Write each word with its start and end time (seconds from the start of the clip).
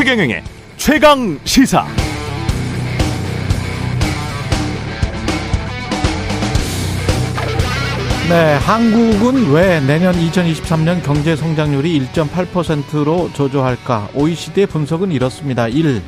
최경영의 0.00 0.42
최강 0.78 1.38
시사. 1.44 1.86
네, 8.30 8.54
한국은 8.54 9.52
왜 9.52 9.78
내년 9.80 10.14
2023년 10.14 11.02
경제 11.04 11.36
성장률이 11.36 12.00
1.8%로 12.14 13.30
저조할까? 13.34 14.08
OECD의 14.14 14.68
분석은 14.68 15.12
이렇습니다. 15.12 15.68
1. 15.68 16.00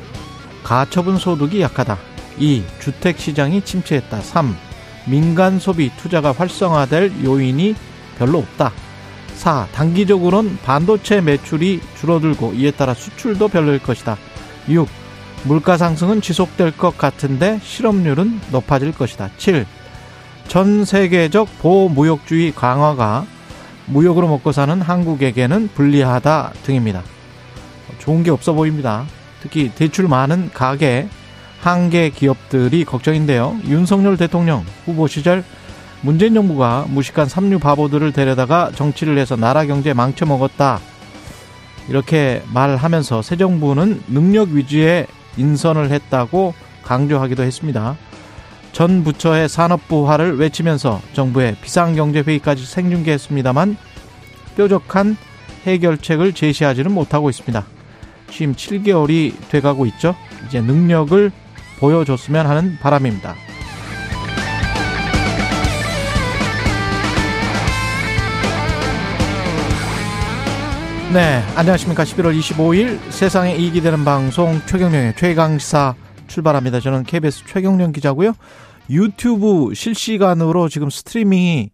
가처분 0.64 1.18
소득이 1.18 1.60
약하다. 1.60 1.98
2. 2.38 2.64
주택 2.80 3.18
시장이 3.18 3.60
침체했다. 3.60 4.22
3. 4.22 4.56
민간 5.04 5.58
소비 5.58 5.90
투자가 5.98 6.32
활성화될 6.32 7.22
요인이 7.22 7.74
별로 8.16 8.38
없다. 8.38 8.72
4. 9.42 9.66
단기적으로는 9.72 10.58
반도체 10.64 11.20
매출이 11.20 11.80
줄어들고 11.98 12.52
이에 12.54 12.70
따라 12.70 12.94
수출도 12.94 13.48
별로일 13.48 13.80
것이다. 13.80 14.16
6. 14.68 14.86
물가 15.42 15.76
상승은 15.76 16.20
지속될 16.20 16.76
것 16.76 16.96
같은데 16.96 17.58
실업률은 17.60 18.40
높아질 18.52 18.92
것이다. 18.92 19.30
7. 19.38 19.66
전 20.46 20.84
세계적 20.84 21.58
보무역주의 21.58 22.54
강화가 22.54 23.26
무역으로 23.86 24.28
먹고 24.28 24.52
사는 24.52 24.80
한국에게는 24.80 25.70
불리하다 25.74 26.52
등입니다. 26.62 27.02
좋은 27.98 28.22
게 28.22 28.30
없어 28.30 28.52
보입니다. 28.52 29.06
특히 29.40 29.72
대출 29.74 30.06
많은 30.06 30.50
가계, 30.54 31.08
한계 31.60 32.10
기업들이 32.10 32.84
걱정인데요. 32.84 33.56
윤석열 33.66 34.16
대통령 34.16 34.64
후보 34.84 35.08
시절 35.08 35.42
문재인 36.02 36.34
정부가 36.34 36.86
무식한 36.88 37.28
삼류 37.28 37.60
바보들을 37.60 38.12
데려다가 38.12 38.72
정치를 38.74 39.18
해서 39.18 39.36
나라 39.36 39.64
경제 39.64 39.94
망쳐먹었다. 39.94 40.80
이렇게 41.88 42.42
말하면서 42.52 43.22
새 43.22 43.36
정부는 43.36 44.02
능력 44.08 44.48
위주의 44.50 45.06
인선을 45.36 45.90
했다고 45.90 46.54
강조하기도 46.82 47.44
했습니다. 47.44 47.96
전 48.72 49.04
부처의 49.04 49.48
산업부화를 49.48 50.38
외치면서 50.38 51.00
정부의 51.12 51.56
비상경제회의까지 51.62 52.64
생중계했습니다만 52.66 53.76
뾰족한 54.56 55.16
해결책을 55.66 56.32
제시하지는 56.32 56.90
못하고 56.92 57.30
있습니다. 57.30 57.64
취임 58.28 58.54
7개월이 58.54 59.34
돼가고 59.50 59.86
있죠. 59.86 60.16
이제 60.48 60.60
능력을 60.60 61.30
보여줬으면 61.78 62.46
하는 62.46 62.78
바람입니다. 62.80 63.36
네, 71.12 71.42
안녕하십니까. 71.56 72.04
11월 72.04 72.38
25일 72.38 72.98
세상에 73.10 73.54
이익이 73.54 73.82
되는 73.82 74.02
방송 74.02 74.58
최경령의 74.64 75.14
최강시사 75.14 75.94
출발합니다. 76.26 76.80
저는 76.80 77.02
KBS 77.02 77.44
최경령 77.46 77.92
기자고요. 77.92 78.32
유튜브 78.88 79.74
실시간으로 79.74 80.70
지금 80.70 80.88
스트리밍이 80.88 81.68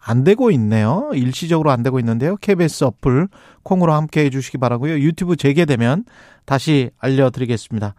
안 0.00 0.24
되고 0.24 0.50
있네요. 0.50 1.08
일시적으로 1.14 1.70
안 1.70 1.84
되고 1.84 2.00
있는데요. 2.00 2.34
KBS 2.38 2.82
어플 2.82 3.28
콩으로 3.62 3.92
함께 3.92 4.24
해주시기 4.24 4.58
바라고요. 4.58 4.98
유튜브 4.98 5.36
재개되면 5.36 6.04
다시 6.44 6.90
알려드리겠습니다. 6.98 7.94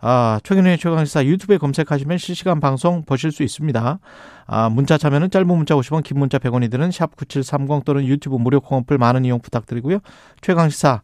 아, 0.00 0.40
최근의 0.42 0.78
최강시사 0.78 1.26
유튜브에 1.26 1.58
검색하시면 1.58 2.18
실시간 2.18 2.58
방송 2.60 3.04
보실 3.04 3.32
수 3.32 3.42
있습니다. 3.42 3.98
아, 4.46 4.68
문자 4.70 4.96
참여는 4.96 5.30
짧은 5.30 5.46
문자 5.46 5.74
50원, 5.74 6.02
긴 6.02 6.18
문자 6.18 6.38
100원이 6.38 6.70
드는 6.70 6.90
샵 6.90 7.16
9730 7.16 7.84
또는 7.84 8.06
유튜브 8.06 8.36
무료 8.36 8.60
콩어플 8.60 8.96
많은 8.96 9.24
이용 9.24 9.40
부탁드리고요. 9.40 9.98
최강시사 10.40 11.02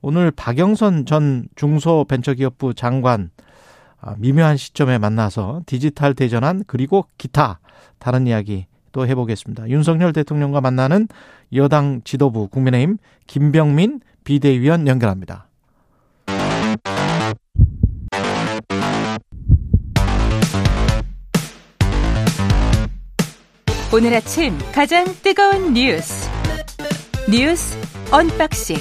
오늘 0.00 0.30
박영선 0.30 1.06
전 1.06 1.46
중소벤처기업부 1.56 2.74
장관 2.74 3.30
아, 4.00 4.14
미묘한 4.16 4.56
시점에 4.56 4.96
만나서 4.98 5.62
디지털 5.66 6.14
대전환 6.14 6.62
그리고 6.66 7.06
기타 7.18 7.58
다른 7.98 8.26
이야기 8.26 8.66
또 8.92 9.06
해보겠습니다. 9.06 9.68
윤석열 9.68 10.12
대통령과 10.12 10.60
만나는 10.60 11.08
여당 11.54 12.00
지도부 12.04 12.48
국민의힘 12.48 12.98
김병민 13.26 14.00
비대위원 14.24 14.86
연결합니다. 14.86 15.47
오늘 23.90 24.12
아침 24.14 24.52
가장 24.74 25.06
뜨거운 25.22 25.72
뉴스 25.72 26.28
뉴스 27.30 27.74
언박싱 28.10 28.76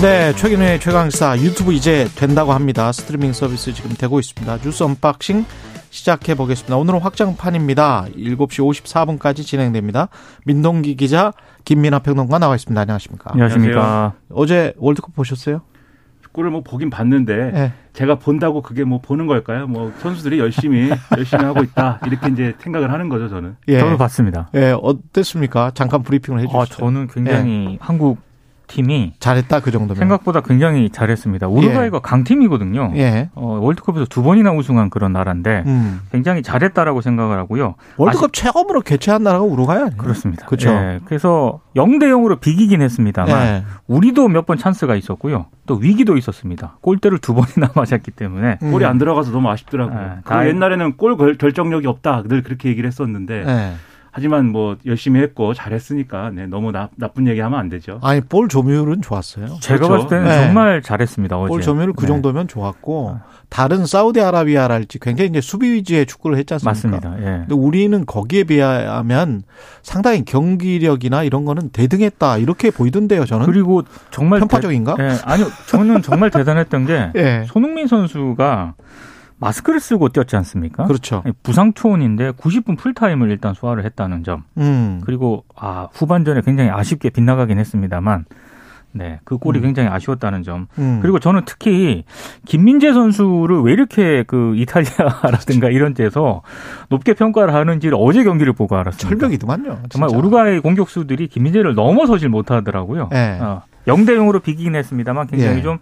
네, 0.00 0.32
최경영의 0.32 0.78
최강시사 0.78 1.36
유튜브 1.38 1.72
이제 1.74 2.08
된다고 2.14 2.52
합니다. 2.52 2.90
스트리밍 2.92 3.34
서비스 3.34 3.74
지금 3.74 3.90
되고 3.90 4.18
있습니다. 4.20 4.58
뉴스 4.62 4.82
언박싱 4.84 5.44
시작해 5.90 6.34
보겠습니다. 6.34 6.76
오늘은 6.76 7.00
확장판입니다. 7.00 8.06
7시 8.16 9.18
54분까지 9.18 9.44
진행됩니다. 9.44 10.08
민동기 10.46 10.96
기자, 10.96 11.32
김민아 11.64 11.98
평론가 11.98 12.38
나와 12.38 12.54
있습니다. 12.54 12.80
안녕하십니까? 12.80 13.32
안녕하십니까? 13.32 14.14
어제 14.30 14.72
월드컵 14.78 15.14
보셨어요? 15.14 15.62
축구를 16.28 16.50
뭐 16.50 16.62
보긴 16.62 16.90
봤는데 16.90 17.50
네. 17.52 17.72
제가 17.92 18.16
본다고 18.16 18.62
그게 18.62 18.84
뭐 18.84 19.00
보는 19.00 19.26
걸까요? 19.26 19.66
뭐 19.66 19.92
선수들이 19.98 20.38
열심히 20.38 20.90
열심히 21.16 21.44
하고 21.44 21.62
있다 21.62 22.00
이렇게 22.06 22.28
이제 22.28 22.54
생각을 22.58 22.92
하는 22.92 23.08
거죠 23.08 23.28
저는. 23.28 23.56
예. 23.68 23.78
저도 23.78 23.96
봤습니다. 23.96 24.48
예, 24.54 24.74
어땠습니까? 24.80 25.72
잠깐 25.74 26.02
브리핑을 26.02 26.40
해 26.40 26.44
주시죠. 26.44 26.58
아, 26.58 26.64
저는 26.64 27.08
굉장히 27.08 27.78
한국 27.80 28.18
팀이 28.68 29.14
잘했다 29.18 29.60
그 29.60 29.70
정도면. 29.70 29.96
생각보다 29.96 30.40
굉장히 30.42 30.90
잘했습니다. 30.90 31.48
우루과이가 31.48 31.98
강팀이거든요. 32.00 32.92
예. 32.96 33.30
어, 33.34 33.58
월드컵에서 33.60 34.06
두 34.06 34.22
번이나 34.22 34.52
우승한 34.52 34.90
그런 34.90 35.12
나라인데 35.12 35.64
음. 35.66 36.00
굉장히 36.12 36.42
잘했다라고 36.42 37.00
생각을 37.00 37.38
하고요. 37.38 37.74
월드컵 37.96 38.32
최고으로 38.32 38.82
개최한 38.82 39.22
나라가 39.22 39.44
우루과이 39.44 39.78
아니에요? 39.78 39.96
그렇습니다. 39.96 40.46
그렇죠. 40.46 40.70
예, 40.70 41.00
그래서 41.06 41.60
0대 41.74 42.04
0으로 42.04 42.38
비기긴 42.40 42.82
했습니다만 42.82 43.46
예. 43.46 43.64
우리도 43.88 44.28
몇 44.28 44.46
번 44.46 44.56
찬스가 44.56 44.94
있었고요. 44.94 45.46
또 45.66 45.74
위기도 45.74 46.16
있었습니다. 46.16 46.76
골대를 46.80 47.18
두 47.18 47.34
번이나 47.34 47.70
맞았기 47.76 48.12
때문에 48.12 48.58
음. 48.62 48.70
골이 48.70 48.84
안 48.84 48.98
들어가서 48.98 49.30
너무 49.32 49.50
아쉽더라고요. 49.50 49.98
네, 49.98 50.08
그 50.24 50.30
다- 50.30 50.46
옛날에는 50.46 50.96
골 50.96 51.16
결- 51.16 51.36
결정력이 51.36 51.86
없다 51.86 52.22
늘 52.28 52.42
그렇게 52.42 52.68
얘기를 52.68 52.86
했었는데 52.86 53.44
예. 53.46 53.72
하지만 54.18 54.46
뭐 54.50 54.76
열심히 54.84 55.20
했고 55.20 55.54
잘했으니까 55.54 56.30
네, 56.34 56.48
너무 56.48 56.72
나, 56.72 56.88
나쁜 56.96 57.28
얘기하면 57.28 57.56
안 57.56 57.68
되죠. 57.68 58.00
아니 58.02 58.20
볼 58.20 58.48
점유율은 58.48 59.00
좋았어요. 59.00 59.58
제가 59.60 59.86
그렇죠. 59.86 59.88
봤을 59.88 60.08
때는 60.08 60.24
네. 60.24 60.44
정말 60.44 60.82
잘했습니다. 60.82 61.38
어제. 61.38 61.48
볼 61.48 61.62
점유율 61.62 61.92
그 61.92 62.00
네. 62.00 62.06
정도면 62.08 62.48
좋았고 62.48 63.20
다른 63.48 63.86
사우디아라비아랄지 63.86 64.98
굉장히 64.98 65.30
이제 65.30 65.40
수비 65.40 65.70
위주의 65.72 66.04
축구를 66.04 66.36
했지 66.36 66.52
않습니까? 66.54 66.98
맞습니다. 67.00 67.16
예. 67.20 67.38
근데 67.46 67.54
우리는 67.54 68.04
거기에 68.04 68.42
비하면 68.42 69.44
상당히 69.82 70.24
경기력이나 70.24 71.22
이런 71.22 71.44
거는 71.44 71.70
대등했다 71.70 72.38
이렇게 72.38 72.72
보이던데요. 72.72 73.24
저는 73.24 73.46
그리고 73.46 73.82
정말 74.10 74.40
편파적인가? 74.40 74.96
대, 74.96 75.04
예, 75.04 75.16
아니요. 75.22 75.46
저는 75.68 76.02
정말 76.02 76.30
대단했던 76.30 76.86
게 76.86 77.12
예. 77.14 77.44
손흥민 77.46 77.86
선수가 77.86 78.74
마스크를 79.38 79.80
쓰고 79.80 80.08
뛰었지 80.08 80.36
않습니까? 80.36 80.84
그렇죠. 80.86 81.22
부상 81.42 81.72
투혼인데 81.72 82.32
90분 82.32 82.76
풀타임을 82.76 83.30
일단 83.30 83.54
소화를 83.54 83.84
했다는 83.84 84.24
점. 84.24 84.44
음. 84.58 85.00
그리고 85.04 85.44
아, 85.56 85.88
후반전에 85.92 86.42
굉장히 86.42 86.70
아쉽게 86.70 87.10
빗나가긴 87.10 87.58
했습니다만 87.58 88.24
네, 88.92 89.20
그 89.24 89.36
골이 89.38 89.60
음. 89.60 89.64
굉장히 89.64 89.88
아쉬웠다는 89.90 90.42
점. 90.42 90.66
음. 90.78 90.98
그리고 91.02 91.18
저는 91.18 91.42
특히 91.44 92.04
김민재 92.46 92.92
선수를 92.92 93.60
왜 93.60 93.72
이렇게 93.72 94.24
그 94.26 94.54
이탈리아라든가 94.56 95.68
이런 95.68 95.94
데서 95.94 96.42
높게 96.88 97.14
평가를 97.14 97.54
하는지를 97.54 97.96
어제 98.00 98.24
경기를 98.24 98.52
보고 98.54 98.76
알았습니다. 98.76 99.08
철벽이더만요. 99.08 99.82
정말. 99.90 100.10
우루과이 100.16 100.60
공격수들이 100.60 101.28
김민재를 101.28 101.74
넘어서질 101.74 102.28
못하더라고요. 102.28 103.10
예. 103.12 103.38
어, 103.40 103.62
0대 103.86 104.10
0으로 104.10 104.42
비기긴 104.42 104.74
했습니다만 104.74 105.28
굉장히 105.28 105.58
예. 105.58 105.62
좀 105.62 105.78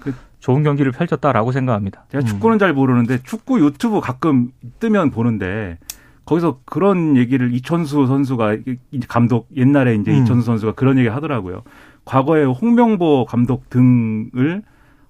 좋은 0.46 0.62
경기를 0.62 0.92
펼쳤다라고 0.92 1.50
생각합니다. 1.50 2.04
제가 2.08 2.22
음. 2.22 2.24
축구는 2.24 2.60
잘 2.60 2.72
모르는데 2.72 3.18
축구 3.24 3.58
유튜브 3.58 4.00
가끔 4.00 4.52
뜨면 4.78 5.10
보는데 5.10 5.76
거기서 6.24 6.60
그런 6.64 7.16
얘기를 7.16 7.52
이천수 7.52 8.06
선수가 8.06 8.58
이 8.92 9.00
감독 9.08 9.48
옛날에 9.56 9.96
이제 9.96 10.12
음. 10.12 10.22
이천수 10.22 10.46
선수가 10.46 10.74
그런 10.74 10.98
얘기 10.98 11.08
하더라고요. 11.08 11.62
과거에 12.04 12.44
홍명보 12.44 13.24
감독 13.24 13.68
등을 13.70 14.62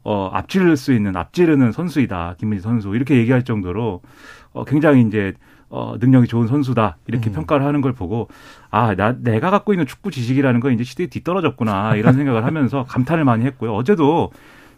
어 0.05 0.31
앞지를 0.33 0.75
수 0.79 0.95
있는 0.95 1.15
앞지르는 1.15 1.71
선수이다 1.73 2.37
김민재 2.39 2.63
선수 2.63 2.97
이렇게 2.97 3.17
얘기할 3.19 3.43
정도로 3.43 4.01
어 4.55 4.65
굉장히 4.65 5.03
이제 5.03 5.35
어 5.69 5.97
능력이 6.01 6.29
좋은 6.29 6.47
선수다 6.47 6.97
이렇게 7.09 7.29
음. 7.29 7.33
평가를 7.35 7.67
하는 7.67 7.83
걸 7.83 7.93
보고 7.93 8.29
아 8.71 8.95
나 8.95 9.15
내가 9.21 9.51
갖고 9.51 9.75
있는 9.75 9.85
축구 9.85 10.11
지식이라는 10.11 10.61
건 10.61 10.73
이제 10.73 10.83
시대에 10.83 11.09
뒤떨어졌구나 11.09 11.97
이런 11.97 12.15
생각을 12.15 12.47
하면서 12.47 12.85
감탄을 12.85 13.25
많이 13.27 13.45
했고요. 13.45 13.75
어제도 13.75 14.31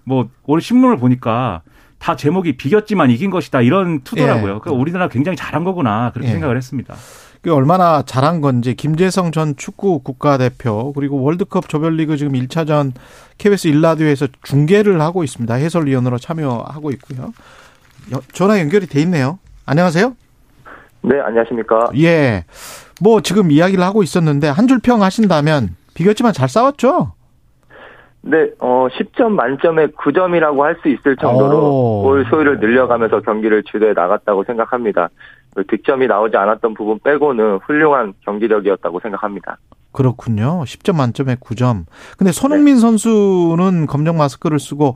뭐 0.08 0.28
오늘 0.46 0.60
신문을 0.62 0.96
보니까 0.96 1.62
다 1.98 2.16
제목이 2.16 2.56
비겼지만 2.56 3.10
이긴 3.10 3.30
것이다 3.30 3.60
이런 3.60 4.00
투더라고요. 4.02 4.54
예. 4.54 4.58
그러니까 4.58 4.72
우리나라 4.72 5.08
굉장히 5.08 5.36
잘한 5.36 5.64
거구나 5.64 6.10
그렇게 6.12 6.28
예. 6.28 6.32
생각을 6.32 6.56
했습니다. 6.56 6.94
그 7.42 7.54
얼마나 7.54 8.02
잘한 8.02 8.40
건지 8.40 8.74
김재성 8.74 9.30
전 9.30 9.54
축구 9.56 10.00
국가대표 10.00 10.92
그리고 10.92 11.20
월드컵 11.22 11.68
조별리그 11.68 12.16
지금 12.16 12.32
1차전 12.32 12.92
KBS 13.38 13.68
일라디오에서 13.68 14.26
중계를 14.42 15.00
하고 15.00 15.22
있습니다. 15.22 15.54
해설위원으로 15.54 16.18
참여하고 16.18 16.90
있고요. 16.92 17.32
전화 18.32 18.58
연결이 18.58 18.86
돼 18.86 19.00
있네요. 19.02 19.38
안녕하세요. 19.66 20.14
네, 21.02 21.20
안녕하십니까. 21.20 21.90
예. 21.98 22.44
뭐 23.00 23.20
지금 23.20 23.52
이야기를 23.52 23.84
하고 23.84 24.02
있었는데 24.02 24.48
한 24.48 24.66
줄 24.66 24.80
평 24.80 25.02
하신다면 25.02 25.76
비겼지만 25.94 26.32
잘 26.32 26.48
싸웠죠? 26.48 27.12
네, 28.30 28.50
어, 28.60 28.86
10점 28.92 29.30
만점에 29.30 29.86
9점이라고 29.86 30.60
할 30.60 30.76
수 30.82 30.88
있을 30.88 31.16
정도로 31.16 31.56
오. 31.58 32.02
골 32.02 32.26
소유를 32.28 32.60
늘려가면서 32.60 33.20
경기를 33.22 33.62
주도해 33.64 33.94
나갔다고 33.94 34.44
생각합니다. 34.44 35.08
그 35.54 35.64
득점이 35.66 36.06
나오지 36.06 36.36
않았던 36.36 36.74
부분 36.74 36.98
빼고는 37.02 37.60
훌륭한 37.66 38.12
경기력이었다고 38.26 39.00
생각합니다. 39.00 39.56
그렇군요. 39.92 40.62
10점 40.64 40.94
만점에 40.96 41.36
9점. 41.36 41.86
근데 42.18 42.30
손흥민 42.30 42.74
네. 42.74 42.80
선수는 42.82 43.86
검정 43.86 44.18
마스크를 44.18 44.58
쓰고 44.60 44.94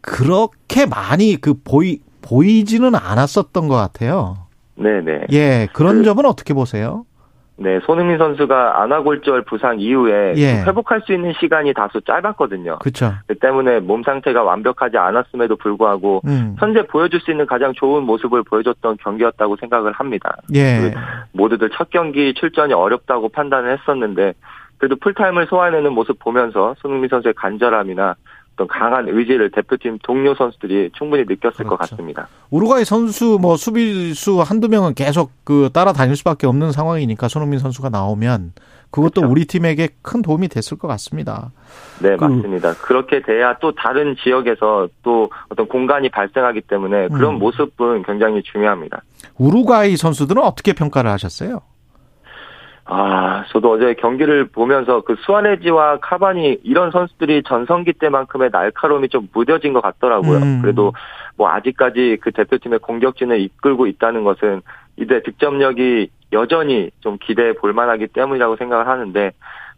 그렇게 0.00 0.86
많이 0.86 1.36
그 1.40 1.54
보이 1.62 2.00
보이지는 2.22 2.94
않았었던 2.96 3.68
것 3.68 3.76
같아요. 3.76 4.36
네네. 4.74 5.26
예, 5.32 5.68
그런 5.72 5.98
그- 5.98 6.04
점은 6.04 6.26
어떻게 6.26 6.52
보세요? 6.52 7.04
네, 7.62 7.78
손흥민 7.84 8.16
선수가 8.16 8.82
안아골절 8.82 9.42
부상 9.42 9.80
이후에 9.80 10.32
예. 10.36 10.62
회복할 10.62 11.02
수 11.02 11.12
있는 11.12 11.34
시간이 11.38 11.74
다소 11.74 12.00
짧았거든요. 12.00 12.78
그렇죠. 12.78 13.12
그 13.26 13.34
때문에 13.34 13.80
몸 13.80 14.02
상태가 14.02 14.42
완벽하지 14.42 14.96
않았음에도 14.96 15.56
불구하고 15.56 16.22
음. 16.26 16.56
현재 16.58 16.86
보여줄 16.86 17.20
수 17.20 17.30
있는 17.30 17.44
가장 17.44 17.74
좋은 17.74 18.04
모습을 18.04 18.44
보여줬던 18.44 18.96
경기였다고 19.02 19.56
생각을 19.56 19.92
합니다. 19.92 20.36
예. 20.54 20.94
모두들 21.32 21.68
첫 21.76 21.90
경기 21.90 22.32
출전이 22.32 22.72
어렵다고 22.72 23.28
판단을 23.28 23.76
했었는데 23.78 24.32
그래도 24.78 24.96
풀타임을 24.96 25.46
소화해내는 25.48 25.92
모습 25.92 26.18
보면서 26.18 26.74
손흥민 26.78 27.10
선수의 27.10 27.34
간절함이나 27.34 28.14
어떤 28.60 28.68
강한 28.68 29.08
의지를 29.08 29.50
대표팀 29.50 29.98
동료 30.02 30.34
선수들이 30.34 30.90
충분히 30.92 31.24
느꼈을 31.26 31.64
것 31.64 31.76
그렇죠. 31.76 31.96
같습니다. 31.96 32.28
우루과이 32.50 32.84
선수 32.84 33.38
뭐 33.40 33.56
수비수 33.56 34.40
한두 34.42 34.68
명은 34.68 34.92
계속 34.94 35.30
그 35.44 35.70
따라다닐 35.72 36.14
수밖에 36.16 36.46
없는 36.46 36.70
상황이니까 36.72 37.28
손흥민 37.28 37.58
선수가 37.58 37.88
나오면 37.88 38.52
그것도 38.90 39.20
그렇죠. 39.22 39.30
우리 39.30 39.46
팀에게 39.46 39.88
큰 40.02 40.20
도움이 40.20 40.48
됐을 40.48 40.76
것 40.76 40.88
같습니다. 40.88 41.52
네, 42.02 42.16
그- 42.16 42.24
맞습니다. 42.24 42.74
그렇게 42.74 43.22
돼야 43.22 43.56
또 43.60 43.72
다른 43.72 44.14
지역에서 44.22 44.88
또 45.02 45.30
어떤 45.48 45.66
공간이 45.66 46.10
발생하기 46.10 46.62
때문에 46.62 47.08
그런 47.08 47.34
음. 47.36 47.38
모습은 47.38 48.02
굉장히 48.02 48.42
중요합니다. 48.42 49.02
우루과이 49.38 49.96
선수들은 49.96 50.42
어떻게 50.42 50.74
평가를 50.74 51.10
하셨어요? 51.12 51.62
아, 52.92 53.44
저도 53.50 53.70
어제 53.70 53.94
경기를 53.94 54.46
보면서 54.46 55.02
그 55.02 55.14
수아레지와 55.20 55.98
카바니 56.00 56.58
이런 56.64 56.90
선수들이 56.90 57.44
전성기 57.44 57.92
때만큼의 57.94 58.50
날카로움이 58.52 59.08
좀 59.10 59.28
무뎌진 59.32 59.72
것 59.72 59.80
같더라고요. 59.80 60.38
음. 60.38 60.58
그래도 60.60 60.92
뭐 61.36 61.48
아직까지 61.50 62.18
그 62.20 62.32
대표팀의 62.32 62.80
공격진을 62.80 63.40
이끌고 63.40 63.86
있다는 63.86 64.24
것은 64.24 64.62
이대 64.96 65.22
득점력이 65.22 66.10
여전히 66.32 66.90
좀 66.98 67.16
기대해 67.20 67.52
볼 67.52 67.72
만하기 67.72 68.08
때문이라고 68.08 68.56
생각을 68.56 68.88
하는데 68.88 69.30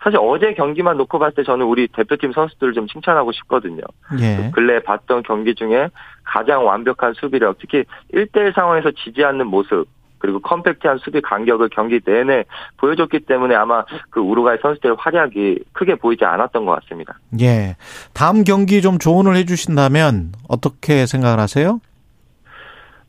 사실 0.03 0.19
어제 0.21 0.55
경기만 0.55 0.97
놓고 0.97 1.19
봤을 1.19 1.35
때 1.35 1.43
저는 1.45 1.67
우리 1.67 1.89
대표팀 1.89 2.33
선수들을 2.33 2.73
좀 2.73 2.87
칭찬하고 2.89 3.31
싶거든요. 3.33 3.83
예. 4.21 4.51
근래 4.55 4.81
봤던 4.81 5.23
경기 5.25 5.55
중에 5.55 5.91
가장 6.25 6.67
완벽한 6.67 7.13
수비력, 7.13 7.59
특히 7.59 7.85
1대1 8.13 8.55
상황에서 8.55 8.91
지지 8.91 9.23
않는 9.23 9.47
모습, 9.47 9.87
그리고 10.23 10.39
컴팩트한 10.39 10.99
수비 10.99 11.21
간격을 11.21 11.69
경기 11.71 11.99
내내 12.05 12.45
보여줬기 12.77 13.27
때문에 13.27 13.57
아마 13.57 13.85
그 14.09 14.21
우루과이 14.21 14.57
선수들의 14.63 14.97
활약이 14.97 15.65
크게 15.73 15.97
보이지 15.97 16.25
않았던 16.25 16.65
것 16.65 16.81
같습니다. 16.81 17.19
예. 17.41 17.75
다음 18.15 18.45
경기 18.45 18.81
좀 18.81 19.01
조언을 19.01 19.35
해주신다면 19.35 20.31
어떻게 20.49 21.07
생각을 21.07 21.41
하세요? 21.41 21.81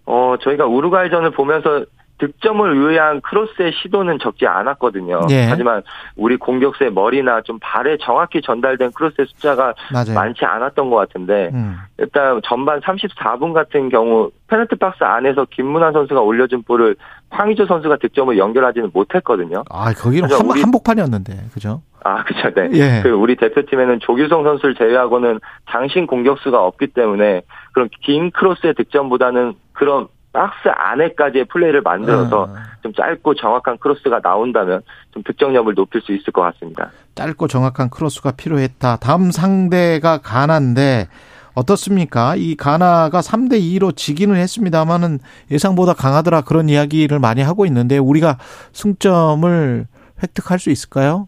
어, 0.07 0.35
저희가 0.41 0.65
우루과이전을 0.65 1.31
보면서 1.31 1.85
득점을 2.27 2.89
위한 2.89 3.19
크로스의 3.21 3.73
시도는 3.81 4.19
적지 4.19 4.47
않았거든요. 4.47 5.21
예. 5.29 5.47
하지만 5.49 5.83
우리 6.15 6.37
공격수의 6.37 6.93
머리나 6.93 7.41
좀 7.41 7.59
발에 7.61 7.97
정확히 8.01 8.41
전달된 8.41 8.91
크로스의 8.93 9.27
숫자가 9.27 9.73
맞아요. 9.91 10.13
많지 10.13 10.45
않았던 10.45 10.89
것 10.89 10.95
같은데 10.95 11.49
음. 11.53 11.75
일단 11.97 12.39
전반 12.45 12.79
34분 12.79 13.51
같은 13.53 13.89
경우 13.89 14.31
페널티 14.47 14.75
박스 14.77 15.03
안에서 15.03 15.45
김문환 15.49 15.91
선수가 15.91 16.21
올려준 16.21 16.63
볼을 16.63 16.95
황희조 17.29 17.65
선수가 17.65 17.97
득점을 17.97 18.37
연결하지는 18.37 18.91
못했거든요. 18.93 19.63
아, 19.69 19.91
거기는 19.93 20.31
한, 20.31 20.45
우리- 20.45 20.61
한복판이었는데, 20.61 21.33
그죠? 21.53 21.81
아, 22.05 22.23
그죠. 22.23 22.53
네. 22.53 22.69
예. 22.73 22.99
그 23.01 23.09
우리 23.09 23.35
대표팀에는 23.35 23.99
조규성 24.01 24.43
선수를 24.43 24.75
제외하고는 24.75 25.39
장신 25.71 26.05
공격수가 26.05 26.61
없기 26.63 26.87
때문에 26.87 27.41
그런 27.73 27.89
긴 28.01 28.29
크로스의 28.31 28.75
득점보다는 28.75 29.53
그런 29.73 30.07
박스 30.33 30.67
안에까지의 30.67 31.45
플레이를 31.45 31.81
만들어서 31.81 32.43
어, 32.43 32.55
좀 32.81 32.91
짧고 32.93 33.35
정확한 33.35 33.77
크로스가 33.77 34.19
나온다면 34.21 34.81
좀 35.11 35.23
득점력을 35.23 35.73
높일 35.75 36.01
수 36.01 36.11
있을 36.11 36.33
것 36.33 36.41
같습니다. 36.41 36.91
짧고 37.15 37.47
정확한 37.47 37.91
크로스가 37.91 38.31
필요했다. 38.31 38.97
다음 38.97 39.31
상대가 39.31 40.17
가나인데 40.17 41.07
어떻습니까? 41.53 42.35
이 42.35 42.55
가나가 42.55 43.21
3대 43.21 43.61
2로 43.61 43.95
지기는 43.95 44.35
했습니다만은 44.35 45.19
예상보다 45.51 45.93
강하더라 45.93 46.41
그런 46.41 46.67
이야기를 46.67 47.19
많이 47.19 47.43
하고 47.43 47.67
있는데 47.67 47.99
우리가 47.99 48.39
승점을 48.71 49.85
획득할 50.23 50.57
수 50.57 50.71
있을까요? 50.71 51.27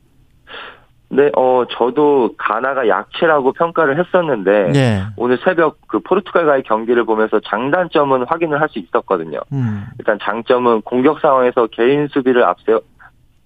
네, 1.09 1.29
어, 1.37 1.63
저도 1.69 2.31
가나가 2.37 2.87
약체라고 2.87 3.53
평가를 3.53 3.99
했었는데 3.99 4.71
예. 4.75 5.03
오늘 5.17 5.37
새벽 5.43 5.77
그 5.87 5.99
포르투갈과의 5.99 6.63
경기를 6.63 7.05
보면서 7.05 7.39
장단점은 7.39 8.25
확인을 8.27 8.59
할 8.59 8.67
수 8.69 8.79
있었거든요. 8.79 9.39
음. 9.53 9.85
일단 9.99 10.17
장점은 10.21 10.81
공격 10.81 11.19
상황에서 11.19 11.67
개인 11.67 12.07
수비를 12.07 12.43
앞세워 12.43 12.81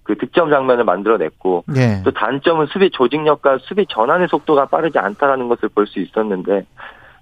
그 0.02 0.16
득점 0.16 0.50
장면을 0.50 0.84
만들어냈고 0.84 1.64
예. 1.76 2.02
또 2.02 2.10
단점은 2.10 2.66
수비 2.66 2.90
조직력과 2.90 3.58
수비 3.60 3.86
전환의 3.86 4.28
속도가 4.28 4.66
빠르지 4.66 4.98
않다라는 4.98 5.48
것을 5.48 5.68
볼 5.68 5.86
수 5.86 6.00
있었는데 6.00 6.64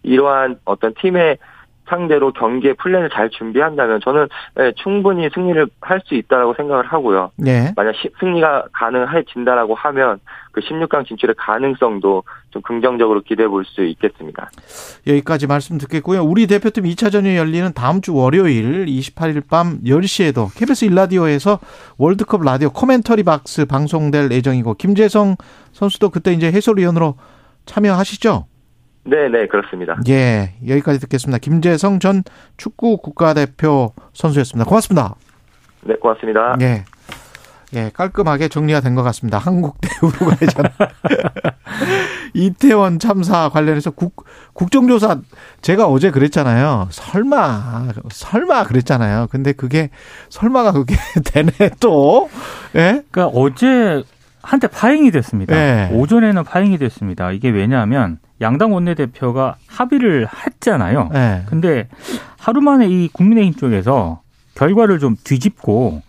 이러한 0.05 0.61
어떤 0.65 0.95
팀의 0.95 1.39
상대로 1.89 2.33
경기의 2.33 2.75
플랜을 2.75 3.11
잘 3.11 3.31
준비한다면 3.31 4.01
저는 4.05 4.29
예, 4.61 4.73
충분히 4.77 5.29
승리를 5.35 5.67
할 5.81 6.01
수 6.07 6.15
있다라고 6.15 6.55
생각을 6.55 6.87
하고요. 6.87 7.31
예. 7.47 7.73
만약 7.77 7.95
시- 7.97 8.11
승리가 8.21 8.67
가능해진다라고 8.73 9.75
하면 9.75 10.21
그 10.53 10.61
16강 10.61 11.07
진출의 11.07 11.35
가능성도 11.39 12.23
좀 12.51 12.63
긍정적으로 12.63 13.21
기대해 13.21 13.49
볼 13.49 13.65
수 13.65 13.85
있겠습니다. 13.85 14.51
여기까지 15.07 15.47
말씀 15.47 15.77
듣겠고요. 15.79 16.23
우리 16.23 16.47
대표팀 16.47 16.85
2차전이 16.85 17.37
열리는 17.37 17.73
다음 17.75 18.01
주 18.01 18.15
월요일 18.15 18.87
28일 18.87 19.43
밤 19.49 19.81
10시에도 19.85 20.49
KBS 20.57 20.87
일라디오에서 20.87 21.59
월드컵 21.99 22.43
라디오 22.45 22.71
코멘터리 22.71 23.23
박스 23.25 23.65
방송될 23.67 24.31
예정이고 24.33 24.75
김재성 24.75 25.37
선수도 25.73 26.11
그때 26.11 26.33
이제 26.33 26.51
해설위원으로 26.51 27.17
참여하시죠? 27.67 28.47
네, 29.09 29.29
네, 29.29 29.47
그렇습니다. 29.47 29.97
예, 30.09 30.53
여기까지 30.67 31.01
듣겠습니다. 31.01 31.39
김재성 31.39 31.99
전 31.99 32.23
축구 32.57 32.99
국가대표 32.99 33.93
선수였습니다. 34.13 34.69
고맙습니다. 34.69 35.15
네, 35.83 35.95
고맙습니다. 35.95 36.57
예. 36.61 36.85
예, 37.75 37.91
깔끔하게 37.93 38.49
정리가 38.49 38.81
된 38.81 38.95
것 38.95 39.03
같습니다. 39.03 39.37
한국 39.39 39.79
대 39.81 39.89
우루과이전. 40.03 40.65
이태원 42.35 42.99
참사 42.99 43.49
관련해서 43.51 43.91
국, 43.91 44.25
국정조사, 44.55 45.19
제가 45.61 45.87
어제 45.87 46.11
그랬잖아요. 46.11 46.89
설마, 46.91 47.89
설마 48.11 48.65
그랬잖아요. 48.65 49.27
근데 49.31 49.53
그게, 49.53 49.91
설마가 50.31 50.73
그게 50.73 50.97
되네, 51.33 51.71
또. 51.81 52.29
예? 52.75 53.03
그러니까 53.11 53.27
어제 53.39 54.03
한때 54.43 54.67
파행이 54.67 55.11
됐습니다. 55.11 55.55
네. 55.55 55.91
오전에는 55.93 56.45
파행이 56.45 56.79
됐습니다. 56.79 57.33
이게 57.33 57.51
왜냐하면 57.51 58.19
양당 58.41 58.73
원내대표가 58.73 59.57
합의를 59.67 60.29
했잖아요. 60.47 61.11
예. 61.15 61.43
근데 61.47 61.89
하루 62.39 62.61
만에 62.61 62.87
이 62.87 63.09
국민의힘 63.13 63.55
쪽에서 63.55 64.21
결과를 64.55 64.99
좀 64.99 65.17
뒤집고 65.23 66.03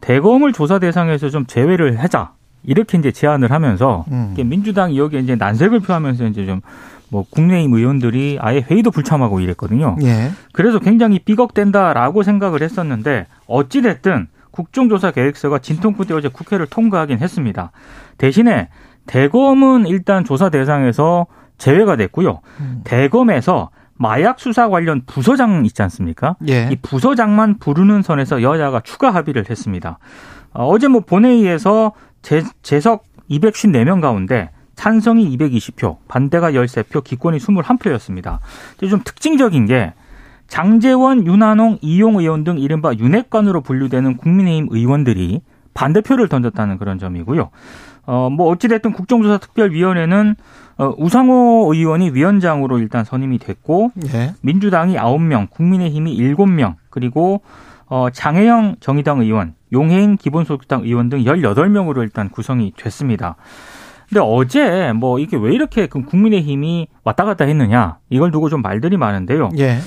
대검을 0.00 0.52
조사 0.52 0.78
대상에서 0.78 1.30
좀 1.30 1.46
제외를 1.46 1.96
하자. 2.02 2.32
이렇게 2.64 2.98
이제 2.98 3.12
제안을 3.12 3.52
하면서 3.52 4.04
음. 4.10 4.34
민주당이 4.36 4.98
여기에 4.98 5.20
이제 5.20 5.36
난색을 5.36 5.80
표하면서 5.80 6.26
이제 6.26 6.46
좀 6.46 6.60
뭐 7.08 7.24
국민의힘 7.30 7.74
의원들이 7.74 8.38
아예 8.40 8.60
회의도 8.60 8.90
불참하고 8.90 9.40
이랬거든요. 9.40 9.96
예. 10.02 10.30
그래서 10.52 10.78
굉장히 10.78 11.18
삐걱된다라고 11.20 12.22
생각을 12.22 12.62
했었는데 12.62 13.26
어찌 13.46 13.82
됐든 13.82 14.28
국정조사 14.50 15.10
계획서가 15.10 15.58
진통부대 15.58 16.14
어제 16.14 16.28
국회를 16.28 16.66
통과하긴 16.66 17.18
했습니다. 17.18 17.70
대신에 18.18 18.68
대검은 19.06 19.86
일단 19.86 20.24
조사 20.24 20.48
대상에서 20.48 21.26
제외가 21.58 21.96
됐고요. 21.96 22.40
음. 22.60 22.80
대검에서 22.84 23.70
마약 23.94 24.40
수사 24.40 24.68
관련 24.68 25.02
부서장 25.06 25.64
있지 25.64 25.82
않습니까? 25.82 26.36
예. 26.48 26.68
이 26.70 26.76
부서장만 26.76 27.58
부르는 27.58 28.02
선에서 28.02 28.42
여야가 28.42 28.80
추가 28.80 29.10
합의를 29.10 29.48
했습니다. 29.48 29.98
어, 30.52 30.66
어제 30.66 30.88
뭐 30.88 31.00
본회의에서 31.00 31.92
재, 32.22 32.42
재석 32.62 33.04
254명 33.30 34.00
가운데 34.00 34.50
찬성이 34.74 35.34
220표, 35.36 35.96
반대가 36.06 36.52
13표, 36.52 37.02
기권이 37.02 37.38
21표였습니다. 37.38 38.38
좀 38.88 39.00
특징적인 39.02 39.66
게 39.66 39.94
장재원, 40.48 41.26
윤한홍, 41.26 41.78
이용 41.80 42.16
의원 42.16 42.44
등 42.44 42.58
이른바 42.58 42.92
윤핵관으로 42.94 43.62
분류되는 43.62 44.18
국민의힘 44.18 44.68
의원들이 44.70 45.40
반대표를 45.74 46.28
던졌다는 46.28 46.78
그런 46.78 46.98
점이고요. 46.98 47.50
어, 48.06 48.30
뭐 48.30 48.48
어찌됐든 48.48 48.92
국정조사 48.92 49.38
특별위원회는 49.38 50.36
어, 50.78 50.92
우상호 50.98 51.72
의원이 51.72 52.10
위원장으로 52.10 52.78
일단 52.78 53.04
선임이 53.04 53.38
됐고 53.38 53.92
예. 54.12 54.34
민주당이 54.42 54.96
9명, 54.96 55.50
국민의힘이 55.50 56.16
7명, 56.18 56.74
그리고 56.90 57.40
어, 57.86 58.08
장혜영 58.10 58.76
정의당 58.80 59.20
의원, 59.20 59.54
용해인 59.72 60.16
기본소득당 60.16 60.82
의원 60.82 61.08
등 61.08 61.24
18명으로 61.24 62.02
일단 62.02 62.28
구성이 62.28 62.72
됐습니다. 62.76 63.36
근데 64.08 64.20
어제 64.22 64.92
뭐 64.92 65.18
이게 65.18 65.36
왜 65.36 65.52
이렇게 65.52 65.86
그 65.86 66.02
국민의힘이 66.02 66.88
왔다 67.04 67.24
갔다 67.24 67.44
했느냐 67.44 67.98
이걸 68.08 68.30
두고 68.30 68.48
좀 68.48 68.62
말들이 68.62 68.96
많은데요. 68.96 69.50
예. 69.58 69.78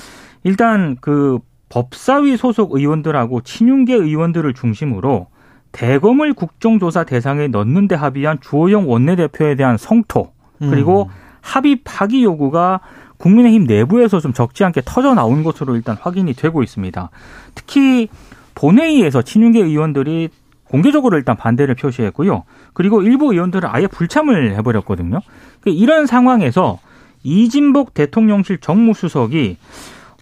일단 0.43 0.98
그 1.00 1.39
법사위 1.69 2.36
소속 2.36 2.74
의원들하고 2.74 3.41
친윤계 3.41 3.93
의원들을 3.93 4.53
중심으로 4.53 5.27
대검을 5.72 6.34
국정조사 6.34 7.03
대상에 7.03 7.48
넣는데 7.48 7.96
합의한 7.96 8.39
주호영 8.41 8.89
원내대표에 8.89 9.55
대한 9.55 9.77
성토 9.77 10.31
그리고 10.59 11.03
음. 11.03 11.09
합의 11.41 11.77
파기 11.83 12.23
요구가 12.23 12.81
국민의힘 13.17 13.65
내부에서 13.65 14.19
좀 14.19 14.33
적지 14.33 14.63
않게 14.63 14.81
터져 14.85 15.13
나온 15.13 15.43
것으로 15.43 15.75
일단 15.75 15.97
확인이 15.99 16.33
되고 16.33 16.63
있습니다. 16.63 17.09
특히 17.55 18.07
본회의에서 18.55 19.21
친윤계 19.21 19.61
의원들이 19.61 20.29
공개적으로 20.63 21.17
일단 21.17 21.35
반대를 21.35 21.75
표시했고요. 21.75 22.43
그리고 22.73 23.01
일부 23.01 23.33
의원들은 23.33 23.67
아예 23.71 23.87
불참을 23.87 24.55
해버렸거든요. 24.57 25.19
그러니까 25.61 25.83
이런 25.83 26.05
상황에서 26.05 26.79
이진복 27.23 27.93
대통령실 27.93 28.59
정무수석이 28.59 29.57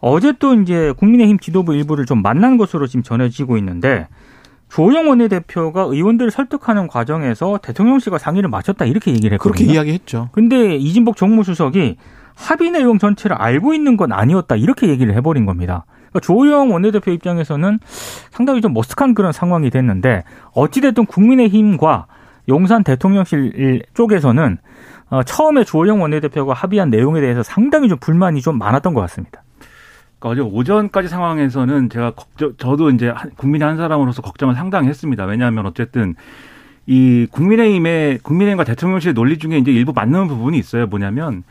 어제 0.01 0.33
또 0.39 0.53
이제 0.55 0.93
국민의힘 0.97 1.39
지도부 1.39 1.75
일부를 1.75 2.05
좀 2.05 2.21
만난 2.21 2.57
것으로 2.57 2.87
지금 2.87 3.03
전해지고 3.03 3.57
있는데 3.57 4.07
조영 4.69 5.09
원내대표가 5.09 5.83
의원들을 5.83 6.31
설득하는 6.31 6.87
과정에서 6.87 7.59
대통령실과 7.61 8.17
상의를 8.17 8.49
마쳤다 8.49 8.85
이렇게 8.85 9.11
얘기를 9.11 9.33
했거든요. 9.35 9.53
그렇게 9.53 9.73
이야기했죠. 9.73 10.29
근데 10.31 10.75
이진복 10.75 11.15
정무수석이 11.15 11.97
합의 12.35 12.71
내용 12.71 12.99
전체를 12.99 13.35
알고 13.35 13.73
있는 13.73 13.97
건 13.97 14.11
아니었다 14.11 14.55
이렇게 14.55 14.89
얘기를 14.89 15.13
해버린 15.15 15.45
겁니다. 15.45 15.85
그러니까 16.09 16.19
조영 16.21 16.71
원내대표 16.71 17.11
입장에서는 17.11 17.79
상당히 18.31 18.61
좀 18.61 18.73
머쓱한 18.73 19.15
그런 19.15 19.31
상황이 19.31 19.69
됐는데 19.69 20.23
어찌됐든 20.53 21.05
국민의힘과 21.05 22.07
용산 22.49 22.83
대통령실 22.83 23.83
쪽에서는 23.93 24.57
어, 25.09 25.23
처음에 25.23 25.63
조영 25.63 26.01
원내대표가 26.01 26.53
합의한 26.53 26.89
내용에 26.89 27.21
대해서 27.21 27.41
상당히 27.43 27.87
좀 27.87 27.97
불만이 27.99 28.41
좀 28.41 28.57
많았던 28.57 28.93
것 28.93 29.01
같습니다. 29.01 29.41
그러니까 30.19 30.29
어제 30.29 30.41
오전까지 30.41 31.07
상황에서는 31.07 31.89
제가 31.89 32.11
걱정, 32.11 32.53
저도 32.57 32.89
이제 32.91 33.09
한- 33.09 33.31
국민의 33.31 33.67
한 33.67 33.77
사람으로서 33.77 34.21
걱정을 34.21 34.55
상당히 34.55 34.87
했습니다. 34.89 35.25
왜냐하면 35.25 35.65
어쨌든 35.65 36.15
이 36.85 37.27
국민의힘의 37.31 38.19
국민의힘과 38.19 38.63
대통령실 38.63 39.13
논리 39.13 39.37
중에 39.37 39.57
이제 39.57 39.71
일부 39.71 39.93
맞는 39.93 40.27
부분이 40.27 40.57
있어요. 40.57 40.87
뭐냐면 40.87 41.43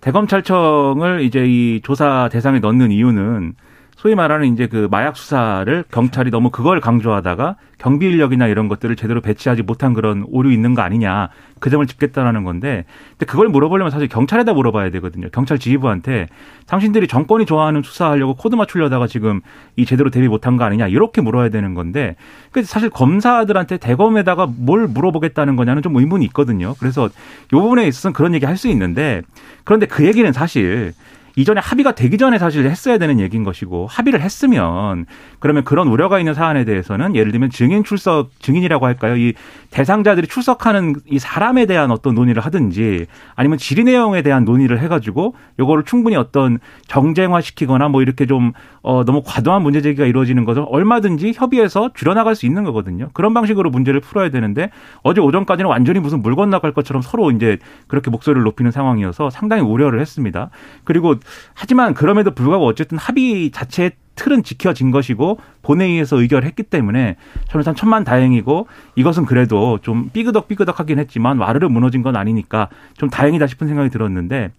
대검찰청을 0.00 1.22
이제 1.22 1.44
이 1.46 1.80
조사 1.82 2.28
대상에 2.30 2.58
넣는 2.58 2.90
이유는 2.90 3.54
소위 4.00 4.14
말하는 4.14 4.54
이제 4.54 4.66
그 4.66 4.88
마약 4.90 5.14
수사를 5.14 5.84
경찰이 5.90 6.30
너무 6.30 6.48
그걸 6.48 6.80
강조하다가 6.80 7.56
경비 7.76 8.06
인력이나 8.06 8.46
이런 8.46 8.66
것들을 8.66 8.96
제대로 8.96 9.20
배치하지 9.20 9.60
못한 9.62 9.92
그런 9.92 10.24
오류 10.30 10.50
있는 10.52 10.72
거 10.72 10.80
아니냐. 10.80 11.28
그 11.58 11.68
점을 11.68 11.86
짚겠다라는 11.86 12.44
건데 12.44 12.86
근데 13.10 13.26
그걸 13.26 13.50
물어보려면 13.50 13.90
사실 13.90 14.08
경찰에다 14.08 14.54
물어봐야 14.54 14.88
되거든요. 14.92 15.28
경찰 15.32 15.58
지휘부한테 15.58 16.28
당신들이 16.66 17.08
정권이 17.08 17.44
좋아하는 17.44 17.82
수사하려고 17.82 18.36
코드 18.36 18.54
맞추려다가 18.54 19.06
지금 19.06 19.42
이 19.76 19.84
제대로 19.84 20.08
대비 20.08 20.28
못한 20.28 20.56
거 20.56 20.64
아니냐. 20.64 20.88
이렇게 20.88 21.20
물어야 21.20 21.50
되는 21.50 21.74
건데 21.74 22.16
그 22.52 22.62
사실 22.62 22.88
검사들한테 22.88 23.76
대검에다가 23.76 24.46
뭘 24.46 24.86
물어보겠다는 24.88 25.56
거냐는 25.56 25.82
좀 25.82 25.94
의문이 25.94 26.24
있거든요. 26.26 26.74
그래서 26.78 27.08
이 27.08 27.50
부분에 27.50 27.86
있어서는 27.86 28.14
그런 28.14 28.32
얘기 28.32 28.46
할 28.46 28.56
수 28.56 28.68
있는데 28.68 29.20
그런데 29.64 29.84
그 29.84 30.06
얘기는 30.06 30.32
사실 30.32 30.94
이전에 31.36 31.60
합의가 31.60 31.94
되기 31.94 32.18
전에 32.18 32.38
사실 32.38 32.66
했어야 32.66 32.98
되는 32.98 33.20
얘기인 33.20 33.44
것이고 33.44 33.86
합의를 33.88 34.20
했으면 34.20 35.06
그러면 35.38 35.64
그런 35.64 35.88
우려가 35.88 36.18
있는 36.18 36.34
사안에 36.34 36.64
대해서는 36.64 37.14
예를 37.14 37.32
들면 37.32 37.50
증인 37.50 37.84
출석 37.84 38.30
증인이라고 38.40 38.86
할까요? 38.86 39.16
이 39.16 39.34
대상자들이 39.70 40.26
출석하는 40.26 40.96
이 41.06 41.18
사람에 41.18 41.66
대한 41.66 41.90
어떤 41.90 42.14
논의를 42.14 42.42
하든지 42.44 43.06
아니면 43.36 43.58
질의 43.58 43.84
내용에 43.84 44.22
대한 44.22 44.44
논의를 44.44 44.80
해가지고 44.80 45.34
요거를 45.58 45.84
충분히 45.84 46.16
어떤 46.16 46.58
정쟁화시키거나 46.88 47.88
뭐 47.88 48.02
이렇게 48.02 48.26
좀 48.26 48.52
어, 48.82 49.04
너무 49.04 49.22
과도한 49.24 49.62
문제 49.62 49.80
제기가 49.80 50.06
이루어지는 50.06 50.44
것을 50.44 50.64
얼마든지 50.66 51.32
협의해서 51.34 51.90
줄여나갈 51.94 52.34
수 52.34 52.46
있는 52.46 52.64
거거든요. 52.64 53.10
그런 53.12 53.34
방식으로 53.34 53.70
문제를 53.70 54.00
풀어야 54.00 54.30
되는데 54.30 54.70
어제 55.02 55.20
오전까지는 55.20 55.70
완전히 55.70 56.00
무슨 56.00 56.22
물 56.22 56.34
건너갈 56.34 56.72
것처럼 56.72 57.02
서로 57.02 57.30
이제 57.30 57.58
그렇게 57.86 58.10
목소리를 58.10 58.42
높이는 58.42 58.70
상황이어서 58.70 59.30
상당히 59.30 59.62
우려를 59.62 60.00
했습니다. 60.00 60.50
그리고 60.84 61.19
하지만 61.54 61.94
그럼에도 61.94 62.32
불구하고 62.32 62.66
어쨌든 62.66 62.98
합의 62.98 63.50
자체의 63.50 63.92
틀은 64.16 64.42
지켜진 64.42 64.90
것이고 64.90 65.38
본회의에서 65.62 66.20
의결했기 66.20 66.64
때문에 66.64 67.16
저는 67.48 67.64
참 67.64 67.74
천만 67.74 68.04
다행이고 68.04 68.66
이것은 68.96 69.24
그래도 69.24 69.78
좀 69.80 70.10
삐그덕 70.12 70.46
삐그덕하긴 70.46 70.98
했지만 70.98 71.38
와르르 71.38 71.68
무너진 71.68 72.02
건 72.02 72.16
아니니까 72.16 72.68
좀 72.98 73.08
다행이다 73.08 73.46
싶은 73.46 73.66
생각이 73.66 73.88
들었는데 73.88 74.50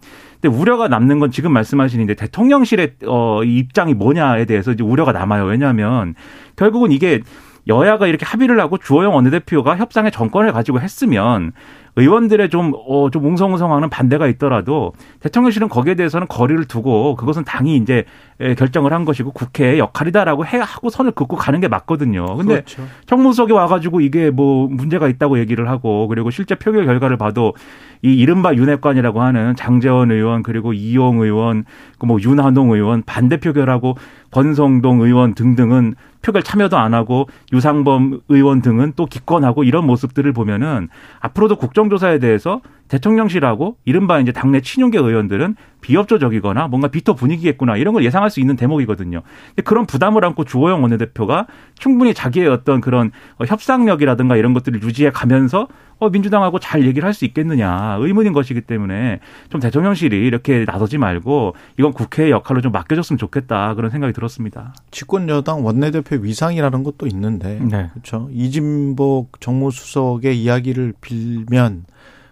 근데 0.41 0.57
우려가 0.57 0.87
남는 0.87 1.19
건 1.19 1.29
지금 1.29 1.53
말씀하신 1.53 2.01
이제 2.01 2.15
대통령실의 2.15 2.95
어 3.05 3.43
입장이 3.43 3.93
뭐냐에 3.93 4.45
대해서 4.45 4.71
이제 4.71 4.83
우려가 4.83 5.11
남아요. 5.11 5.45
왜냐하면 5.45 6.15
결국은 6.55 6.91
이게 6.91 7.21
여야가 7.67 8.07
이렇게 8.07 8.25
합의를 8.25 8.59
하고 8.59 8.77
주호영 8.77 9.13
원내대표가 9.13 9.77
협상의 9.77 10.11
정권을 10.11 10.51
가지고 10.51 10.79
했으면 10.79 11.51
의원들의 11.97 12.49
좀, 12.49 12.71
어, 12.87 13.09
좀 13.11 13.25
웅성웅성하는 13.25 13.89
반대가 13.89 14.27
있더라도 14.27 14.93
대통령실은 15.19 15.67
거기에 15.67 15.95
대해서는 15.95 16.27
거리를 16.27 16.63
두고 16.65 17.15
그것은 17.15 17.43
당이 17.43 17.75
이제 17.75 18.05
에, 18.39 18.55
결정을 18.55 18.93
한 18.93 19.03
것이고 19.03 19.31
국회의 19.31 19.77
역할이다라고 19.77 20.45
해, 20.45 20.57
하고 20.57 20.89
선을 20.89 21.11
긋고 21.11 21.35
가는 21.35 21.59
게 21.59 21.67
맞거든요. 21.67 22.25
근데 22.37 22.53
그렇죠. 22.61 22.87
청무석에 23.07 23.51
와가지고 23.53 23.99
이게 23.99 24.29
뭐 24.29 24.67
문제가 24.69 25.09
있다고 25.09 25.37
얘기를 25.39 25.69
하고 25.69 26.07
그리고 26.07 26.31
실제 26.31 26.55
표결 26.55 26.85
결과를 26.85 27.17
봐도 27.17 27.53
이 28.01 28.13
이른바 28.13 28.53
윤핵관이라고 28.55 29.21
하는 29.21 29.55
장재원 29.57 30.11
의원 30.11 30.43
그리고 30.43 30.71
이용 30.73 31.19
의원 31.19 31.65
그 31.99 32.05
뭐 32.05 32.19
윤한홍 32.21 32.71
의원 32.71 33.03
반대 33.03 33.37
표결하고 33.37 33.95
권성동 34.31 35.01
의원 35.01 35.35
등등은 35.35 35.95
표결 36.21 36.43
참여도 36.43 36.77
안 36.77 36.93
하고 36.93 37.27
유상범 37.51 38.21
의원 38.29 38.61
등은 38.61 38.93
또 38.95 39.05
기권하고 39.05 39.63
이런 39.63 39.85
모습들을 39.85 40.31
보면은 40.33 40.89
앞으로도 41.19 41.55
국정조사에 41.57 42.19
대해서 42.19 42.61
대통령실하고 42.91 43.77
이른바 43.85 44.19
이제 44.19 44.33
당내 44.33 44.59
친윤계 44.59 44.99
의원들은 44.99 45.55
비협조적이거나 45.79 46.67
뭔가 46.67 46.89
비토 46.89 47.15
분위기겠구나 47.15 47.77
이런 47.77 47.93
걸 47.93 48.03
예상할 48.03 48.29
수 48.29 48.39
있는 48.41 48.57
대목이거든요. 48.57 49.21
근데 49.47 49.61
그런 49.63 49.85
부담을 49.85 50.25
안고 50.25 50.43
주호영 50.43 50.83
원내대표가 50.83 51.47
충분히 51.79 52.13
자기의 52.13 52.47
어떤 52.49 52.81
그런 52.81 53.11
어, 53.37 53.45
협상력이라든가 53.45 54.35
이런 54.35 54.53
것들을 54.53 54.83
유지해 54.83 55.09
가면서 55.09 55.67
어, 55.99 56.09
민주당하고 56.09 56.59
잘 56.59 56.85
얘기를 56.85 57.05
할 57.05 57.11
수 57.11 57.25
있겠느냐 57.25 57.97
의문인 57.99 58.31
것이기 58.31 58.61
때문에 58.61 59.19
좀 59.49 59.59
대통령실이 59.59 60.15
이렇게 60.17 60.63
나서지 60.65 60.97
말고 60.97 61.55
이건 61.77 61.91
국회의 61.91 62.31
역할로 62.31 62.61
좀 62.61 62.71
맡겨줬으면 62.71 63.17
좋겠다 63.17 63.75
그런 63.75 63.91
생각이 63.91 64.13
들었습니다. 64.13 64.73
집권 64.91 65.27
여당 65.27 65.65
원내대표 65.65 66.15
위상이라는 66.15 66.83
것도 66.83 67.05
있는데 67.07 67.59
네. 67.59 67.89
그렇죠. 67.91 68.29
이진복 68.31 69.41
정무수석의 69.41 70.41
이야기를 70.41 70.93
빌면 71.01 71.83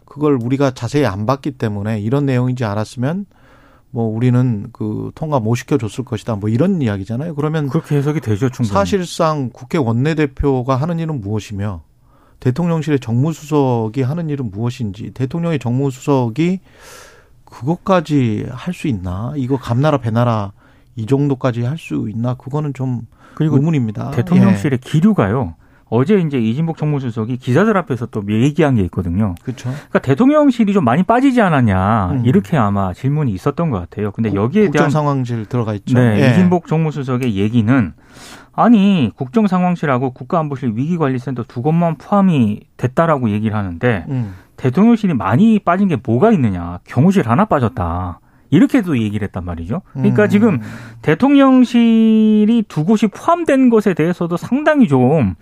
그걸 0.10 0.38
우리가 0.42 0.72
자세히 0.72 1.06
안 1.06 1.26
봤기 1.26 1.52
때문에 1.52 2.02
이런 2.02 2.26
내용인지 2.26 2.66
알았으면 2.66 3.26
뭐 3.92 4.06
우리는 4.06 4.68
그 4.74 5.12
통과 5.16 5.40
못 5.40 5.56
시켜줬을 5.56 6.04
것이다. 6.04 6.36
뭐 6.36 6.50
이런 6.50 6.82
이야기잖아요. 6.82 7.36
그러면 7.36 7.70
그렇게 7.70 7.96
해석이 7.96 8.20
되죠, 8.20 8.50
충분히. 8.50 8.74
사실상 8.74 9.50
국회 9.52 9.78
원내대표가 9.78 10.76
하는 10.76 11.00
일은 11.00 11.22
무엇이며 11.22 11.84
대통령실의 12.40 13.00
정무수석이 13.00 14.02
하는 14.02 14.30
일은 14.30 14.52
무엇인지 14.52 15.12
대통령의 15.12 15.60
정무수석이 15.60 16.60
그것까지 17.46 18.46
할 18.52 18.74
수 18.74 18.88
있나? 18.88 19.34
이거 19.36 19.58
감나라 19.58 19.98
배나라 19.98 20.52
이 20.96 21.06
정도까지 21.06 21.64
할 21.64 21.78
수 21.78 22.10
있나? 22.10 22.36
그거는 22.36 22.74
좀 22.74 23.02
그리고 23.36 23.56
의문입니다. 23.56 24.12
대통령실의 24.12 24.80
기류가요. 24.80 25.56
어제 25.90 26.20
이제 26.20 26.38
이진복 26.38 26.78
정무수석이 26.78 27.38
기자들 27.38 27.76
앞에서 27.78 28.06
또 28.08 28.24
얘기한 28.30 28.76
게 28.76 28.84
있거든요. 28.84 29.36
그렇죠. 29.42 29.70
그러니까 29.70 30.00
대통령실이 30.00 30.74
좀 30.74 30.84
많이 30.84 31.04
빠지지 31.04 31.42
않았냐 31.42 32.12
음. 32.12 32.26
이렇게 32.26 32.58
아마 32.58 32.94
질문이 32.94 33.32
있었던 33.32 33.70
것 33.70 33.80
같아요. 33.80 34.12
근데 34.12 34.34
여기에 34.34 34.66
국정 34.66 34.80
대한 34.80 34.90
상황실 34.92 35.48
들어가 35.48 35.74
있죠. 35.74 35.98
네, 35.98 36.22
예. 36.22 36.30
이진복 36.30 36.68
정무수석의 36.68 37.36
얘기는 37.36 37.94
아니 38.54 39.12
국정상황실하고 39.16 40.12
국가안보실 40.12 40.74
위기관리센터 40.76 41.44
두 41.48 41.62
곳만 41.62 41.96
포함이 41.96 42.62
됐다라고 42.78 43.30
얘기를 43.30 43.56
하는데 43.56 44.06
음. 44.10 44.36
대통령실이 44.58 45.14
많이 45.14 45.60
빠진 45.60 45.88
게 45.88 45.98
뭐가 46.04 46.32
있느냐 46.32 46.80
경호실 46.84 47.30
하나 47.30 47.46
빠졌다 47.46 48.20
이렇게도 48.50 49.00
얘기를 49.00 49.26
했단 49.26 49.46
말이죠. 49.46 49.82
그러니까 49.94 50.24
음. 50.24 50.30
지금 50.30 50.60
대통령실이 51.02 52.66
두 52.68 52.84
곳이 52.84 53.08
포함된 53.08 53.70
것에 53.70 53.94
대해서도 53.94 54.38
상당히 54.38 54.88
좀 54.88 55.36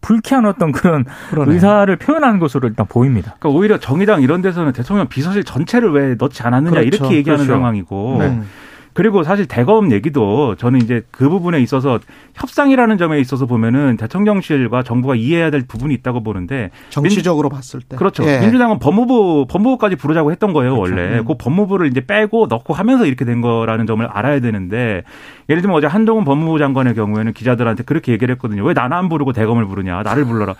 불쾌한 0.00 0.46
어떤 0.46 0.72
그런 0.72 1.04
그러네요. 1.30 1.54
의사를 1.54 1.94
표현하는 1.96 2.38
것으로 2.38 2.68
일단 2.68 2.86
보입니다. 2.86 3.36
그러니까 3.38 3.58
오히려 3.58 3.78
정의당 3.78 4.22
이런 4.22 4.42
데서는 4.42 4.72
대통령 4.72 5.08
비서실 5.08 5.44
전체를 5.44 5.92
왜 5.92 6.14
넣지 6.18 6.42
않았느냐 6.42 6.80
그렇죠. 6.80 6.86
이렇게 6.86 7.16
얘기하는 7.16 7.44
그렇죠. 7.44 7.58
상황이고 7.58 8.18
음. 8.20 8.46
그리고 8.92 9.22
사실 9.22 9.46
대검 9.46 9.92
얘기도 9.92 10.56
저는 10.56 10.80
이제 10.82 11.02
그 11.10 11.28
부분에 11.28 11.60
있어서 11.60 11.98
협상이라는 12.34 12.98
점에 12.98 13.20
있어서 13.20 13.46
보면은 13.46 13.96
대통령실과 13.96 14.82
정부가 14.82 15.14
이해해야 15.14 15.50
될 15.50 15.62
부분이 15.66 15.94
있다고 15.94 16.22
보는데 16.22 16.70
정치적으로 16.90 17.48
봤을 17.48 17.80
때. 17.80 17.96
그렇죠. 17.96 18.24
예. 18.26 18.40
민주당은 18.40 18.78
법무부 18.78 19.46
법무부까지 19.48 19.96
부르자고 19.96 20.32
했던 20.32 20.52
거예요 20.52 20.76
그렇죠. 20.76 20.94
원래. 20.94 21.18
음. 21.18 21.24
그 21.24 21.34
법무부를 21.38 21.86
이제 21.86 22.00
빼고 22.04 22.46
넣고 22.48 22.74
하면서 22.74 23.06
이렇게 23.06 23.24
된 23.24 23.40
거라는 23.40 23.86
점을 23.86 24.04
알아야 24.04 24.40
되는데 24.40 25.02
예를 25.48 25.62
들면 25.62 25.76
어제 25.76 25.86
한동훈 25.86 26.24
법무부 26.24 26.58
장관의 26.58 26.94
경우에는 26.94 27.32
기자들한테 27.32 27.84
그렇게 27.84 28.12
얘기를 28.12 28.34
했거든요. 28.34 28.64
왜 28.64 28.72
나는 28.74 28.96
안 28.96 29.08
부르고 29.08 29.32
대검을 29.32 29.66
부르냐? 29.66 30.02
나를 30.02 30.24
불러라. 30.24 30.54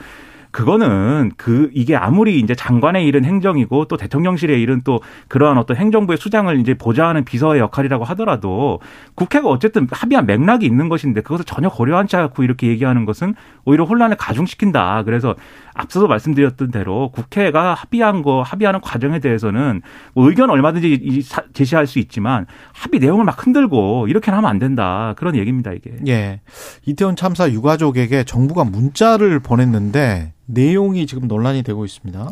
그거는 0.53 1.31
그 1.37 1.71
이게 1.73 1.95
아무리 1.95 2.41
이제 2.41 2.55
장관의 2.55 3.07
일은 3.07 3.25
행정이고 3.25 3.85
또 3.85 3.97
대통령실의 3.97 4.61
일은 4.61 4.83
또 4.85 5.01
그러한 5.29 5.59
어떤 5.59 5.77
행정부의 5.77 6.17
수장을 6.17 6.59
이제 6.59 6.75
보좌하는 6.75 7.25
비서의 7.25 7.61
역할이라고 7.61 8.05
하더라도 8.05 8.81
국회가 9.15 9.49
어쨌든 9.49 9.87
합의한 9.91 10.27
맥락이 10.27 10.67
있는 10.67 10.89
것인데 10.89 11.21
그것을 11.21 11.45
전혀 11.45 11.69
고려하지 11.69 12.17
않고 12.17 12.43
이렇게 12.43 12.67
얘기하는 12.67 13.05
것은 13.05 13.35
오히려 13.65 13.85
혼란을 13.85 14.17
가중시킨다. 14.17 15.05
그래서 15.05 15.37
앞서도 15.81 16.09
말씀드렸던 16.09 16.71
대로 16.71 17.11
국회가 17.13 17.75
합의한 17.75 18.23
거 18.23 18.43
합의하는 18.43 18.81
과정에 18.81 19.19
대해서는 19.19 19.81
뭐 20.15 20.29
의견 20.29 20.51
얼마든지 20.51 21.23
제시할 21.53 21.87
수 21.87 21.99
있지만 21.99 22.47
합의 22.73 23.01
내용을 23.01 23.25
막 23.25 23.45
흔들고 23.45 24.07
이렇게는 24.09 24.37
하면 24.39 24.51
안 24.51 24.59
된다. 24.59 25.15
그런 25.17 25.37
얘기입니다, 25.37 25.73
이게. 25.73 25.93
예. 26.07 26.41
이태원 26.85 27.17
참사 27.17 27.51
유가족에게 27.51 28.25
정부가 28.25 28.65
문자를 28.65 29.41
보냈는데 29.41 30.35
내용이 30.47 31.07
지금 31.07 31.29
논란이 31.29 31.63
되고 31.63 31.85
있습니다. 31.85 32.29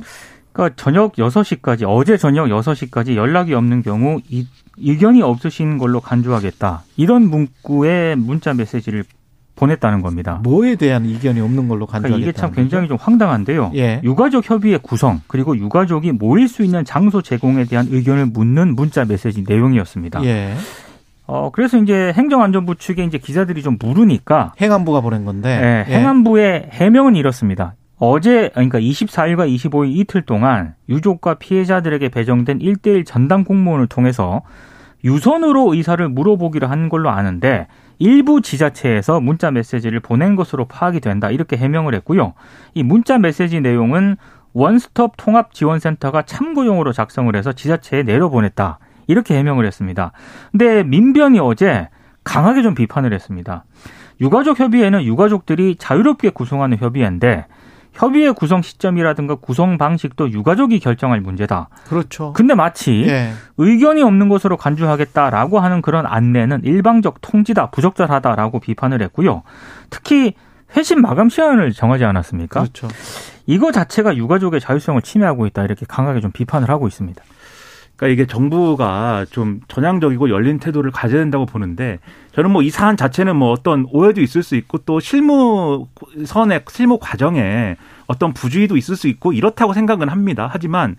그러니까 0.53 0.77
저녁 0.77 1.15
6시까지 1.15 1.85
어제 1.87 2.17
저녁 2.17 2.47
6시까지 2.47 3.15
연락이 3.15 3.55
없는 3.55 3.83
경우 3.83 4.21
이, 4.29 4.47
의견이 4.79 5.23
없으신 5.23 5.79
걸로 5.79 6.01
간주하겠다. 6.01 6.83
이런 6.97 7.23
문구의 7.31 8.17
문자 8.17 8.53
메시지를 8.55 9.05
보냈다는 9.59 10.03
겁니다. 10.03 10.41
뭐에 10.45 10.77
대한 10.77 11.05
이견이 11.05 11.41
없는 11.41 11.69
걸로 11.69 11.87
그러니까 11.87 12.09
간주하겠다. 12.09 12.31
이게 12.31 12.33
참 12.33 12.53
굉장히 12.53 12.87
좀 12.87 12.97
황당한데요. 13.01 13.73
예. 13.75 14.01
유가족 14.05 14.49
협의의 14.49 14.79
구성 14.81 15.21
그리고 15.27 15.57
유가족이 15.57 16.13
모일 16.13 16.49
수 16.49 16.63
있는 16.63 16.85
장소 16.85 17.23
제공에 17.23 17.65
대한 17.65 17.89
의견을 17.91 18.27
묻는 18.27 18.77
문자 18.77 19.05
메시지 19.05 19.45
내용이었습니다. 19.47 20.25
예. 20.25 20.55
어 21.27 21.51
그래서 21.51 21.77
이제 21.77 22.13
행정안전부 22.15 22.77
측에 22.77 23.05
이제 23.05 23.19
기자들이 23.19 23.63
좀 23.63 23.77
물으니까 23.81 24.55
행안부가 24.61 25.01
보낸 25.01 25.25
건데. 25.25 25.85
예, 25.89 25.93
행안부의 25.93 26.69
해명은 26.73 27.17
이렇습니다. 27.17 27.75
어제 27.99 28.51
그러니까 28.55 28.79
24일과 28.79 29.53
25일 29.53 29.97
이틀 29.97 30.23
동안 30.23 30.75
유족과 30.89 31.35
피해자들에게 31.35 32.09
배정된 32.11 32.61
1대1 32.61 33.05
전담 33.05 33.45
공무원을 33.45 33.89
통해서 33.89 34.43
유선으로 35.05 35.75
의사를 35.75 36.09
물어보기로 36.09 36.67
한 36.67 36.89
걸로 36.89 37.11
아는데 37.11 37.67
일부 37.99 38.41
지자체에서 38.41 39.21
문자 39.21 39.51
메시지를 39.51 40.01
보낸 40.01 40.37
것으로 40.37 40.67
파악이 40.67 41.01
된다 41.01 41.31
이렇게 41.31 41.57
해명을 41.57 41.95
했고요. 41.97 42.35
이 42.75 42.83
문자 42.83 43.19
메시지 43.19 43.61
내용은 43.61 44.17
원스톱 44.53 45.15
통합 45.17 45.53
지원센터가 45.53 46.23
참고용으로 46.23 46.93
작성을 46.93 47.35
해서 47.35 47.53
지자체에 47.53 48.03
내려보냈다 48.03 48.79
이렇게 49.07 49.37
해명을 49.37 49.67
했습니다. 49.67 50.13
근데 50.53 50.83
민변이 50.85 51.41
어제 51.41 51.89
강하게 52.25 52.63
좀 52.63 52.75
비판을 52.75 53.13
했습니다. 53.13 53.65
유가족 54.21 54.59
협의회는 54.59 55.05
유가족들이 55.05 55.77
자유롭게 55.77 56.31
구성하는 56.31 56.79
협의회인데 56.79 57.47
협의회 57.93 58.31
구성 58.31 58.63
시점이라든가 58.63 59.37
구성 59.37 59.79
방식도 59.79 60.31
유가족이 60.31 60.79
결정할 60.79 61.21
문제다. 61.21 61.69
그렇죠. 61.89 62.33
근데 62.33 62.55
마치 62.55 63.05
예. 63.09 63.33
의견이 63.57 64.03
없는 64.03 64.29
것으로 64.29 64.57
간주하겠다라고 64.57 65.59
하는 65.59 65.83
그런 65.83 66.07
안내는 66.07 66.63
일방적 66.65 67.21
통지다, 67.21 67.71
부적절하다라고 67.71 68.61
비판을 68.61 69.03
했고요. 69.03 69.43
특히 69.91 70.35
회신 70.77 71.01
마감 71.01 71.29
시간을 71.29 71.73
정하지 71.73 72.05
않았습니까? 72.05 72.61
그렇죠. 72.61 72.89
이거 73.47 73.73
자체가 73.73 74.17
유가족의 74.17 74.61
자율성을 74.61 75.01
침해하고 75.03 75.47
있다 75.47 75.65
이렇게 75.65 75.87
강하게 75.89 76.21
좀 76.21 76.31
비판을 76.31 76.69
하고 76.69 76.87
있습니다. 76.87 77.23
그러니까 77.99 78.07
이게 78.15 78.27
정부가 78.27 79.27
좀 79.31 79.61
전향적이고 79.67 80.31
열린 80.31 80.59
태도를 80.59 80.93
가져야 80.93 81.21
된다고 81.21 81.45
보는데 81.47 81.99
저는 82.33 82.53
뭐 82.53 82.63
이 82.63 82.71
사안 82.71 82.97
자체는 82.97 83.35
뭐 83.37 83.51
어떤 83.51 83.87
오해도 83.91 84.21
있을 84.21 84.43
수 84.43 84.55
있고 84.55 84.79
또 84.79 85.01
실무 85.01 85.87
선의 86.25 86.63
실무 86.71 86.99
과정에 87.01 87.77
어떤 88.07 88.33
부주의도 88.33 88.77
있을 88.77 88.95
수 88.95 89.09
있고 89.09 89.33
이렇다고 89.33 89.73
생각은 89.75 90.09
합니다. 90.09 90.49
하지만 90.51 90.97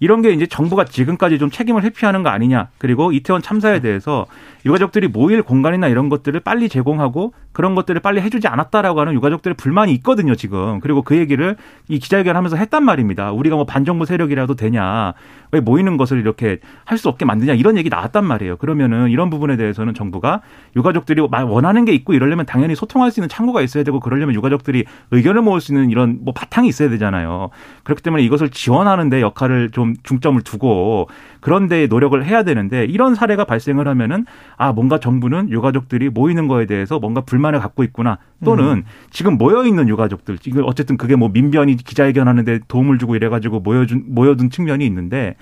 이런 0.00 0.22
게 0.22 0.32
이제 0.32 0.46
정부가 0.46 0.86
지금까지 0.86 1.38
좀 1.38 1.50
책임을 1.50 1.82
회피하는 1.84 2.22
거 2.22 2.30
아니냐. 2.30 2.68
그리고 2.78 3.12
이태원 3.12 3.42
참사에 3.42 3.80
대해서 3.80 4.26
유가족들이 4.64 5.08
모일 5.08 5.42
공간이나 5.42 5.88
이런 5.88 6.08
것들을 6.08 6.38
빨리 6.40 6.68
제공하고 6.68 7.32
그런 7.52 7.74
것들을 7.74 8.00
빨리 8.00 8.20
해주지 8.20 8.46
않았다라고 8.48 9.00
하는 9.00 9.14
유가족들의 9.14 9.56
불만이 9.56 9.92
있거든요, 9.94 10.34
지금. 10.34 10.80
그리고 10.80 11.02
그 11.02 11.16
얘기를 11.16 11.56
이 11.88 11.98
기자회견 11.98 12.36
하면서 12.36 12.56
했단 12.56 12.84
말입니다. 12.84 13.32
우리가 13.32 13.56
뭐 13.56 13.64
반정부 13.64 14.06
세력이라도 14.06 14.54
되냐. 14.54 15.14
왜 15.52 15.60
모이는 15.60 15.96
것을 15.96 16.18
이렇게 16.20 16.58
할 16.84 17.00
수 17.00 17.08
없게 17.08 17.24
만드냐. 17.24 17.54
이런 17.54 17.78
얘기 17.78 17.88
나왔단 17.88 18.24
말이에요. 18.24 18.58
그러면은 18.58 19.08
이런 19.08 19.30
부분에 19.30 19.56
대해서는 19.56 19.94
정부가 19.94 20.42
유가족들이 20.76 21.20
원하는 21.20 21.86
게 21.86 21.92
있고 21.94 22.12
이러려면 22.12 22.44
당연히 22.44 22.74
소통할 22.74 23.10
수 23.10 23.20
있는 23.20 23.28
창구가 23.30 23.62
있어야 23.62 23.84
되고 23.84 24.00
그러려면 24.00 24.34
유가족들이 24.34 24.84
의견을 25.10 25.40
모을 25.40 25.62
수 25.62 25.72
있는 25.72 25.88
이런 25.90 26.18
뭐 26.20 26.34
바탕이 26.34 26.68
있어야 26.68 26.90
되잖아요. 26.90 27.48
그렇기 27.84 28.02
때문에 28.02 28.22
이것을 28.22 28.50
지원하는 28.50 29.08
데 29.08 29.22
역할을 29.22 29.70
좀 29.70 29.94
중점을 30.02 30.42
두고 30.42 31.08
그런 31.40 31.68
데 31.68 31.86
노력을 31.86 32.22
해야 32.22 32.42
되는데 32.42 32.84
이런 32.84 33.14
사례가 33.14 33.44
발생을 33.44 33.88
하면은 33.88 34.26
아 34.60 34.72
뭔가 34.72 35.00
정부는 35.00 35.48
유가족들이 35.48 36.10
모이는 36.10 36.46
거에 36.46 36.66
대해서 36.66 36.98
뭔가 36.98 37.22
불만을 37.22 37.60
갖고 37.60 37.82
있구나 37.82 38.18
또는 38.44 38.64
음. 38.64 38.84
지금 39.08 39.38
모여 39.38 39.64
있는 39.64 39.88
유가족들 39.88 40.36
지금 40.36 40.64
어쨌든 40.66 40.98
그게 40.98 41.16
뭐 41.16 41.30
민변이 41.30 41.76
기자회견하는데 41.76 42.60
도움을 42.68 42.98
주고 42.98 43.16
이래가지고 43.16 43.60
모여준 43.60 44.04
모여둔 44.08 44.50
측면이 44.50 44.84
있는데 44.84 45.36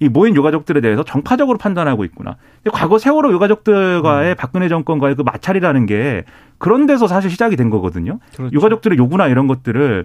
이 0.00 0.10
모인 0.10 0.36
유가족들에 0.36 0.82
대해서 0.82 1.02
정파적으로 1.02 1.56
판단하고 1.56 2.04
있구나. 2.04 2.36
근데 2.62 2.76
과거 2.76 2.98
세월호 2.98 3.32
유가족들과의 3.32 4.34
박근혜 4.34 4.68
정권과의 4.68 5.14
그 5.14 5.22
마찰이라는 5.22 5.86
게 5.86 6.24
그런 6.58 6.84
데서 6.84 7.06
사실 7.06 7.30
시작이 7.30 7.56
된 7.56 7.70
거거든요. 7.70 8.18
그렇죠. 8.36 8.54
유가족들의 8.54 8.98
요구나 8.98 9.28
이런 9.28 9.46
것들을 9.46 10.04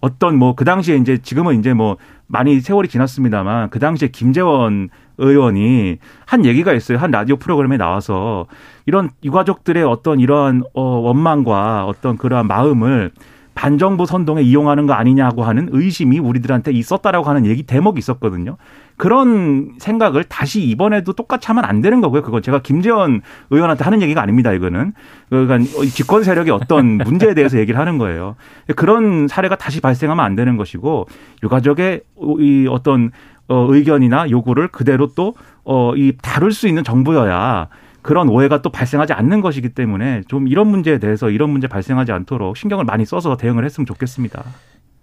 어떤 0.00 0.38
뭐 0.38 0.54
그 0.54 0.64
당시에 0.64 0.96
이제 0.96 1.18
지금은 1.18 1.58
이제 1.58 1.74
뭐 1.74 1.96
많이 2.28 2.60
세월이 2.60 2.86
지났습니다만 2.88 3.70
그 3.70 3.80
당시에 3.80 4.08
김재원 4.08 4.88
의원이 5.18 5.98
한 6.26 6.44
얘기가 6.44 6.72
있어요. 6.72 6.98
한 6.98 7.10
라디오 7.10 7.36
프로그램에 7.36 7.76
나와서 7.76 8.46
이런 8.86 9.10
유가족들의 9.22 9.82
어떤 9.84 10.20
이러한 10.20 10.62
어 10.74 10.82
원망과 10.82 11.86
어떤 11.86 12.16
그러한 12.16 12.46
마음을 12.46 13.10
반정부 13.54 14.06
선동에 14.06 14.42
이용하는 14.42 14.86
거 14.86 14.94
아니냐고 14.94 15.44
하는 15.44 15.68
의심이 15.70 16.18
우리들한테 16.18 16.72
있었다라고 16.72 17.28
하는 17.28 17.46
얘기 17.46 17.62
대목이 17.62 17.98
있었거든요. 17.98 18.56
그런 18.96 19.72
생각을 19.78 20.24
다시 20.24 20.62
이번에도 20.62 21.12
똑같이 21.12 21.46
하면 21.48 21.64
안 21.64 21.80
되는 21.80 22.00
거고요. 22.00 22.22
그건 22.22 22.42
제가 22.42 22.60
김재원 22.62 23.22
의원한테 23.50 23.84
하는 23.84 24.02
얘기가 24.02 24.22
아닙니다. 24.22 24.52
이거는 24.52 24.92
그러니까 25.30 25.58
집권 25.86 26.22
세력의 26.22 26.52
어떤 26.52 26.98
문제에 27.04 27.34
대해서 27.34 27.58
얘기를 27.58 27.78
하는 27.78 27.98
거예요. 27.98 28.36
그런 28.76 29.28
사례가 29.28 29.56
다시 29.56 29.80
발생하면 29.80 30.24
안 30.24 30.36
되는 30.36 30.56
것이고 30.56 31.06
유가족의 31.42 32.02
이 32.38 32.66
어떤 32.68 33.10
어 33.48 33.66
의견이나 33.68 34.30
요구를 34.30 34.68
그대로 34.68 35.08
또 35.14 35.34
어 35.66 35.94
이 35.96 36.12
다룰 36.20 36.52
수 36.52 36.68
있는 36.68 36.84
정부여야 36.84 37.68
그런 38.02 38.28
오해가 38.28 38.60
또 38.60 38.70
발생하지 38.70 39.14
않는 39.14 39.40
것이기 39.40 39.70
때문에 39.70 40.22
좀 40.28 40.46
이런 40.48 40.66
문제에 40.68 40.98
대해서 40.98 41.30
이런 41.30 41.48
문제 41.50 41.68
발생하지 41.68 42.12
않도록 42.12 42.56
신경을 42.58 42.84
많이 42.84 43.06
써서 43.06 43.36
대응을 43.38 43.64
했으면 43.64 43.86
좋겠습니다. 43.86 44.44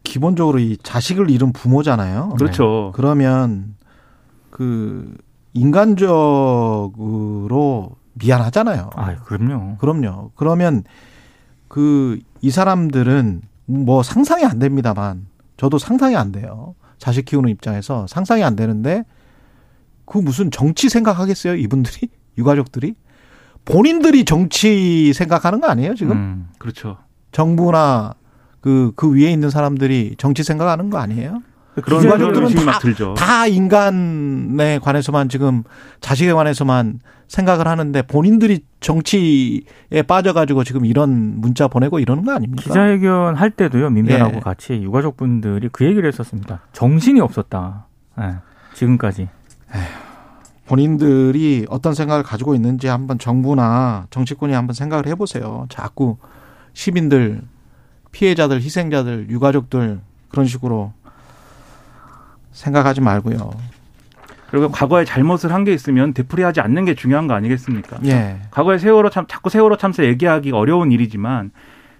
기본적으로 0.03 0.59
이 0.59 0.77
자식을 0.77 1.31
잃은 1.31 1.51
부모잖아요. 1.53 2.35
그렇죠. 2.37 2.91
그러면 2.95 3.75
그 4.51 5.15
인간적으로 6.51 7.91
미안하잖아요. 8.13 8.89
아, 8.95 9.15
그럼요. 9.23 9.77
그럼요. 9.77 10.31
그러면 10.35 10.83
그 11.67 12.19
이 12.43 12.49
사람들은 12.49 13.41
뭐 13.67 14.01
상상이 14.01 14.43
안 14.45 14.57
됩니다만 14.57 15.27
저도 15.57 15.77
상상이 15.77 16.15
안 16.15 16.31
돼요. 16.31 16.73
자식 17.01 17.25
키우는 17.25 17.49
입장에서 17.49 18.05
상상이 18.07 18.43
안 18.43 18.55
되는데 18.55 19.03
그 20.05 20.19
무슨 20.19 20.51
정치 20.51 20.87
생각하겠어요? 20.87 21.55
이분들이 21.55 22.09
유가족들이 22.37 22.93
본인들이 23.65 24.23
정치 24.23 25.11
생각하는 25.11 25.61
거 25.61 25.67
아니에요 25.67 25.95
지금? 25.95 26.15
음. 26.15 26.49
그렇죠. 26.59 26.97
정부나 27.31 28.13
그, 28.61 28.93
그 28.95 29.11
위에 29.11 29.31
있는 29.31 29.49
사람들이 29.49 30.15
정치 30.19 30.43
생각하는 30.43 30.91
거 30.91 30.99
아니에요? 30.99 31.41
그런 31.83 32.03
유가족들은 32.03 32.43
의심이 32.47 32.65
다- 32.65 32.71
막 32.71 32.79
들죠. 32.81 33.13
다 33.13 33.47
인간에 33.47 34.79
관해서만 34.79 35.29
지금 35.29 35.63
자식에 36.01 36.33
관해서만 36.33 36.99
생각을 37.29 37.65
하는데 37.67 38.01
본인들이 38.01 38.59
정치에 38.81 40.01
빠져가지고 40.05 40.65
지금 40.65 40.85
이런 40.85 41.39
문자 41.39 41.69
보내고 41.69 41.99
이러는 41.99 42.25
거 42.25 42.33
아닙니까? 42.33 42.61
기자회견 42.63 43.35
할 43.35 43.51
때도요 43.51 43.89
민변하고 43.89 44.35
예. 44.35 44.39
같이 44.41 44.73
유가족 44.83 45.15
분들이 45.15 45.69
그 45.71 45.85
얘기를 45.85 46.05
했었습니다. 46.07 46.59
정신이 46.73 47.21
없었다. 47.21 47.85
예, 48.19 48.35
지금까지. 48.73 49.29
본인들이 50.67 51.65
어떤 51.69 51.93
생각을 51.93 52.23
가지고 52.23 52.55
있는지 52.55 52.87
한번 52.87 53.17
정부나 53.19 54.07
정치권이 54.09 54.53
한번 54.53 54.73
생각을 54.73 55.07
해보세요. 55.07 55.65
자꾸 55.69 56.17
시민들, 56.73 57.41
피해자들, 58.11 58.61
희생자들, 58.61 59.29
유가족들 59.29 59.99
그런 60.29 60.45
식으로 60.45 60.93
생각하지 62.51 63.01
말고요. 63.01 63.51
그리고 64.49 64.69
과거에 64.69 65.05
잘못을 65.05 65.53
한 65.53 65.63
게 65.63 65.73
있으면 65.73 66.13
되풀이하지 66.13 66.59
않는 66.61 66.85
게 66.85 66.93
중요한 66.95 67.27
거 67.27 67.33
아니겠습니까? 67.33 67.99
예. 68.05 68.41
과거에 68.51 68.77
세월호 68.77 69.09
참 69.09 69.25
자꾸 69.27 69.49
세월호 69.49 69.77
참사 69.77 70.03
얘기하기 70.03 70.51
어려운 70.51 70.91
일이지만 70.91 71.51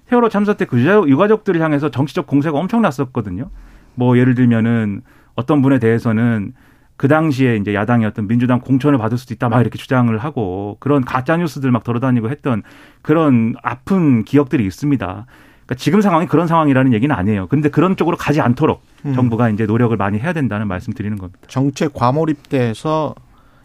세월호 0.09 0.27
참사 0.29 0.53
때 0.55 0.65
그 0.65 0.77
유가족들을 1.07 1.61
향해서 1.61 1.89
정치적 1.91 2.27
공세가 2.27 2.57
엄청났었거든요. 2.57 3.49
뭐 3.95 4.17
예를 4.17 4.35
들면은 4.35 5.01
어떤 5.35 5.61
분에 5.61 5.79
대해서는 5.79 6.53
그 6.97 7.07
당시에 7.07 7.55
이제 7.55 7.73
야당이었던 7.73 8.27
민주당 8.27 8.59
공천을 8.59 8.97
받을 8.99 9.17
수도 9.17 9.33
있다 9.33 9.47
막 9.49 9.61
이렇게 9.61 9.77
주장을 9.79 10.15
하고 10.17 10.77
그런 10.79 11.03
가짜 11.05 11.37
뉴스들 11.37 11.71
막 11.71 11.83
돌아다니고 11.83 12.29
했던 12.29 12.61
그런 13.01 13.55
아픈 13.63 14.23
기억들이 14.23 14.65
있습니다. 14.65 15.25
그러니까 15.71 15.75
지금 15.75 16.01
상황이 16.01 16.27
그런 16.27 16.47
상황이라는 16.47 16.93
얘기는 16.93 17.15
아니에요. 17.15 17.47
근데 17.47 17.69
그런 17.69 17.95
쪽으로 17.95 18.17
가지 18.17 18.41
않도록 18.41 18.81
음. 19.05 19.13
정부가 19.15 19.49
이제 19.49 19.65
노력을 19.65 19.95
많이 19.95 20.19
해야 20.19 20.34
된다는 20.34 20.67
말씀 20.67 20.91
드리는 20.93 21.17
겁니다. 21.17 21.39
정책 21.47 21.93
과몰입돼서 21.93 23.15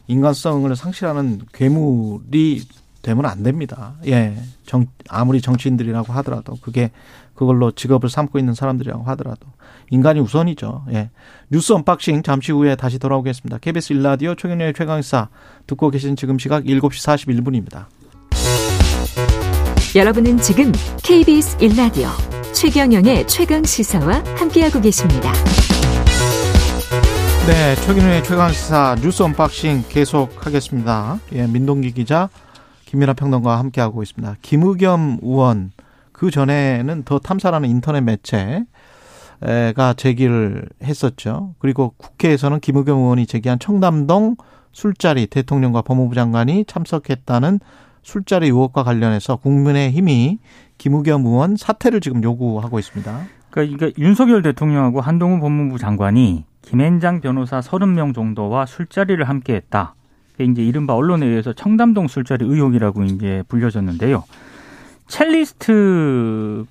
인간성을 0.06 0.74
상실하는 0.76 1.40
괴물이 1.52 2.62
되면 3.02 3.26
안 3.26 3.42
됩니다. 3.42 3.94
예. 4.06 4.36
정, 4.64 4.86
아무리 5.08 5.40
정치인들이라고 5.40 6.12
하더라도 6.14 6.56
그게 6.60 6.92
그걸로 7.34 7.72
직업을 7.72 8.08
삼고 8.08 8.38
있는 8.38 8.54
사람들이라고 8.54 9.02
하더라도 9.04 9.46
인간이 9.90 10.20
우선이죠. 10.20 10.84
예. 10.92 11.10
뉴스 11.50 11.72
언박싱 11.72 12.22
잠시 12.22 12.52
후에 12.52 12.76
다시 12.76 13.00
돌아오겠습니다. 13.00 13.58
KBS 13.58 13.94
일라디오 13.94 14.36
최경영의 14.36 14.74
최강시사 14.74 15.28
듣고 15.66 15.90
계신 15.90 16.14
지금 16.14 16.38
시각 16.38 16.64
7시 16.64 16.80
41분입니다. 16.80 17.86
여러분은 19.96 20.36
지금 20.36 20.72
KBS 21.02 21.56
1라디오 21.56 22.10
최경영의 22.52 23.26
최강 23.28 23.64
시사와 23.64 24.22
함께하고 24.36 24.78
계십니다. 24.82 25.32
네, 27.46 27.74
최경영의 27.76 28.22
최강 28.22 28.52
시사 28.52 28.96
뉴스 29.00 29.22
언박싱 29.22 29.84
계속하겠습니다. 29.88 31.18
예, 31.32 31.46
민동기 31.46 31.92
기자, 31.92 32.28
김민아 32.84 33.14
평론가와 33.14 33.58
함께하고 33.58 34.02
있습니다. 34.02 34.36
김의겸 34.42 35.20
의원, 35.22 35.72
그 36.12 36.30
전에는 36.30 37.04
더 37.04 37.18
탐사라는 37.18 37.70
인터넷 37.70 38.02
매체가 38.02 39.94
제기를 39.96 40.68
했었죠. 40.82 41.54
그리고 41.58 41.94
국회에서는 41.96 42.60
김의겸 42.60 42.98
의원이 42.98 43.26
제기한 43.26 43.58
청담동 43.58 44.36
술자리 44.72 45.26
대통령과 45.26 45.80
법무부 45.80 46.14
장관이 46.14 46.66
참석했다는 46.66 47.60
술자리 48.06 48.46
의혹과 48.46 48.84
관련해서 48.84 49.34
국민의힘이 49.34 50.38
김의겸 50.78 51.26
의원 51.26 51.56
사퇴를 51.56 52.00
지금 52.00 52.22
요구하고 52.22 52.78
있습니다. 52.78 53.26
그러니까 53.50 53.90
윤석열 53.98 54.42
대통령하고 54.42 55.00
한동훈 55.00 55.40
법무부 55.40 55.78
장관이 55.78 56.44
김앤장 56.62 57.20
변호사 57.20 57.58
30명 57.58 58.14
정도와 58.14 58.64
술자리를 58.64 59.28
함께했다. 59.28 59.96
이제 60.38 60.62
이른바 60.62 60.94
언론에 60.94 61.26
의해서 61.26 61.52
청담동 61.52 62.06
술자리 62.06 62.44
의혹이라고 62.44 63.02
이제 63.02 63.42
불려졌는데요. 63.48 64.22
첼리스트가 65.08 66.66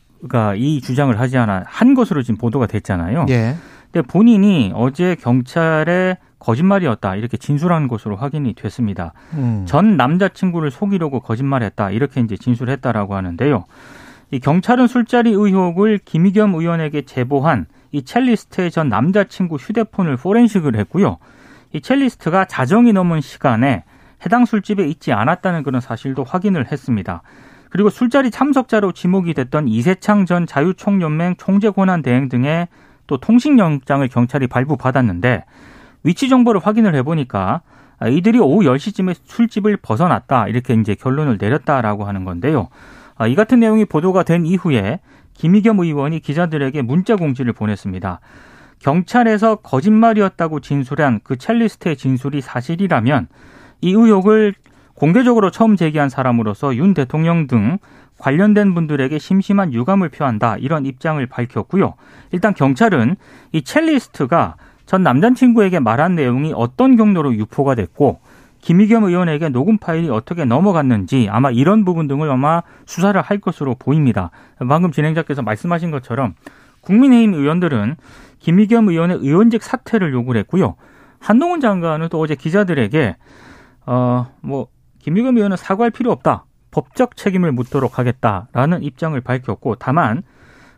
이 0.55 0.79
주장을 0.79 1.19
하지 1.19 1.37
않아 1.37 1.65
한 1.65 1.95
것으로 1.95 2.23
지금 2.23 2.37
보도가 2.37 2.67
됐잖아요. 2.67 3.25
예. 3.27 3.55
근데 3.91 4.07
본인이 4.07 4.71
어제 4.73 5.15
경찰에 5.15 6.17
거짓말이었다 6.45 7.15
이렇게 7.15 7.37
진술한 7.37 7.87
것으로 7.87 8.15
확인이 8.15 8.53
됐습니다. 8.53 9.13
음. 9.33 9.65
전 9.67 9.97
남자친구를 9.97 10.69
속이려고 10.69 11.19
거짓말했다 11.19 11.89
이렇게 11.89 12.21
이제 12.21 12.37
진술했다라고 12.37 13.15
하는데요. 13.15 13.65
이 14.31 14.39
경찰은 14.39 14.87
술자리 14.87 15.31
의혹을 15.31 15.99
김의겸 16.05 16.53
의원에게 16.53 17.01
제보한 17.03 17.65
이 17.91 18.03
첼리스트의 18.03 18.69
전 18.69 18.89
남자친구 18.89 19.55
휴대폰을 19.55 20.17
포렌식을 20.17 20.75
했고요. 20.75 21.17
이 21.73 21.81
첼리스트가 21.81 22.45
자정이 22.45 22.93
넘은 22.93 23.21
시간에 23.21 23.83
해당 24.25 24.45
술집에 24.45 24.85
있지 24.87 25.13
않았다는 25.13 25.63
그런 25.63 25.81
사실도 25.81 26.23
확인을 26.23 26.71
했습니다. 26.71 27.21
그리고 27.69 27.89
술자리 27.89 28.31
참석자로 28.31 28.91
지목이 28.91 29.33
됐던 29.33 29.67
이세창 29.67 30.25
전 30.25 30.45
자유총연맹 30.45 31.35
총재 31.37 31.69
권한 31.69 32.01
대행 32.01 32.29
등의 32.29 32.67
또 33.07 33.17
통신영장을 33.17 34.07
경찰이 34.07 34.47
발부받았는데 34.47 35.43
위치 36.05 36.29
정보를 36.29 36.61
확인을 36.63 36.95
해보니까 36.95 37.61
이들이 38.09 38.39
오후 38.39 38.61
10시쯤에 38.63 39.15
술집을 39.25 39.77
벗어났다 39.77 40.47
이렇게 40.47 40.75
이제 40.75 40.95
결론을 40.95 41.37
내렸다라고 41.41 42.05
하는 42.05 42.23
건데요. 42.23 42.69
아, 43.17 43.27
이 43.27 43.35
같은 43.35 43.59
내용이 43.59 43.85
보도가 43.85 44.23
된 44.23 44.45
이후에 44.45 44.99
김의겸 45.33 45.79
의원이 45.79 46.19
기자들에게 46.19 46.81
문자 46.83 47.15
공지를 47.15 47.53
보냈습니다. 47.53 48.19
경찰에서 48.79 49.55
거짓말이었다고 49.55 50.59
진술한 50.59 51.21
그 51.23 51.37
첼리스트의 51.37 51.97
진술이 51.97 52.41
사실이라면 52.41 53.27
이 53.81 53.91
의혹을 53.91 54.53
공개적으로 54.93 55.49
처음 55.49 55.75
제기한 55.75 56.09
사람으로서 56.09 56.75
윤 56.75 56.93
대통령 56.93 57.47
등 57.47 57.79
관련된 58.17 58.75
분들에게 58.75 59.17
심심한 59.17 59.73
유감을 59.73 60.09
표한다 60.09 60.57
이런 60.57 60.85
입장을 60.85 61.25
밝혔고요. 61.25 61.95
일단 62.31 62.53
경찰은 62.53 63.15
이 63.53 63.61
첼리스트가 63.63 64.55
전 64.85 65.03
남자친구에게 65.03 65.79
말한 65.79 66.15
내용이 66.15 66.53
어떤 66.55 66.95
경로로 66.95 67.35
유포가 67.35 67.75
됐고 67.75 68.19
김의겸 68.61 69.03
의원에게 69.03 69.49
녹음 69.49 69.77
파일이 69.77 70.09
어떻게 70.09 70.45
넘어갔는지 70.45 71.27
아마 71.29 71.51
이런 71.51 71.85
부분 71.85 72.07
등을 72.07 72.29
아마 72.31 72.63
수사를 72.85 73.19
할 73.21 73.39
것으로 73.39 73.75
보입니다. 73.75 74.31
방금 74.57 74.91
진행자께서 74.91 75.41
말씀하신 75.43 75.91
것처럼 75.91 76.33
국민의힘 76.81 77.33
의원들은 77.33 77.95
김의겸 78.39 78.89
의원의 78.89 79.17
의원직 79.17 79.61
사퇴를 79.63 80.13
요구를 80.13 80.39
했고요. 80.41 80.75
한동훈 81.19 81.59
장관은 81.59 82.09
또 82.09 82.19
어제 82.19 82.35
기자들에게 82.35 83.15
어 83.85 84.27
뭐 84.41 84.67
김의겸 84.99 85.37
의원은 85.37 85.57
사과할 85.57 85.91
필요 85.91 86.11
없다. 86.11 86.45
법적 86.71 87.15
책임을 87.15 87.51
묻도록 87.51 87.99
하겠다라는 87.99 88.81
입장을 88.81 89.19
밝혔고 89.21 89.75
다만 89.75 90.23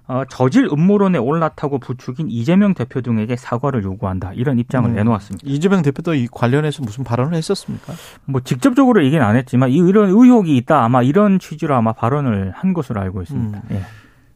어, 0.08 0.24
저질 0.30 0.70
음모론에 0.72 1.18
올라타고 1.18 1.80
부추긴 1.80 2.30
이재명 2.30 2.74
대표 2.74 3.02
등에게 3.02 3.36
사과를 3.36 3.84
요구한다 3.84 4.32
이런 4.34 4.58
입장을 4.58 4.90
음. 4.90 4.96
내놓았습니다. 4.96 5.46
이재명 5.46 5.82
대표도 5.82 6.14
이 6.16 6.28
관련해서 6.32 6.82
무슨 6.82 7.04
발언을 7.04 7.34
했었습니까? 7.36 7.94
뭐 8.26 8.42
직접적으로 8.42 9.04
얘기는 9.04 9.24
안 9.24 9.36
했지만 9.36 9.70
이 9.70 9.78
이런 9.78 10.10
의혹이 10.10 10.56
있다 10.58 10.84
아마 10.84 11.04
이런 11.04 11.40
취지로 11.40 11.76
아마 11.76 11.92
발언을 11.92 12.52
한 12.56 12.74
것으로 12.74 13.02
알고 13.02 13.22
있습니다. 13.22 13.58
음. 13.58 13.76
예. 13.76 13.82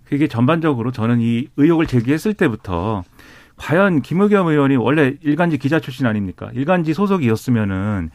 그게 0.06 0.28
전반적으로 0.28 0.92
저는 0.92 1.22
이 1.22 1.48
의혹을 1.56 1.88
제기했을 1.88 2.34
때부터 2.34 3.04
과연 3.56 4.02
김의겸 4.02 4.48
의원이 4.48 4.76
원래 4.76 5.16
일간지 5.22 5.58
기자 5.58 5.80
출신 5.80 6.06
아닙니까? 6.06 6.50
일간지 6.54 6.94
소속이었으면은 6.94 8.10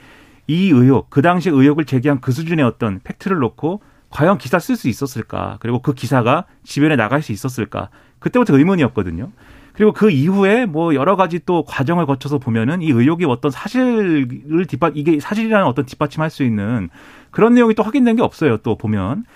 이 0.47 0.69
의혹, 0.69 1.09
그 1.09 1.23
당시 1.23 1.49
의혹을 1.49 1.87
제기한 1.87 2.21
그 2.21 2.33
수준의 2.33 2.65
어떤 2.65 3.01
팩트를 3.03 3.39
놓고 3.39 3.81
과연 4.17 4.39
기사 4.39 4.59
쓸 4.59 4.77
수 4.77 4.89
있었을까? 4.89 5.59
그리고 5.61 5.83
그 5.83 5.93
기사가 5.93 6.47
지변에 6.65 6.97
나갈 6.97 7.21
수 7.21 7.33
있었을까? 7.33 7.91
그때부터 8.19 8.57
의문이었거든요. 8.57 9.31
그리고 9.75 9.93
그 9.93 10.11
이후에 10.11 10.65
뭐 10.65 10.95
여러 10.95 11.17
가지 11.17 11.39
또 11.45 11.65
과정을 11.65 12.07
거쳐서 12.07 12.39
보면은 12.39 12.81
이 12.81 12.89
의혹이 12.91 13.27
어떤 13.27 13.51
사실을 13.51 14.65
뒷받 14.67 14.95
이게 14.97 15.21
사실이라는 15.21 15.67
어떤 15.67 15.85
뒷받침할 15.85 16.31
수 16.31 16.45
있는 16.45 16.89
그런 17.31 17.53
내용이 17.53 17.75
또 17.75 17.83
확인된 17.83 18.17
게 18.17 18.23
없어요. 18.23 18.57
또 18.57 18.79
보면 18.79 19.27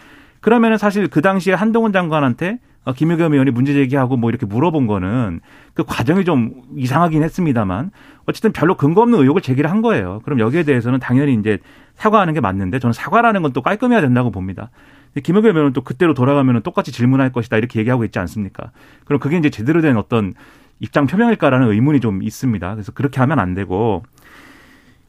그러면은 0.41 0.79
사실 0.79 1.09
그 1.09 1.21
당시에 1.21 1.53
한동훈 1.53 1.93
장관한테 1.93 2.59
어, 2.85 2.95
김의겸 2.95 3.35
의원이 3.35 3.51
문제 3.51 3.75
제기하고 3.75 4.17
뭐 4.17 4.31
이렇게 4.31 4.47
물어본 4.47 4.87
거는 4.87 5.41
그 5.75 5.85
과정이 5.85 6.25
좀 6.25 6.63
이상하긴 6.75 7.23
했습니다만 7.23 7.91
어쨌든 8.25 8.53
별로 8.53 8.79
근거 8.79 9.03
없는 9.03 9.19
의혹을 9.19 9.43
제기를 9.43 9.71
한 9.71 9.83
거예요. 9.83 10.21
그럼 10.25 10.41
여기에 10.41 10.63
대해서는 10.63 11.01
당연히 11.01 11.35
이제 11.35 11.59
사과하는 12.01 12.33
게 12.35 12.41
맞는데 12.41 12.79
저는 12.79 12.93
사과라는 12.95 13.43
건 13.43 13.53
또 13.53 13.63
깔끔해야 13.63 14.01
된다고 14.01 14.31
봅니다. 14.31 14.71
김의겸 15.23 15.57
의원은 15.57 15.73
또 15.73 15.83
그때로 15.83 16.15
돌아가면 16.15 16.63
똑같이 16.63 16.93
질문할 16.93 17.33
것이다 17.33 17.57
이렇게 17.57 17.81
얘기하고 17.81 18.05
있지 18.05 18.19
않습니까? 18.21 18.71
그럼 19.05 19.19
그게 19.19 19.37
이제 19.37 19.51
제대로 19.51 19.81
된 19.81 19.97
어떤 19.97 20.35
입장 20.79 21.07
표명일까라는 21.07 21.69
의문이 21.69 22.01
좀 22.01 22.23
있습니다. 22.23 22.75
그래서 22.75 22.93
그렇게 22.93 23.21
하면 23.21 23.39
안 23.41 23.55
되고 23.55 24.05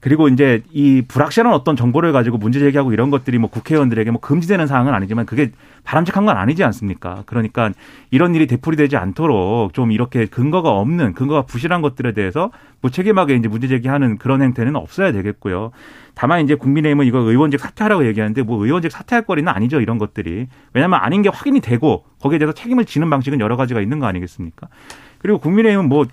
그리고 0.01 0.27
이제 0.27 0.63
이 0.73 1.03
불확실한 1.07 1.53
어떤 1.53 1.75
정보를 1.75 2.11
가지고 2.11 2.37
문제 2.39 2.59
제기하고 2.59 2.91
이런 2.91 3.11
것들이 3.11 3.37
뭐 3.37 3.51
국회의원들에게 3.51 4.09
뭐 4.09 4.19
금지되는 4.19 4.65
사항은 4.65 4.93
아니지만 4.95 5.27
그게 5.27 5.51
바람직한 5.83 6.25
건 6.25 6.37
아니지 6.37 6.63
않습니까? 6.63 7.21
그러니까 7.27 7.71
이런 8.09 8.33
일이 8.33 8.47
되풀이되지 8.47 8.97
않도록 8.97 9.73
좀 9.73 9.91
이렇게 9.91 10.25
근거가 10.25 10.71
없는 10.71 11.13
근거가 11.13 11.43
부실한 11.43 11.83
것들에 11.83 12.13
대해서 12.13 12.51
무책임하게 12.81 13.35
이제 13.35 13.47
문제 13.47 13.67
제기하는 13.67 14.17
그런 14.17 14.41
행태는 14.41 14.75
없어야 14.75 15.11
되겠고요. 15.11 15.71
다만 16.15 16.41
이제 16.41 16.55
국민의힘은 16.55 17.05
이거 17.05 17.19
의원직 17.19 17.59
사퇴하라고 17.59 18.07
얘기하는데 18.07 18.41
뭐 18.41 18.63
의원직 18.65 18.91
사퇴할 18.91 19.23
거리는 19.25 19.47
아니죠 19.51 19.79
이런 19.79 19.99
것들이 19.99 20.47
왜냐하면 20.73 20.99
아닌 20.99 21.21
게 21.21 21.29
확인이 21.29 21.61
되고 21.61 22.05
거기에 22.19 22.39
대해서 22.39 22.53
책임을 22.53 22.85
지는 22.85 23.09
방식은 23.11 23.39
여러 23.39 23.55
가지가 23.55 23.79
있는 23.81 23.99
거 23.99 24.07
아니겠습니까? 24.07 24.67
그리고 25.19 25.37
국민의힘은 25.37 25.87
뭐 25.87 26.05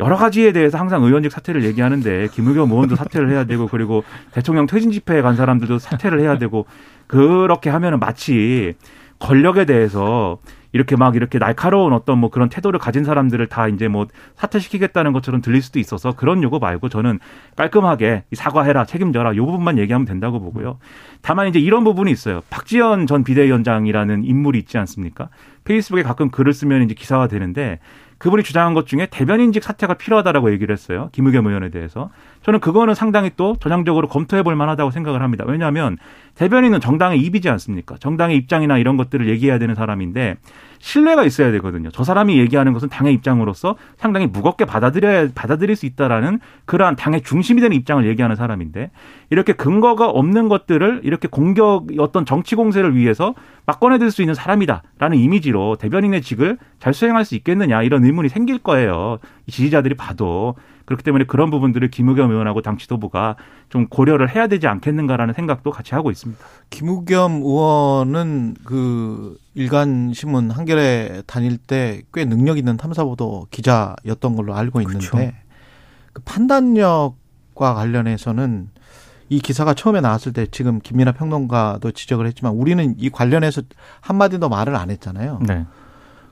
여러 0.00 0.16
가지에 0.16 0.52
대해서 0.52 0.78
항상 0.78 1.02
의원직 1.02 1.30
사퇴를 1.30 1.64
얘기하는데 1.64 2.28
김의겸 2.32 2.70
의원도 2.70 2.96
사퇴를 2.96 3.30
해야 3.30 3.44
되고 3.44 3.66
그리고 3.68 4.04
대통령 4.32 4.66
퇴진 4.66 4.90
집회에 4.90 5.22
간 5.22 5.36
사람들도 5.36 5.78
사퇴를 5.78 6.20
해야 6.20 6.38
되고 6.38 6.66
그렇게 7.06 7.70
하면은 7.70 7.98
마치 8.00 8.74
권력에 9.18 9.64
대해서 9.64 10.38
이렇게 10.72 10.96
막 10.96 11.14
이렇게 11.16 11.38
날카로운 11.38 11.92
어떤 11.92 12.18
뭐 12.18 12.30
그런 12.30 12.48
태도를 12.48 12.80
가진 12.80 13.04
사람들을 13.04 13.46
다 13.46 13.68
이제 13.68 13.88
뭐 13.88 14.06
사퇴시키겠다는 14.36 15.12
것처럼 15.12 15.42
들릴 15.42 15.62
수도 15.62 15.78
있어서 15.78 16.12
그런 16.12 16.42
요구 16.42 16.58
말고 16.58 16.88
저는 16.88 17.20
깔끔하게 17.56 18.24
사과해라 18.32 18.86
책임져라 18.86 19.36
요 19.36 19.46
부분만 19.46 19.78
얘기하면 19.78 20.06
된다고 20.06 20.40
보고요. 20.40 20.78
다만 21.20 21.48
이제 21.48 21.58
이런 21.58 21.84
부분이 21.84 22.10
있어요. 22.10 22.40
박지원 22.50 23.06
전 23.06 23.22
비대위원장이라는 23.22 24.24
인물이 24.24 24.58
있지 24.60 24.78
않습니까? 24.78 25.28
페이스북에 25.64 26.02
가끔 26.02 26.30
글을 26.30 26.52
쓰면 26.52 26.82
이제 26.82 26.94
기사화 26.94 27.28
되는데 27.28 27.78
그분이 28.22 28.44
주장한 28.44 28.72
것 28.72 28.86
중에 28.86 29.08
대변인직 29.10 29.64
사퇴가 29.64 29.94
필요하다라고 29.94 30.52
얘기를 30.52 30.72
했어요. 30.72 31.08
김의겸 31.10 31.44
의원에 31.44 31.70
대해서. 31.70 32.08
저는 32.44 32.60
그거는 32.60 32.94
상당히 32.94 33.30
또 33.36 33.56
전향적으로 33.60 34.08
검토해 34.08 34.42
볼 34.42 34.56
만하다고 34.56 34.90
생각을 34.90 35.22
합니다. 35.22 35.44
왜냐하면 35.46 35.96
대변인은 36.34 36.80
정당의 36.80 37.20
입이지 37.20 37.48
않습니까? 37.50 37.96
정당의 37.98 38.36
입장이나 38.36 38.78
이런 38.78 38.96
것들을 38.96 39.28
얘기해야 39.28 39.58
되는 39.58 39.74
사람인데 39.74 40.36
신뢰가 40.78 41.24
있어야 41.24 41.52
되거든요. 41.52 41.90
저 41.92 42.02
사람이 42.02 42.36
얘기하는 42.38 42.72
것은 42.72 42.88
당의 42.88 43.14
입장으로서 43.14 43.76
상당히 43.96 44.26
무겁게 44.26 44.64
받아들여야 44.64 45.28
받아들일 45.32 45.76
수 45.76 45.86
있다라는 45.86 46.40
그러한 46.64 46.96
당의 46.96 47.22
중심이 47.22 47.60
되는 47.60 47.76
입장을 47.76 48.04
얘기하는 48.04 48.34
사람인데 48.34 48.90
이렇게 49.30 49.52
근거가 49.52 50.08
없는 50.08 50.48
것들을 50.48 51.02
이렇게 51.04 51.28
공격 51.28 51.86
어떤 51.98 52.26
정치 52.26 52.56
공세를 52.56 52.96
위해서 52.96 53.34
막 53.64 53.78
꺼내들 53.78 54.10
수 54.10 54.22
있는 54.22 54.34
사람이다라는 54.34 55.16
이미지로 55.16 55.76
대변인의 55.76 56.22
직을 56.22 56.58
잘 56.80 56.92
수행할 56.92 57.24
수 57.24 57.36
있겠느냐 57.36 57.82
이런 57.82 58.04
의문이 58.04 58.28
생길 58.28 58.58
거예요. 58.58 59.18
지지자들이 59.46 59.94
봐도 59.94 60.56
그렇기 60.84 61.02
때문에 61.04 61.24
그런 61.24 61.50
부분들을 61.50 61.90
김우겸 61.90 62.30
의원하고 62.30 62.62
당 62.62 62.76
지도부가 62.76 63.36
좀 63.68 63.88
고려를 63.88 64.34
해야 64.34 64.46
되지 64.46 64.66
않겠는가라는 64.66 65.34
생각도 65.34 65.70
같이 65.70 65.94
하고 65.94 66.10
있습니다. 66.10 66.44
김우겸 66.70 67.42
의원은 67.42 68.56
그 68.64 69.36
일간 69.54 70.12
신문 70.14 70.50
한겨레 70.50 71.22
다닐 71.26 71.58
때 71.58 72.02
꽤 72.14 72.24
능력 72.24 72.58
있는 72.58 72.76
탐사보도 72.76 73.46
기자였던 73.50 74.36
걸로 74.36 74.54
알고 74.54 74.80
있는데 74.82 75.06
그렇죠. 75.08 75.32
그 76.12 76.22
판단력과 76.24 77.74
관련해서는 77.74 78.70
이 79.28 79.38
기사가 79.40 79.72
처음에 79.72 80.00
나왔을 80.02 80.32
때 80.32 80.46
지금 80.46 80.78
김민아 80.80 81.12
평론가도 81.12 81.92
지적을 81.92 82.26
했지만 82.26 82.52
우리는 82.52 82.94
이 82.98 83.08
관련해서 83.08 83.62
한마디도 84.00 84.48
말을 84.50 84.76
안 84.76 84.90
했잖아요. 84.90 85.40
네. 85.46 85.64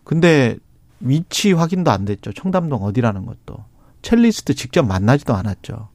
근데 0.04 0.56
위치 1.00 1.52
확인도 1.52 1.90
안 1.90 2.04
됐죠. 2.04 2.32
청담동 2.32 2.82
어디라는 2.82 3.24
것도. 3.24 3.64
첼리스트 4.02 4.54
직접 4.54 4.86
만나지도 4.86 5.34
않았죠. 5.34 5.88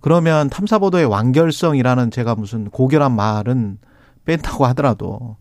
그러면 0.00 0.50
탐사보도의 0.50 1.06
완결성이라는 1.06 2.10
제가 2.10 2.34
무슨 2.34 2.68
고결한 2.70 3.16
말은 3.16 3.78
뺀다고 4.24 4.66
하더라도 4.66 5.36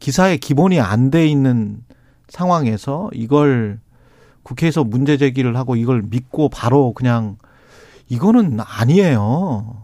기사의 0.00 0.38
기본이 0.38 0.80
안 0.80 1.10
돼 1.10 1.26
있는 1.26 1.82
상황에서 2.28 3.08
이걸 3.12 3.80
국회에서 4.42 4.84
문제 4.84 5.16
제기를 5.16 5.56
하고 5.56 5.76
이걸 5.76 6.02
믿고 6.02 6.48
바로 6.48 6.92
그냥 6.92 7.38
이거는 8.08 8.58
아니에요. 8.60 9.82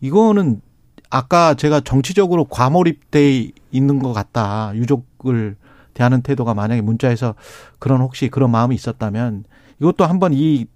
이거는 0.00 0.60
아까 1.08 1.54
제가 1.54 1.80
정치적으로 1.80 2.44
과몰입돼 2.44 3.50
있는 3.70 3.98
것 4.00 4.12
같다. 4.12 4.72
유족을 4.74 5.56
대하는 5.94 6.20
태도가 6.20 6.52
만약에 6.54 6.82
문자에서 6.82 7.34
그런 7.78 8.00
혹시 8.00 8.28
그런 8.28 8.50
마음이 8.50 8.74
있었다면 8.74 9.44
이것도 9.80 10.04
한번 10.04 10.32
이 10.32 10.66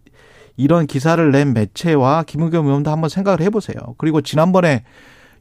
이런 0.56 0.86
기사를 0.86 1.30
낸 1.32 1.54
매체와 1.54 2.24
김의겸 2.24 2.66
의원도 2.66 2.90
한번 2.90 3.08
생각을 3.08 3.40
해보세요. 3.40 3.76
그리고 3.96 4.20
지난번에 4.20 4.84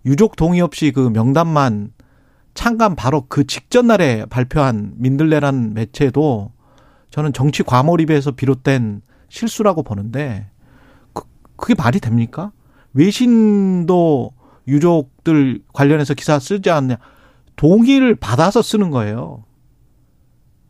유족 0.06 0.36
동의 0.36 0.62
없이 0.62 0.92
그 0.92 1.10
명단만 1.10 1.92
창간 2.54 2.96
바로 2.96 3.26
그 3.28 3.46
직전 3.46 3.88
날에 3.88 4.26
발표한 4.30 4.94
민들레라는 4.96 5.74
매체도 5.74 6.52
저는 7.10 7.34
정치 7.34 7.64
과몰입에서 7.64 8.32
비롯된 8.32 9.02
실수라고 9.30 9.84
보는데 9.84 10.50
그, 11.14 11.24
그게 11.56 11.76
말이 11.76 12.00
됩니까? 12.00 12.52
외신도 12.94 14.32
유족들 14.68 15.62
관련해서 15.74 16.14
기사 16.14 16.40
쓰지 16.40 16.70
않냐 16.70 16.98
동의를 17.56 18.16
받아서 18.16 18.62
쓰는 18.62 18.90
거예요. 18.90 19.44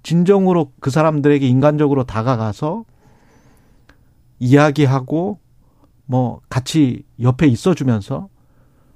진정으로 0.09 0.71
그 0.79 0.89
사람들에게 0.89 1.47
인간적으로 1.47 2.03
다가가서 2.03 2.83
이야기하고 4.39 5.37
뭐 6.07 6.41
같이 6.49 7.03
옆에 7.21 7.45
있어주면서 7.45 8.27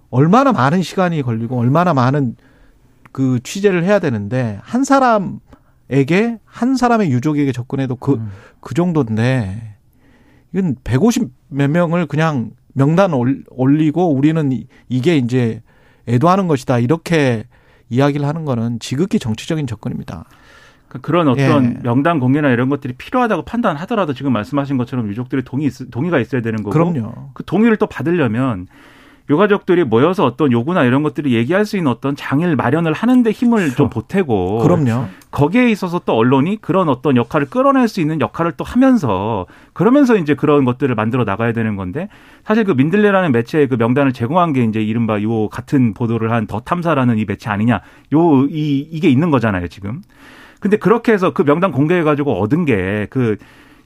얼마나 0.09 0.51
많은 0.51 0.81
시간이 0.81 1.21
걸리고 1.21 1.59
얼마나 1.59 1.93
많은 1.93 2.35
그 3.11 3.39
취재를 3.43 3.83
해야 3.83 3.99
되는데 3.99 4.59
한 4.63 4.83
사람에게 4.83 6.39
한 6.45 6.75
사람의 6.75 7.11
유족에게 7.11 7.51
접근해도 7.51 7.97
그그 7.97 8.19
음. 8.19 8.31
그 8.59 8.73
정도인데 8.73 9.75
이건 10.51 10.77
150 10.83 11.29
몇 11.49 11.69
명을 11.69 12.07
그냥 12.07 12.53
명단 12.73 13.11
올리고 13.13 14.15
우리는 14.15 14.51
이게 14.89 15.17
이제 15.17 15.61
애도하는 16.07 16.47
것이다 16.47 16.79
이렇게 16.79 17.43
이야기를 17.89 18.25
하는 18.25 18.45
거는 18.45 18.79
지극히 18.79 19.19
정치적인 19.19 19.67
접근입니다. 19.67 20.25
그러니까 20.93 20.99
그런 21.01 21.27
어떤 21.27 21.65
예. 21.65 21.79
명단 21.83 22.19
공개나 22.19 22.49
이런 22.49 22.69
것들이 22.69 22.93
필요하다고 22.93 23.43
판단하더라도 23.43 24.13
지금 24.13 24.31
말씀하신 24.33 24.77
것처럼 24.77 25.07
유족들의 25.07 25.43
동의 25.43 25.69
동의가 25.91 26.19
있어야 26.19 26.41
되는 26.41 26.57
거고 26.61 26.69
그럼요. 26.69 27.29
그 27.33 27.43
동의를 27.43 27.77
또 27.77 27.87
받으려면 27.87 28.67
유가족들이 29.29 29.85
모여서 29.85 30.25
어떤 30.25 30.51
요구나 30.51 30.83
이런 30.83 31.01
것들을 31.01 31.31
얘기할 31.31 31.65
수 31.65 31.77
있는 31.77 31.89
어떤 31.89 32.13
장을 32.13 32.55
마련을 32.57 32.91
하는데 32.91 33.31
힘을 33.31 33.57
그렇죠. 33.59 33.75
좀 33.75 33.89
보태고 33.89 34.59
그럼요. 34.59 35.05
거기에 35.31 35.69
있어서 35.71 36.01
또 36.05 36.13
언론이 36.13 36.57
그런 36.59 36.89
어떤 36.89 37.15
역할을 37.15 37.49
끌어낼 37.49 37.87
수 37.87 38.01
있는 38.01 38.19
역할을 38.19 38.51
또 38.57 38.65
하면서 38.65 39.45
그러면서 39.71 40.17
이제 40.17 40.35
그런 40.35 40.65
것들을 40.65 40.93
만들어 40.93 41.23
나가야 41.23 41.53
되는 41.53 41.77
건데 41.77 42.09
사실 42.43 42.65
그 42.65 42.73
민들레라는 42.73 43.31
매체의 43.31 43.69
그 43.69 43.75
명단을 43.75 44.11
제공한 44.11 44.51
게 44.51 44.61
이제 44.65 44.81
이른바 44.83 45.21
요 45.21 45.47
같은 45.47 45.93
보도를 45.93 46.31
한 46.31 46.45
더 46.45 46.59
탐사라는 46.59 47.17
이 47.17 47.23
매체 47.25 47.49
아니냐 47.49 47.79
요 48.13 48.45
이 48.51 48.79
이게 48.91 49.07
있는 49.09 49.31
거잖아요 49.31 49.69
지금. 49.69 50.01
근데 50.63 50.77
그렇게 50.77 51.11
해서 51.11 51.33
그 51.33 51.43
명단 51.43 51.73
공개해가지고 51.73 52.39
얻은 52.41 52.63
게 52.63 53.07
그 53.09 53.35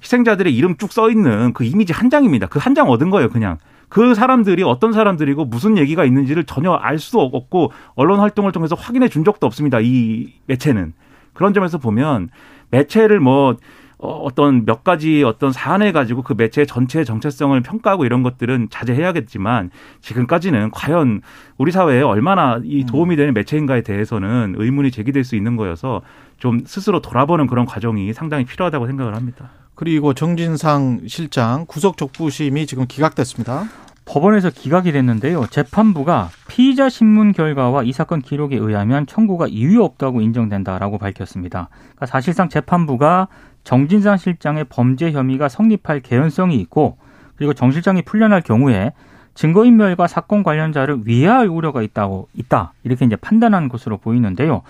희생자들의 0.04 0.56
이름 0.56 0.78
쭉 0.78 0.92
써 0.92 1.10
있는 1.10 1.52
그 1.54 1.63
이미지 1.63 1.92
한 1.92 2.12
장입니다. 2.12 2.46
그 2.46 2.60
한 2.60 2.76
장 2.76 2.88
얻은 2.90 3.10
거예요, 3.10 3.30
그냥. 3.30 3.58
그 3.90 4.13
사람들이 4.13 4.62
어떤 4.62 4.94
사람들이고 4.94 5.46
무슨 5.46 5.76
얘기가 5.80 6.06
있는지를 6.06 6.44
전혀 6.44 6.74
알 6.74 7.00
수 7.00 7.20
없고 7.20 7.72
언론 7.96 8.20
활동을 8.20 8.52
통해서 8.52 8.76
확인해 8.76 9.08
준 9.10 9.24
적도 9.24 9.48
없습니다. 9.48 9.80
이 9.82 10.34
매체는. 10.46 10.94
그런 11.34 11.54
점에서 11.56 11.80
보면 11.80 12.30
매체를 12.70 13.20
뭐 13.20 13.58
어, 14.00 14.12
어떤 14.12 14.66
몇 14.66 14.84
가지 14.84 15.24
어떤 15.24 15.52
사안을 15.52 15.92
가지고 15.92 16.22
그 16.22 16.34
매체 16.38 16.66
전체의 16.66 17.04
정체성을 17.06 17.60
평가하고 17.62 18.06
이런 18.06 18.22
것들은 18.22 18.68
자제해야겠지만 18.70 19.72
지금까지는 20.02 20.70
과연 20.72 21.22
우리 21.58 21.72
사회에 21.72 22.02
얼마나 22.02 22.60
이 22.64 22.86
도움이 22.86 23.16
되는 23.16 23.34
매체인가에 23.34 23.82
대해서는 23.82 24.56
의문이 24.58 24.92
제기될 24.92 25.24
수 25.24 25.36
있는 25.36 25.56
거여서 25.56 26.02
좀 26.38 26.62
스스로 26.66 27.02
돌아보는 27.02 27.48
그런 27.48 27.66
과정이 27.66 28.14
상당히 28.14 28.46
필요하다고 28.46 28.86
생각을 28.86 29.16
합니다. 29.16 29.50
그리고 29.74 30.14
정진상 30.14 31.02
실장 31.08 31.66
구속 31.68 31.98
족부심이 31.98 32.66
지금 32.68 32.86
기각됐습니다. 32.88 33.66
법원에서 34.06 34.50
기각이 34.50 34.92
됐는데요. 34.92 35.46
재판부가 35.48 36.30
피의자 36.48 36.90
신문 36.90 37.34
결과와 37.34 37.84
이 37.84 37.92
사건 37.92 38.22
기록에 38.22 38.56
의하면 38.56 39.06
청구가 39.06 39.48
이유 39.48 39.84
없다고 39.84 40.22
인정된다라고 40.22 40.98
밝혔습니다. 40.98 41.70
그러니까 41.72 42.06
사실상 42.06 42.48
재판부가 42.48 43.28
정진상 43.67 44.15
실장의 44.15 44.63
범죄 44.69 45.12
혐의가 45.12 45.49
성립할 45.49 45.99
개연성이 45.99 46.56
있고 46.56 46.95
그리고 47.36 47.53
정 47.53 47.71
실장이 47.71 48.01
풀려날 48.03 48.39
경우에 48.39 48.93
증거인멸과 49.34 50.08
사건 50.08 50.41
관련자를 50.41 51.01
위해할 51.03 51.49
우려가 51.49 51.82
있다고 51.82 52.30
있다 52.34 52.71
이렇게 52.84 53.06
이제 53.06 53.17
판단한 53.17 53.67
것으로 53.67 53.97
보이는데요. 53.97 54.62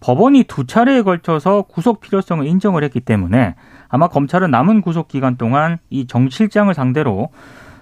법원이 0.00 0.44
두 0.44 0.64
차례에 0.66 1.02
걸쳐서 1.02 1.62
구속 1.68 2.00
필요성을 2.00 2.46
인정을 2.46 2.84
했기 2.84 3.00
때문에 3.00 3.54
아마 3.90 4.08
검찰은 4.08 4.50
남은 4.50 4.80
구속 4.80 5.08
기간 5.08 5.36
동안 5.36 5.76
이 5.90 6.06
정 6.06 6.30
실장을 6.30 6.72
상대로 6.72 7.28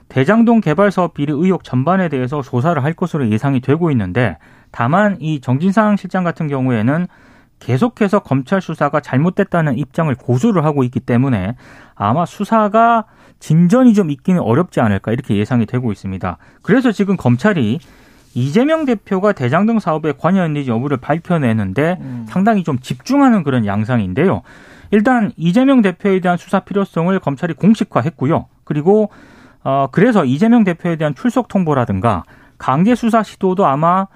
대장동 0.09 0.63
개발 0.63 0.91
사업 0.91 1.15
비리 1.15 1.33
의혹 1.33 1.63
전반에 1.63 2.09
대해서 2.09 2.43
조사를 2.43 2.83
할 2.83 2.93
것으로 2.93 3.29
예상이 3.29 3.61
되고 3.61 3.93
있는데 3.93 4.37
다만 4.73 5.17
이 5.21 5.41
정진상 5.41 5.97
실장 5.97 6.25
같은 6.25 6.49
경우에는 6.49 7.07
계속해서 7.59 8.21
검찰 8.21 8.61
수사가 8.61 9.01
잘못됐다는 9.01 9.79
입장을 9.79 10.15
고수를 10.15 10.65
하고 10.65 10.85
있기 10.85 11.01
때문에 11.01 11.57
아마 11.95 12.27
수사가 12.27 13.05
진전이 13.39 13.95
좀 13.95 14.11
있기는 14.11 14.41
어렵지 14.41 14.81
않을까 14.81 15.13
이렇게 15.13 15.37
예상이 15.37 15.67
되고 15.67 15.93
있습니다. 15.93 16.37
그래서 16.63 16.93
지금 16.93 17.17
검찰이 17.17 17.79
이재명 18.35 18.85
대표가 18.85 19.33
대장동 19.33 19.79
사업에 19.79 20.13
관여했는지 20.13 20.71
여부를 20.71 20.99
밝혀내는데 20.99 21.99
음. 22.01 22.27
상당히 22.29 22.65
좀 22.65 22.79
집중하는 22.79 23.43
그런 23.43 23.65
양상인데요. 23.65 24.43
일단 24.91 25.33
이재명 25.37 25.83
대표에 25.83 26.21
대한 26.21 26.37
수사 26.37 26.61
필요성을 26.61 27.19
검찰이 27.19 27.55
공식화했고요. 27.55 28.47
그리고 28.65 29.11
어 29.65 29.89
그래서 29.91 30.25
이재명 30.25 30.65
대표에 30.65 30.97
대한 30.97 31.15
출석 31.15 31.49
통보라든가 31.49 32.25
강제 32.59 32.95
수사 32.95 33.23
시도도 33.23 33.67
아마 33.67 34.07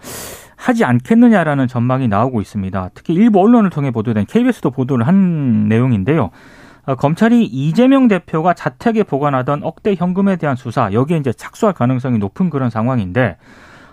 하지 0.60 0.84
않겠느냐라는 0.84 1.68
전망이 1.68 2.06
나오고 2.06 2.42
있습니다. 2.42 2.90
특히 2.94 3.14
일부 3.14 3.40
언론을 3.40 3.70
통해 3.70 3.90
보도된 3.90 4.26
KBS도 4.26 4.70
보도를 4.70 5.06
한 5.06 5.68
내용인데요. 5.68 6.30
어, 6.84 6.94
검찰이 6.96 7.46
이재명 7.46 8.08
대표가 8.08 8.52
자택에 8.52 9.02
보관하던 9.02 9.62
억대 9.62 9.94
현금에 9.94 10.36
대한 10.36 10.56
수사 10.56 10.92
여기에 10.92 11.16
이제 11.16 11.32
착수할 11.32 11.72
가능성이 11.72 12.18
높은 12.18 12.50
그런 12.50 12.68
상황인데 12.68 13.38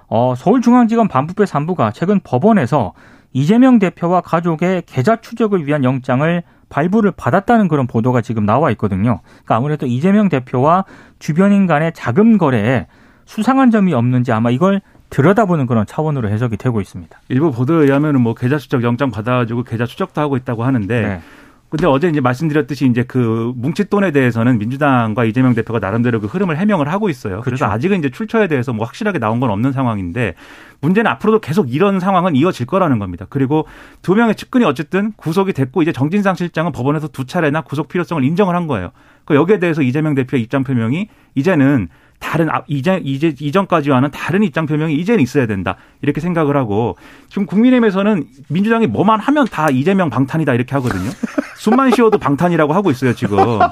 어, 0.10 0.34
서울중앙지검 0.36 1.08
반부패 1.08 1.46
3부가 1.46 1.94
최근 1.94 2.20
법원에서 2.22 2.94
이재명 3.32 3.80
대표와 3.80 4.20
가족의 4.20 4.84
계좌 4.86 5.16
추적을 5.22 5.68
위한 5.68 5.86
영장을 5.86 6.44
발부를 6.68 7.12
받았다는 7.12 7.70
그런 7.70 7.88
보도가 7.88 8.20
지금 8.20 8.46
나와 8.46 8.72
있거든요. 8.72 9.22
그러니까 9.24 9.56
아무래도 9.56 9.86
이재명 9.86 10.28
대표와 10.28 10.84
주변인 11.18 11.66
간의 11.66 11.94
자금 11.94 12.38
거래에 12.38 12.88
수상한 13.24 13.72
점이 13.72 13.94
없는지 13.94 14.34
아마 14.34 14.50
이걸 14.50 14.82
들여다보는 15.10 15.68
그런 15.68 15.86
차원으로 15.86 16.30
해석이 16.30 16.58
되고 16.58 16.82
있습니다. 16.82 17.20
일부 17.30 17.52
보도에 17.52 17.86
의하면 17.86 18.22
뭐 18.22 18.34
계좌 18.34 18.58
추적 18.58 18.84
영장 18.84 19.12
받아가지고 19.12 19.64
계좌 19.64 19.86
추적도 19.86 20.22
하고 20.22 20.38
있다고 20.38 20.64
하는데 20.64 21.02
네. 21.02 21.22
근데 21.70 21.86
어제 21.86 22.08
이제 22.08 22.22
말씀드렸듯이 22.22 22.88
이제 22.88 23.04
그 23.04 23.52
뭉칫돈에 23.58 24.12
대해서는 24.12 24.58
민주당과 24.58 25.26
이재명 25.26 25.54
대표가 25.54 25.80
나름대로 25.80 26.22
그 26.22 26.28
흐름을 26.28 26.58
해명을 26.58 26.90
하고 26.90 27.10
있어요. 27.10 27.42
그래서 27.42 27.66
그렇죠. 27.66 27.66
아직은 27.66 28.00
이제 28.00 28.10
출처에 28.10 28.48
대해서 28.48 28.72
뭐 28.72 28.86
확실하게 28.86 29.20
나온 29.20 29.42
건 29.42 29.50
없는 29.50 29.74
상황인데 29.74 30.36
문제는 30.80 31.12
앞으로도 31.12 31.40
계속 31.40 31.74
이런 31.74 32.00
상황은 32.00 32.38
이어질 32.38 32.68
거라는 32.68 33.00
겁니다. 33.00 33.26
그리고 33.30 33.68
두 34.02 34.16
명의 34.16 34.36
측근이 34.36 34.64
어쨌든 34.64 35.12
구속이 35.18 35.52
됐고 35.52 35.82
이제 35.82 35.92
정진상 35.92 36.36
실장은 36.36 36.72
법원에서 36.72 37.10
두 37.10 37.26
차례나 37.26 37.62
구속 37.62 37.90
필요성을 37.90 38.24
인정을 38.24 38.56
한 38.56 38.68
거예요. 38.68 38.92
그 39.26 39.36
여기에 39.36 39.60
대해서 39.60 39.82
이재명 39.82 40.16
대표의 40.16 40.42
입장 40.42 40.64
표명이 40.64 41.10
이제는 41.36 41.90
다른 42.20 42.50
이제 42.68 43.00
이제 43.04 43.34
이전까지와는 43.40 44.12
다른 44.12 44.44
입장 44.44 44.66
표명이 44.66 44.96
이제는 44.96 45.24
있어야 45.24 45.46
된다 45.46 45.76
이렇게 46.02 46.20
생각을 46.20 46.58
하고 46.58 46.98
지금 47.30 47.46
국민의힘에서는 47.46 48.26
민주당이 48.50 48.88
뭐만 48.88 49.20
하면 49.20 49.46
다 49.46 49.70
이재명 49.70 50.10
방탄이다 50.10 50.54
이렇게 50.54 50.74
하거든요. 50.76 51.10
숨만 51.68 51.92
쉬어도 51.92 52.18
방탄이라고 52.18 52.72
하고 52.74 52.92
있어요 52.92 53.14
지금. 53.14 53.40
어, 53.40 53.70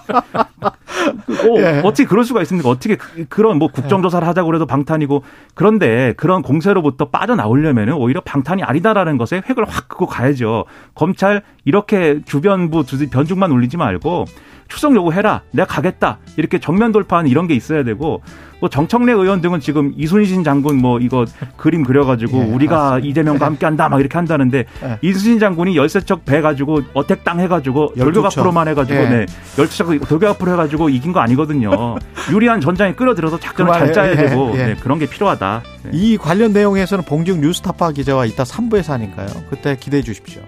예. 1.57 1.81
어떻게 1.83 2.05
그럴 2.05 2.25
수가 2.25 2.41
있습니까? 2.41 2.67
어떻게 2.69 2.97
그, 2.97 3.41
런뭐 3.41 3.69
국정조사를 3.69 4.27
하자고 4.27 4.47
그래도 4.47 4.65
방탄이고 4.65 5.23
그런데 5.53 6.13
그런 6.17 6.41
공세로부터 6.41 7.05
빠져나오려면 7.09 7.93
오히려 7.93 8.19
방탄이 8.21 8.63
아니다라는 8.63 9.17
것에 9.17 9.41
획을 9.47 9.65
확 9.67 9.87
그고 9.87 10.07
가야죠. 10.07 10.65
검찰 10.93 11.41
이렇게 11.63 12.21
주변부 12.25 12.83
변죽만 13.11 13.51
올리지 13.51 13.77
말고 13.77 14.25
추석 14.67 14.93
요구해라. 14.95 15.43
내가 15.51 15.67
가겠다. 15.67 16.17
이렇게 16.37 16.59
정면 16.59 16.91
돌파하는 16.91 17.29
이런 17.29 17.47
게 17.47 17.53
있어야 17.53 17.83
되고 17.83 18.21
뭐 18.59 18.69
정청래 18.69 19.11
의원 19.11 19.41
등은 19.41 19.59
지금 19.59 19.93
이순신 19.97 20.43
장군 20.43 20.77
뭐 20.77 20.99
이거 20.99 21.25
그림 21.57 21.83
그려가지고 21.83 22.37
예, 22.37 22.43
우리가 22.43 22.75
맞습니다. 22.91 23.07
이재명과 23.09 23.45
함께한다 23.45 23.89
막 23.89 23.99
이렇게 23.99 24.17
한다는데 24.17 24.65
예. 24.83 24.97
이순신 25.01 25.39
장군이 25.39 25.75
열세척 25.75 26.25
배 26.25 26.41
가지고 26.41 26.81
어택당 26.93 27.39
해가지고 27.39 27.93
돌격 27.97 28.25
앞으로만 28.25 28.67
해가지고 28.69 28.99
예. 28.99 29.09
네 29.09 29.25
열세척 29.57 29.87
돌격 30.07 30.31
앞으로 30.31 30.53
해가지고 30.53 30.89
이긴 30.89 31.11
거 31.11 31.19
아니거든요. 31.19 31.95
유리한 32.31 32.61
전장에 32.61 32.93
끌어들여서 32.93 33.39
작전을 33.39 33.73
잘 33.73 33.93
짜야 33.93 34.11
예, 34.11 34.15
되고 34.15 34.51
예. 34.55 34.65
네, 34.67 34.75
그런 34.75 34.99
게 34.99 35.05
필요하다. 35.05 35.61
네. 35.83 35.89
이 35.93 36.17
관련 36.17 36.53
내용에서는 36.53 37.03
봉중 37.05 37.41
뉴스타파 37.41 37.91
기자와 37.91 38.25
이따 38.25 38.43
3부에서 38.43 38.89
하니까요. 38.93 39.27
그때 39.49 39.75
기대해 39.79 40.01
주십시오. 40.01 40.41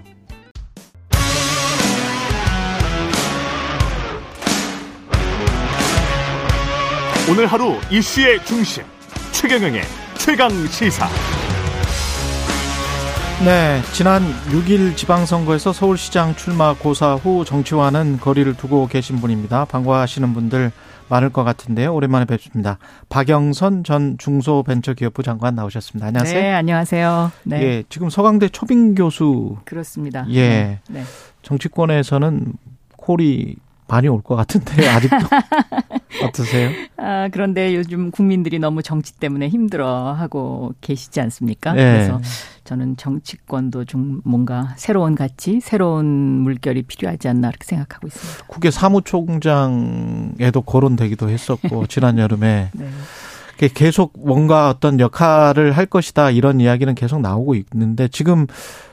오늘 7.29 7.45
하루 7.45 7.73
이슈의 7.91 8.45
중심 8.45 8.85
최경영의 9.33 9.81
최강 10.17 10.49
시사. 10.67 11.09
네, 13.43 13.81
지난 13.91 14.21
6일 14.49 14.95
지방선거에서 14.95 15.73
서울시장 15.73 16.35
출마 16.35 16.73
고사 16.73 17.15
후 17.15 17.43
정치와는 17.43 18.21
거리를 18.21 18.55
두고 18.55 18.87
계신 18.87 19.17
분입니다. 19.17 19.65
반가워하시는 19.65 20.33
분들 20.33 20.71
많을 21.09 21.29
것 21.29 21.43
같은데요. 21.43 21.93
오랜만에 21.93 22.23
뵙습니다. 22.23 22.77
박영선 23.09 23.83
전 23.83 24.17
중소벤처기업부 24.17 25.21
장관 25.21 25.55
나오셨습니다. 25.55 26.07
안녕하세요. 26.07 26.41
네, 26.41 26.53
안녕하세요. 26.53 27.31
네. 27.43 27.61
예, 27.61 27.83
지금 27.89 28.09
서강대 28.09 28.47
초빙 28.47 28.95
교수. 28.95 29.57
그렇습니다. 29.65 30.25
예. 30.29 30.47
네. 30.47 30.79
네. 30.89 31.03
정치권에서는 31.41 32.53
콜이 32.95 33.57
많이 33.87 34.07
올 34.07 34.21
것 34.21 34.35
같은데 34.35 34.87
아직도 34.89 35.15
어떠세요? 36.23 36.69
아 36.97 37.29
그런데 37.31 37.75
요즘 37.75 38.11
국민들이 38.11 38.59
너무 38.59 38.81
정치 38.83 39.13
때문에 39.13 39.47
힘들어하고 39.49 40.73
계시지 40.81 41.21
않습니까? 41.21 41.73
네. 41.73 41.83
그래서 41.83 42.21
저는 42.65 42.97
정치권도 42.97 43.85
좀 43.85 44.21
뭔가 44.25 44.73
새로운 44.77 45.15
가치, 45.15 45.59
새로운 45.61 46.05
물결이 46.05 46.83
필요하지 46.83 47.29
않나 47.29 47.47
이렇게 47.49 47.65
생각하고 47.65 48.07
있습니다. 48.07 48.45
국회 48.47 48.71
사무총장에도 48.71 50.61
거론되기도 50.61 51.29
했었고 51.29 51.87
지난 51.87 52.17
여름에 52.17 52.69
네. 52.73 52.89
계속 53.73 54.13
뭔가 54.17 54.69
어떤 54.69 54.99
역할을 54.99 55.71
할 55.71 55.85
것이다 55.87 56.29
이런 56.31 56.59
이야기는 56.59 56.93
계속 56.95 57.21
나오고 57.21 57.55
있는데 57.55 58.07
지금 58.07 58.45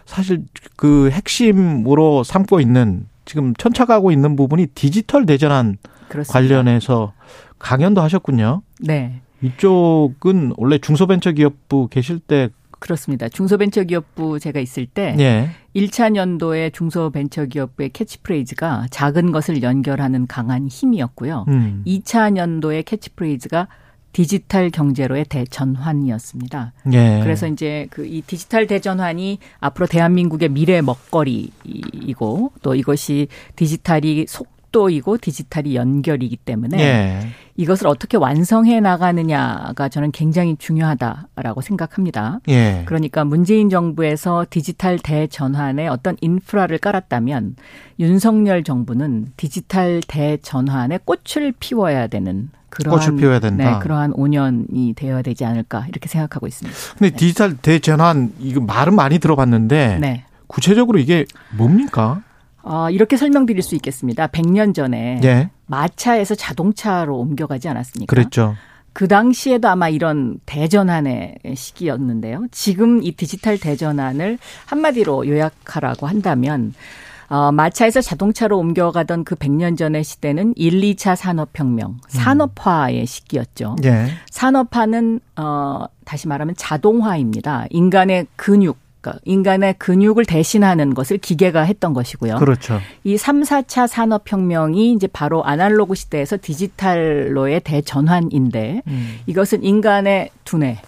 사실 0.06 0.44
그 0.76 1.10
핵심으로 1.10 2.24
삼고 2.24 2.60
있는 2.60 3.06
지금 3.24 3.54
천착하고 3.54 4.10
있는 4.10 4.36
부분이 4.36 4.66
디지털 4.68 5.26
대전환 5.26 5.76
그렇습니다. 6.08 6.32
관련해서 6.32 7.12
강연도 7.58 8.00
하셨군요. 8.02 8.62
네. 8.80 9.20
이쪽은 9.42 10.54
원래 10.56 10.78
중소벤처기업부 10.78 11.88
계실 11.90 12.18
때 12.18 12.48
그렇습니다. 12.78 13.28
중소벤처기업부 13.30 14.38
제가 14.38 14.60
있을 14.60 14.86
때 14.86 15.16
예. 15.18 15.50
1차 15.74 16.16
연도에 16.16 16.68
중소벤처기업부의 16.70 17.90
캐치프레이즈가 17.90 18.88
작은 18.90 19.32
것을 19.32 19.62
연결하는 19.62 20.26
강한 20.26 20.68
힘이었고요. 20.68 21.46
음. 21.48 21.82
2차 21.86 22.36
연도의 22.36 22.82
캐치프레이즈가 22.82 23.68
디지털 24.14 24.70
경제로의 24.70 25.24
대전환이었습니다. 25.26 26.72
예. 26.92 27.20
그래서 27.22 27.46
이제 27.48 27.86
그 27.90 28.04
이 28.04 28.22
디지털 28.22 28.66
대전환이 28.66 29.38
앞으로 29.60 29.86
대한민국의 29.86 30.50
미래 30.50 30.80
먹거리이고 30.82 32.52
또 32.62 32.74
이것이 32.74 33.26
디지털이 33.56 34.26
속도이고 34.28 35.18
디지털이 35.18 35.74
연결이기 35.74 36.36
때문에 36.36 36.78
예. 36.78 37.28
이것을 37.56 37.86
어떻게 37.88 38.16
완성해 38.16 38.80
나가느냐가 38.80 39.88
저는 39.88 40.12
굉장히 40.12 40.56
중요하다라고 40.56 41.60
생각합니다. 41.60 42.40
예. 42.48 42.82
그러니까 42.86 43.24
문재인 43.24 43.68
정부에서 43.68 44.46
디지털 44.48 44.98
대전환에 44.98 45.88
어떤 45.88 46.16
인프라를 46.20 46.78
깔았다면 46.78 47.56
윤석열 47.98 48.62
정부는 48.62 49.32
디지털 49.36 50.00
대전환에 50.06 50.98
꽃을 51.04 51.52
피워야 51.58 52.06
되는 52.06 52.50
그러한 52.74 53.00
꽃을 53.00 53.16
피워야 53.16 53.40
된다. 53.40 53.64
네, 53.64 53.78
그러한 53.80 54.12
5년이 54.12 54.96
되어야 54.96 55.22
되지 55.22 55.44
않을까 55.44 55.86
이렇게 55.88 56.08
생각하고 56.08 56.46
있습니다. 56.46 56.76
근데 56.98 57.10
네. 57.10 57.16
디지털 57.16 57.56
대전환 57.56 58.32
이거 58.38 58.60
말은 58.60 58.94
많이 58.94 59.18
들어봤는데 59.18 59.98
네. 60.00 60.24
구체적으로 60.46 60.98
이게 60.98 61.24
뭡니까? 61.56 62.22
어, 62.62 62.88
이렇게 62.90 63.16
설명드릴 63.16 63.62
수 63.62 63.74
있겠습니다. 63.74 64.26
100년 64.28 64.74
전에 64.74 65.20
예. 65.22 65.50
마차에서 65.66 66.34
자동차로 66.34 67.18
옮겨가지 67.18 67.68
않았습니까? 67.68 68.10
그랬죠. 68.10 68.54
그 68.94 69.08
당시에도 69.08 69.68
아마 69.68 69.88
이런 69.88 70.38
대전환의 70.46 71.38
시기였는데요. 71.54 72.46
지금 72.52 73.02
이 73.02 73.12
디지털 73.12 73.58
대전환을 73.58 74.38
한마디로 74.66 75.26
요약하라고 75.26 76.06
한다면 76.06 76.74
어, 77.28 77.52
마차에서 77.52 78.00
자동차로 78.00 78.58
옮겨가던 78.58 79.24
그 79.24 79.34
100년 79.34 79.76
전의 79.76 80.04
시대는 80.04 80.54
1, 80.56 80.80
2차 80.80 81.16
산업혁명, 81.16 81.98
산업화의 82.08 83.06
시기였죠. 83.06 83.76
예. 83.84 84.06
산업화는 84.30 85.20
어, 85.36 85.84
다시 86.04 86.28
말하면 86.28 86.54
자동화입니다. 86.56 87.66
인간의 87.70 88.26
근육 88.36 88.78
그러니까 89.04 89.20
인간의 89.24 89.74
근육을 89.78 90.24
대신하는 90.24 90.94
것을 90.94 91.18
기계가 91.18 91.62
했던 91.62 91.92
것이고요. 91.92 92.36
그렇죠. 92.36 92.80
이 93.04 93.18
3, 93.18 93.42
4차 93.42 93.86
산업혁명이 93.86 94.92
이제 94.92 95.06
바로 95.06 95.44
아날로그 95.44 95.94
시대에서 95.94 96.38
디지털로의 96.40 97.60
대전환인데 97.60 98.82
음. 98.86 99.18
이것은 99.26 99.62
인간의 99.62 100.30
두뇌, 100.44 100.80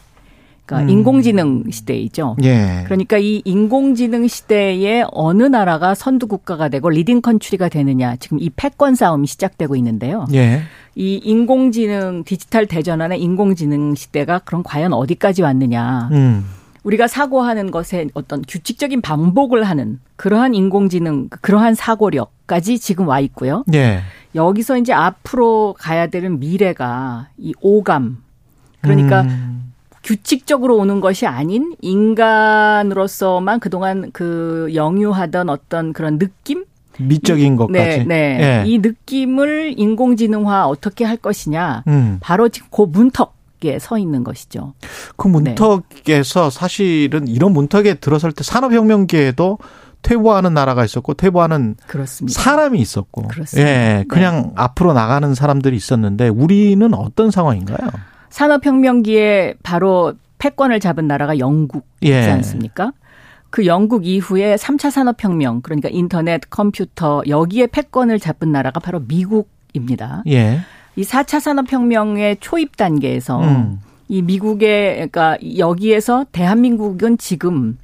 그러니까 0.66 0.80
음. 0.80 0.88
인공지능 0.88 1.70
시대이죠. 1.70 2.36
예. 2.42 2.82
그러니까 2.84 3.18
이 3.18 3.40
인공지능 3.44 4.26
시대에 4.26 5.04
어느 5.12 5.44
나라가 5.44 5.94
선두 5.94 6.26
국가가 6.26 6.68
되고 6.68 6.90
leading 6.90 7.22
country가 7.22 7.68
되느냐 7.68 8.16
지금 8.16 8.38
이 8.40 8.50
패권 8.50 8.94
싸움이 8.94 9.26
시작되고 9.26 9.76
있는데요. 9.76 10.26
예. 10.34 10.62
이 10.96 11.20
인공지능 11.22 12.24
디지털 12.24 12.66
대전환의 12.66 13.22
인공지능 13.22 13.94
시대가 13.94 14.40
그럼 14.40 14.62
과연 14.64 14.92
어디까지 14.92 15.42
왔느냐? 15.42 16.08
음. 16.12 16.44
우리가 16.82 17.08
사고하는 17.08 17.70
것에 17.70 18.06
어떤 18.14 18.42
규칙적인 18.46 19.00
반복을 19.00 19.64
하는 19.64 19.98
그러한 20.14 20.54
인공지능, 20.54 21.28
그러한 21.28 21.74
사고력까지 21.74 22.78
지금 22.78 23.08
와 23.08 23.18
있고요. 23.20 23.64
예. 23.74 24.02
여기서 24.34 24.78
이제 24.78 24.92
앞으로 24.92 25.74
가야 25.78 26.06
되는 26.06 26.38
미래가 26.38 27.28
이 27.38 27.54
오감. 27.60 28.18
그러니까 28.80 29.22
음. 29.22 29.72
규칙적으로 30.06 30.76
오는 30.76 31.00
것이 31.00 31.26
아닌 31.26 31.74
인간으로서만 31.82 33.60
그동안 33.60 34.10
그 34.12 34.70
영유하던 34.72 35.50
어떤 35.50 35.92
그런 35.92 36.18
느낌? 36.18 36.64
미적인 36.98 37.56
것까지. 37.56 37.98
네, 37.98 38.04
네. 38.06 38.62
예. 38.64 38.64
이 38.66 38.78
느낌을 38.78 39.74
인공지능화 39.76 40.66
어떻게 40.66 41.04
할 41.04 41.18
것이냐. 41.18 41.82
음. 41.88 42.16
바로 42.22 42.48
지금 42.48 42.68
그 42.70 42.82
문턱 42.82 43.36
문턱에 43.66 43.78
서 43.78 43.98
있는 43.98 44.24
것이죠. 44.24 44.74
그 45.16 45.28
문턱에서 45.28 46.50
네. 46.50 46.50
사실은 46.50 47.28
이런 47.28 47.52
문턱에 47.52 47.94
들어설 47.94 48.32
때 48.32 48.44
산업혁명기에도 48.44 49.58
퇴보하는 50.02 50.54
나라가 50.54 50.84
있었고 50.84 51.14
퇴보하는 51.14 51.76
그렇습니다. 51.86 52.40
사람이 52.40 52.78
있었고, 52.78 53.28
그렇습니다. 53.28 53.68
예, 53.68 54.04
그냥 54.08 54.42
네. 54.42 54.52
앞으로 54.54 54.92
나가는 54.92 55.34
사람들이 55.34 55.74
있었는데 55.74 56.28
우리는 56.28 56.94
어떤 56.94 57.30
상황인가요? 57.30 57.90
산업혁명기에 58.30 59.54
바로 59.62 60.14
패권을 60.38 60.80
잡은 60.80 61.06
나라가 61.06 61.38
영국이지 61.38 61.84
예. 62.02 62.30
않습니까? 62.30 62.92
그 63.50 63.64
영국 63.66 64.06
이후에 64.06 64.56
3차 64.56 64.90
산업혁명, 64.90 65.62
그러니까 65.62 65.88
인터넷, 65.90 66.42
컴퓨터, 66.50 67.22
여기에 67.26 67.68
패권을 67.68 68.18
잡은 68.18 68.52
나라가 68.52 68.80
바로 68.80 69.00
미국입니다. 69.00 70.22
예. 70.28 70.60
이 70.96 71.02
4차 71.02 71.40
산업혁명의 71.40 72.38
초입 72.40 72.76
단계에서 72.76 73.40
음. 73.40 73.80
이 74.08 74.22
미국의 74.22 74.94
그러니까 74.94 75.36
여기에서 75.58 76.24
대한민국은 76.32 77.18
지금 77.18 77.78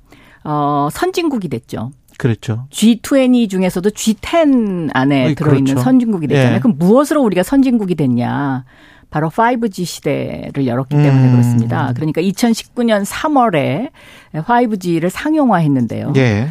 어 0.45 0.89
선진국이 0.91 1.49
됐죠. 1.49 1.93
그렇죠. 2.19 2.67
G20 2.71 3.51
중에서도 3.51 3.91
G10 3.91 4.91
안에 4.93 5.35
들어있는 5.35 5.65
그렇죠. 5.65 5.81
선진국이 5.81 6.27
됐잖아요. 6.29 6.57
예. 6.57 6.61
그럼 6.61 6.77
무엇으로 6.79 7.23
우리가 7.23 7.43
선진국이 7.43 7.95
됐냐? 7.95 8.65
바로 9.13 9.29
5G 9.29 9.85
시대를 9.85 10.67
열었기 10.67 10.97
때문에 10.97 11.27
음. 11.27 11.33
그렇습니다. 11.33 11.93
그러니까 11.95 12.23
2019년 12.23 13.05
3월에 13.05 13.91
5G를 14.33 15.11
상용화했는데요. 15.11 16.15
예. 16.17 16.49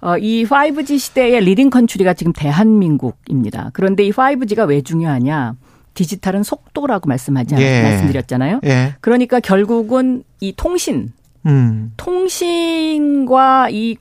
어, 0.00 0.16
이 0.18 0.44
5G 0.44 0.98
시대의 0.98 1.40
leading 1.40 1.70
country가 1.70 2.14
지금 2.14 2.32
대한민국입니다. 2.32 3.70
그런데 3.72 4.04
이 4.04 4.12
5G가 4.12 4.68
왜 4.68 4.80
중요하냐? 4.80 5.56
디지털은 5.94 6.44
속도라고 6.44 7.08
말씀하지 7.08 7.56
예. 7.58 7.82
말씀드렸잖아요. 7.82 8.60
예. 8.64 8.94
그러니까 9.00 9.40
결국은 9.40 10.22
이 10.40 10.52
통신, 10.56 11.12
음. 11.46 11.92
통신과 11.96 13.70
이 13.70 13.96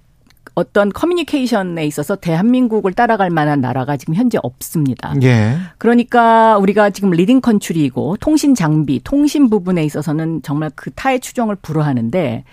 어떤 0.55 0.89
커뮤니케이션에 0.91 1.85
있어서 1.87 2.15
대한민국을 2.15 2.93
따라갈 2.93 3.29
만한 3.29 3.61
나라가 3.61 3.97
지금 3.97 4.13
현재 4.13 4.37
없습니다. 4.43 5.15
예. 5.23 5.55
그러니까 5.77 6.57
우리가 6.57 6.91
지금 6.91 7.09
leading 7.09 7.41
country이고 7.41 8.17
통신 8.17 8.53
장비, 8.53 9.01
통신 9.03 9.49
부분에 9.49 9.83
있어서는 9.83 10.41
정말 10.43 10.71
그 10.75 10.91
타의 10.91 11.19
추종을 11.19 11.55
불허하는데 11.55 12.43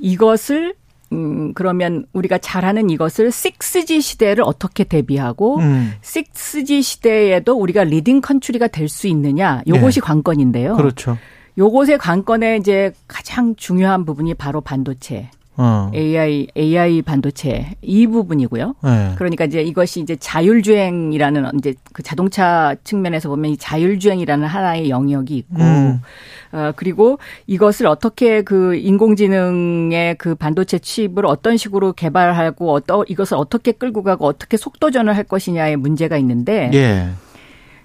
이것을 0.00 0.74
음, 1.12 1.52
그러면 1.54 2.06
우리가 2.12 2.38
잘하는 2.38 2.88
이것을 2.88 3.30
6G 3.30 4.00
시대를 4.00 4.44
어떻게 4.44 4.84
대비하고 4.84 5.58
음. 5.58 5.92
6G 6.02 6.82
시대에도 6.82 7.54
우리가 7.54 7.84
leading 7.84 8.20
country가 8.20 8.68
될 8.68 8.88
수 8.88 9.06
있느냐 9.08 9.62
요것이 9.66 10.00
네. 10.00 10.06
관건인데요. 10.06 10.76
그렇죠. 10.76 11.16
요것의 11.58 11.98
관건에 11.98 12.56
이제 12.56 12.92
가장 13.06 13.54
중요한 13.56 14.04
부분이 14.04 14.34
바로 14.34 14.60
반도체. 14.60 15.30
어. 15.62 15.90
AI 15.94 16.46
AI 16.56 17.02
반도체 17.02 17.76
이 17.82 18.06
부분이고요. 18.06 18.76
네. 18.82 19.12
그러니까 19.16 19.44
이제 19.44 19.60
이것이 19.60 20.00
이제 20.00 20.16
자율주행이라는 20.16 21.50
이제 21.58 21.74
그 21.92 22.02
자동차 22.02 22.74
측면에서 22.82 23.28
보면 23.28 23.50
이 23.50 23.56
자율주행이라는 23.58 24.46
하나의 24.46 24.88
영역이 24.88 25.36
있고 25.36 25.60
음. 25.60 26.00
어 26.52 26.72
그리고 26.76 27.18
이것을 27.46 27.88
어떻게 27.88 28.40
그 28.40 28.74
인공지능의 28.74 30.14
그 30.14 30.34
반도체 30.34 30.78
칩을 30.78 31.26
어떤 31.26 31.58
식으로 31.58 31.92
개발하고 31.92 32.72
어떤 32.72 33.04
이것을 33.06 33.36
어떻게 33.36 33.72
끌고 33.72 34.02
가고 34.02 34.24
어떻게 34.24 34.56
속도전을 34.56 35.14
할 35.14 35.24
것이냐의 35.24 35.76
문제가 35.76 36.16
있는데 36.16 36.70
예. 36.72 37.10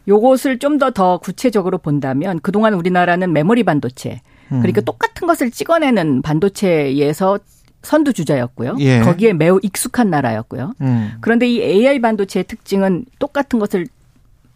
요것을 0.08 0.60
좀 0.60 0.78
더더 0.78 0.92
더 0.92 1.18
구체적으로 1.18 1.78
본다면 1.78 2.40
그동안 2.40 2.74
우리나라는 2.74 3.34
메모리 3.34 3.64
반도체 3.64 4.22
그러니까 4.48 4.82
음. 4.82 4.86
똑같은 4.86 5.28
것을 5.28 5.52
찍어내는 5.52 6.22
반도체에서 6.22 7.40
선두 7.86 8.14
주자였고요. 8.14 8.76
예. 8.80 9.00
거기에 9.00 9.34
매우 9.34 9.60
익숙한 9.62 10.10
나라였고요. 10.10 10.74
음. 10.82 11.14
그런데 11.22 11.48
이 11.48 11.62
AI 11.62 12.02
반도체의 12.02 12.46
특징은 12.46 13.06
똑같은 13.20 13.60
것을 13.60 13.88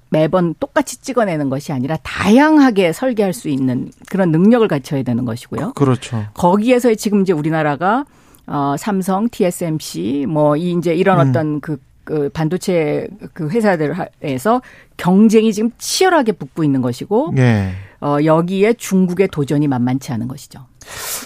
매번 0.10 0.56
똑같이 0.60 1.02
찍어내는 1.02 1.50
것이 1.50 1.72
아니라 1.72 1.98
다양하게 2.02 2.94
설계할 2.94 3.34
수 3.34 3.48
있는 3.48 3.92
그런 4.10 4.32
능력을 4.32 4.68
갖춰야 4.68 5.04
되는 5.04 5.24
것이고요. 5.24 5.74
그렇죠. 5.74 6.26
거기에서 6.34 6.94
지금 6.96 7.22
이제 7.22 7.32
우리나라가 7.32 8.06
어 8.48 8.76
삼성, 8.78 9.30
TSMC 9.30 10.26
뭐이 10.28 10.72
이제 10.72 10.96
이런 10.96 11.20
음. 11.20 11.30
어떤 11.30 11.62
그, 11.62 11.78
그 12.04 12.30
반도체 12.30 13.08
그 13.34 13.50
회사들에서 13.50 14.62
경쟁이 14.98 15.54
지금 15.54 15.70
치열하게 15.78 16.32
붙고 16.32 16.64
있는 16.64 16.82
것이고 16.82 17.34
예. 17.38 17.74
어 18.02 18.18
여기에 18.24 18.74
중국의 18.74 19.28
도전이 19.30 19.68
만만치 19.68 20.12
않은 20.14 20.28
것이죠. 20.28 20.66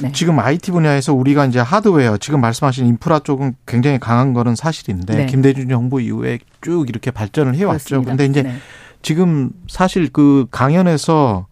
네. 0.01 0.11
지금 0.11 0.39
IT 0.39 0.71
분야에서 0.71 1.13
우리가 1.13 1.45
이제 1.45 1.59
하드웨어 1.59 2.17
지금 2.17 2.41
말씀하신 2.41 2.87
인프라 2.87 3.19
쪽은 3.19 3.55
굉장히 3.65 3.99
강한 3.99 4.33
거는 4.33 4.55
사실인데 4.55 5.15
네. 5.15 5.25
김대중 5.27 5.69
정부 5.69 6.01
이후에 6.01 6.39
쭉 6.61 6.89
이렇게 6.89 7.11
발전을 7.11 7.55
해왔죠. 7.55 8.01
그렇습니다. 8.01 8.11
근데 8.11 8.25
이제 8.25 8.41
네. 8.43 8.55
지금 9.01 9.51
사실 9.67 10.09
그 10.11 10.47
강연에서 10.49 11.45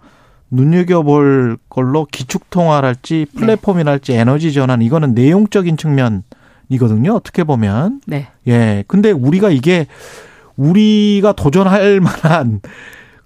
눈여겨볼 0.52 1.58
걸로 1.70 2.06
기축통화랄지 2.06 3.28
네. 3.32 3.40
플랫폼이랄지 3.40 4.14
에너지 4.14 4.52
전환 4.54 4.82
이거는 4.82 5.14
내용적인 5.14 5.78
측면이거든요. 5.78 7.14
어떻게 7.14 7.44
보면. 7.44 8.02
네. 8.06 8.28
예. 8.48 8.84
근데 8.88 9.12
우리가 9.12 9.50
이게 9.50 9.88
우리가 10.58 11.34
도전할 11.34 12.02
만한 12.02 12.62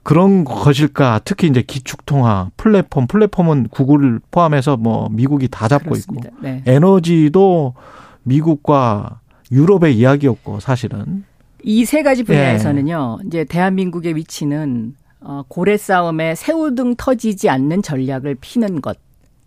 그런 0.06 0.43
것일까? 0.45 1.22
특히 1.26 1.47
이제 1.47 1.64
기축통화 1.64 2.51
플랫폼, 2.58 3.08
플랫폼은 3.08 3.70
구글을 3.70 4.20
포함해서 4.30 4.78
뭐 4.78 5.10
미국이 5.10 5.47
다 5.47 5.68
잡고 5.68 5.89
그렇습니다. 5.89 6.30
있고 6.30 6.38
네. 6.43 6.62
에너지도 6.68 7.74
미국과 8.24 9.20
유럽의 9.51 9.97
이야기였고 9.97 10.60
사실은 10.60 11.26
이 11.64 11.84
세 11.86 12.03
가지 12.03 12.24
분야에서는요. 12.24 13.18
네. 13.22 13.28
이제 13.28 13.43
대한민국의 13.45 14.16
위치는 14.16 14.95
어, 15.22 15.41
고래 15.47 15.76
싸움에 15.76 16.36
새우등 16.36 16.95
터지지 16.97 17.49
않는 17.49 17.82
전략을 17.82 18.36
피는 18.39 18.82
것. 18.82 18.99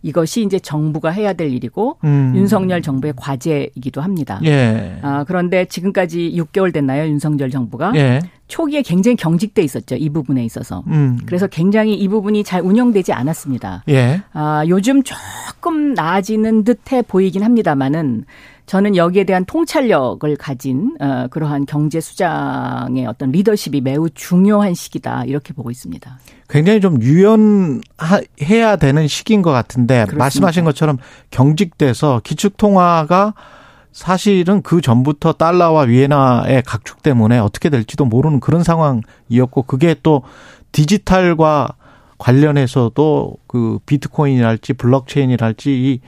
이것이 0.02 0.42
이제 0.42 0.58
정부가 0.58 1.10
해야 1.10 1.32
될 1.32 1.52
일이고 1.52 1.98
음. 2.04 2.32
윤석열 2.36 2.82
정부의 2.82 3.14
과제이기도 3.16 4.00
합니다. 4.00 4.40
예. 4.44 4.98
아, 5.02 5.24
그런데 5.26 5.64
지금까지 5.64 6.34
6개월 6.36 6.72
됐나요? 6.72 7.08
윤석열 7.08 7.50
정부가 7.50 7.92
예. 7.96 8.20
초기에 8.46 8.82
굉장히 8.82 9.16
경직돼 9.16 9.62
있었죠. 9.62 9.96
이 9.96 10.08
부분에 10.08 10.44
있어서. 10.44 10.84
음. 10.86 11.18
그래서 11.26 11.46
굉장히 11.46 11.94
이 11.94 12.08
부분이 12.08 12.44
잘 12.44 12.62
운영되지 12.62 13.12
않았습니다. 13.12 13.84
예. 13.88 14.22
아, 14.32 14.64
요즘 14.68 15.02
조금 15.02 15.94
나아지는 15.94 16.64
듯해 16.64 17.02
보이긴 17.02 17.42
합니다만은 17.42 18.24
저는 18.68 18.96
여기에 18.96 19.24
대한 19.24 19.46
통찰력을 19.46 20.36
가진 20.36 20.94
어, 21.00 21.26
그러한 21.30 21.64
경제 21.64 22.00
수장의 22.00 23.06
어떤 23.06 23.32
리더십이 23.32 23.80
매우 23.80 24.10
중요한 24.10 24.74
시기다 24.74 25.24
이렇게 25.24 25.54
보고 25.54 25.70
있습니다. 25.70 26.18
굉장히 26.50 26.82
좀 26.82 27.00
유연해야 27.00 28.76
되는 28.78 29.08
시기인 29.08 29.40
것 29.40 29.52
같은데 29.52 30.00
그렇습니다. 30.00 30.22
말씀하신 30.22 30.64
것처럼 30.64 30.98
경직돼서 31.30 32.20
기축통화가 32.22 33.32
사실은 33.92 34.60
그 34.60 34.82
전부터 34.82 35.32
달러와 35.32 35.84
위에나의 35.84 36.62
각축 36.66 37.02
때문에 37.02 37.38
어떻게 37.38 37.70
될지도 37.70 38.04
모르는 38.04 38.38
그런 38.38 38.62
상황이었고 38.62 39.62
그게 39.62 39.96
또 40.02 40.22
디지털과 40.72 41.74
관련해서도 42.18 43.34
그 43.46 43.78
비트코인이랄지 43.86 44.74
블록체인이랄지 44.74 45.70
이 45.70 46.00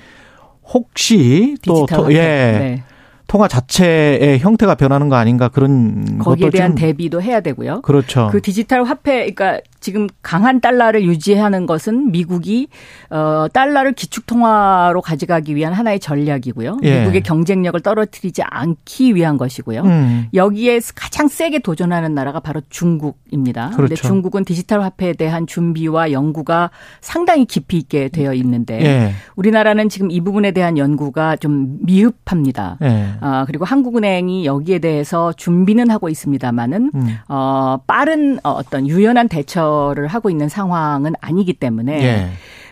혹시 0.72 1.56
또 1.62 1.86
예. 2.10 2.14
네. 2.14 2.82
통화 3.26 3.46
자체의 3.46 4.40
형태가 4.40 4.74
변하는 4.74 5.08
거 5.08 5.14
아닌가 5.14 5.48
그런 5.48 6.18
거기에 6.18 6.50
대한 6.50 6.74
대비도 6.74 7.22
해야 7.22 7.40
되고요. 7.40 7.82
그렇죠. 7.82 8.28
그 8.32 8.42
디지털 8.42 8.82
화폐 8.82 9.30
그러니까 9.32 9.60
지금 9.80 10.06
강한 10.22 10.60
달러를 10.60 11.04
유지하는 11.04 11.66
것은 11.66 12.12
미국이 12.12 12.68
어 13.08 13.46
달러를 13.52 13.92
기축 13.92 14.26
통화로 14.26 15.00
가져가기 15.00 15.56
위한 15.56 15.72
하나의 15.72 15.98
전략이고요. 16.00 16.78
예. 16.82 17.00
미국의 17.00 17.22
경쟁력을 17.22 17.80
떨어뜨리지 17.80 18.42
않기 18.42 19.14
위한 19.14 19.38
것이고요. 19.38 19.82
음. 19.82 20.26
여기에 20.34 20.80
가장 20.94 21.28
세게 21.28 21.60
도전하는 21.60 22.14
나라가 22.14 22.40
바로 22.40 22.60
중국입니다. 22.68 23.70
그런데 23.72 23.94
그렇죠. 23.94 24.08
중국은 24.08 24.44
디지털 24.44 24.82
화폐에 24.82 25.14
대한 25.14 25.46
준비와 25.46 26.12
연구가 26.12 26.70
상당히 27.00 27.46
깊이 27.46 27.78
있게 27.78 28.08
되어 28.08 28.34
있는데 28.34 28.80
예. 28.84 29.12
우리나라는 29.36 29.88
지금 29.88 30.10
이 30.10 30.20
부분에 30.20 30.50
대한 30.52 30.76
연구가 30.76 31.36
좀 31.36 31.78
미흡합니다. 31.82 32.76
예. 32.82 33.14
아 33.20 33.44
그리고 33.46 33.64
한국은행이 33.64 34.44
여기에 34.44 34.80
대해서 34.80 35.32
준비는 35.32 35.90
하고 35.90 36.10
있습니다만은 36.10 36.90
음. 36.94 37.18
어 37.28 37.78
빠른 37.86 38.38
어떤 38.42 38.86
유연한 38.86 39.28
대처 39.28 39.69
거를 39.70 40.06
하고 40.08 40.30
있는 40.30 40.48
상황은 40.48 41.14
아니기 41.20 41.52
때문에 41.54 42.04
예. 42.04 42.30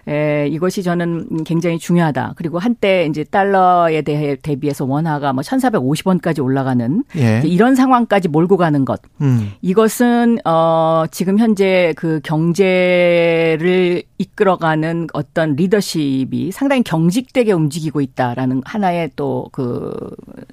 에, 0.09 0.49
이것이 0.49 0.83
저는 0.83 1.45
굉장히 1.45 1.79
중요하다. 1.79 2.35
그리고 2.37 2.59
한때 2.59 3.07
이제 3.07 3.25
달러에 3.25 4.03
대해 4.03 4.37
대비해서 4.37 4.85
원화가 4.85 5.33
뭐 5.33 5.43
1,450원까지 5.43 6.43
올라가는 6.43 7.05
예. 7.17 7.43
이런 7.45 7.75
상황까지 7.75 8.29
몰고 8.29 8.57
가는 8.57 8.85
것. 8.85 9.03
음. 9.21 9.53
이것은 9.61 10.39
어 10.47 11.05
지금 11.11 11.39
현재 11.39 11.93
그 11.97 12.21
경제를 12.23 14.03
이끌어가는 14.19 15.09
어떤 15.13 15.55
리더십이 15.55 16.53
상당히 16.53 16.83
경직되게 16.83 17.53
움직이고 17.53 18.01
있다라는 18.01 18.63
하나의 18.65 19.11
또 19.17 19.49
그 19.53 19.93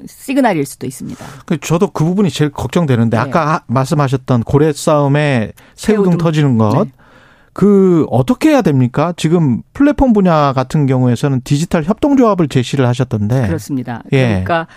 시그널일 0.07 0.65
수도 0.65 0.87
있습니다. 0.87 1.23
그 1.45 1.59
저도 1.59 1.91
그 1.91 2.03
부분이 2.03 2.29
제일 2.29 2.51
걱정되는데 2.51 3.17
네. 3.17 3.21
아까 3.21 3.63
말씀하셨던 3.67 4.43
고래 4.43 4.71
싸움에 4.73 5.51
새우등 5.75 6.17
터지는 6.17 6.57
것. 6.57 6.85
네. 6.85 6.91
그 7.55 8.05
어떻게 8.09 8.49
해야 8.49 8.61
됩니까? 8.61 9.13
지금 9.15 9.61
플랫폼 9.71 10.11
분야 10.11 10.51
같은 10.51 10.87
경우에서는 10.87 11.39
디지털 11.45 11.85
협동조합을 11.85 12.49
제시를 12.49 12.85
하셨던데. 12.85 13.47
그렇습니다. 13.47 14.03
예. 14.11 14.27
그러니까 14.27 14.67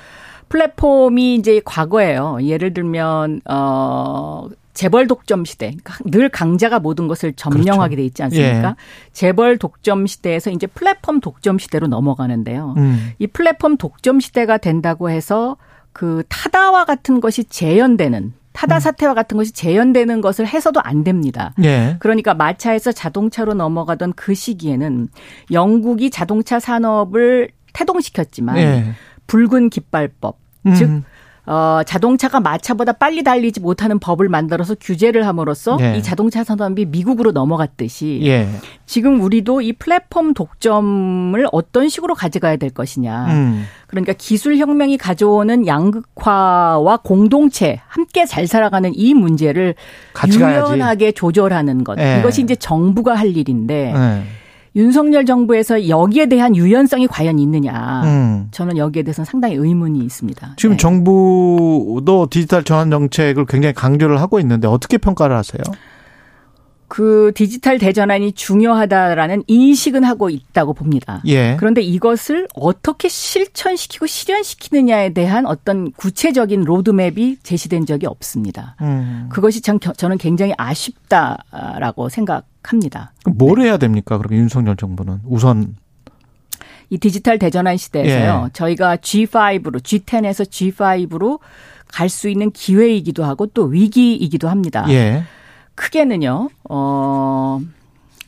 플랫폼이 0.49 1.35
이제 1.35 1.61
과거예요. 1.65 2.39
예를 2.41 2.75
들면 2.75 3.41
어 3.51 4.47
재벌 4.75 5.09
독점 5.09 5.45
시대. 5.45 5.71
그러니까 5.71 5.97
늘 6.05 6.29
강자가 6.29 6.79
모든 6.79 7.09
것을 7.09 7.33
점령하게 7.33 7.97
그렇죠. 7.97 7.97
돼 7.97 8.05
있지 8.05 8.23
않습니까? 8.23 8.69
예. 8.69 8.75
재벌 9.13 9.59
독점 9.59 10.07
시대에서 10.07 10.51
이제 10.53 10.69
플랫폼 10.69 11.19
독점 11.19 11.59
시대로 11.59 11.89
넘어가는데요. 11.89 12.75
음. 12.77 13.11
이 13.19 13.27
플랫폼 13.27 13.77
독점 13.77 14.21
시대가 14.21 14.57
된다고 14.57 15.11
해서 15.11 15.57
그 15.93 16.23
타다와 16.29 16.85
같은 16.85 17.19
것이 17.21 17.43
재현되는 17.43 18.35
타다 18.59 18.79
음. 18.79 18.81
사태와 18.81 19.15
같은 19.15 19.37
것이 19.37 19.53
재현되는 19.53 20.21
것을 20.21 20.45
해서도 20.45 20.81
안 20.83 21.05
됩니다. 21.05 21.55
예. 21.63 21.95
그러니까 22.01 22.35
마차에서 22.35 22.91
자동차로 22.91 23.55
넘어가던 23.55 24.15
그 24.15 24.35
시기에는 24.35 25.09
영국이 25.53 26.11
자동차 26.11 26.59
산업을 26.59 27.51
태동시켰지만 27.73 28.57
예. 28.57 28.93
붉은 29.29 29.71
깃발법, 29.71 30.39
음. 30.67 30.75
즉 30.75 31.03
어, 31.51 31.81
자동차가 31.87 32.41
마차보다 32.41 32.93
빨리 32.93 33.23
달리지 33.23 33.61
못하는 33.61 33.99
법을 33.99 34.29
만들어서 34.29 34.75
규제를 34.75 35.27
함으로써 35.27 35.79
예. 35.81 35.97
이 35.97 36.03
자동차 36.03 36.45
산업이 36.45 36.85
미국으로 36.85 37.33
넘어갔듯이 37.33 38.21
예. 38.25 38.47
지금 38.85 39.23
우리도 39.23 39.63
이 39.63 39.73
플랫폼 39.73 40.35
독점을 40.35 41.43
어떤 41.51 41.89
식으로 41.89 42.15
가져가야 42.15 42.57
될 42.57 42.69
것이냐. 42.69 43.27
음. 43.29 43.65
그러니까 43.87 44.13
기술 44.13 44.59
혁명이 44.59 44.99
가져오는 44.99 45.67
양극화와 45.67 46.99
공동체 46.99 47.81
함께 47.89 48.27
잘 48.27 48.47
살아가는 48.47 48.93
이 48.95 49.15
문제를 49.15 49.75
유연하게 50.27 51.13
조절하는 51.13 51.83
것. 51.83 51.99
예. 51.99 52.19
이것이 52.21 52.43
이제 52.43 52.57
정부가 52.57 53.15
할 53.15 53.35
일인데 53.35 53.95
예. 53.97 54.23
윤석열 54.77 55.25
정부에서 55.25 55.89
여기에 55.89 56.27
대한 56.27 56.55
유연성이 56.55 57.07
과연 57.07 57.39
있느냐. 57.39 58.03
음. 58.05 58.49
저는 58.51 58.77
여기에 58.77 59.03
대해서는 59.03 59.25
상당히 59.25 59.55
의문이 59.55 60.01
있습니다. 60.01 60.55
지금 60.57 60.75
네. 60.75 60.77
정부도 60.77 62.29
디지털 62.31 62.65
전환 62.65 62.91
정책을 62.91 63.47
굉장히 63.47 63.75
강조를 63.75 64.21
하고 64.21 64.39
있는데 64.41 64.69
어떻게 64.69 64.99
평가를 64.99 65.37
하세요? 65.37 65.63
그 66.89 67.33
디지털 67.35 67.79
대전환이 67.79 68.33
중요하다라는 68.33 69.45
인식은 69.47 70.05
하고 70.05 70.31
있다고 70.31 70.73
봅니다. 70.73 71.23
예. 71.27 71.57
그런데 71.59 71.83
이것을 71.83 72.49
어떻게 72.55 73.09
실천시키고 73.09 74.07
실현시키느냐에 74.07 75.13
대한 75.13 75.47
어떤 75.47 75.93
구체적인 75.93 76.65
로드맵이 76.65 77.39
제시된 77.43 77.85
적이 77.85 78.07
없습니다. 78.07 78.75
음. 78.81 79.29
그것이 79.31 79.61
참 79.61 79.79
저는 79.79 80.17
굉장히 80.17 80.55
아쉽다라고 80.57 82.09
생각합니다. 82.09 83.13
뭘 83.27 83.59
네. 83.59 83.67
해야 83.67 83.77
됩니까? 83.77 84.17
그럼 84.17 84.33
윤석열 84.33 84.77
정부는 84.77 85.21
우선 85.27 85.77
이 86.91 86.97
디지털 86.97 87.39
대전환 87.39 87.77
시대에서요. 87.77 88.45
예. 88.47 88.51
저희가 88.55 88.97
G5로 88.97 89.81
G10에서 89.83 90.49
G5로 90.49 91.39
갈 91.89 92.09
수 92.09 92.29
있는 92.29 92.51
기회이기도 92.51 93.25
하고 93.25 93.47
또 93.47 93.65
위기이기도 93.65 94.49
합니다. 94.49 94.87
예. 94.89 95.25
크게는요, 95.79 96.49
어, 96.69 97.61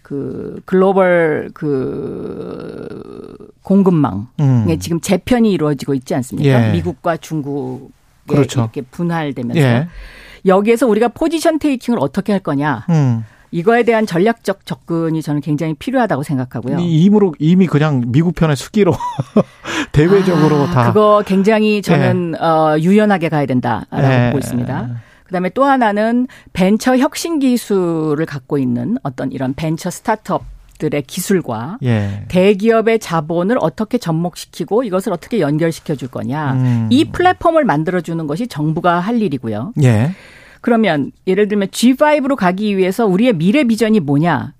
그 0.02 0.60
글로벌 0.64 1.50
그 1.52 3.36
공급망에 3.62 4.24
음. 4.40 4.78
지금 4.78 5.00
재편이 5.00 5.50
이루어지고 5.52 5.94
있지 5.94 6.14
않습니까? 6.14 6.68
예. 6.68 6.72
미국과 6.72 7.16
중국에 7.16 7.88
그렇죠. 8.28 8.60
이렇게 8.60 8.82
분할되면서 8.82 9.60
예. 9.60 9.88
여기에서 10.46 10.86
우리가 10.86 11.08
포지션 11.08 11.58
테이킹을 11.58 11.98
어떻게 12.00 12.32
할 12.32 12.40
거냐? 12.40 12.86
음. 12.88 13.24
이거에 13.52 13.82
대한 13.82 14.06
전략적 14.06 14.64
접근이 14.64 15.20
저는 15.22 15.40
굉장히 15.40 15.74
필요하다고 15.74 16.22
생각하고요. 16.22 16.78
이미 16.78 17.10
이미 17.40 17.66
그냥 17.66 18.04
미국 18.06 18.36
편의 18.36 18.54
수기로 18.54 18.92
대외적으로 19.90 20.62
아, 20.62 20.70
다 20.70 20.86
그거 20.92 21.24
굉장히 21.26 21.82
저는 21.82 22.34
예. 22.36 22.44
어, 22.44 22.78
유연하게 22.78 23.28
가야 23.28 23.46
된다라고 23.46 24.04
예. 24.04 24.26
보고 24.30 24.38
있습니다. 24.38 25.02
그다음에 25.30 25.48
또 25.50 25.64
하나는 25.64 26.26
벤처 26.52 26.96
혁신 26.96 27.38
기술을 27.38 28.26
갖고 28.26 28.58
있는 28.58 28.98
어떤 29.04 29.30
이런 29.30 29.54
벤처 29.54 29.88
스타트업 29.88 30.44
들의 30.78 31.02
기술과 31.02 31.78
예. 31.82 32.24
대기업의 32.28 33.00
자본을 33.00 33.58
어떻게 33.60 33.98
접목시키고 33.98 34.82
이것을 34.82 35.12
어떻게 35.12 35.40
연결시켜 35.40 35.94
줄 35.94 36.08
거냐. 36.08 36.54
음. 36.54 36.88
이 36.90 37.04
플랫폼을 37.04 37.64
만들어 37.64 38.00
주는 38.00 38.26
것이 38.26 38.48
정부가 38.48 38.98
할 38.98 39.20
일이고요. 39.20 39.74
예. 39.82 40.12
그러면 40.62 41.12
예를 41.26 41.48
들면 41.48 41.68
G5로 41.68 42.34
가기 42.34 42.78
위해서 42.78 43.06
우리의 43.06 43.34
미래 43.34 43.64
비전이 43.64 44.00
뭐냐? 44.00 44.54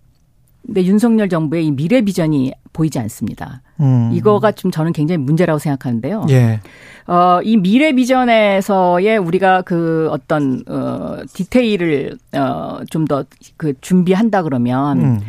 근데 0.67 0.85
윤석열 0.85 1.31
정부의 1.31 1.67
이 1.67 1.71
미래 1.73 2.03
비전이 2.03 2.53
보이지 2.75 2.99
않습니다. 2.99 3.63
음. 3.81 4.11
이거가 4.13 4.53
좀 4.53 4.71
저는 4.71 4.93
굉장히 4.93 5.19
문제라고 5.19 5.59
생각하는데요. 5.59 6.27
예. 6.31 6.61
어, 7.07 7.41
이 7.43 7.57
미래 7.57 7.93
비전에서의 7.93 9.19
우리가 9.19 9.63
그 9.63 10.09
어떤 10.11 10.63
어 10.69 11.19
디테일을 11.33 12.17
어좀 12.33 13.07
더 13.07 13.25
그 13.57 13.75
준비한다 13.81 14.43
그러면 14.43 15.01
음. 15.01 15.21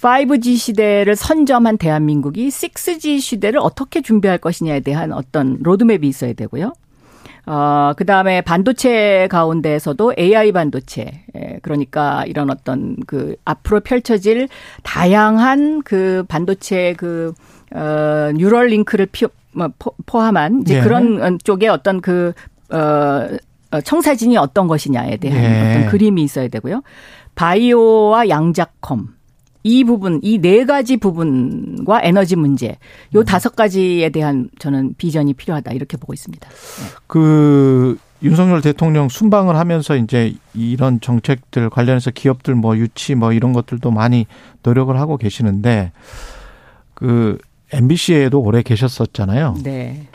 5G 0.00 0.56
시대를 0.56 1.16
선점한 1.16 1.78
대한민국이 1.78 2.48
6G 2.48 3.20
시대를 3.20 3.58
어떻게 3.58 4.02
준비할 4.02 4.38
것이냐에 4.38 4.80
대한 4.80 5.12
어떤 5.12 5.58
로드맵이 5.62 6.06
있어야 6.06 6.34
되고요. 6.34 6.72
어, 7.46 7.92
그 7.96 8.06
다음에 8.06 8.40
반도체 8.40 9.28
가운데에서도 9.30 10.14
AI 10.18 10.52
반도체, 10.52 11.24
예, 11.36 11.58
그러니까 11.62 12.24
이런 12.26 12.50
어떤 12.50 12.96
그 13.06 13.36
앞으로 13.44 13.80
펼쳐질 13.80 14.48
다양한 14.82 15.82
그 15.82 16.24
반도체 16.26 16.94
그, 16.96 17.34
어, 17.74 18.30
뉴럴 18.34 18.68
링크를 18.68 19.06
피, 19.06 19.26
뭐, 19.52 19.68
포함한 20.06 20.62
이제 20.62 20.78
예. 20.78 20.80
그런 20.80 21.38
쪽에 21.44 21.68
어떤 21.68 22.00
그, 22.00 22.32
어, 22.70 23.28
어, 23.70 23.80
청사진이 23.80 24.36
어떤 24.36 24.66
것이냐에 24.66 25.16
대한 25.18 25.42
예. 25.42 25.70
어떤 25.70 25.86
그림이 25.90 26.22
있어야 26.22 26.48
되고요. 26.48 26.82
바이오와 27.34 28.28
양자컴, 28.28 29.08
이 29.64 29.82
부분, 29.82 30.20
이 30.22 30.38
네 30.38 30.64
가지 30.66 30.98
부분과 30.98 32.00
에너지 32.02 32.36
문제, 32.36 32.76
요 33.14 33.20
음. 33.20 33.24
다섯 33.24 33.56
가지에 33.56 34.10
대한 34.10 34.50
저는 34.58 34.94
비전이 34.98 35.32
필요하다 35.34 35.72
이렇게 35.72 35.96
보고 35.96 36.12
있습니다. 36.12 36.48
네. 36.48 36.54
그 37.06 37.98
윤석열 38.22 38.60
대통령 38.60 39.08
순방을 39.08 39.56
하면서 39.56 39.96
이제 39.96 40.34
이런 40.54 41.00
정책들 41.00 41.70
관련해서 41.70 42.10
기업들 42.10 42.54
뭐 42.54 42.76
유치 42.76 43.14
뭐 43.14 43.32
이런 43.32 43.52
것들도 43.52 43.90
많이 43.90 44.26
노력을 44.62 44.94
하고 44.98 45.16
계시는데 45.16 45.92
그 46.94 47.38
MBC에도 47.72 48.40
오래 48.40 48.62
계셨었잖아요. 48.62 49.56
네. 49.62 50.06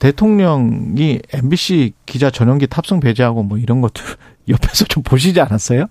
대통령이 0.00 1.20
MBC 1.32 1.92
기자 2.06 2.30
전용기 2.30 2.66
탑승 2.66 3.00
배제하고 3.00 3.42
뭐 3.42 3.58
이런 3.58 3.80
것들 3.80 4.04
옆에서 4.48 4.84
좀 4.86 5.02
보시지 5.02 5.40
않았어요? 5.40 5.86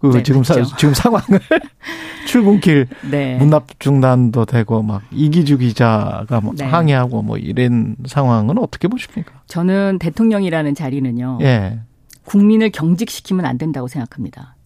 그 0.00 0.06
네, 0.08 0.22
지금 0.22 0.42
사, 0.42 0.54
지금 0.78 0.94
상황을 0.94 1.40
출근길 2.26 2.88
네. 3.10 3.36
문납 3.36 3.78
중단도 3.78 4.46
되고 4.46 4.82
막 4.82 5.02
이기주 5.10 5.58
기자가 5.58 6.40
뭐 6.40 6.54
네. 6.56 6.64
항의하고 6.64 7.22
뭐 7.22 7.36
이런 7.36 7.96
상황은 8.06 8.58
어떻게 8.58 8.88
보십니까? 8.88 9.32
저는 9.46 9.98
대통령이라는 9.98 10.74
자리는요. 10.74 11.38
예. 11.42 11.80
국민을 12.24 12.70
경직시키면 12.70 13.44
안 13.44 13.58
된다고 13.58 13.88
생각합니다. 13.88 14.56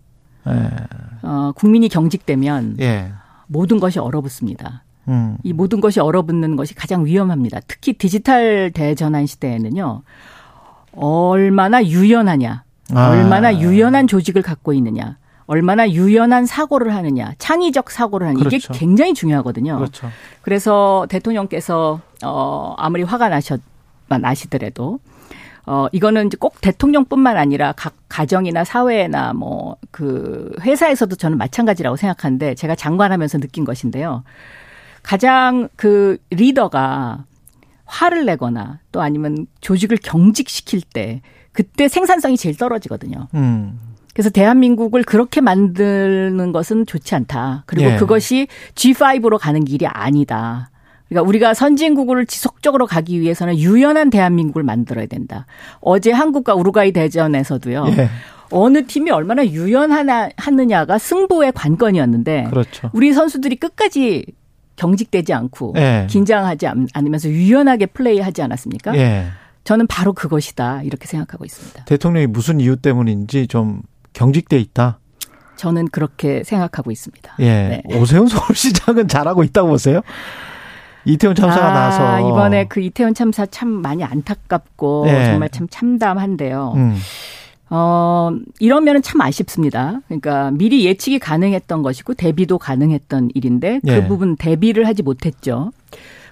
예. 0.47 0.71
어, 1.23 1.53
국민이 1.57 1.89
경직되면 1.89 2.77
예. 2.81 3.11
모든 3.49 3.81
것이 3.81 3.99
얼어붙습니다. 3.99 4.85
음. 5.09 5.37
이 5.43 5.53
모든 5.53 5.81
것이 5.81 6.01
얼어붙는 6.01 6.57
것이 6.57 6.75
가장 6.75 7.05
위험합니다. 7.05 7.61
특히 7.67 7.93
디지털 7.95 8.71
대전환 8.73 9.27
시대에는요. 9.27 10.03
얼마나 10.97 11.85
유연하냐, 11.85 12.65
아. 12.95 13.11
얼마나 13.11 13.59
유연한 13.59 14.07
조직을 14.07 14.43
갖고 14.43 14.73
있느냐, 14.73 15.17
얼마나 15.47 15.91
유연한 15.91 16.47
사고를 16.47 16.95
하느냐, 16.95 17.33
창의적 17.39 17.91
사고를 17.91 18.27
하느냐 18.29 18.45
그렇죠. 18.45 18.57
이게 18.57 18.79
굉장히 18.79 19.15
중요하거든요. 19.15 19.77
그렇죠. 19.77 20.11
그래서 20.43 21.07
대통령께서 21.09 22.01
어 22.25 22.75
아무리 22.79 23.03
화가 23.03 23.29
나셨 23.29 23.61
나시더라도 24.09 25.01
어 25.67 25.89
이거는 25.93 26.29
꼭 26.39 26.61
대통령뿐만 26.61 27.37
아니라 27.37 27.73
각 27.73 27.95
가정이나 28.09 28.65
사회나 28.65 29.33
뭐 29.33 29.77
그 29.95 30.51
회사에서도 30.63 31.15
저는 31.15 31.39
마찬가지라고 31.39 31.95
생각하는데 31.95 32.57
제가 32.57 32.75
장관하면서 32.75 33.39
느낀 33.39 33.65
것인데요. 33.65 34.25
가장 35.05 35.69
그 35.77 36.19
리더가 36.31 37.27
화를 37.85 38.25
내거나 38.25 38.81
또 38.91 39.01
아니면 39.01 39.47
조직을 39.61 39.99
경직시킬 39.99 40.81
때 40.83 41.23
그때 41.53 41.87
생산성이 41.87 42.37
제일 42.37 42.57
떨어지거든요. 42.57 43.29
음. 43.35 43.79
그래서 44.15 44.31
대한민국을 44.31 45.03
그렇게 45.03 45.41
만드는 45.41 46.53
것은 46.53 46.87
좋지 46.87 47.15
않다. 47.17 47.65
그리고 47.67 47.91
예. 47.91 47.97
그것이 47.97 48.47
G5로 48.75 49.39
가는 49.39 49.65
길이 49.65 49.87
아니다. 49.87 50.71
그러니까 51.09 51.29
우리가 51.29 51.53
선진국을 51.55 52.25
지속적으로 52.27 52.87
가기 52.87 53.21
위해서는 53.21 53.59
유연한 53.59 54.11
대한민국을 54.11 54.63
만들어야 54.63 55.07
된다. 55.07 55.47
어제 55.81 56.13
한국과 56.13 56.55
우루과이 56.55 56.93
대전에서도요. 56.93 57.87
예. 57.99 58.09
어느 58.51 58.87
팀이 58.87 59.11
얼마나 59.11 59.45
유연하나 59.45 60.29
하느냐가 60.37 60.99
승부의 60.99 61.53
관건이었는데 61.53 62.45
그렇죠. 62.51 62.91
우리 62.93 63.13
선수들이 63.13 63.57
끝까지 63.57 64.27
경직되지 64.77 65.33
않고 65.33 65.75
예. 65.77 66.07
긴장하지 66.09 66.69
않으면서 66.93 67.29
유연하게 67.29 67.87
플레이하지 67.87 68.43
않았습니까? 68.43 68.97
예. 68.97 69.27
저는 69.65 69.87
바로 69.87 70.13
그것이다 70.13 70.83
이렇게 70.83 71.07
생각하고 71.07 71.45
있습니다. 71.45 71.85
대통령이 71.85 72.27
무슨 72.29 72.61
이유 72.61 72.77
때문인지 72.77 73.47
좀 73.47 73.83
경직돼 74.15 74.59
있다. 74.59 74.99
저는 75.57 75.89
그렇게 75.89 76.43
생각하고 76.43 76.91
있습니다. 76.91 77.37
예. 77.41 77.45
네. 77.45 77.83
오세훈 77.97 78.27
서울시장은 78.29 79.09
잘하고 79.09 79.45
있다고 79.45 79.69
보세요? 79.69 80.01
이태원 81.05 81.37
참사가 81.37 81.71
아, 81.71 81.73
나서 81.73 82.21
이번에 82.21 82.65
그 82.65 82.81
이태원 82.81 83.13
참사 83.13 83.45
참 83.47 83.69
많이 83.69 84.03
안타깝고 84.03 85.05
예. 85.09 85.27
정말 85.27 85.51
참 85.51 85.67
참담한데요. 85.71 86.73
음. 86.77 86.97
어, 87.71 88.31
이러면은 88.59 89.03
참 89.03 89.21
아쉽습니다. 89.21 90.01
그러니까 90.07 90.51
미리 90.53 90.87
예측이 90.87 91.19
가능했던 91.19 91.83
것이고 91.83 92.15
대비도 92.15 92.59
가능했던 92.59 93.31
일인데 93.35 93.81
그 93.85 93.91
예. 93.91 94.07
부분 94.07 94.37
대비를 94.37 94.87
하지 94.87 95.03
못했죠. 95.03 95.73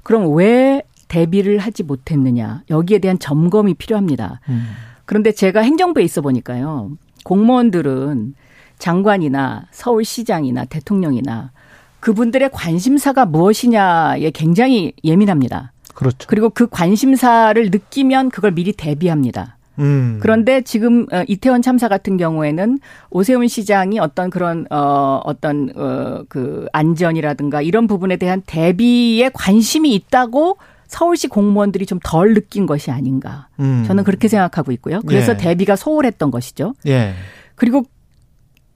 그럼 0.02 0.34
왜 0.34 0.82
대비를 1.08 1.58
하지 1.58 1.82
못했느냐? 1.82 2.62
여기에 2.70 2.98
대한 3.00 3.18
점검이 3.18 3.74
필요합니다. 3.74 4.40
음. 4.48 4.70
그런데 5.04 5.32
제가 5.32 5.60
행정부에 5.60 6.02
있어 6.04 6.22
보니까요. 6.22 6.90
공무원들은 7.24 8.34
장관이나 8.78 9.66
서울시장이나 9.70 10.64
대통령이나 10.64 11.52
그분들의 12.00 12.50
관심사가 12.52 13.24
무엇이냐에 13.24 14.30
굉장히 14.32 14.92
예민합니다. 15.04 15.72
그렇죠. 15.94 16.26
그리고 16.26 16.50
그 16.50 16.66
관심사를 16.68 17.70
느끼면 17.70 18.30
그걸 18.30 18.52
미리 18.52 18.72
대비합니다. 18.72 19.58
음. 19.78 20.18
그런데 20.20 20.60
지금 20.62 21.06
어, 21.12 21.22
이태원 21.28 21.62
참사 21.62 21.88
같은 21.88 22.16
경우에는 22.16 22.78
오세훈 23.10 23.48
시장이 23.48 23.98
어떤 24.00 24.30
그런 24.30 24.66
어 24.70 25.20
어떤 25.24 25.70
어그 25.74 26.66
안전이라든가 26.72 27.62
이런 27.62 27.86
부분에 27.86 28.16
대한 28.16 28.42
대비에 28.46 29.30
관심이 29.32 29.94
있다고 29.94 30.58
서울시 30.92 31.26
공무원들이 31.26 31.86
좀 31.86 31.98
덜 32.04 32.34
느낀 32.34 32.66
것이 32.66 32.90
아닌가. 32.90 33.48
음. 33.60 33.84
저는 33.86 34.04
그렇게 34.04 34.28
생각하고 34.28 34.72
있고요. 34.72 35.00
그래서 35.06 35.32
예. 35.32 35.36
대비가 35.36 35.74
소홀했던 35.76 36.30
것이죠. 36.30 36.74
예. 36.86 37.14
그리고 37.54 37.84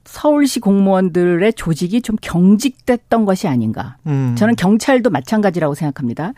서울시 0.07 0.61
공무원들의 0.61 1.53
조직이 1.53 2.01
좀 2.01 2.15
경직됐던 2.21 3.25
것이 3.25 3.47
아닌가. 3.47 3.97
음. 4.07 4.35
저는 4.37 4.55
경찰도 4.55 5.09
마찬가지라고 5.09 5.75
생각합니다. 5.75 6.31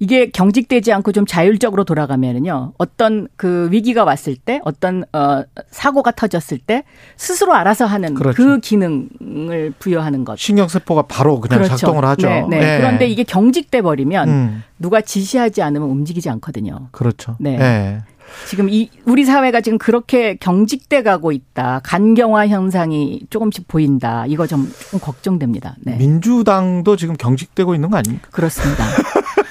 이게 0.00 0.30
경직되지 0.30 0.92
않고 0.92 1.12
좀 1.12 1.24
자율적으로 1.24 1.84
돌아가면은요. 1.84 2.72
어떤 2.78 3.28
그 3.36 3.68
위기가 3.70 4.02
왔을 4.02 4.34
때 4.34 4.60
어떤 4.64 5.04
어 5.12 5.44
사고가 5.70 6.10
터졌을 6.10 6.58
때 6.58 6.82
스스로 7.16 7.54
알아서 7.54 7.86
하는 7.86 8.14
그렇죠. 8.14 8.36
그 8.36 8.58
기능을 8.58 9.74
부여하는 9.78 10.24
것. 10.24 10.38
신경 10.38 10.66
세포가 10.66 11.02
바로 11.02 11.40
그냥 11.40 11.60
그렇죠. 11.60 11.76
작동을 11.76 12.04
하죠. 12.04 12.28
네, 12.28 12.46
네. 12.50 12.58
네. 12.58 12.78
그런데 12.78 13.06
이게 13.06 13.22
경직돼 13.22 13.82
버리면 13.82 14.28
음. 14.28 14.62
누가 14.80 15.00
지시하지 15.00 15.62
않으면 15.62 15.88
움직이지 15.88 16.28
않거든요. 16.28 16.88
그렇죠. 16.90 17.36
네. 17.38 17.56
네. 17.56 18.02
지금 18.46 18.68
이 18.68 18.90
우리 19.04 19.24
사회가 19.24 19.60
지금 19.60 19.78
그렇게 19.78 20.36
경직돼 20.36 21.02
가고 21.02 21.32
있다. 21.32 21.80
간경화 21.84 22.48
현상이 22.48 23.22
조금씩 23.30 23.68
보인다. 23.68 24.24
이거 24.26 24.46
좀, 24.46 24.70
좀 24.90 25.00
걱정됩니다. 25.00 25.76
네. 25.80 25.96
민주당도 25.96 26.96
지금 26.96 27.16
경직되고 27.16 27.74
있는 27.74 27.90
거 27.90 27.96
아닙니까? 27.98 28.28
그렇습니다. 28.30 28.84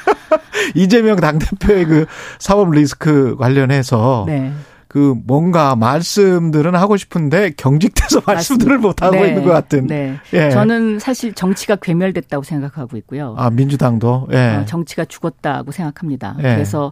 이재명 0.75 1.17
당대표의 1.17 1.85
그 1.85 2.05
사법 2.39 2.71
리스크 2.71 3.35
관련해서 3.37 4.25
네. 4.27 4.53
그 4.91 5.15
뭔가 5.25 5.77
말씀들은 5.77 6.75
하고 6.75 6.97
싶은데 6.97 7.53
경직돼서 7.55 8.21
말씀들을 8.27 8.77
못 8.77 9.01
하고 9.01 9.15
네. 9.15 9.29
있는 9.29 9.45
것 9.45 9.51
같은. 9.51 9.87
네. 9.87 10.17
예. 10.33 10.49
저는 10.49 10.99
사실 10.99 11.33
정치가 11.33 11.77
괴멸됐다고 11.77 12.43
생각하고 12.43 12.97
있고요. 12.97 13.33
아 13.37 13.49
민주당도. 13.49 14.27
예. 14.33 14.57
어, 14.57 14.65
정치가 14.65 15.05
죽었다고 15.05 15.71
생각합니다. 15.71 16.35
예. 16.39 16.41
그래서 16.41 16.91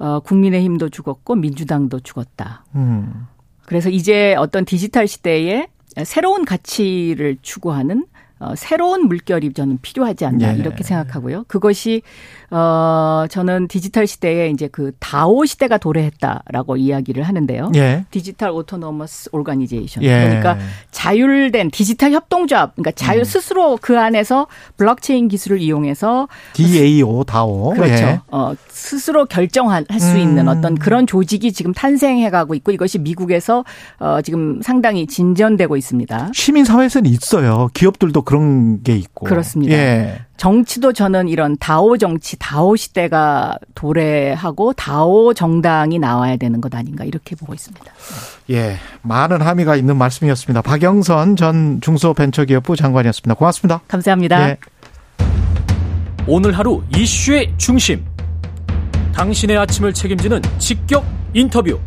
어, 0.00 0.20
국민의힘도 0.20 0.88
죽었고 0.88 1.34
민주당도 1.34 2.00
죽었다. 2.00 2.64
음. 2.74 3.26
그래서 3.66 3.90
이제 3.90 4.34
어떤 4.36 4.64
디지털 4.64 5.06
시대에 5.06 5.68
새로운 6.04 6.44
가치를 6.44 7.38
추구하는 7.42 8.06
어, 8.40 8.54
새로운 8.56 9.08
물결이 9.08 9.52
저는 9.52 9.78
필요하지 9.82 10.24
않나 10.24 10.52
네. 10.52 10.58
이렇게 10.58 10.84
생각하고요. 10.84 11.44
그것이 11.48 12.02
어 12.50 13.26
저는 13.28 13.68
디지털 13.68 14.06
시대에 14.06 14.48
이제 14.50 14.68
그 14.70 14.92
DAO 15.00 15.44
시대가 15.44 15.76
도래했다라고 15.76 16.76
이야기를 16.76 17.22
하는데요. 17.24 17.72
예. 17.74 18.06
digital 18.10 18.50
autonomous 18.50 19.30
organization. 19.32 20.02
예. 20.04 20.08
그러니까 20.08 20.56
자율된 20.90 21.70
디지털 21.70 22.12
협동조합. 22.12 22.76
그러니까 22.76 22.92
자율 22.92 23.22
음. 23.22 23.24
스스로 23.24 23.78
그 23.80 23.98
안에서 23.98 24.46
블록체인 24.78 25.28
기술을 25.28 25.60
이용해서 25.60 26.28
DAO 26.54 27.24
다오. 27.24 27.74
그렇죠. 27.74 27.92
예. 27.92 28.20
어 28.30 28.54
스스로 28.68 29.26
결정할 29.26 29.84
수 29.98 30.14
음. 30.14 30.18
있는 30.18 30.48
어떤 30.48 30.74
그런 30.76 31.06
조직이 31.06 31.52
지금 31.52 31.74
탄생해 31.74 32.30
가고 32.30 32.54
있고 32.54 32.72
이것이 32.72 32.98
미국에서 32.98 33.64
어 33.98 34.22
지금 34.22 34.62
상당히 34.62 35.06
진전되고 35.06 35.76
있습니다. 35.76 36.30
시민 36.32 36.64
사회에서는 36.64 37.10
있어요. 37.10 37.68
기업들도 37.74 38.22
그런 38.28 38.82
게 38.82 38.94
있고. 38.94 39.24
그렇습니다. 39.24 39.72
예. 39.72 40.20
정치도 40.36 40.92
저는 40.92 41.28
이런 41.28 41.56
다오 41.56 41.96
정치, 41.96 42.36
다오 42.38 42.76
시대가 42.76 43.56
도래하고 43.74 44.74
다오 44.74 45.32
정당이 45.32 45.98
나와야 45.98 46.36
되는 46.36 46.60
것 46.60 46.74
아닌가 46.74 47.04
이렇게 47.04 47.34
보고 47.34 47.54
있습니다. 47.54 47.86
예, 48.50 48.76
많은 49.00 49.40
함의가 49.40 49.76
있는 49.76 49.96
말씀이었습니다. 49.96 50.60
박영선 50.60 51.36
전 51.36 51.80
중소벤처기업부 51.80 52.76
장관이었습니다. 52.76 53.32
고맙습니다. 53.32 53.80
감사합니다. 53.88 54.50
예. 54.50 54.58
오늘 56.26 56.52
하루 56.52 56.82
이슈의 56.94 57.54
중심. 57.56 58.04
당신의 59.14 59.56
아침을 59.56 59.94
책임지는 59.94 60.42
직격 60.58 61.02
인터뷰. 61.32 61.80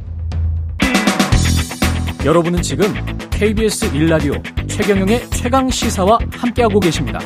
여러분은 2.24 2.62
지금 2.62 2.86
KBS 3.32 3.96
일라디오 3.96 4.34
최경영의 4.68 5.28
최강 5.32 5.68
시사와 5.72 6.20
함께하고 6.32 6.80
계십니다. 6.80 7.20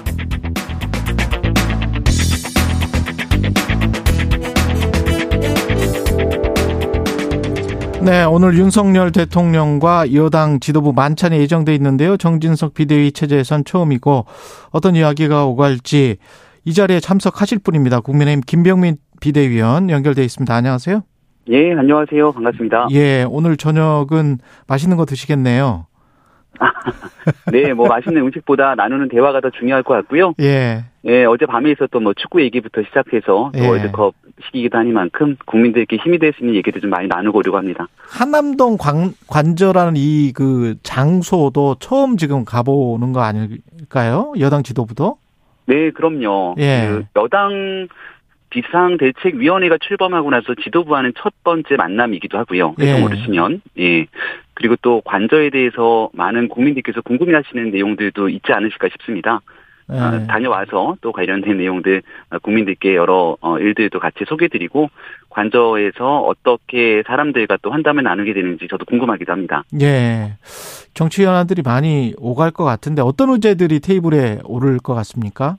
네, 8.01 8.23
오늘 8.23 8.57
윤석열 8.57 9.11
대통령과 9.11 10.13
여당 10.13 10.61
지도부 10.61 10.93
만찬이 10.93 11.39
예정돼 11.39 11.75
있는데요. 11.75 12.15
정진석 12.15 12.73
비대위 12.73 13.11
체제에선 13.11 13.65
처음이고 13.65 14.25
어떤 14.69 14.95
이야기가 14.95 15.45
오갈지 15.45 16.17
이 16.63 16.73
자리에 16.73 17.01
참석하실 17.01 17.59
분입니다. 17.59 17.99
국민의힘 17.99 18.41
김병민 18.45 18.95
비대위원 19.19 19.89
연결돼 19.89 20.23
있습니다. 20.23 20.55
안녕하세요. 20.55 21.01
예, 21.49 21.73
안녕하세요. 21.73 22.31
반갑습니다. 22.31 22.87
예, 22.91 23.23
오늘 23.29 23.55
저녁은 23.57 24.39
맛있는 24.67 24.97
거 24.97 25.05
드시겠네요. 25.05 25.85
네, 27.51 27.73
뭐 27.73 27.87
맛있는 27.87 28.21
음식보다 28.21 28.75
나누는 28.75 29.09
대화가 29.09 29.41
더 29.41 29.49
중요할 29.49 29.83
것 29.83 29.93
같고요. 29.95 30.33
예. 30.39 30.85
예, 31.05 31.25
어제 31.25 31.45
밤에 31.45 31.69
있었던 31.71 32.01
뭐 32.01 32.13
축구 32.15 32.41
얘기부터 32.41 32.81
시작해서 32.83 33.51
또 33.53 33.59
예. 33.59 33.67
월드컵 33.67 34.15
시기기도 34.47 34.77
하니만큼 34.77 35.35
국민들께 35.45 35.97
힘이 35.97 36.17
될 36.17 36.33
수 36.33 36.41
있는 36.43 36.55
얘기도 36.55 36.79
좀 36.79 36.89
많이 36.89 37.07
나누고 37.07 37.39
오려고 37.39 37.57
합니다. 37.57 37.87
한남동 38.07 38.77
관, 38.77 39.13
관저라는 39.27 39.93
이 39.97 40.31
그 40.33 40.75
장소도 40.81 41.75
처음 41.79 42.17
지금 42.17 42.43
가보는 42.45 43.11
거 43.13 43.21
아닐까요? 43.21 44.33
여당 44.39 44.63
지도부도? 44.63 45.17
네, 45.67 45.91
그럼요. 45.91 46.55
예. 46.57 46.87
그 46.89 47.05
여당 47.21 47.87
비상대책위원회가 48.55 49.77
출범하고 49.81 50.29
나서 50.29 50.55
지도부와는 50.55 51.13
첫 51.17 51.33
번째 51.43 51.75
만남이기도 51.75 52.37
하고요. 52.37 52.75
예. 52.79 52.99
모르시면 52.99 53.61
예. 53.79 54.05
그리고 54.53 54.75
또 54.81 55.01
관저에 55.03 55.49
대해서 55.49 56.09
많은 56.13 56.47
국민들께서 56.47 57.01
궁금해하시는 57.01 57.71
내용들도 57.71 58.29
있지 58.29 58.53
않으실까 58.53 58.87
싶습니다. 58.93 59.41
예. 59.91 59.97
어, 59.97 60.25
다녀와서 60.27 60.95
또 61.01 61.11
관련된 61.11 61.57
내용들 61.57 62.01
국민들께 62.41 62.95
여러 62.95 63.37
어, 63.41 63.59
일들도 63.59 63.99
같이 63.99 64.23
소개드리고 64.25 64.89
관저에서 65.29 66.21
어떻게 66.21 67.03
사람들과 67.05 67.57
또 67.61 67.71
한담을 67.71 68.03
나누게 68.03 68.33
되는지 68.33 68.67
저도 68.69 68.85
궁금하기도 68.85 69.31
합니다. 69.31 69.63
예. 69.81 70.37
정치 70.93 71.25
현안들이 71.25 71.61
많이 71.61 72.13
오갈 72.17 72.51
것 72.51 72.63
같은데 72.63 73.01
어떤 73.01 73.29
의제들이 73.31 73.81
테이블에 73.81 74.39
오를 74.45 74.77
것 74.77 74.95
같습니까? 74.95 75.57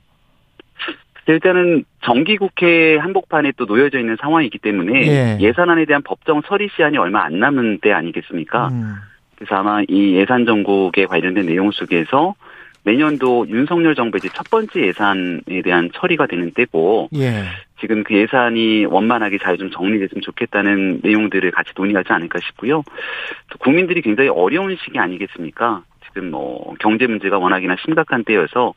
일단은 1.28 1.84
정기국회 2.04 2.98
한복판에 2.98 3.52
또 3.56 3.64
놓여져 3.64 3.98
있는 3.98 4.16
상황이기 4.20 4.58
때문에 4.58 5.38
예. 5.40 5.52
산안에 5.52 5.84
대한 5.84 6.02
법정 6.02 6.42
처리 6.42 6.68
시한이 6.74 6.98
얼마 6.98 7.24
안 7.24 7.40
남은 7.40 7.78
때 7.80 7.92
아니겠습니까? 7.92 8.68
음. 8.68 8.94
그래서 9.34 9.56
아마 9.56 9.82
이 9.88 10.14
예산 10.14 10.46
정국에 10.46 11.06
관련된 11.06 11.46
내용 11.46 11.70
속에서 11.72 12.34
내년도 12.84 13.44
윤석열 13.48 13.96
정부의 13.96 14.30
첫 14.32 14.48
번째 14.48 14.80
예산에 14.80 15.62
대한 15.64 15.90
처리가 15.92 16.26
되는 16.26 16.52
때고 16.52 17.08
예. 17.16 17.42
지금 17.80 18.04
그 18.04 18.14
예산이 18.14 18.86
원만하게 18.86 19.38
잘 19.38 19.56
좀 19.56 19.70
정리됐으면 19.70 20.22
좋겠다는 20.22 21.00
내용들을 21.02 21.50
같이 21.50 21.72
논의하지 21.76 22.12
않을까 22.12 22.38
싶고요. 22.46 22.84
또 23.50 23.58
국민들이 23.58 24.00
굉장히 24.02 24.30
어려운 24.30 24.76
시기 24.76 24.98
아니겠습니까? 24.98 25.82
지금 26.06 26.30
뭐 26.30 26.74
경제 26.78 27.06
문제가 27.06 27.38
워낙이나 27.38 27.76
심각한 27.84 28.22
때여서 28.22 28.72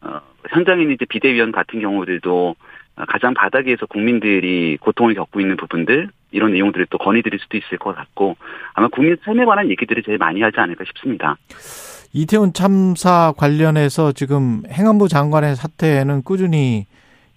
어, 0.00 0.20
현장에 0.50 0.82
있는 0.82 0.94
이제 0.94 1.04
비대위원 1.04 1.52
같은 1.52 1.80
경우들도 1.80 2.56
가장 3.08 3.34
바닥에서 3.34 3.86
국민들이 3.86 4.78
고통을 4.78 5.14
겪고 5.14 5.40
있는 5.40 5.56
부분들 5.56 6.08
이런 6.30 6.52
내용들을 6.52 6.86
또 6.90 6.98
건의드릴 6.98 7.38
수도 7.40 7.58
있을 7.58 7.78
것 7.78 7.94
같고 7.94 8.36
아마 8.74 8.88
국민 8.88 9.16
삶에 9.22 9.44
관한 9.44 9.70
얘기들을 9.70 10.02
제일 10.02 10.18
많이 10.18 10.40
하지 10.40 10.58
않을까 10.58 10.84
싶습니다. 10.86 11.36
이태원 12.12 12.54
참사 12.54 13.34
관련해서 13.36 14.12
지금 14.12 14.62
행안부 14.70 15.08
장관의 15.08 15.56
사태에는 15.56 16.22
꾸준히 16.22 16.86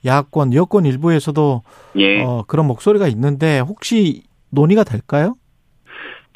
야권, 0.06 0.54
여권 0.54 0.86
일부에서도 0.86 1.64
예. 1.98 2.24
어, 2.24 2.46
그런 2.48 2.66
목소리가 2.68 3.08
있는데 3.10 3.60
혹시 3.60 4.24
논의가 4.52 4.86
될까요? 4.86 5.36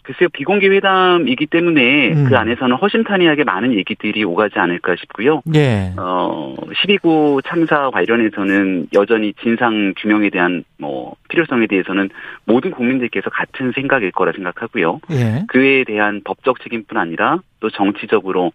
글쎄요, 0.04 0.28
비공개 0.34 0.68
회담이기 0.68 1.47
때문에 1.47 2.12
음. 2.12 2.26
그 2.26 2.38
안에서는 2.38 2.76
허심탄회하게 2.76 3.45
많은 3.45 3.74
얘기들이 3.74 4.24
오가지 4.26 4.60
않을까 4.60 4.95
싶고요. 4.97 5.41
예. 5.56 5.93
어, 5.97 6.56
12구 6.74 7.41
참사 7.45 7.89
관련해서는 7.89 8.88
여전히 8.93 9.34
진상 9.41 9.93
규명에 9.97 10.30
대한 10.30 10.66
뭐 10.78 11.16
필요성에 11.30 11.68
대해서는 11.68 12.10
모든 12.45 12.72
국민들께서 12.72 13.30
같은 13.30 13.72
생각일 13.74 14.12
거라 14.12 14.34
생각하고요. 14.34 14.99
예. 15.12 15.45
그에 15.47 15.86
대한 15.86 16.22
법적 16.26 16.62
책임뿐 16.62 16.97
아니라 16.97 17.39
또 17.62 17.70
정치적으로 17.70 18.51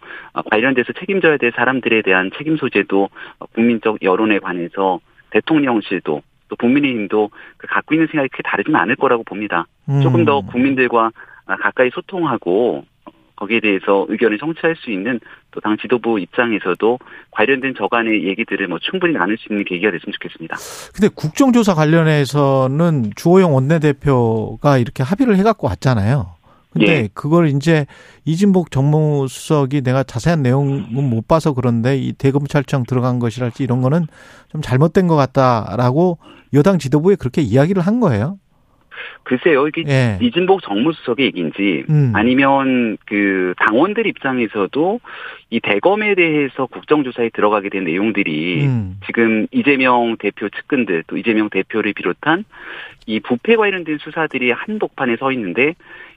관련돼서 0.50 0.92
책임져야 0.92 1.38
될 1.38 1.52
사람들에 1.56 2.02
대한 2.02 2.30
책임 2.36 2.58
소재도 2.58 3.08
국민적 3.54 4.02
여론에 4.02 4.38
관해서 4.38 5.00
대통령실도 5.30 6.20
또 6.48 6.56
국민의힘도 6.56 7.30
그 7.56 7.66
갖고 7.66 7.94
있는 7.94 8.06
생각이 8.08 8.28
크게 8.28 8.42
다르지는 8.42 8.78
않을 8.80 8.96
거라고 8.96 9.22
봅니다. 9.22 9.66
음. 9.88 10.00
조금 10.02 10.24
더 10.24 10.40
국민들과 10.40 11.06
아, 11.06 11.10
가까이 11.56 11.90
소통하고 11.94 12.84
거기에 13.36 13.60
대해서 13.60 14.04
의견을 14.08 14.38
청취할 14.38 14.74
수 14.76 14.90
있는 14.90 15.20
또 15.52 15.60
당 15.60 15.76
지도부 15.80 16.18
입장에서도 16.20 16.98
관련된 17.30 17.74
저간의 17.76 18.26
얘기들을 18.28 18.68
뭐 18.68 18.78
충분히 18.80 19.14
나눌 19.14 19.36
수 19.38 19.46
있는 19.50 19.64
계기가 19.64 19.90
됐으면 19.90 20.12
좋겠습니다. 20.12 20.56
근데 20.94 21.08
국정조사 21.14 21.74
관련해서는 21.74 23.12
주호영 23.16 23.54
원내대표가 23.54 24.78
이렇게 24.78 25.02
합의를 25.02 25.36
해갖고 25.36 25.66
왔잖아요. 25.68 26.34
근데 26.70 26.86
예. 26.86 27.08
그걸 27.14 27.48
이제 27.48 27.86
이진복 28.24 28.70
정무수석이 28.70 29.80
내가 29.80 30.02
자세한 30.02 30.42
내용은 30.42 30.92
못 30.92 31.26
봐서 31.26 31.54
그런데 31.54 31.96
이 31.96 32.12
대검찰청 32.12 32.84
들어간 32.86 33.18
것이랄지 33.18 33.62
이런 33.62 33.80
거는 33.80 34.06
좀 34.50 34.60
잘못된 34.60 35.06
것 35.06 35.16
같다라고 35.16 36.18
여당 36.52 36.78
지도부에 36.78 37.16
그렇게 37.16 37.40
이야기를 37.40 37.82
한 37.82 38.00
거예요. 38.00 38.38
글쎄요, 39.22 39.68
이게 39.68 39.84
예. 39.88 40.18
이진복 40.20 40.62
정무수석의 40.62 41.26
얘기인지 41.26 41.84
음. 41.90 42.12
아니면 42.14 42.96
그 43.06 43.54
당원들 43.58 44.06
입장에서도 44.06 45.00
이 45.50 45.60
대검에 45.60 46.14
대해서 46.14 46.66
국정조사에 46.66 47.30
들어가게 47.30 47.68
된 47.68 47.84
내용들이 47.84 48.66
음. 48.66 49.00
지금 49.06 49.46
이재명 49.50 50.16
대표 50.18 50.48
측근들 50.48 51.04
또 51.06 51.16
이재명 51.16 51.50
대표를 51.50 51.92
비롯한 51.92 52.44
이 53.06 53.20
부패 53.20 53.56
관련된 53.56 53.98
수사들이 53.98 54.50
한복판에 54.50 55.16
서 55.16 55.32
있는데 55.32 55.74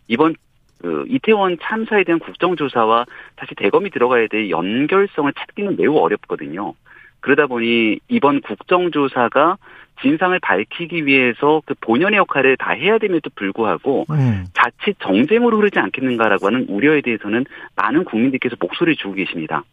이번 0.08 0.36
그 0.82 1.06
이태원 1.08 1.58
참사에 1.62 2.04
대한 2.04 2.20
국정조사와 2.20 3.06
다시 3.36 3.54
대검이 3.56 3.92
들어가야 3.92 4.28
될 4.28 4.50
연결성을 4.50 5.32
찾기는 5.34 5.78
매우 5.78 5.98
어렵거든요. 5.98 6.74
그러다 7.20 7.46
보니 7.46 8.00
이번 8.10 8.42
국정조사가 8.42 9.58
진상을 10.02 10.38
밝히기 10.40 11.06
위해서 11.06 11.62
그 11.66 11.74
본연의 11.82 12.18
역할을 12.18 12.58
다 12.58 12.72
해야 12.72 12.98
됨에도 12.98 13.30
불구하고 13.36 14.06
음. 14.10 14.46
자칫 14.54 14.96
정쟁으로 15.00 15.58
흐르지 15.58 15.80
않겠는가라고 15.80 16.48
하는 16.48 16.66
우려에 16.70 17.02
대해서는 17.02 17.46
많은 17.76 18.04
국민들께서 18.04 18.56
목소리를 18.60 18.96
주고 18.98 19.14
계십니다. 19.14 19.64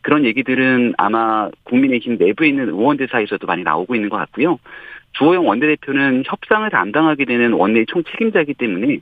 그런 0.00 0.24
얘기들은 0.24 0.94
아마 0.96 1.50
국민의힘 1.64 2.16
내부에 2.18 2.48
있는 2.48 2.68
의원들 2.68 3.08
사이에서도 3.10 3.46
많이 3.46 3.62
나오고 3.62 3.94
있는 3.94 4.08
것 4.08 4.16
같고요. 4.16 4.58
주호영 5.12 5.46
원내대표는 5.46 6.22
협상을 6.26 6.68
담당하게 6.70 7.24
되는 7.24 7.52
원내의 7.52 7.86
총책임자이기 7.86 8.54
때문에 8.54 8.98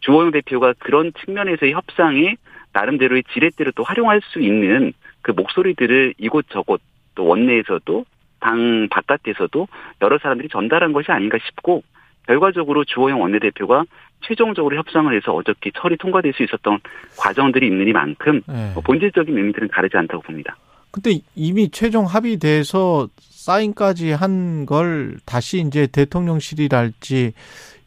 주호영 0.00 0.30
대표가 0.30 0.74
그런 0.78 1.12
측면에서의 1.24 1.72
협상에 1.72 2.36
나름대로의 2.72 3.24
지렛대로 3.32 3.72
또 3.72 3.82
활용할 3.82 4.20
수 4.22 4.40
있는 4.40 4.92
그 5.22 5.32
목소리들을 5.32 6.14
이곳저곳 6.18 6.80
또 7.14 7.26
원내에서도 7.26 8.04
당 8.40 8.88
바깥에서도 8.90 9.68
여러 10.02 10.18
사람들이 10.18 10.48
전달한 10.48 10.92
것이 10.92 11.12
아닌가 11.12 11.38
싶고 11.46 11.82
결과적으로 12.26 12.84
주호영 12.84 13.20
원내대표가 13.20 13.84
최종적으로 14.22 14.76
협상을 14.76 15.14
해서 15.16 15.32
어저께 15.32 15.70
처리 15.74 15.96
통과될 15.96 16.32
수 16.34 16.42
있었던 16.42 16.78
과정들이 17.18 17.66
있느니만큼 17.66 18.42
네. 18.46 18.70
뭐 18.74 18.82
본질적인 18.82 19.36
의미들은 19.36 19.68
다르지 19.68 19.96
않다고 19.96 20.22
봅니다. 20.22 20.56
근데 20.90 21.20
이미 21.36 21.70
최종 21.70 22.04
합의돼서 22.04 23.08
사인까지 23.18 24.12
한 24.12 24.66
걸 24.66 25.16
다시 25.24 25.60
이제 25.66 25.86
대통령실이랄지 25.86 27.32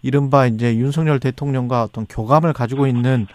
이른바 0.02 0.48
이제 0.48 0.76
윤석열 0.76 1.20
대통령과 1.20 1.84
어떤 1.84 2.06
교감을 2.08 2.54
가지고 2.54 2.88
있는 2.88 3.28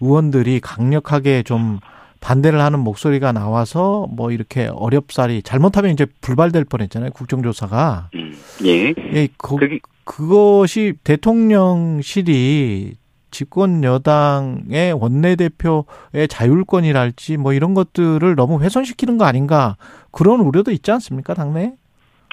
의원들이 0.00 0.60
강력하게 0.60 1.42
좀 1.42 1.78
반대를 2.22 2.60
하는 2.60 2.78
목소리가 2.78 3.32
나와서 3.32 4.06
뭐 4.10 4.30
이렇게 4.30 4.68
어렵사리 4.72 5.42
잘못하면 5.42 5.90
이제 5.90 6.06
불발될 6.22 6.64
뻔했잖아요 6.64 7.10
국정조사가. 7.10 8.10
음, 8.14 8.32
예. 8.64 8.94
예, 9.12 9.28
그, 9.36 9.58
그것이 10.04 10.94
대통령실이 11.04 12.94
집권 13.32 13.82
여당의 13.82 14.92
원내대표의 14.92 16.28
자율권이랄지 16.28 17.38
뭐 17.38 17.52
이런 17.52 17.74
것들을 17.74 18.34
너무 18.36 18.62
훼손시키는 18.62 19.18
거 19.18 19.24
아닌가 19.24 19.76
그런 20.12 20.40
우려도 20.40 20.70
있지 20.70 20.90
않습니까 20.92 21.34
당내? 21.34 21.72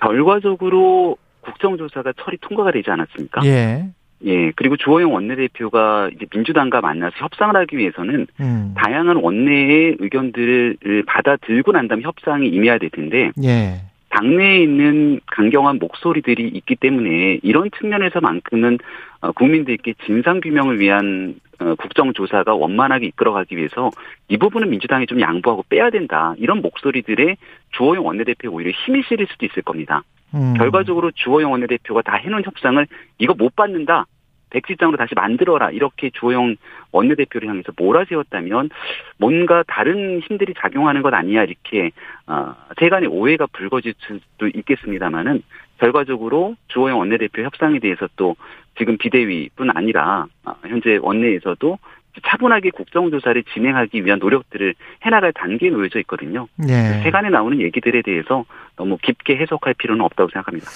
결과적으로 0.02 1.18
국정조사가 1.42 2.14
처리 2.24 2.38
통과가 2.42 2.72
되지 2.72 2.92
않았습니까? 2.92 3.46
예. 3.46 3.90
예, 4.26 4.52
그리고 4.56 4.76
주호영 4.76 5.14
원내대표가 5.14 6.10
이제 6.14 6.26
민주당과 6.34 6.82
만나서 6.82 7.16
협상을 7.18 7.56
하기 7.56 7.78
위해서는 7.78 8.28
음. 8.42 8.74
다양한 8.76 9.18
원내의 9.18 9.96
의견들을 10.00 11.04
받아들고 11.08 11.72
난 11.72 11.88
다음에 11.88 12.04
협상에 12.04 12.46
임해야 12.48 12.78
될 12.80 12.90
텐데, 12.90 13.32
예. 13.44 13.82
당내에 14.10 14.62
있는 14.64 15.20
강경한 15.28 15.78
목소리들이 15.80 16.48
있기 16.48 16.76
때문에 16.76 17.40
이런 17.44 17.70
측면에서만큼은 17.80 18.80
어, 19.22 19.32
국민들께 19.32 19.94
진상 20.06 20.42
규명을 20.42 20.80
위한 20.80 21.36
어, 21.60 21.76
국정조사가 21.76 22.56
원만하게 22.56 23.08
이끌어가기 23.08 23.56
위해서 23.56 23.92
이 24.28 24.38
부분은 24.38 24.70
민주당이 24.70 25.06
좀 25.06 25.22
양보하고 25.22 25.64
빼야 25.70 25.90
된다. 25.90 26.34
이런 26.38 26.62
목소리들의 26.62 27.38
주호영 27.72 28.06
원내대표 28.06 28.50
오히려 28.50 28.72
힘이 28.72 29.04
실릴 29.08 29.28
수도 29.28 29.46
있을 29.46 29.62
겁니다. 29.62 30.04
음. 30.34 30.54
결과적으로 30.58 31.12
주호영 31.12 31.52
원내대표가 31.52 32.02
다 32.02 32.16
해놓은 32.16 32.44
협상을 32.46 32.86
이거 33.18 33.34
못 33.34 33.56
받는다. 33.56 34.06
백지장으로 34.52 34.98
다시 34.98 35.14
만들어라 35.16 35.72
이렇게 35.72 36.10
주호영 36.10 36.56
원내대표를 36.92 37.48
향해서 37.48 37.72
몰아세웠다면 37.78 38.70
뭔가 39.18 39.64
다른 39.68 40.22
힘들이 40.22 40.54
작용하는 40.58 41.02
것 41.02 41.14
아니야 41.14 41.44
이렇게 41.44 41.92
어, 42.26 42.56
세간의 42.80 43.10
오해가 43.10 43.46
불거질 43.52 43.94
수도 44.00 44.48
있겠습니다만은 44.48 45.44
결과적으로 45.78 46.56
주호영 46.70 47.00
원내대표 47.00 47.44
협상에 47.44 47.80
대해서 47.80 48.08
또 48.16 48.36
지금 48.78 48.98
비대위뿐 48.98 49.70
아니라 49.76 50.26
어, 50.46 50.54
현재 50.68 50.98
원내에서도 51.02 51.78
차분하게 52.26 52.72
국정조사를 52.72 53.44
진행하기 53.54 54.04
위한 54.06 54.20
노력들을 54.20 54.74
해나갈 55.04 55.32
단계에 55.34 55.70
놓여져 55.70 56.00
있거든요. 56.00 56.48
네. 56.58 57.02
세간에 57.04 57.30
나오는 57.30 57.60
얘기들에 57.62 58.02
대해서 58.02 58.46
너무 58.76 58.98
깊게 59.02 59.38
해석할 59.38 59.76
필요는 59.76 60.04
없다고 60.04 60.30
생각합니다. 60.32 60.68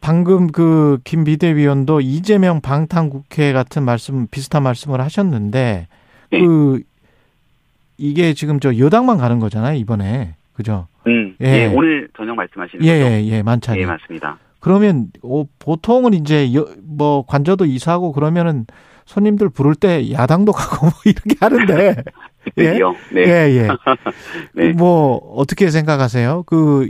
방금 0.00 0.46
그 0.48 0.98
김 1.04 1.24
비대위원도 1.24 2.00
이재명 2.00 2.60
방탄 2.60 3.10
국회 3.10 3.52
같은 3.52 3.82
말씀 3.84 4.26
비슷한 4.28 4.62
말씀을 4.62 5.00
하셨는데 5.00 5.88
네. 6.30 6.40
그 6.40 6.80
이게 7.98 8.32
지금 8.32 8.60
저 8.60 8.76
여당만 8.78 9.18
가는 9.18 9.38
거잖아요 9.40 9.76
이번에 9.76 10.34
그죠? 10.54 10.88
음, 11.06 11.36
예. 11.40 11.46
예 11.46 11.66
오늘 11.66 12.08
저녁 12.16 12.34
말씀하시는 12.36 12.84
예, 12.84 12.98
거죠? 12.98 13.10
예, 13.10 13.24
예, 13.26 13.42
만찬. 13.42 13.76
예, 13.76 13.86
맞습니다. 13.86 14.38
그러면 14.60 15.06
어, 15.22 15.44
보통은 15.58 16.12
이제 16.14 16.54
여, 16.54 16.66
뭐 16.82 17.24
관저도 17.26 17.64
이사하고 17.64 18.12
그러면은 18.12 18.66
손님들 19.10 19.48
부를 19.48 19.74
때 19.74 20.12
야당도 20.12 20.52
가고 20.52 20.86
뭐 20.86 20.92
이렇게 21.04 21.34
하는데. 21.40 21.96
예? 22.58 22.78
네. 23.12 23.22
예, 23.26 23.58
예. 23.58 23.68
네. 24.54 24.72
뭐 24.72 25.16
어떻게 25.34 25.68
생각하세요? 25.68 26.44
그 26.46 26.88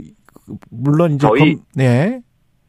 물론 0.69 1.13
이제 1.13 1.27
저희 1.27 1.55
검, 1.55 1.63
네. 1.75 2.21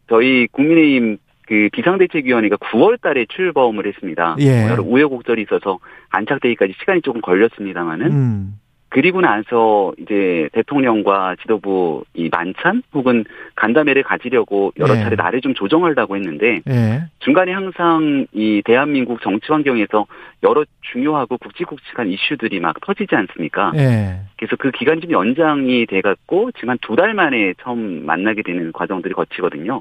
저희 0.09 0.47
국민의힘 0.49 1.19
그 1.47 1.69
비상대책위원회가 1.73 2.57
9월 2.57 3.01
달에 3.01 3.27
출범을 3.29 3.87
했습니다. 3.87 4.37
예. 4.41 4.69
여러 4.69 4.83
우여곡절이 4.83 5.43
있어서 5.43 5.81
안착되기까지 6.09 6.73
시간이 6.81 7.03
조금 7.03 7.21
걸렸습니다만은 7.21 8.07
음. 8.07 8.55
그리고 8.93 9.22
나서 9.22 9.90
이제 9.99 10.51
대통령과 10.53 11.36
지도부 11.40 12.05
이 12.12 12.28
만찬 12.30 12.82
혹은 12.93 13.24
간담회를 13.57 14.03
가지려고 14.03 14.70
여러 14.78 14.93
네. 14.93 15.03
차례 15.03 15.16
날을 15.16 15.40
좀 15.40 15.55
조정하려고 15.55 16.14
했는데 16.16 16.61
네. 16.66 17.03
중간에 17.20 17.53
항상 17.53 18.26
이 18.32 18.61
대한민국 18.66 19.22
정치 19.22 19.51
환경에서 19.51 20.05
여러 20.43 20.64
중요하고 20.93 21.38
굵직굵직한 21.38 22.11
이슈들이 22.11 22.61
막 22.61 22.78
터지지 22.82 23.16
않습니까? 23.16 23.72
네. 23.74 24.20
그래서 24.36 24.57
그 24.57 24.70
기간 24.72 25.01
좀 25.01 25.11
연장이 25.11 25.86
돼갖고 25.86 26.51
지금 26.53 26.68
한 26.70 26.78
두 26.82 26.95
달 26.95 27.14
만에 27.14 27.55
처음 27.62 28.05
만나게 28.05 28.43
되는 28.43 28.72
과정들이 28.72 29.14
거치거든요. 29.14 29.80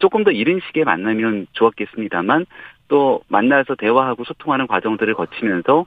조금 0.00 0.24
더 0.24 0.32
이른 0.32 0.58
시기에 0.66 0.82
만나면 0.82 1.46
좋았겠습니다만 1.52 2.46
또 2.88 3.20
만나서 3.28 3.76
대화하고 3.76 4.24
소통하는 4.24 4.66
과정들을 4.66 5.14
거치면서 5.14 5.80
어, 5.80 5.86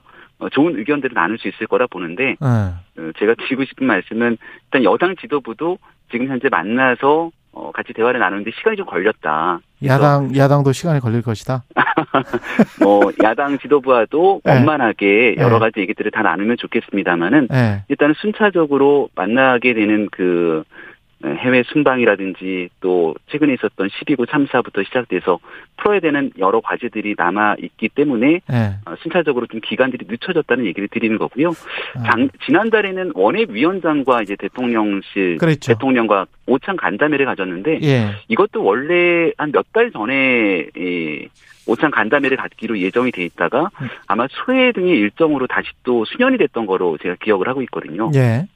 좋은 0.52 0.78
의견들을 0.78 1.14
나눌 1.14 1.38
수 1.38 1.48
있을 1.48 1.66
거라 1.66 1.86
보는데 1.86 2.36
네. 2.40 3.12
제가 3.18 3.34
드리고 3.34 3.64
싶은 3.64 3.86
말씀은 3.86 4.36
일단 4.66 4.84
여당 4.84 5.16
지도부도 5.16 5.78
지금 6.10 6.28
현재 6.28 6.48
만나서 6.48 7.30
어, 7.52 7.70
같이 7.72 7.92
대화를 7.92 8.18
나누는데 8.18 8.50
시간이 8.50 8.76
좀 8.76 8.84
걸렸다. 8.84 9.60
야당 9.84 10.36
야당도 10.36 10.72
시간이 10.72 10.98
걸릴 11.00 11.22
것이다. 11.22 11.62
뭐 12.82 13.12
야당 13.22 13.58
지도부와도 13.58 14.40
네. 14.44 14.52
원만하게 14.52 15.36
여러 15.38 15.60
가지 15.60 15.80
얘기들을 15.80 16.10
다 16.10 16.22
나누면 16.22 16.56
좋겠습니다만은 16.56 17.48
네. 17.48 17.84
일단은 17.88 18.14
순차적으로 18.18 19.08
만나게 19.14 19.72
되는 19.74 20.08
그 20.10 20.64
해외 21.24 21.62
순방이라든지 21.64 22.68
또 22.80 23.14
최근에 23.30 23.54
있었던 23.54 23.88
12구 23.88 24.28
참사부터 24.28 24.82
시작돼서 24.84 25.38
풀어야 25.76 26.00
되는 26.00 26.30
여러 26.38 26.60
과제들이 26.60 27.14
남아 27.16 27.56
있기 27.62 27.88
때문에 27.88 28.40
네. 28.46 28.74
순차적으로 29.02 29.46
좀 29.46 29.60
기간들이 29.60 30.06
늦춰졌다는 30.08 30.66
얘기를 30.66 30.88
드리는 30.88 31.16
거고요. 31.18 31.50
아. 31.96 32.02
장, 32.10 32.28
지난달에는 32.46 33.12
원외위원장과 33.14 34.22
이제 34.22 34.36
대통령실 34.36 35.38
그렇죠. 35.38 35.72
대통령과 35.72 36.26
오찬 36.46 36.76
간담회를 36.76 37.24
가졌는데 37.26 37.80
예. 37.82 38.10
이것도 38.28 38.62
원래 38.62 39.30
한 39.38 39.50
몇 39.52 39.64
달 39.72 39.90
전에 39.90 40.66
이 40.76 41.28
오찬 41.66 41.90
간담회를 41.90 42.36
갖기로 42.36 42.78
예정이 42.78 43.10
돼 43.10 43.24
있다가 43.24 43.70
음. 43.80 43.88
아마 44.06 44.26
수해 44.30 44.70
등의 44.72 44.98
일정으로 44.98 45.46
다시 45.46 45.68
또 45.82 46.04
수년이 46.04 46.36
됐던 46.38 46.66
거로 46.66 46.98
제가 47.02 47.16
기억을 47.20 47.48
하고 47.48 47.62
있거든요. 47.62 48.10
예. 48.14 48.46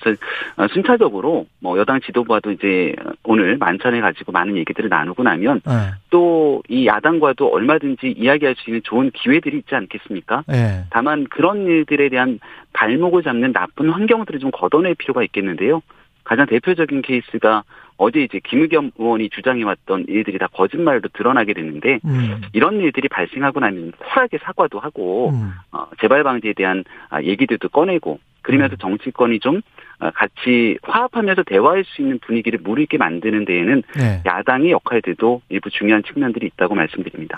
그래서 0.00 0.20
어, 0.56 0.66
순차적으로 0.68 1.46
뭐 1.60 1.78
여당 1.78 2.00
지도부와도 2.00 2.52
이제 2.52 2.94
오늘 3.24 3.56
만찬을 3.58 4.00
가지고 4.00 4.32
많은 4.32 4.56
얘기들을 4.56 4.88
나누고 4.88 5.22
나면 5.22 5.60
네. 5.66 5.72
또이 6.10 6.86
야당과도 6.86 7.48
얼마든지 7.48 8.14
이야기할 8.16 8.54
수 8.56 8.70
있는 8.70 8.82
좋은 8.84 9.10
기회들이 9.10 9.58
있지 9.58 9.74
않겠습니까? 9.74 10.44
네. 10.46 10.84
다만 10.90 11.26
그런 11.28 11.66
일들에 11.66 12.08
대한 12.08 12.40
발목을 12.72 13.22
잡는 13.22 13.52
나쁜 13.52 13.90
환경들을 13.90 14.40
좀 14.40 14.50
걷어낼 14.50 14.94
필요가 14.94 15.22
있겠는데요. 15.22 15.82
가장 16.24 16.46
대표적인 16.46 17.02
케이스가 17.02 17.64
어제 17.98 18.22
이제 18.22 18.40
김의겸 18.42 18.92
의원이 18.96 19.28
주장해왔던 19.30 20.06
일들이 20.08 20.38
다 20.38 20.46
거짓말로 20.52 21.02
드러나게 21.12 21.52
됐는데 21.52 21.98
음. 22.04 22.40
이런 22.52 22.80
일들이 22.80 23.08
발생하고 23.08 23.60
나면 23.60 23.92
쿨하게 23.98 24.38
사과도 24.38 24.78
하고 24.78 25.30
음. 25.30 25.52
어, 25.72 25.86
재발 26.00 26.22
방지에 26.22 26.54
대한 26.54 26.84
아, 27.10 27.20
얘기들도 27.20 27.68
꺼내고 27.68 28.20
그러면서 28.42 28.76
음. 28.76 28.78
정치권이 28.78 29.40
좀 29.40 29.60
어, 29.98 30.10
같이 30.14 30.78
화합하면서 30.82 31.42
대화할 31.42 31.84
수 31.84 32.00
있는 32.00 32.20
분위기를 32.20 32.60
무르익게 32.62 32.98
만드는 32.98 33.44
데에는 33.44 33.82
네. 33.96 34.22
야당의 34.24 34.70
역할들도 34.70 35.42
일부 35.48 35.68
중요한 35.68 36.04
측면들이 36.04 36.46
있다고 36.46 36.76
말씀드립니다. 36.76 37.36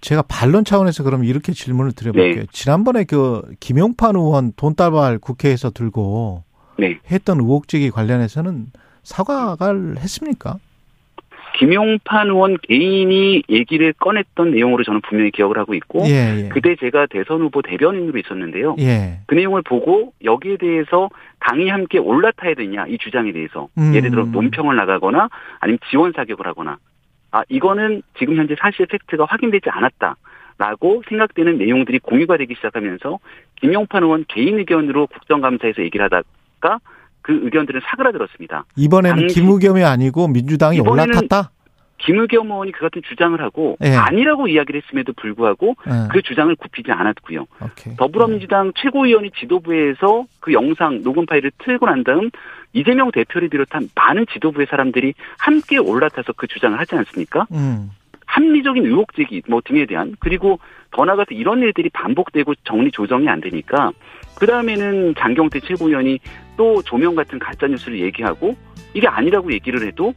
제가 0.00 0.22
반론 0.22 0.64
차원에서 0.64 1.04
그럼 1.04 1.22
이렇게 1.22 1.52
질문을 1.52 1.92
드려볼게요. 1.92 2.42
네. 2.42 2.46
지난번에 2.50 3.04
그 3.04 3.42
김용판 3.60 4.16
의원 4.16 4.52
돈다발 4.56 5.20
국회에서 5.20 5.70
들고 5.70 6.42
네. 6.76 6.98
했던 7.08 7.38
의혹제기 7.38 7.90
관련해서는 7.90 8.66
사과를 9.02 9.98
했습니까? 9.98 10.56
김용판 11.58 12.28
의원 12.28 12.56
개인이 12.62 13.42
얘기를 13.48 13.92
꺼냈던 13.92 14.52
내용으로 14.52 14.84
저는 14.84 15.00
분명히 15.02 15.30
기억을 15.30 15.58
하고 15.58 15.74
있고 15.74 16.04
예, 16.06 16.44
예. 16.44 16.48
그때 16.48 16.76
제가 16.76 17.06
대선 17.06 17.40
후보 17.42 17.62
대변인으로 17.62 18.18
있었는데요. 18.18 18.76
예. 18.78 19.20
그 19.26 19.34
내용을 19.34 19.62
보고 19.62 20.12
여기에 20.24 20.56
대해서 20.56 21.10
당이 21.40 21.68
함께 21.68 21.98
올라타야 21.98 22.54
되냐 22.54 22.86
이 22.86 22.98
주장에 22.98 23.32
대해서 23.32 23.68
음. 23.76 23.94
예를 23.94 24.10
들어 24.10 24.24
논평을 24.24 24.74
나가거나 24.76 25.28
아니면 25.60 25.78
지원 25.90 26.12
사격을 26.12 26.46
하거나 26.46 26.78
아 27.30 27.42
이거는 27.48 28.02
지금 28.18 28.36
현재 28.36 28.56
사실 28.58 28.86
팩트가 28.86 29.26
확인되지 29.26 29.68
않았다. 29.70 30.16
라고 30.58 31.02
생각되는 31.08 31.58
내용들이 31.58 31.98
공유가 31.98 32.36
되기 32.36 32.54
시작하면서 32.54 33.18
김용판 33.56 34.02
의원 34.04 34.24
개인 34.28 34.58
의견으로 34.58 35.08
국정감사에서 35.08 35.82
얘기를 35.82 36.04
하다가 36.04 36.78
그 37.22 37.40
의견들은 37.44 37.80
사그라들었습니다. 37.84 38.64
이번에는 38.76 39.26
김우겸이 39.28 39.84
아니고 39.84 40.28
민주당이 40.28 40.80
올라탔다? 40.80 41.50
김우겸 42.04 42.50
의원이 42.50 42.72
그 42.72 42.80
같은 42.80 43.00
주장을 43.08 43.40
하고 43.40 43.76
네. 43.80 43.96
아니라고 43.96 44.48
이야기를 44.48 44.82
했음에도 44.82 45.12
불구하고 45.12 45.76
네. 45.86 45.92
그 46.10 46.20
주장을 46.22 46.54
굽히지 46.56 46.90
않았고요. 46.90 47.46
오케이. 47.60 47.96
더불어민주당 47.96 48.72
네. 48.72 48.82
최고위원이 48.82 49.30
지도부에서 49.38 50.24
그 50.40 50.52
영상 50.52 51.02
녹음 51.02 51.26
파일을 51.26 51.52
틀고 51.58 51.86
난 51.86 52.02
다음 52.02 52.30
이재명 52.72 53.10
대표를 53.12 53.48
비롯한 53.48 53.88
많은 53.94 54.26
지도부의 54.32 54.66
사람들이 54.68 55.14
함께 55.38 55.78
올라타서 55.78 56.32
그 56.32 56.46
주장을 56.48 56.78
하지 56.78 56.96
않습니까? 56.96 57.46
음. 57.52 57.90
합리적인 58.26 58.86
의혹 58.86 59.14
제기 59.14 59.42
뭐 59.46 59.60
등에 59.62 59.84
대한 59.84 60.16
그리고 60.18 60.58
더 60.90 61.04
나아가서 61.04 61.34
이런 61.34 61.60
일들이 61.60 61.90
반복되고 61.90 62.54
정리 62.64 62.90
조정이 62.90 63.28
안 63.28 63.40
되니까 63.40 63.92
그 64.38 64.46
다음에는 64.46 65.14
장경태 65.18 65.60
최고위원이 65.60 66.18
또 66.56 66.82
조명 66.82 67.14
같은 67.14 67.38
가짜 67.38 67.66
뉴스를 67.66 68.00
얘기하고 68.00 68.56
이게 68.94 69.06
아니라고 69.06 69.52
얘기를 69.52 69.86
해도 69.86 70.14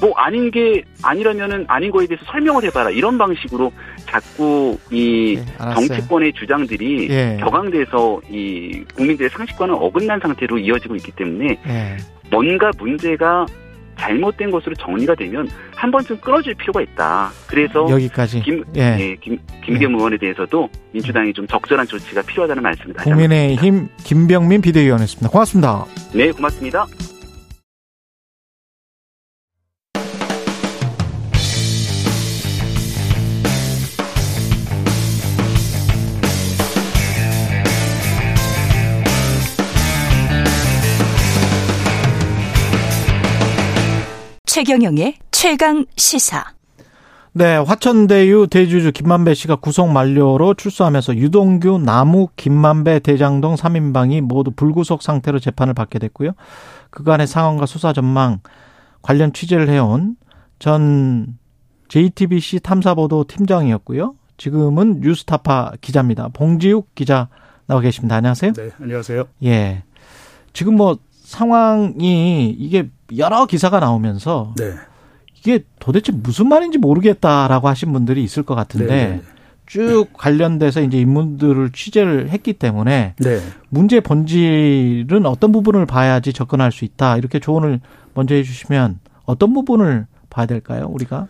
뭐 0.00 0.12
아닌 0.16 0.50
게 0.50 0.82
아니라면은 1.02 1.64
아닌 1.68 1.90
거에 1.90 2.06
대해서 2.06 2.24
설명을 2.26 2.64
해봐라 2.64 2.90
이런 2.90 3.16
방식으로 3.16 3.72
자꾸 4.06 4.76
이 4.90 5.36
네, 5.36 5.74
정치권의 5.74 6.32
주장들이 6.32 7.08
예. 7.10 7.36
격앙돼서 7.40 8.20
이 8.28 8.84
국민들의 8.96 9.30
상식과는 9.30 9.74
어긋난 9.74 10.18
상태로 10.20 10.58
이어지고 10.58 10.96
있기 10.96 11.12
때문에 11.12 11.58
예. 11.66 11.96
뭔가 12.30 12.70
문제가 12.76 13.46
잘못된 13.98 14.50
것으로 14.50 14.74
정리가 14.74 15.14
되면 15.14 15.48
한 15.74 15.90
번쯤 15.90 16.18
끊어줄 16.18 16.54
필요가 16.54 16.80
있다. 16.82 17.30
그래서 17.46 17.88
여기까지 17.88 18.40
김, 18.42 18.64
예. 18.76 18.96
예 18.98 19.16
김, 19.20 19.38
김경 19.64 19.92
예. 19.92 19.96
의원에 19.96 20.16
대해서도 20.18 20.68
민주당이 20.92 21.32
좀 21.32 21.46
적절한 21.46 21.86
조치가 21.86 22.22
필요하다는 22.22 22.62
말씀을 22.62 22.94
다시 22.94 23.08
국민의힘 23.08 23.88
김병민 24.04 24.60
비대위원이었습니다. 24.60 25.28
고맙습니다. 25.30 25.84
네, 26.12 26.30
고맙습니다. 26.30 26.86
최경영의 44.54 45.16
최강 45.32 45.84
시사. 45.96 46.44
네, 47.32 47.56
화천대유 47.56 48.46
대주주 48.48 48.92
김만배 48.92 49.34
씨가 49.34 49.56
구속 49.56 49.88
만료로 49.88 50.54
출소하면서 50.54 51.16
유동규, 51.16 51.78
나무, 51.78 52.28
김만배, 52.36 53.00
대장동 53.00 53.56
3인방이 53.56 54.20
모두 54.20 54.52
불구속 54.52 55.02
상태로 55.02 55.40
재판을 55.40 55.74
받게 55.74 55.98
됐고요. 55.98 56.34
그간의 56.90 57.26
상황과 57.26 57.66
수사 57.66 57.92
전망 57.92 58.38
관련 59.02 59.32
취재를 59.32 59.68
해온 59.68 60.14
전 60.60 61.36
JTBC 61.88 62.60
탐사보도 62.60 63.24
팀장이었고요. 63.24 64.14
지금은 64.36 65.00
뉴스타파 65.00 65.72
기자입니다. 65.80 66.28
봉지욱 66.28 66.94
기자 66.94 67.28
나와 67.66 67.80
계십니다. 67.80 68.14
안녕하세요. 68.14 68.52
네, 68.52 68.70
안녕하세요. 68.80 69.24
예. 69.42 69.82
지금 70.52 70.76
뭐 70.76 70.98
상황이 71.34 72.50
이게 72.50 72.88
여러 73.16 73.46
기사가 73.46 73.80
나오면서 73.80 74.54
네. 74.56 74.72
이게 75.36 75.64
도대체 75.78 76.12
무슨 76.12 76.48
말인지 76.48 76.78
모르겠다라고 76.78 77.68
하신 77.68 77.92
분들이 77.92 78.22
있을 78.22 78.44
것 78.44 78.54
같은데 78.54 78.86
네네. 78.86 79.08
네, 79.08 79.16
네. 79.16 79.22
쭉 79.66 80.06
관련돼서 80.12 80.80
이제 80.82 80.98
인문들을 80.98 81.72
취재를 81.72 82.30
했기 82.30 82.52
때문에 82.52 83.14
네. 83.18 83.40
문제 83.68 84.00
본질은 84.00 85.26
어떤 85.26 85.52
부분을 85.52 85.86
봐야지 85.86 86.32
접근할 86.32 86.70
수 86.70 86.84
있다 86.84 87.16
이렇게 87.16 87.40
조언을 87.40 87.80
먼저 88.14 88.34
해주시면 88.34 89.00
어떤 89.24 89.52
부분을 89.52 90.06
봐야 90.30 90.46
될까요 90.46 90.88
우리가? 90.90 91.26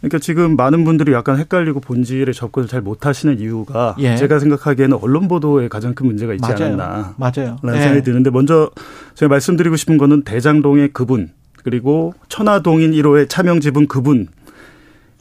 그러니까 0.00 0.18
지금 0.18 0.56
많은 0.56 0.84
분들이 0.84 1.12
약간 1.12 1.38
헷갈리고 1.38 1.80
본질에 1.80 2.32
접근을 2.32 2.68
잘 2.68 2.80
못하시는 2.80 3.38
이유가 3.38 3.94
예. 3.98 4.16
제가 4.16 4.38
생각하기에는 4.38 4.98
언론 5.00 5.28
보도에 5.28 5.68
가장 5.68 5.94
큰 5.94 6.06
문제가 6.06 6.32
있지 6.32 6.40
맞아요. 6.40 6.74
않았나. 6.74 7.14
맞아요. 7.18 7.56
라는 7.62 7.78
예. 7.78 7.82
생각이 7.82 8.02
드는데 8.02 8.30
먼저 8.30 8.70
제가 9.14 9.28
말씀드리고 9.28 9.76
싶은 9.76 9.98
거는 9.98 10.22
대장동의 10.22 10.92
그분 10.92 11.30
그리고 11.62 12.14
천화동인 12.28 12.92
1호의 12.92 13.28
차명 13.28 13.60
지분 13.60 13.86
그분 13.86 14.28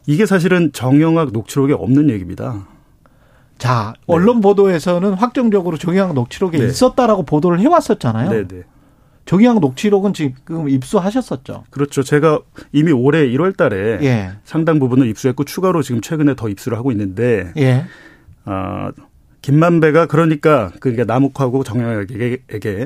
이게 0.06 0.26
사실은 0.26 0.72
정영학 0.72 1.32
녹취록에 1.34 1.74
없는 1.74 2.10
얘기입니다. 2.10 2.66
자, 3.58 3.94
네. 3.98 4.04
언론 4.08 4.40
보도에서는 4.40 5.14
확정적으로 5.14 5.78
정영학 5.78 6.16
녹취록에 6.16 6.58
네. 6.58 6.66
있었다라고 6.66 7.24
보도를 7.24 7.60
해왔었잖아요. 7.60 8.32
네, 8.32 8.48
네. 8.48 8.64
정영학 9.30 9.60
녹취록은 9.60 10.14
지금 10.14 10.68
입수하셨었죠. 10.70 11.66
그렇죠. 11.70 12.02
제가 12.02 12.40
이미 12.72 12.92
올해 12.92 13.28
1월 13.28 13.56
달에 13.56 14.00
예. 14.02 14.32
상당 14.44 14.80
부분을 14.80 15.06
입수했고 15.06 15.44
추가로 15.44 15.84
지금 15.84 16.02
최근에 16.02 16.34
더 16.36 16.50
입수를 16.50 16.80
하고 16.80 16.92
있는데 16.92 17.52
예. 17.58 17.86
어, 18.46 18.90
김만배가 19.44 20.08
그러니까 20.08 20.72
그러니까 20.80 21.04
남욱하고 21.04 21.64
정영학에게 21.64 22.38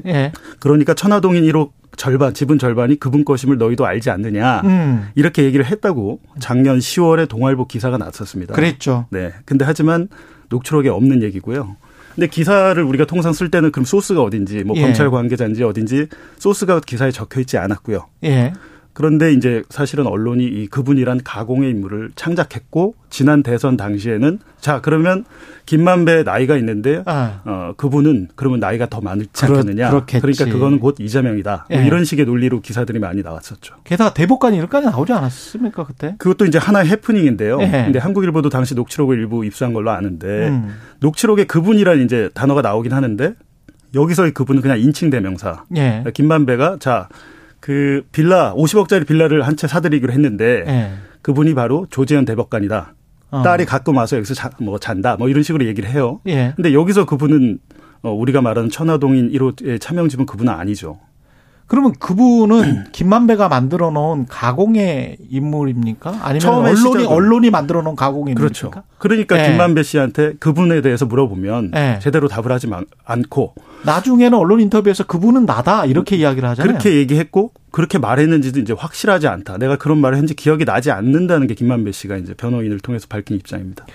예. 0.06 0.34
그러니까 0.60 0.94
천화동인 0.94 1.46
1호 1.46 1.72
절반 1.96 2.34
지분 2.34 2.60
절반이 2.60 3.00
그분 3.00 3.24
것임을 3.24 3.58
너희도 3.58 3.86
알지 3.86 4.10
않느냐 4.10 4.64
음. 4.66 5.08
이렇게 5.16 5.46
얘기를 5.46 5.64
했다고 5.64 6.20
작년 6.42 6.80
10월에 6.80 7.30
동아일보 7.30 7.68
기사가 7.68 7.98
났었습니다. 7.98 8.54
그랬죠. 8.54 9.06
네. 9.12 9.32
근데 9.46 9.64
하지만 9.64 10.10
녹취록에 10.50 10.90
없는 10.90 11.24
얘기고요. 11.24 11.78
근데 12.16 12.28
기사를 12.28 12.82
우리가 12.82 13.06
통상 13.06 13.34
쓸 13.34 13.50
때는 13.50 13.72
그럼 13.72 13.86
소스가 13.86 14.22
어딘지 14.22 14.64
뭐 14.64 14.76
예. 14.78 14.82
검찰 14.82 15.10
관계자인지 15.10 15.64
어딘지 15.64 16.08
소스가 16.38 16.80
기사에 16.80 17.12
적혀 17.12 17.42
있지 17.42 17.58
않았고요. 17.58 18.08
예. 18.24 18.54
그런데 18.94 19.34
이제 19.34 19.64
사실은 19.70 20.06
언론이 20.06 20.46
이 20.46 20.68
그분이란 20.68 21.22
가공의 21.24 21.70
인물을 21.72 22.12
창작했고 22.16 22.96
지난 23.10 23.42
대선 23.42 23.76
당시에는 23.76 24.40
자 24.60 24.82
그러면 24.82 25.26
김만배 25.66 26.24
나이가 26.24 26.56
있는데 26.58 27.02
아. 27.06 27.42
어 27.46 27.74
그분은 27.76 28.30
그러면 28.36 28.60
나이가 28.60 28.86
더 28.88 29.02
많지 29.02 29.46
않겠느냐 29.46 29.90
그렇, 29.90 30.06
그러니까 30.06 30.46
그거는 30.46 30.80
곧 30.80 30.98
이재명이다 31.00 31.66
뭐 31.70 31.78
예. 31.78 31.78
뭐 31.78 31.86
이런 31.86 32.06
식의 32.06 32.26
논리로 32.26 32.62
기사들이 32.62 33.00
많이 33.00 33.24
나왔었죠. 33.24 33.76
게다가 33.84 34.14
대법관 34.14 34.54
이렇게까지 34.54 34.88
나오지 34.88 35.12
않았습니까 35.12 35.86
그때? 35.86 36.16
그것도 36.20 36.46
이제 36.46 36.60
하나의 36.60 36.90
해프닝인데요. 36.90 37.60
예. 37.62 37.68
근데 37.86 37.98
한국일보도 38.00 38.50
당시 38.50 38.76
녹취록을 38.76 39.18
일부 39.18 39.44
입수한 39.44 39.74
걸로 39.74 39.90
아는데 39.90 40.50
음. 40.50 40.76
녹취록에 41.00 41.46
그분이란 41.46 42.02
이제 42.02 42.30
단어가 42.34 42.62
나오긴 42.62 42.94
하는데 42.94 43.34
여기서의 43.96 44.32
그분은 44.32 44.62
그냥 44.62 44.80
인칭 44.80 45.10
대명사. 45.10 45.64
예. 45.76 46.04
김만배가 46.14 46.78
자 46.80 47.10
그 47.64 48.06
빌라 48.12 48.54
50억짜리 48.56 49.08
빌라를 49.08 49.44
한 49.48 49.56
채 49.56 49.68
사드리기로 49.68 50.12
했는데 50.12 50.64
네. 50.66 50.94
그분이 51.22 51.54
바로 51.54 51.88
조재현 51.90 52.26
대법관이다. 52.26 52.94
어. 53.32 53.42
딸이 53.42 53.66
가끔 53.66 53.96
와서 53.98 54.18
여기서 54.18 54.34
자, 54.34 54.50
뭐 54.60 54.78
잔다. 54.80 55.16
뭐 55.16 55.30
이런 55.30 55.44
식으로 55.44 55.66
얘기를 55.66 55.90
해요. 55.90 56.20
예. 56.28 56.52
근데 56.58 56.74
여기서 56.74 57.06
그분은 57.06 57.60
어 58.02 58.12
우리가 58.12 58.42
말하는 58.42 58.70
천화동인 58.70 59.32
1호의 59.32 59.80
차명집은 59.80 60.26
그분은 60.26 60.52
아니죠. 60.52 61.00
그러면 61.68 61.94
그분은 61.94 62.86
김만배가 62.94 63.50
만들어 63.50 63.90
놓은 63.92 64.26
가공의 64.28 65.18
인물입니까? 65.30 66.20
아니면 66.22 66.54
언론이 66.54 66.76
시작은. 66.78 67.08
언론이 67.08 67.50
만들어 67.50 67.82
놓은 67.82 67.96
가공의 67.96 68.36
그렇죠. 68.36 68.68
인물입니까? 68.68 68.94
그러니까 68.98 69.38
네. 69.38 69.52
김만배 69.52 69.84
씨한테 69.84 70.34
그분에 70.40 70.82
대해서 70.82 71.06
물어보면 71.06 71.72
네. 71.72 72.00
제대로 72.02 72.28
답을 72.28 72.52
하지 72.52 72.68
않고 73.06 73.56
나중에는 73.86 74.38
언론 74.38 74.62
인터뷰에서 74.62 75.06
그분은 75.06 75.46
나다 75.46 75.86
이렇게 75.86 76.16
이야기를 76.16 76.48
하잖아요. 76.50 76.72
그렇게 76.72 76.96
얘기했고 76.96 77.52
그렇게 77.72 77.98
말했는지도 77.98 78.60
이제 78.60 78.74
확실하지 78.74 79.28
않다. 79.28 79.58
내가 79.58 79.78
그런 79.78 79.98
말을 79.98 80.16
했는지 80.16 80.36
기억이 80.36 80.66
나지 80.66 80.92
않는다는 80.92 81.48
게 81.48 81.54
김만배 81.56 81.92
씨가 81.92 82.18
이제 82.18 82.34
변호인을 82.34 82.80
통해서 82.80 83.08
밝힌 83.10 83.38
입장입니다. 83.38 83.86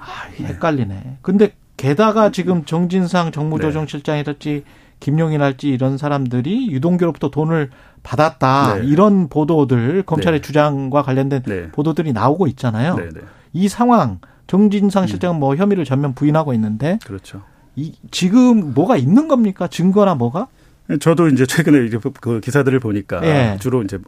아, 0.00 0.28
헷갈리네. 0.42 1.18
근데 1.22 1.52
게다가 1.76 2.30
지금 2.30 2.64
정진상 2.64 3.32
정무조정실장이랄지 3.32 4.50
네. 4.50 4.64
김용인 5.00 5.42
할지 5.42 5.68
이런 5.68 5.98
사람들이 5.98 6.70
유동규로부터 6.70 7.30
돈을 7.30 7.70
받았다 8.02 8.76
네. 8.76 8.86
이런 8.86 9.28
보도들 9.28 10.02
검찰의 10.04 10.40
네. 10.40 10.46
주장과 10.46 11.02
관련된 11.02 11.42
네. 11.42 11.68
보도들이 11.72 12.12
나오고 12.12 12.46
있잖아요. 12.48 12.96
네, 12.96 13.08
네. 13.08 13.20
이 13.52 13.68
상황 13.68 14.20
정진상 14.46 15.04
음. 15.04 15.06
실장은 15.06 15.40
뭐 15.40 15.56
혐의를 15.56 15.84
전면 15.84 16.14
부인하고 16.14 16.52
있는데 16.54 16.98
그렇죠. 17.04 17.42
이 17.76 17.94
지금 18.10 18.74
뭐가 18.74 18.96
있는 18.96 19.28
겁니까? 19.28 19.66
증거나 19.66 20.14
뭐가? 20.14 20.48
저도 21.00 21.28
이제 21.28 21.46
최근에 21.46 21.86
이제 21.86 21.98
그 22.20 22.40
기사들을 22.40 22.80
보니까 22.80 23.24
예. 23.24 23.56
주로 23.60 23.82
이제 23.82 23.98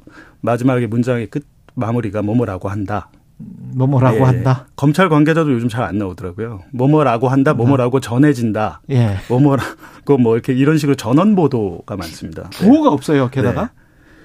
마지막에 0.41 0.87
문장의 0.87 1.29
끝 1.29 1.47
마무리가 1.75 2.23
뭐뭐라고 2.23 2.69
한다. 2.69 3.09
뭐뭐라고 3.39 4.19
예, 4.19 4.23
한다. 4.23 4.67
검찰 4.77 5.09
관계자도 5.09 5.53
요즘 5.53 5.69
잘 5.69 5.83
안 5.85 5.99
나오더라고요. 5.99 6.61
뭐뭐라고 6.73 7.29
한다, 7.29 7.55
뭐뭐라고 7.55 8.01
전해진다. 8.01 8.83
예. 8.91 9.17
뭐뭐라고 9.29 10.19
뭐 10.19 10.35
이렇게 10.35 10.53
이런 10.53 10.79
식으로 10.79 10.95
전원 10.95 11.35
보도가 11.35 11.97
많습니다. 11.97 12.51
부호가 12.51 12.91
네. 12.91 12.95
없어요. 12.95 13.31
게다가. 13.31 13.63
네. 13.63 13.69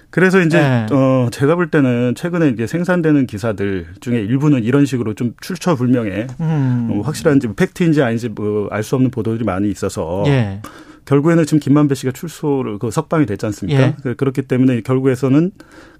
그래서 0.10 0.40
이제 0.42 0.58
네. 0.60 0.86
어 0.92 1.28
제가 1.32 1.56
볼 1.56 1.70
때는 1.70 2.14
최근에 2.16 2.50
이제 2.50 2.66
생산되는 2.66 3.28
기사들 3.28 3.88
중에 4.00 4.20
일부는 4.22 4.64
이런 4.64 4.86
식으로 4.86 5.14
좀 5.16 5.34
출처 5.42 5.76
불명의 5.76 6.28
음. 6.40 6.90
어, 6.92 7.02
확실한지 7.02 7.50
팩트인지 7.56 8.02
아닌지 8.02 8.30
뭐 8.30 8.70
알 8.72 8.84
수 8.84 8.96
없는 8.96 9.12
보도들이 9.12 9.44
많이 9.44 9.70
있어서 9.70 10.24
예. 10.28 10.62
결국에는 11.06 11.46
지금 11.46 11.60
김만배 11.60 11.96
씨가 11.96 12.12
출소를 12.12 12.80
그 12.80 12.92
석방이 12.92 13.26
됐지 13.26 13.46
않습니까? 13.48 13.82
예. 13.82 13.96
그, 14.04 14.16
그렇기 14.16 14.44
때문에 14.44 14.82
결국에서는 14.82 15.52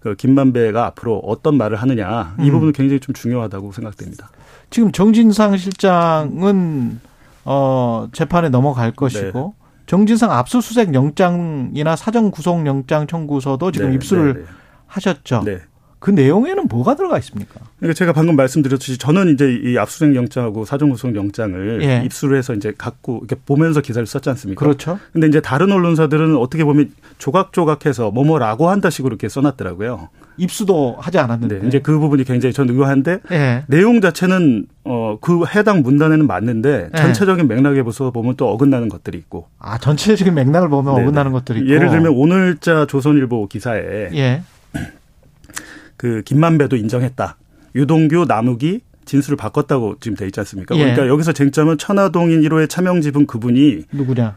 그 0.10 0.16
김만배가 0.16 0.86
앞으로 0.88 1.20
어떤 1.20 1.58
말을 1.58 1.78
하느냐 1.78 2.36
이 2.40 2.44
음. 2.44 2.52
부분은 2.52 2.74
굉장히 2.74 3.00
좀 3.00 3.14
중요하다고 3.14 3.72
생각됩니다. 3.72 4.30
지금 4.70 4.92
정진상 4.92 5.58
실장은 5.58 7.00
어 7.46 8.10
재판에 8.12 8.50
넘어갈 8.50 8.92
것이고 8.92 9.56
네. 9.58 9.68
정진상 9.86 10.32
압수수색 10.32 10.94
영장이나 10.94 11.96
사전 11.96 12.30
구속 12.30 12.66
영장 12.66 13.08
청구서도 13.08 13.72
지금 13.72 13.90
네, 13.90 13.96
입수를 13.96 14.34
네, 14.34 14.40
네. 14.42 14.46
하셨죠. 14.88 15.44
네. 15.46 15.60
그 16.00 16.12
내용에는 16.12 16.68
뭐가 16.68 16.96
들어가 16.96 17.18
있습니까? 17.20 17.60
그러니까 17.78 17.96
제가 17.96 18.14
방금 18.14 18.36
말씀드렸듯이 18.36 19.00
저는 19.00 19.34
이제 19.34 19.52
이 19.52 19.78
압수수색 19.78 20.16
영장하고 20.16 20.64
사전구속 20.64 21.16
영장을 21.16 21.82
예. 21.82 22.04
입수를 22.06 22.38
해서 22.38 22.54
이제 22.54 22.72
갖고 22.78 23.18
이렇게 23.18 23.36
보면서 23.44 23.82
기사를 23.82 24.06
썼지 24.06 24.30
않습니까? 24.30 24.60
그렇죠. 24.64 25.00
근데 25.12 25.28
이제 25.28 25.42
다른 25.42 25.72
언론사들은 25.72 26.36
어떻게 26.38 26.64
보면 26.64 26.92
조각조각해서 27.18 28.12
뭐뭐라고 28.12 28.70
한다 28.70 28.90
식으로 28.90 29.14
이렇게 29.14 29.30
써놨더라고요. 29.30 30.10
입수도 30.38 30.96
하지 31.00 31.18
않았는데 31.18 31.60
네, 31.60 31.68
이제 31.68 31.80
그 31.80 31.98
부분이 31.98 32.24
굉장히 32.24 32.54
전 32.54 32.70
의아한데 32.70 33.20
예. 33.32 33.64
내용 33.68 34.02
자체는 34.02 34.68
어그 34.84 35.46
해당 35.56 35.82
문단에는 35.82 36.28
맞는데 36.28 36.90
예. 36.94 36.98
전체적인 36.98 37.48
맥락에 37.48 37.82
보서 37.84 38.12
보면 38.12 38.36
또 38.36 38.50
어긋나는 38.50 38.88
것들이 38.88 39.18
있고 39.18 39.48
아 39.58 39.78
전체적인 39.80 40.34
맥락을 40.36 40.70
보면 40.70 40.94
네네. 40.94 41.08
어긋나는 41.08 41.32
것들이 41.32 41.60
있고 41.62 41.70
예를 41.70 41.90
들면 41.90 42.14
오늘자 42.14 42.86
조선일보 42.86 43.48
기사에 43.48 44.10
예. 44.14 44.44
그 45.98 46.22
김만배도 46.24 46.76
인정했다. 46.76 47.38
유동규, 47.76 48.26
남욱이 48.28 48.82
진술을 49.06 49.38
바꿨다고 49.38 49.96
지금 50.00 50.16
돼 50.16 50.26
있지 50.26 50.40
않습니까? 50.40 50.76
예. 50.76 50.82
그러니까 50.82 51.08
여기서 51.08 51.32
쟁점은 51.32 51.78
천화동인 51.78 52.42
1호의 52.42 52.70
차명 52.70 53.02
지분 53.02 53.26
그분이 53.26 53.86
누구냐? 53.92 54.36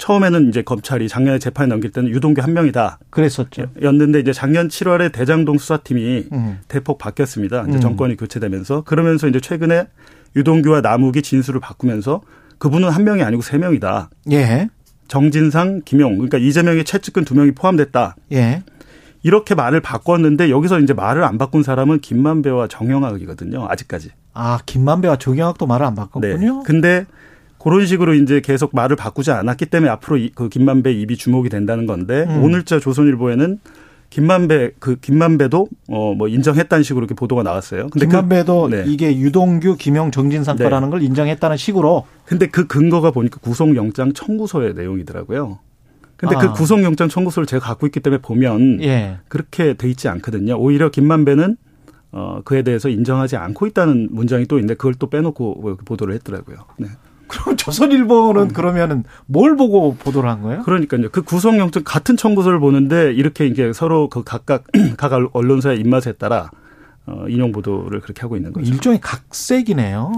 처음에는 0.00 0.48
이제 0.48 0.62
검찰이 0.62 1.08
작년에 1.08 1.38
재판에 1.38 1.68
넘길 1.68 1.92
때는 1.92 2.08
유동규 2.10 2.40
한 2.40 2.54
명이다. 2.54 2.98
그랬었죠. 3.10 3.66
였는데 3.80 4.20
이제 4.20 4.32
작년 4.32 4.68
7월에 4.68 5.12
대장동 5.12 5.58
수사팀이 5.58 6.28
음. 6.32 6.58
대폭 6.68 6.98
바뀌었습니다. 6.98 7.66
이제 7.68 7.76
음. 7.76 7.80
정권이 7.80 8.16
교체되면서 8.16 8.82
그러면서 8.84 9.28
이제 9.28 9.40
최근에 9.40 9.86
유동규와 10.34 10.80
남욱이 10.80 11.20
진술을 11.20 11.60
바꾸면서 11.60 12.22
그분은 12.58 12.88
한 12.88 13.04
명이 13.04 13.22
아니고 13.22 13.42
세 13.42 13.58
명이다. 13.58 14.08
예. 14.32 14.68
정진상, 15.08 15.82
김용 15.84 16.14
그러니까 16.14 16.38
이재명의 16.38 16.84
최측근 16.84 17.24
두 17.24 17.34
명이 17.34 17.52
포함됐다. 17.52 18.16
예. 18.32 18.62
이렇게 19.22 19.54
말을 19.54 19.82
바꿨는데 19.82 20.48
여기서 20.48 20.80
이제 20.80 20.94
말을 20.94 21.24
안 21.24 21.36
바꾼 21.36 21.62
사람은 21.62 22.00
김만배와 22.00 22.68
정영학이거든요. 22.68 23.66
아직까지. 23.68 24.12
아, 24.32 24.60
김만배와 24.64 25.16
정영학도 25.16 25.66
말을 25.66 25.84
안 25.84 25.94
바꿨군요. 25.94 26.56
네. 26.58 26.62
근데 26.64 27.04
그런 27.62 27.86
식으로 27.86 28.14
이제 28.14 28.40
계속 28.40 28.70
말을 28.74 28.96
바꾸지 28.96 29.30
않았기 29.30 29.66
때문에 29.66 29.90
앞으로 29.90 30.18
그 30.34 30.48
김만배 30.48 30.92
입이 30.92 31.16
주목이 31.16 31.50
된다는 31.50 31.86
건데 31.86 32.24
음. 32.28 32.42
오늘자 32.42 32.80
조선일보에는 32.80 33.58
김만배 34.08 34.72
그 34.80 34.96
김만배도 34.96 35.68
어 35.88 36.14
뭐 36.14 36.26
인정했다는 36.26 36.82
식으로 36.82 37.04
이렇게 37.04 37.14
보도가 37.14 37.42
나왔어요. 37.42 37.88
근데 37.90 38.06
그 38.06 38.10
김만배도 38.10 38.62
그, 38.62 38.74
네. 38.74 38.84
이게 38.86 39.16
유동규 39.16 39.76
김영 39.76 40.10
정진상 40.10 40.56
네. 40.56 40.64
거라는 40.64 40.90
걸 40.90 41.02
인정했다는 41.02 41.56
식으로. 41.56 42.06
근데 42.24 42.46
그 42.48 42.66
근거가 42.66 43.10
보니까 43.12 43.38
구속영장 43.40 44.12
청구서의 44.14 44.74
내용이더라고요. 44.74 45.58
근데 46.16 46.34
그 46.34 46.40
아. 46.40 46.52
그 46.52 46.58
구속영장 46.58 47.08
청구서를 47.08 47.46
제가 47.46 47.64
갖고 47.64 47.86
있기 47.86 48.00
때문에 48.00 48.20
보면 48.20 48.82
예. 48.82 49.18
그렇게 49.28 49.74
돼 49.74 49.88
있지 49.88 50.08
않거든요. 50.08 50.56
오히려 50.56 50.90
김만배는 50.90 51.56
어 52.12 52.40
그에 52.44 52.62
대해서 52.62 52.88
인정하지 52.88 53.36
않고 53.36 53.66
있다는 53.68 54.08
문장이 54.10 54.46
또 54.46 54.56
있는데 54.58 54.74
그걸 54.74 54.94
또 54.94 55.08
빼놓고 55.08 55.78
보도를 55.84 56.14
했더라고요. 56.14 56.56
네. 56.78 56.88
그럼 57.30 57.56
조선일보는 57.56 58.42
음. 58.42 58.48
그러면은 58.48 59.04
뭘 59.26 59.56
보고 59.56 59.94
보도를 59.94 60.28
한 60.28 60.42
거예요? 60.42 60.62
그러니까요. 60.62 61.08
그 61.10 61.22
구속영장 61.22 61.82
같은 61.84 62.16
청구서를 62.16 62.58
보는데 62.58 63.12
이렇게 63.12 63.46
이제 63.46 63.72
서로 63.72 64.08
그 64.08 64.22
각각 64.24 64.64
각 64.98 65.12
언론사의 65.32 65.78
입맛에 65.78 66.12
따라 66.12 66.50
어, 67.06 67.26
인용 67.28 67.52
보도를 67.52 68.00
그렇게 68.00 68.20
하고 68.22 68.36
있는 68.36 68.52
거죠. 68.52 68.70
일종의 68.70 69.00
각색이네요. 69.00 70.12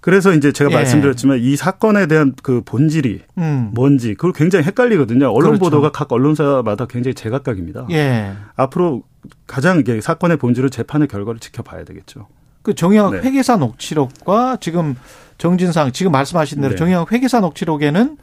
그래서 0.00 0.34
이제 0.34 0.52
제가 0.52 0.70
예. 0.70 0.74
말씀드렸지만 0.74 1.38
이 1.38 1.56
사건에 1.56 2.06
대한 2.06 2.34
그 2.42 2.60
본질이 2.62 3.22
음. 3.38 3.70
뭔지 3.72 4.14
그걸 4.14 4.32
굉장히 4.32 4.66
헷갈리거든요. 4.66 5.28
언론 5.28 5.52
그렇죠. 5.52 5.60
보도가 5.60 5.92
각 5.92 6.12
언론사마다 6.12 6.84
굉장히 6.86 7.14
제각각입니다. 7.14 7.86
예. 7.90 8.34
앞으로 8.54 9.04
가장 9.46 9.78
이게 9.78 10.02
사건의 10.02 10.36
본질을 10.36 10.68
재판의 10.68 11.08
결과를 11.08 11.40
지켜봐야 11.40 11.84
되겠죠. 11.84 12.26
그 12.60 12.74
정의학 12.74 13.12
네. 13.12 13.20
회계사 13.20 13.56
녹취록과 13.56 14.58
지금 14.60 14.94
정진상 15.38 15.92
지금 15.92 16.12
말씀하신 16.12 16.60
대로 16.60 16.70
네. 16.72 16.76
정의학 16.76 17.10
회계사 17.12 17.40
녹취록에는 17.40 18.16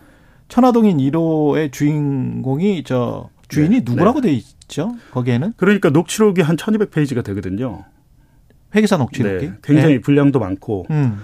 천화동인 0.49 0.97
1호의 0.97 1.71
주인공이 1.71 2.83
저 2.83 3.29
주인이 3.47 3.77
네. 3.77 3.83
누구라고 3.85 4.21
네. 4.21 4.29
돼 4.29 4.33
있죠? 4.35 4.95
거기에는? 5.11 5.53
그러니까 5.57 5.89
녹취록이 5.89 6.41
한 6.41 6.55
1200페이지가 6.55 7.23
되거든요. 7.25 7.83
회계사 8.75 8.97
녹취록이? 8.97 9.45
네. 9.47 9.53
굉장히 9.61 9.95
네. 9.95 10.01
분량도 10.01 10.39
많고. 10.39 10.85
음. 10.91 11.19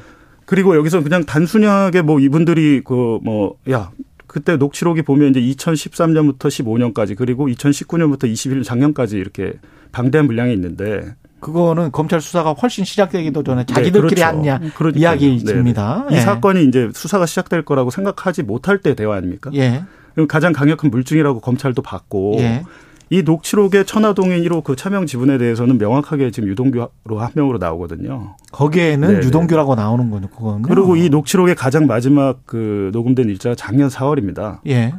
그리고 0.46 0.76
여기서 0.78 1.04
그냥 1.04 1.26
단순하게 1.26 2.02
뭐 2.04 2.20
이분들이 2.20 2.82
그 2.84 3.20
뭐 3.24 3.56
야 3.70 3.92
그때 4.28 4.58
녹취록이 4.58 5.02
보면 5.04 5.30
이제 5.36 5.40
2013년부터 5.42 6.48
15년까지 6.48 7.16
그리고 7.18 7.48
2019년부터 7.48 8.24
21년 8.32 8.64
작년까지 8.64 9.18
이렇게 9.18 9.54
방대한 9.94 10.28
분량이 10.28 10.54
있는데 10.54 11.16
그거는 11.40 11.92
검찰 11.92 12.20
수사가 12.22 12.54
훨씬 12.54 12.84
시작되기도 12.84 13.44
전에 13.44 13.66
네, 13.66 13.74
자기들끼리 13.74 14.22
네, 14.22 14.26
그렇죠. 14.26 14.38
했냐 14.38 14.60
그러니까요. 14.76 15.02
이야기입니다. 15.02 16.06
네. 16.10 16.16
이 16.16 16.18
예. 16.18 16.22
사건이 16.22 16.66
이제 16.66 16.90
수사가 16.94 17.26
시작될 17.26 17.64
거라고 17.64 17.92
생각하지 17.92 18.44
못할 18.44 18.80
때 18.80 18.96
대화 18.96 19.16
아닙니까? 19.16 19.52
예. 19.54 19.84
가장 20.28 20.52
강력한 20.52 20.90
물증이라고 20.90 21.42
검찰도 21.42 21.84
봤고 21.84 22.38
예. 22.40 22.64
이 23.10 23.22
녹취록의 23.22 23.86
천화동인 23.86 24.44
1호 24.44 24.64
그 24.64 24.76
차명 24.76 25.06
지분에 25.06 25.38
대해서는 25.38 25.78
명확하게 25.78 26.32
지금 26.32 26.50
유동규로 26.50 27.20
한 27.20 27.30
명으로 27.36 27.58
나오거든요. 27.58 28.36
거기에는 28.52 29.08
네네. 29.08 29.26
유동규라고 29.26 29.76
나오는 29.76 30.10
거죠, 30.10 30.28
그거는. 30.30 30.64
그리고 30.64 30.98
이 30.98 31.10
녹취록의 31.10 31.56
가장 31.56 31.88
마지막 31.88 32.42
그 32.46 32.90
녹음된 32.94 33.30
일자가 33.30 33.56
작년 33.56 33.88
4월입니다. 33.88 34.60
예. 34.68 34.94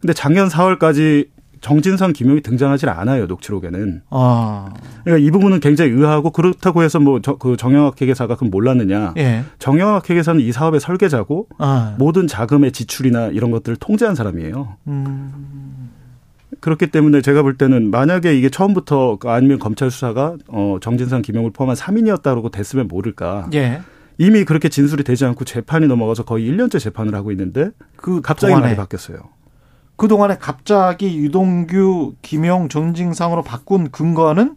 근데 0.00 0.12
작년 0.12 0.48
4월까지 0.48 1.28
정진상 1.66 2.12
김용이 2.12 2.42
등장하지 2.42 2.86
않아요 2.86 3.26
녹취록에는. 3.26 4.02
아. 4.10 4.72
그러니까 5.02 5.26
이 5.26 5.32
부분은 5.32 5.58
굉장히 5.58 5.90
의아하고 5.90 6.30
그렇다고 6.30 6.84
해서 6.84 7.00
뭐그 7.00 7.56
정영학 7.58 8.00
회계사가 8.00 8.36
그럼 8.36 8.52
몰랐느냐? 8.52 9.14
예. 9.16 9.42
정영학 9.58 10.08
회계사는 10.08 10.40
이 10.40 10.52
사업의 10.52 10.78
설계자고 10.78 11.48
아. 11.58 11.96
모든 11.98 12.28
자금의 12.28 12.70
지출이나 12.70 13.30
이런 13.30 13.50
것들을 13.50 13.78
통제한 13.78 14.14
사람이에요. 14.14 14.76
음. 14.86 15.90
그렇기 16.60 16.92
때문에 16.92 17.20
제가 17.20 17.42
볼 17.42 17.58
때는 17.58 17.90
만약에 17.90 18.38
이게 18.38 18.48
처음부터 18.48 19.18
아니면 19.24 19.58
검찰 19.58 19.90
수사가 19.90 20.36
어 20.46 20.76
정진상 20.80 21.22
김용을 21.22 21.50
포함한 21.50 21.74
3인이었다고 21.74 22.52
됐으면 22.52 22.86
모를까. 22.86 23.50
예. 23.54 23.80
이미 24.18 24.44
그렇게 24.44 24.68
진술이 24.68 25.02
되지 25.02 25.24
않고 25.24 25.44
재판이 25.44 25.88
넘어가서 25.88 26.22
거의 26.22 26.48
1년째 26.48 26.78
재판을 26.78 27.16
하고 27.16 27.32
있는데 27.32 27.70
그 27.96 28.20
갑자기 28.20 28.54
말이 28.54 28.76
바뀌었어요. 28.76 29.35
그동안에 29.96 30.36
갑자기 30.38 31.16
유동규, 31.16 32.16
김용, 32.22 32.68
정진상으로 32.68 33.42
바꾼 33.42 33.90
근거는 33.90 34.54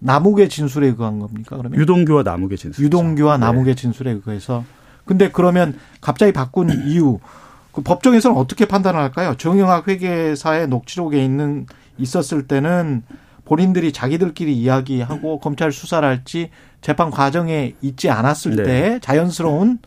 남욱의 0.00 0.48
진술에 0.48 0.88
의한 0.88 1.18
겁니까? 1.18 1.56
그러면 1.56 1.78
유동규와 1.78 2.22
남욱의 2.22 2.58
진술. 2.58 2.84
유동규와 2.84 3.36
네. 3.36 3.46
남욱의 3.46 3.76
진술에 3.76 4.18
의해서. 4.24 4.64
근데 5.04 5.30
그러면 5.30 5.78
갑자기 6.00 6.32
바꾼 6.32 6.70
이유 6.86 7.18
그 7.72 7.82
법정에서는 7.82 8.36
어떻게 8.36 8.66
판단을 8.66 8.98
할까요? 8.98 9.34
정영학 9.38 9.86
회계사의 9.88 10.68
녹취록에 10.68 11.24
있는 11.24 11.66
있었을 11.98 12.48
때는 12.48 13.02
본인들이 13.44 13.92
자기들끼리 13.92 14.56
이야기하고 14.56 15.38
검찰 15.40 15.72
수사를 15.72 16.06
할지 16.06 16.50
재판 16.80 17.10
과정에 17.10 17.74
있지 17.82 18.08
않았을 18.10 18.56
네. 18.56 18.62
때 18.62 18.98
자연스러운 19.02 19.78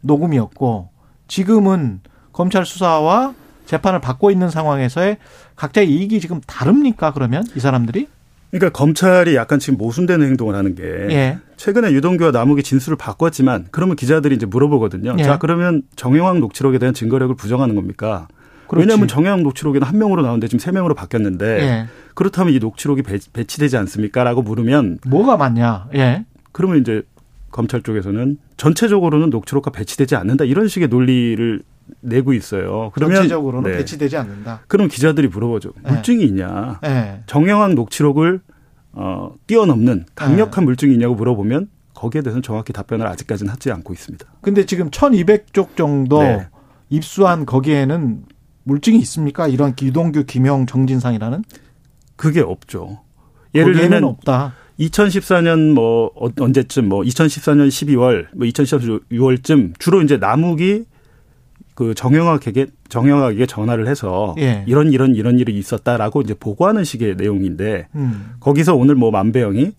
녹음이었고 0.00 0.88
지금은 1.28 2.00
검찰 2.32 2.64
수사와 2.64 3.34
재판을 3.72 4.02
받고 4.02 4.30
있는 4.30 4.50
상황에서의 4.50 5.16
각자의 5.56 5.90
이익이 5.90 6.20
지금 6.20 6.42
다릅니까? 6.46 7.14
그러면 7.14 7.42
이 7.56 7.60
사람들이? 7.60 8.06
그러니까 8.50 8.68
검찰이 8.68 9.34
약간 9.34 9.58
지금 9.58 9.78
모순되는 9.78 10.26
행동을 10.26 10.54
하는 10.54 10.74
게 10.74 10.82
예. 10.82 11.38
최근에 11.56 11.92
유동규와 11.92 12.32
남욱이 12.32 12.62
진술을 12.62 12.98
바꿨지만 12.98 13.68
그러면 13.70 13.96
기자들이 13.96 14.34
이제 14.34 14.44
물어보거든요. 14.44 15.16
예. 15.18 15.22
자 15.22 15.38
그러면 15.38 15.84
정영학 15.96 16.38
녹취록에 16.38 16.78
대한 16.78 16.92
증거력을 16.92 17.34
부정하는 17.34 17.74
겁니까? 17.74 18.28
그렇지. 18.68 18.82
왜냐하면 18.82 19.08
정영학 19.08 19.40
녹취록에는 19.40 19.88
한 19.88 19.96
명으로 19.96 20.20
나오는데 20.20 20.48
지금 20.48 20.58
세 20.58 20.70
명으로 20.70 20.94
바뀌었는데 20.94 21.46
예. 21.62 21.86
그렇다면 22.12 22.52
이 22.52 22.58
녹취록이 22.58 23.00
배, 23.02 23.18
배치되지 23.32 23.78
않습니까?라고 23.78 24.42
물으면 24.42 24.98
뭐가 25.06 25.38
맞냐? 25.38 25.86
예. 25.94 26.26
그러면 26.52 26.78
이제 26.82 27.04
검찰 27.50 27.80
쪽에서는 27.80 28.36
전체적으로는 28.58 29.30
녹취록과 29.30 29.70
배치되지 29.70 30.14
않는다 30.16 30.44
이런 30.44 30.68
식의 30.68 30.88
논리를 30.88 31.62
내고 32.00 32.32
있어요. 32.32 32.90
그러면 32.94 33.16
전체적으로는 33.16 33.70
네. 33.70 33.78
배치되지 33.78 34.16
않는다. 34.16 34.60
그럼 34.68 34.88
기자들이 34.88 35.28
물어보죠. 35.28 35.72
네. 35.82 35.92
물증이 35.92 36.24
있냐? 36.24 36.80
네. 36.82 37.22
정영학 37.26 37.74
녹취록을 37.74 38.40
어, 38.92 39.34
뛰어넘는 39.46 40.06
강력한 40.14 40.64
네. 40.64 40.66
물증이 40.66 40.92
있냐고 40.94 41.14
물어보면 41.14 41.68
거기에 41.94 42.22
대해서는 42.22 42.42
정확히 42.42 42.72
답변을 42.72 43.06
아직까지는 43.06 43.52
하지 43.52 43.70
않고 43.70 43.92
있습니다. 43.92 44.26
근데 44.40 44.66
지금 44.66 44.90
1200쪽 44.90 45.76
정도 45.76 46.22
네. 46.22 46.48
입수한 46.90 47.46
거기에는 47.46 48.24
물증이 48.64 48.98
있습니까? 48.98 49.48
이런 49.48 49.74
유동규, 49.80 50.24
김영, 50.24 50.66
정진상이라는? 50.66 51.44
그게 52.16 52.40
없죠. 52.40 53.00
예를 53.54 53.74
들면 53.74 54.04
없다. 54.04 54.54
2014년 54.78 55.72
뭐 55.74 56.10
어, 56.14 56.28
언제쯤 56.38 56.88
뭐 56.88 57.02
2014년 57.02 57.68
12월 57.68 58.26
뭐 58.34 58.46
2014년 58.46 59.00
6월쯤 59.10 59.78
주로 59.78 60.02
이제 60.02 60.16
남욱이 60.16 60.84
그 61.74 61.94
정영학에게 61.94 62.66
정영학에게 62.88 63.46
전화를 63.46 63.88
해서 63.88 64.34
예. 64.38 64.64
이런 64.66 64.92
이런 64.92 65.14
이런 65.14 65.38
일이 65.38 65.56
있었다라고 65.56 66.20
이제 66.22 66.34
보고하는 66.34 66.84
식의 66.84 67.16
내용인데 67.16 67.88
음. 67.94 68.34
거기서 68.40 68.74
오늘 68.74 68.94
뭐 68.94 69.10
만배영이 69.10 69.72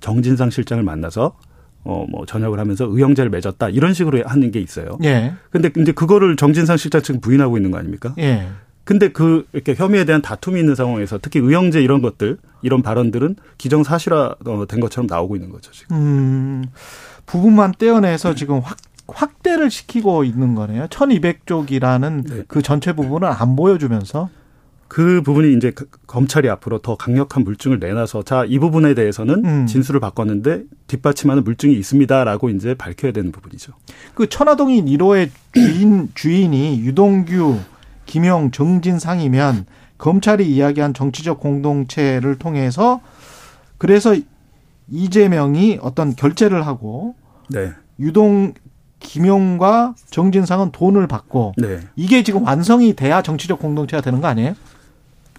정진상 0.00 0.50
실장을 0.50 0.82
만나서 0.82 1.36
어뭐 1.84 2.26
전역을 2.26 2.58
하면서 2.58 2.84
의형제를 2.84 3.30
맺었다 3.30 3.70
이런 3.70 3.94
식으로 3.94 4.22
하는 4.26 4.50
게 4.50 4.60
있어요. 4.60 4.98
예. 5.04 5.32
근데 5.50 5.70
이제 5.76 5.92
그거를 5.92 6.36
정진상 6.36 6.76
실장 6.76 7.02
측 7.02 7.20
부인하고 7.20 7.56
있는 7.56 7.70
거 7.70 7.78
아닙니까? 7.78 8.14
예. 8.18 8.48
근데 8.84 9.08
그 9.08 9.46
이렇게 9.52 9.74
혐의에 9.74 10.04
대한 10.04 10.22
다툼이 10.22 10.58
있는 10.58 10.74
상황에서 10.74 11.18
특히 11.22 11.40
의형제 11.40 11.80
이런 11.80 12.02
것들 12.02 12.38
이런 12.62 12.82
발언들은 12.82 13.36
기정 13.56 13.84
사실화된 13.84 14.80
것처럼 14.80 15.06
나오고 15.08 15.36
있는 15.36 15.50
거죠 15.50 15.70
지금. 15.72 15.96
음, 15.96 16.64
부분만 17.26 17.74
떼어내서 17.78 18.34
지금 18.34 18.58
확 18.58 18.76
확대를 19.14 19.70
시키고 19.70 20.24
있는 20.24 20.54
거네요. 20.54 20.86
1200쪽이라는 20.86 22.28
네. 22.28 22.42
그 22.48 22.62
전체 22.62 22.92
부분을 22.92 23.28
안 23.28 23.56
보여주면서 23.56 24.28
그 24.92 25.22
부분이 25.22 25.56
이제 25.56 25.70
그 25.70 25.88
검찰이 26.06 26.50
앞으로 26.50 26.78
더 26.80 26.96
강력한 26.96 27.44
물증을 27.44 27.78
내놔서 27.78 28.24
자, 28.24 28.44
이 28.46 28.58
부분에 28.58 28.92
대해서는 28.92 29.42
음. 29.42 29.66
진술을 29.66 30.00
바꿨는데 30.00 30.64
뒷받침하는 30.86 31.44
물증이 31.44 31.72
있습니다라고 31.74 32.50
이제 32.50 32.74
밝혀야 32.74 33.12
되는 33.12 33.32
부분이죠. 33.32 33.72
그 34.14 34.28
천화동인 34.28 34.84
1호의 34.84 35.30
주인, 35.54 36.10
주인이 36.14 36.80
유동규, 36.80 37.58
김용, 38.04 38.50
정진 38.50 38.98
상이면 38.98 39.64
검찰이 39.96 40.46
이야기한 40.46 40.92
정치적 40.92 41.40
공동체를 41.40 42.36
통해서 42.38 43.00
그래서 43.78 44.14
이재명이 44.90 45.78
어떤 45.80 46.14
결제를 46.14 46.66
하고 46.66 47.14
네. 47.48 47.72
유동 47.98 48.52
김용과 49.02 49.94
정진상은 50.10 50.72
돈을 50.72 51.06
받고 51.06 51.54
네. 51.58 51.80
이게 51.96 52.22
지금 52.22 52.44
완성이 52.44 52.94
돼야 52.94 53.22
정치적 53.22 53.58
공동체가 53.58 54.00
되는 54.00 54.20
거 54.20 54.28
아니에요? 54.28 54.54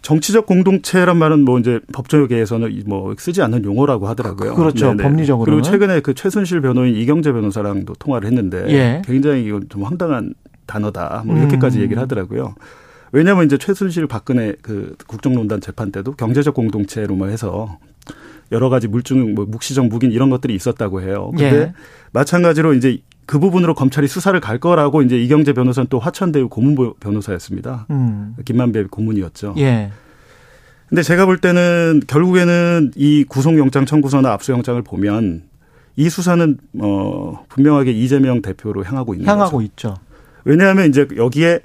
정치적 0.04 0.46
공동체란 0.46 1.18
말은 1.18 1.46
뭐 1.46 1.60
이제 1.60 1.80
법조계에서는 1.94 2.84
뭐 2.86 3.16
쓰지 3.18 3.42
않는 3.42 3.64
용어라고 3.64 4.08
하더라고요. 4.10 4.54
그렇죠. 4.54 4.88
네네. 4.88 5.04
법리적으로. 5.04 5.46
그리고 5.46 5.62
최근에 5.62 6.02
그 6.02 6.14
최순실 6.14 6.62
변호인 6.62 6.96
이경재 6.96 7.32
변호사랑도 7.32 7.94
통화를 7.96 8.28
했는데 8.28 8.66
예. 8.68 9.02
굉장히 9.06 9.46
이건 9.46 9.68
좀 9.70 9.84
황당한 9.84 10.34
단어다. 10.66 11.24
뭐 11.26 11.38
이렇게까지 11.38 11.80
음. 11.80 11.84
얘기를 11.84 12.02
하더라고요. 12.02 12.54
왜냐하면 13.14 13.46
이제 13.46 13.58
최순실 13.58 14.08
박근혜 14.08 14.56
그 14.62 14.96
국정농단 15.08 15.62
재판 15.62 15.92
때도 15.92 16.14
경제적 16.14 16.54
공동체로만 16.54 17.30
해서 17.30 17.78
여러 18.52 18.70
가지 18.70 18.88
물증, 18.88 19.36
뭐 19.36 19.46
묵시적 19.46 19.88
묵인 19.88 20.12
이런 20.12 20.30
것들이 20.30 20.54
있었다고 20.54 21.02
해요. 21.02 21.32
근데 21.32 21.56
예. 21.56 21.74
마찬가지로 22.12 22.74
이제 22.74 23.00
그 23.26 23.40
부분으로 23.40 23.74
검찰이 23.74 24.08
수사를 24.08 24.38
갈 24.40 24.60
거라고 24.60 25.02
이제 25.02 25.18
이경재 25.20 25.54
변호사는 25.54 25.88
또 25.90 26.00
화천대유 26.00 26.50
고문 26.50 26.94
변호사였습니다. 27.00 27.88
음. 27.90 28.36
김만배 28.44 28.86
고문이었죠. 28.86 29.56
예. 29.58 29.92
근데 30.90 31.02
제가 31.02 31.26
볼 31.26 31.38
때는 31.38 32.02
결국에는 32.08 32.92
이 32.96 33.24
구속영장 33.28 33.86
청구서나 33.86 34.32
압수영장을 34.34 34.82
보면 34.84 35.44
이 35.96 36.10
수사는 36.10 36.58
어 36.80 37.46
분명하게 37.50 37.92
이재명 37.92 38.42
대표로 38.42 38.84
향하고 38.84 39.14
있는 39.14 39.28
향하고 39.28 39.58
거죠. 39.58 39.66
있죠. 39.66 39.96
왜냐하면 40.46 40.90
이제 40.90 41.08
여기에 41.16 41.62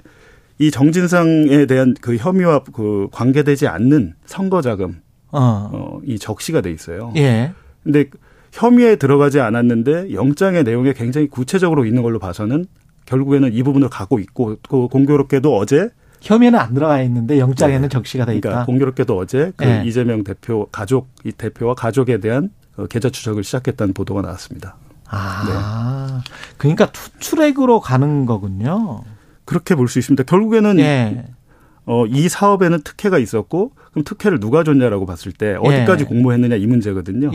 이 0.59 0.71
정진상에 0.71 1.65
대한 1.67 1.93
그 2.01 2.15
혐의와 2.17 2.63
그 2.73 3.07
관계되지 3.11 3.67
않는 3.67 4.15
선거 4.25 4.61
자금 4.61 5.01
어. 5.31 5.69
어, 5.71 5.99
이 6.03 6.17
적시가 6.17 6.61
돼 6.61 6.71
있어요. 6.71 7.13
예. 7.15 7.53
근데 7.83 8.05
혐의에 8.51 8.95
들어가지 8.95 9.39
않았는데 9.39 10.13
영장의 10.13 10.63
내용에 10.63 10.93
굉장히 10.93 11.27
구체적으로 11.27 11.85
있는 11.85 12.01
걸로 12.03 12.19
봐서는 12.19 12.65
결국에는 13.05 13.53
이 13.53 13.63
부분을 13.63 13.89
갖고 13.89 14.19
있고 14.19 14.57
그 14.67 14.87
공교롭게도 14.87 15.55
어제 15.57 15.89
혐의는 16.21 16.59
안 16.59 16.73
들어가 16.73 17.01
있는데 17.03 17.39
영장에는 17.39 17.83
네. 17.83 17.87
적시가 17.89 18.25
돼 18.25 18.35
있다. 18.35 18.49
그러니까 18.49 18.65
공교롭게도 18.65 19.17
어제 19.17 19.51
그 19.55 19.63
네. 19.63 19.83
이재명 19.85 20.23
대표 20.23 20.67
가족 20.71 21.07
이 21.23 21.31
대표와 21.31 21.75
가족에 21.75 22.19
대한 22.19 22.49
어, 22.77 22.85
계좌 22.87 23.09
추적을 23.09 23.43
시작했다는 23.43 23.93
보도가 23.93 24.21
나왔습니다. 24.21 24.75
아, 25.07 26.21
네. 26.23 26.31
그러니까 26.57 26.91
투트랙으로 26.91 27.79
가는 27.79 28.25
거군요. 28.25 29.01
그렇게 29.45 29.75
볼 29.75 29.87
수 29.87 29.97
있습니다. 29.97 30.23
결국에는 30.23 30.75
네. 30.75 31.25
어, 31.85 32.05
이 32.05 32.29
사업에는 32.29 32.81
특혜가 32.83 33.17
있었고 33.17 33.71
그럼 33.91 34.03
특혜를 34.03 34.39
누가 34.39 34.63
줬냐라고 34.63 35.07
봤을 35.07 35.31
때 35.31 35.55
어디까지 35.59 36.03
예. 36.03 36.07
공모했느냐 36.07 36.55
이 36.57 36.67
문제거든요. 36.67 37.31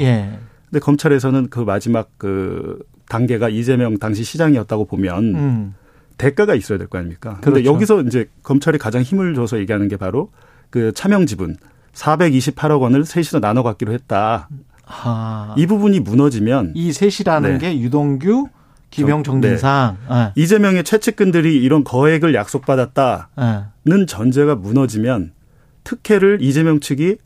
예. 0.74 0.78
근데 0.78 0.84
검찰에서는 0.84 1.48
그 1.50 1.60
마지막 1.60 2.10
그 2.18 2.78
단계가 3.08 3.48
이재명 3.48 3.98
당시 3.98 4.24
시장이었다고 4.24 4.86
보면 4.86 5.34
음. 5.34 5.74
대가가 6.18 6.54
있어야 6.54 6.78
될 6.78 6.88
거 6.88 6.98
아닙니까? 6.98 7.38
그런데 7.40 7.62
그렇죠. 7.62 7.74
여기서 7.74 8.02
이제 8.02 8.28
검찰이 8.42 8.78
가장 8.78 9.02
힘을 9.02 9.34
줘서 9.34 9.58
얘기하는 9.58 9.88
게 9.88 9.96
바로 9.96 10.30
그 10.70 10.92
차명 10.92 11.26
지분 11.26 11.56
428억 11.92 12.80
원을 12.80 13.04
셋이서 13.04 13.40
나눠 13.40 13.62
갖기로 13.62 13.92
했다. 13.92 14.48
아. 14.86 15.54
이 15.56 15.66
부분이 15.66 16.00
무너지면 16.00 16.72
이 16.74 16.92
셋이라는 16.92 17.52
네. 17.52 17.58
게 17.58 17.80
유동규, 17.80 18.48
김영 18.90 19.22
정진상, 19.22 19.96
네. 20.08 20.14
네. 20.14 20.32
이재명의 20.34 20.84
최측근들이 20.84 21.62
이런 21.62 21.84
거액을 21.84 22.34
약속받았다는 22.34 23.26
네. 23.84 24.06
전제가 24.06 24.54
무너지면 24.56 25.32
특혜를 25.84 26.38
이재명 26.40 26.80
측이 26.80 27.16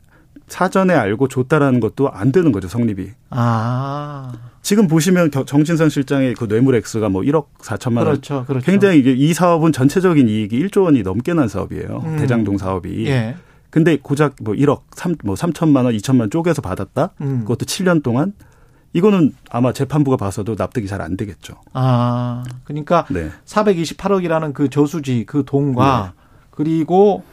사전에 0.49 0.93
알고 0.93 1.27
줬다라는 1.27 1.79
것도 1.79 2.09
안 2.11 2.31
되는 2.31 2.51
거죠, 2.51 2.67
성립이. 2.67 3.09
아. 3.29 4.31
지금 4.61 4.87
보시면 4.87 5.31
정진상 5.31 5.89
실장의 5.89 6.33
그 6.35 6.47
뇌물 6.47 6.75
액수가 6.75 7.09
뭐 7.09 7.21
1억 7.21 7.45
4천만 7.59 7.97
원. 7.97 8.05
그렇죠, 8.05 8.45
그렇죠. 8.45 8.65
굉장히 8.65 8.99
이게 8.99 9.13
이 9.13 9.33
사업은 9.33 9.71
전체적인 9.71 10.27
이익이 10.27 10.61
1조 10.67 10.83
원이 10.83 11.03
넘게 11.03 11.33
난 11.33 11.47
사업이에요. 11.47 12.03
음. 12.05 12.17
대장동 12.17 12.57
사업이. 12.57 13.07
예. 13.07 13.35
근데 13.69 13.97
고작 13.97 14.35
뭐 14.41 14.53
1억 14.55 14.81
3, 14.95 15.15
뭐 15.23 15.35
3천만 15.35 15.85
원, 15.85 15.95
2천만 15.95 16.21
원 16.21 16.29
쪼개서 16.29 16.61
받았다? 16.61 17.11
음. 17.21 17.41
그것도 17.41 17.65
7년 17.65 18.03
동안? 18.03 18.33
이거는 18.93 19.33
아마 19.51 19.71
재판부가 19.71 20.17
봐서도 20.17 20.55
납득이 20.57 20.87
잘 20.87 20.99
안 21.01 21.15
되겠죠. 21.15 21.53
아. 21.73 22.43
그러니까 22.63 23.05
네. 23.09 23.29
428억이라는 23.45 24.53
그 24.53 24.69
저수지 24.69 25.25
그 25.27 25.43
돈과 25.45 26.13
네. 26.15 26.21
그리고 26.51 27.23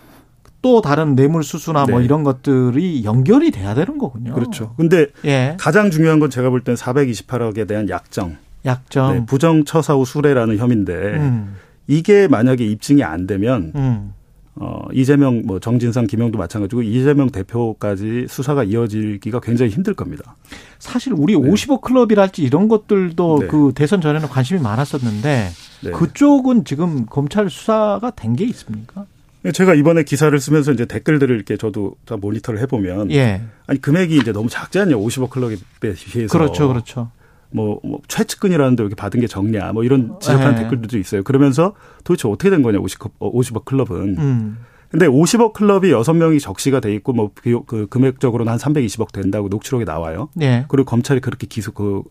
또 0.66 0.80
다른 0.80 1.14
뇌물 1.14 1.44
수수나 1.44 1.80
뭐 1.82 1.86
네. 1.86 1.92
뭐 1.92 2.00
이런 2.02 2.24
것들이 2.24 3.04
연결이 3.04 3.52
돼야 3.52 3.72
되는 3.72 3.98
거군요. 3.98 4.34
그렇죠. 4.34 4.74
근데 4.76 5.06
예. 5.24 5.56
가장 5.60 5.92
중요한 5.92 6.18
건 6.18 6.28
제가 6.28 6.50
볼 6.50 6.64
때는 6.64 6.76
428억에 6.76 7.68
대한 7.68 7.88
약정. 7.88 8.36
약정. 8.64 9.12
네, 9.14 9.26
부정처사 9.26 9.94
후 9.94 10.04
수뢰라는 10.04 10.56
혐의인데 10.58 10.92
음. 10.92 11.54
이게 11.86 12.26
만약에 12.26 12.66
입증이 12.66 13.04
안 13.04 13.28
되면 13.28 13.70
음. 13.76 14.12
어, 14.56 14.80
이재명, 14.92 15.42
뭐, 15.44 15.60
정진상, 15.60 16.08
김영도 16.08 16.36
마찬가지고 16.36 16.82
이재명 16.82 17.30
대표까지 17.30 18.26
수사가 18.28 18.64
이어지기가 18.64 19.38
굉장히 19.40 19.70
힘들 19.70 19.94
겁니다. 19.94 20.34
사실 20.80 21.12
우리 21.16 21.34
네. 21.38 21.48
50억 21.48 21.82
클럽이랄지 21.82 22.42
이런 22.42 22.66
것들도 22.66 23.38
네. 23.42 23.46
그 23.46 23.70
대선 23.74 24.00
전에는 24.00 24.26
관심이 24.28 24.58
많았었는데 24.60 25.48
네. 25.84 25.90
그쪽은 25.92 26.64
지금 26.64 27.06
검찰 27.06 27.48
수사가 27.50 28.10
된 28.16 28.34
게 28.34 28.44
있습니까? 28.46 29.06
제가 29.52 29.74
이번에 29.74 30.02
기사를 30.02 30.38
쓰면서 30.38 30.72
이제 30.72 30.86
댓글들을 30.86 31.34
이렇게 31.34 31.56
저도 31.56 31.96
모니터를 32.20 32.60
해보면 32.60 33.10
예. 33.12 33.42
아니 33.66 33.80
금액이 33.80 34.16
이제 34.16 34.32
너무 34.32 34.48
작지 34.48 34.78
않냐 34.78 34.96
50억 34.96 35.30
클럽에 35.30 35.56
비해서 35.80 36.36
그렇죠, 36.36 36.68
그렇죠. 36.68 37.10
뭐, 37.50 37.80
뭐 37.84 38.00
최측근이라는데 38.08 38.82
이렇게 38.82 38.94
받은 38.94 39.20
게 39.20 39.26
적냐 39.26 39.72
뭐 39.72 39.84
이런 39.84 40.18
지적하는 40.20 40.58
예. 40.58 40.62
댓글들도 40.62 40.98
있어요. 40.98 41.22
그러면서 41.22 41.74
도대체 42.04 42.28
어떻게 42.28 42.50
된 42.50 42.62
거냐 42.62 42.78
50억, 42.78 43.18
50억 43.18 43.64
클럽은. 43.64 44.18
음. 44.18 44.58
근데 44.90 45.06
50억 45.06 45.52
클럽이 45.52 45.90
6명이 45.90 46.40
적시가 46.40 46.80
돼 46.80 46.94
있고 46.94 47.12
뭐 47.12 47.30
그 47.66 47.86
금액적으로는 47.88 48.52
한 48.52 48.58
320억 48.58 49.12
된다고 49.12 49.48
녹취록에 49.48 49.84
나와요. 49.84 50.28
예. 50.40 50.64
그리고 50.68 50.86
검찰이 50.86 51.20
그렇게 51.20 51.46
기소 51.46 51.72
그 51.72 52.02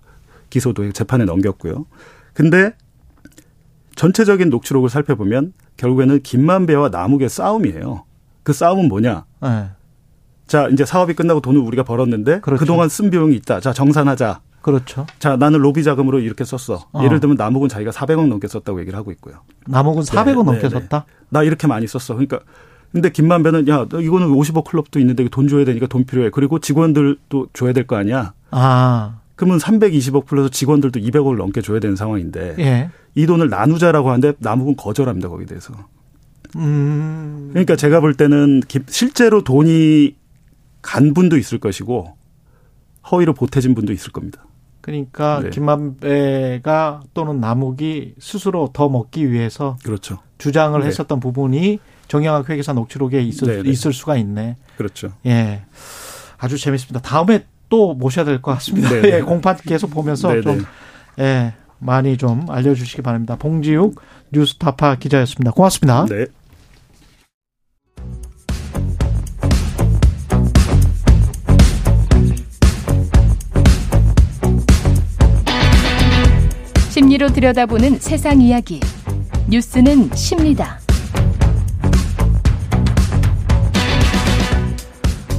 기소도 0.50 0.92
재판에 0.92 1.26
넘겼고요. 1.26 1.86
근데 2.34 2.74
전체적인 3.96 4.50
녹취록을 4.50 4.90
살펴보면 4.90 5.54
결국에는 5.78 6.22
김만배와 6.22 6.90
남욱의 6.90 7.30
싸움이에요. 7.30 8.04
그 8.44 8.54
싸움은 8.54 8.88
뭐냐? 8.88 9.26
네. 9.42 9.70
자, 10.48 10.68
이제 10.70 10.86
사업이 10.86 11.14
끝나고 11.14 11.42
돈을 11.42 11.60
우리가 11.62 11.84
벌었는데 11.84 12.40
그렇죠. 12.42 12.60
그동안 12.60 12.88
쓴 12.90 13.10
비용이 13.10 13.36
있다. 13.38 13.60
자, 13.60 13.74
정산하자. 13.74 14.42
그렇죠. 14.62 15.06
자, 15.20 15.36
나는 15.38 15.60
로비 15.60 15.84
자금으로 15.84 16.20
이렇게 16.20 16.44
썼어. 16.44 16.86
어. 16.92 17.04
예를 17.04 17.20
들면 17.20 17.38
남욱은 17.38 17.70
자기가 17.70 17.92
400억 17.92 18.28
넘게 18.28 18.48
썼다고 18.48 18.80
얘기를 18.80 18.98
하고 18.98 19.12
있고요. 19.12 19.36
남욱은 19.68 20.04
400억 20.04 20.26
네, 20.26 20.34
넘게 20.44 20.62
네, 20.62 20.70
네, 20.70 20.70
썼다? 20.70 21.06
나 21.30 21.44
이렇게 21.44 21.68
많이 21.68 21.86
썼어. 21.88 22.16
그러니까 22.16 22.40
근데 22.92 23.12
김만배는 23.12 23.68
야, 23.68 23.86
이거는 23.92 24.28
50억 24.30 24.64
클럽도 24.66 25.00
있는데 25.00 25.28
돈 25.30 25.48
줘야 25.48 25.66
되니까 25.66 25.86
돈 25.88 26.06
필요해. 26.06 26.30
그리고 26.32 26.60
직원들도 26.60 27.48
줘야 27.54 27.74
될 27.74 27.86
거 27.86 27.96
아니야. 27.98 28.34
아. 28.52 29.20
그러면 29.36 29.58
320억 29.58 30.26
플러스 30.26 30.50
직원들도 30.52 31.00
200억을 31.00 31.38
넘게 31.38 31.62
줘야 31.62 31.80
되는 31.80 31.96
상황인데 31.96 32.56
예. 32.60 32.90
이 33.16 33.26
돈을 33.26 33.50
나누자라고 33.50 34.10
하는데 34.10 34.34
남욱은 34.40 34.76
거절합니다 34.78 35.30
거기에 35.30 35.46
대해서. 35.46 35.74
음. 36.56 37.50
그러니까 37.52 37.76
제가 37.76 38.00
볼 38.00 38.14
때는 38.14 38.62
실제로 38.88 39.44
돈이 39.44 40.16
간 40.82 41.14
분도 41.14 41.38
있을 41.38 41.60
것이고 41.60 42.16
허위로 43.12 43.34
보태진 43.34 43.76
분도 43.76 43.92
있을 43.92 44.12
겁니다. 44.12 44.46
그러니까 44.82 45.42
네. 45.44 45.50
김만배가 45.50 47.02
또는 47.14 47.40
남욱이 47.40 48.14
스스로 48.20 48.70
더 48.72 48.88
먹기 48.88 49.32
위해서 49.32 49.78
그렇죠. 49.84 50.20
주장을 50.38 50.80
네. 50.80 50.86
했었던 50.86 51.20
부분이 51.20 51.80
정영학 52.08 52.50
회계사 52.50 52.74
녹취록에 52.74 53.22
있을, 53.22 53.48
네, 53.48 53.64
네. 53.64 53.70
있을 53.70 53.94
수가 53.94 54.16
있네. 54.18 54.58
그렇죠. 54.78 55.12
예. 55.26 55.66
아주 56.38 56.58
재밌습니다. 56.58 57.02
다음에 57.02 57.46
또 57.70 57.94
모셔야 57.94 58.26
될 58.26 58.42
것 58.42 58.52
같습니다. 58.54 58.90
네, 58.90 59.02
네. 59.02 59.12
예, 59.18 59.22
공판 59.22 59.58
계속 59.66 59.90
보면서 59.92 60.30
네네. 60.30 60.42
좀 60.42 60.66
예, 61.20 61.54
많이 61.80 62.18
좀 62.18 62.46
알려주시기 62.50 63.02
바랍니다. 63.02 63.36
봉지욱 63.38 64.02
뉴스타파 64.32 64.96
기자였습니다. 64.96 65.52
고맙습니다. 65.52 66.06
네. 66.06 66.26
심리로 76.90 77.30
들여다보는 77.30 78.00
세상 78.00 78.42
이야기. 78.42 78.80
뉴스는 79.50 80.14
십니다. 80.16 80.80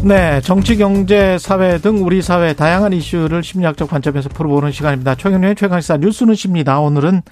네, 0.07 0.41
정치, 0.41 0.77
경제, 0.77 1.37
사회 1.37 1.79
등 1.79 2.05
우리 2.05 2.23
사회 2.23 2.53
다양한 2.53 2.93
이슈를 2.93 3.43
심리학적 3.43 3.91
관점에서 3.91 4.29
풀어보는 4.29 4.71
시간입니다. 4.71 5.17
최경련의 5.17 5.57
최강시사 5.57 5.97
뉴스는 5.97 6.37
십니다. 6.37 6.79
오늘은 6.79 7.23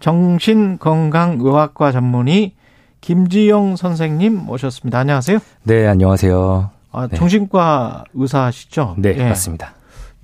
정신건강의학과 0.00 1.92
전문의 1.92 2.54
김지영 3.02 3.76
선생님 3.76 4.34
모셨습니다. 4.34 4.98
안녕하세요. 4.98 5.38
네, 5.62 5.86
안녕하세요. 5.86 6.70
아, 6.90 7.06
네. 7.06 7.16
정신과 7.16 8.06
의사시죠? 8.14 8.96
네, 8.98 9.12
네, 9.12 9.28
맞습니다. 9.28 9.74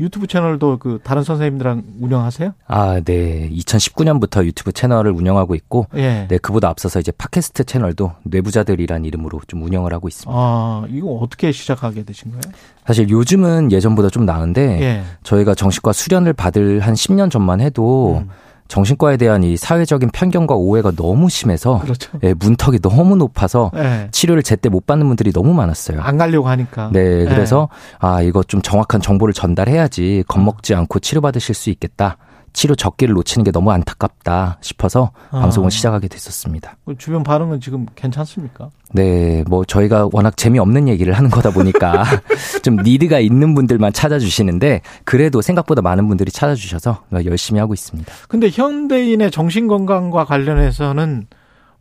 유튜브 0.00 0.26
채널도 0.26 0.78
그 0.78 0.98
다른 1.02 1.22
선생님들랑 1.22 1.84
운영하세요? 2.00 2.54
아, 2.66 3.00
네. 3.04 3.50
2019년부터 3.50 4.44
유튜브 4.44 4.72
채널을 4.72 5.12
운영하고 5.12 5.54
있고, 5.54 5.86
예. 5.94 6.26
네 6.28 6.38
그보다 6.38 6.68
앞서서 6.68 7.00
이제 7.00 7.12
팟캐스트 7.12 7.64
채널도 7.64 8.12
뇌부자들이란 8.24 9.04
이름으로 9.04 9.40
좀 9.46 9.62
운영을 9.62 9.92
하고 9.92 10.08
있습니다. 10.08 10.32
아, 10.34 10.84
이거 10.88 11.08
어떻게 11.12 11.52
시작하게 11.52 12.04
되신 12.04 12.30
거예요? 12.30 12.40
사실 12.86 13.08
요즘은 13.10 13.72
예전보다 13.72 14.08
좀 14.08 14.24
나은데 14.24 14.80
예. 14.80 15.02
저희가 15.22 15.54
정신과 15.54 15.92
수련을 15.92 16.32
받을 16.32 16.80
한 16.80 16.94
10년 16.94 17.30
전만 17.30 17.60
해도 17.60 18.22
음. 18.22 18.30
정신과에 18.70 19.16
대한 19.16 19.42
이 19.42 19.56
사회적인 19.56 20.10
편견과 20.10 20.54
오해가 20.54 20.92
너무 20.92 21.28
심해서 21.28 21.80
그렇죠. 21.80 22.16
예, 22.22 22.34
문턱이 22.34 22.78
너무 22.78 23.16
높아서 23.16 23.72
네. 23.74 24.08
치료를 24.12 24.44
제때 24.44 24.68
못 24.68 24.86
받는 24.86 25.08
분들이 25.08 25.32
너무 25.32 25.52
많았어요. 25.52 26.00
안 26.00 26.16
가려고 26.16 26.48
하니까. 26.48 26.88
네, 26.92 27.24
그래서 27.24 27.68
네. 27.72 27.96
아 27.98 28.22
이거 28.22 28.44
좀 28.44 28.62
정확한 28.62 29.00
정보를 29.00 29.34
전달해야지 29.34 30.22
겁먹지 30.28 30.74
않고 30.76 31.00
치료받으실 31.00 31.54
수 31.54 31.70
있겠다. 31.70 32.16
치료 32.52 32.74
적기를 32.74 33.14
놓치는 33.14 33.44
게 33.44 33.50
너무 33.50 33.70
안타깝다 33.70 34.58
싶어서 34.60 35.12
아. 35.30 35.40
방송을 35.40 35.70
시작하게 35.70 36.08
됐었습니다. 36.08 36.76
그 36.84 36.96
주변 36.98 37.22
반응은 37.22 37.60
지금 37.60 37.86
괜찮습니까? 37.94 38.70
네, 38.92 39.44
뭐 39.48 39.64
저희가 39.64 40.08
워낙 40.12 40.36
재미없는 40.36 40.88
얘기를 40.88 41.12
하는 41.12 41.30
거다 41.30 41.52
보니까 41.52 42.04
좀 42.62 42.76
니드가 42.76 43.20
있는 43.20 43.54
분들만 43.54 43.92
찾아주시는데 43.92 44.82
그래도 45.04 45.40
생각보다 45.42 45.82
많은 45.82 46.08
분들이 46.08 46.30
찾아주셔서 46.30 47.04
열심히 47.24 47.60
하고 47.60 47.74
있습니다. 47.74 48.12
근데 48.28 48.48
현대인의 48.50 49.30
정신 49.30 49.68
건강과 49.68 50.24
관련해서는 50.24 51.28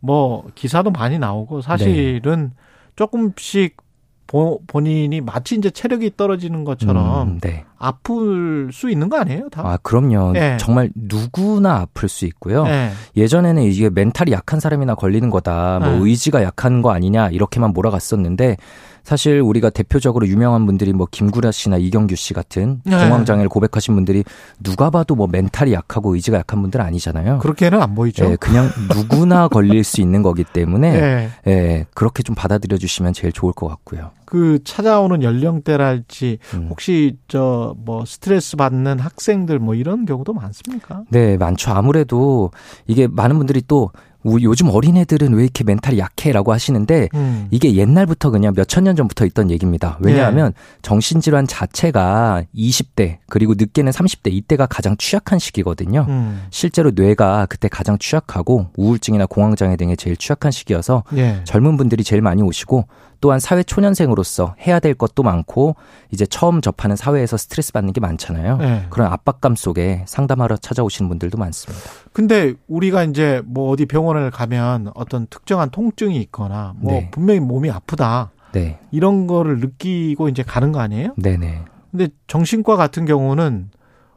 뭐 0.00 0.46
기사도 0.54 0.90
많이 0.90 1.18
나오고 1.18 1.62
사실은 1.62 2.52
네. 2.54 2.64
조금씩 2.96 3.76
본인이 4.66 5.20
마치 5.20 5.56
이제 5.56 5.70
체력이 5.70 6.12
떨어지는 6.16 6.64
것처럼 6.64 7.28
음, 7.28 7.40
네. 7.40 7.64
아플 7.78 8.70
수 8.72 8.90
있는 8.90 9.08
거 9.08 9.18
아니에요? 9.18 9.48
다? 9.48 9.62
아, 9.64 9.78
그럼요. 9.82 10.32
네. 10.32 10.56
정말 10.58 10.90
누구나 10.94 11.80
아플 11.80 12.08
수 12.08 12.26
있고요. 12.26 12.64
네. 12.64 12.90
예전에는 13.16 13.62
이게 13.62 13.90
멘탈이 13.90 14.30
약한 14.32 14.60
사람이나 14.60 14.94
걸리는 14.94 15.28
거다. 15.30 15.80
뭐 15.80 15.88
네. 15.90 15.98
의지가 16.02 16.42
약한 16.42 16.82
거 16.82 16.92
아니냐 16.92 17.30
이렇게만 17.30 17.72
몰아갔었는데 17.72 18.56
사실 19.10 19.40
우리가 19.40 19.70
대표적으로 19.70 20.28
유명한 20.28 20.66
분들이 20.66 20.92
뭐 20.92 21.08
김구라 21.10 21.50
씨나 21.50 21.78
이경규 21.78 22.14
씨 22.14 22.32
같은 22.32 22.80
네. 22.84 22.96
공황장애를 22.96 23.48
고백하신 23.48 23.96
분들이 23.96 24.22
누가 24.62 24.88
봐도 24.88 25.16
뭐 25.16 25.26
멘탈이 25.26 25.72
약하고 25.72 26.14
의지가 26.14 26.38
약한 26.38 26.62
분들 26.62 26.80
아니잖아요. 26.80 27.38
그렇게는 27.38 27.82
안 27.82 27.96
보이죠. 27.96 28.28
네, 28.28 28.36
그냥 28.36 28.70
누구나 28.94 29.48
걸릴 29.50 29.82
수 29.82 30.00
있는 30.00 30.22
거기 30.22 30.44
때문에 30.44 30.92
네. 30.92 31.30
네, 31.44 31.86
그렇게 31.92 32.22
좀 32.22 32.36
받아들여 32.36 32.76
주시면 32.78 33.12
제일 33.12 33.32
좋을 33.32 33.52
것 33.52 33.66
같고요. 33.66 34.12
그 34.26 34.60
찾아오는 34.62 35.24
연령대랄지 35.24 36.38
음. 36.54 36.68
혹시 36.70 37.16
저 37.26 37.74
뭐 37.84 38.04
스트레스 38.06 38.54
받는 38.56 39.00
학생들 39.00 39.58
뭐 39.58 39.74
이런 39.74 40.06
경우도 40.06 40.32
많습니까? 40.34 41.02
네, 41.08 41.36
많죠. 41.36 41.72
아무래도 41.72 42.52
이게 42.86 43.08
많은 43.08 43.38
분들이 43.38 43.60
또 43.66 43.90
요즘 44.24 44.68
어린애들은 44.68 45.32
왜 45.34 45.44
이렇게 45.44 45.64
멘탈이 45.64 45.98
약해라고 45.98 46.52
하시는데 46.52 47.08
음. 47.14 47.48
이게 47.50 47.74
옛날부터 47.74 48.30
그냥 48.30 48.52
몇천 48.54 48.84
년 48.84 48.96
전부터 48.96 49.24
있던 49.26 49.50
얘기입니다. 49.50 49.98
왜냐하면 50.00 50.52
네. 50.52 50.78
정신질환 50.82 51.46
자체가 51.46 52.44
20대 52.54 53.18
그리고 53.28 53.54
늦게는 53.56 53.92
30대 53.92 54.32
이때가 54.32 54.66
가장 54.66 54.96
취약한 54.98 55.38
시기거든요. 55.38 56.06
음. 56.08 56.42
실제로 56.50 56.90
뇌가 56.90 57.46
그때 57.46 57.68
가장 57.68 57.98
취약하고 57.98 58.68
우울증이나 58.76 59.26
공황장애 59.26 59.76
등에 59.76 59.96
제일 59.96 60.16
취약한 60.16 60.52
시기여서 60.52 61.04
네. 61.12 61.40
젊은 61.44 61.76
분들이 61.76 62.04
제일 62.04 62.22
많이 62.22 62.42
오시고 62.42 62.86
또한 63.20 63.38
사회 63.38 63.62
초년생으로서 63.62 64.54
해야 64.66 64.80
될 64.80 64.94
것도 64.94 65.22
많고 65.22 65.76
이제 66.10 66.24
처음 66.26 66.60
접하는 66.60 66.96
사회에서 66.96 67.36
스트레스 67.36 67.72
받는 67.72 67.92
게 67.92 68.00
많잖아요. 68.00 68.56
네. 68.58 68.86
그런 68.90 69.12
압박감 69.12 69.56
속에 69.56 70.04
상담하러 70.06 70.56
찾아오시는 70.56 71.08
분들도 71.08 71.36
많습니다. 71.38 71.84
근데 72.12 72.54
우리가 72.68 73.04
이제 73.04 73.42
뭐 73.44 73.70
어디 73.70 73.86
병원을 73.86 74.30
가면 74.30 74.92
어떤 74.94 75.26
특정한 75.28 75.70
통증이 75.70 76.16
있거나 76.22 76.74
뭐 76.76 76.92
네. 76.94 77.10
분명히 77.10 77.40
몸이 77.40 77.70
아프다. 77.70 78.30
네. 78.52 78.78
이런 78.90 79.26
거를 79.26 79.58
느끼고 79.60 80.28
이제 80.28 80.42
가는 80.42 80.72
거 80.72 80.80
아니에요? 80.80 81.14
네네. 81.16 81.62
근데 81.90 82.08
정신과 82.26 82.76
같은 82.76 83.04
경우는 83.04 83.70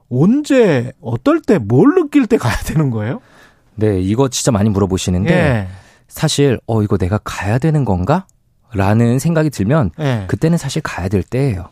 언제 0.10 0.92
어떨 1.02 1.42
때 1.42 1.58
뭘 1.60 1.96
느낄 1.96 2.28
때 2.28 2.38
가야 2.38 2.56
되는 2.66 2.90
거예요? 2.90 3.20
네, 3.76 4.00
이거 4.00 4.30
진짜 4.30 4.52
많이 4.52 4.70
물어보시는데 4.70 5.34
예. 5.34 5.68
사실 6.08 6.60
어 6.68 6.84
이거 6.84 6.98
내가 6.98 7.20
가야 7.24 7.58
되는 7.58 7.84
건가? 7.86 8.28
라는 8.74 9.20
생각이 9.20 9.50
들면 9.50 9.91
네. 9.98 10.26
그때는 10.28 10.58
사실 10.58 10.82
가야 10.82 11.08
될 11.08 11.24
때예요. 11.24 11.70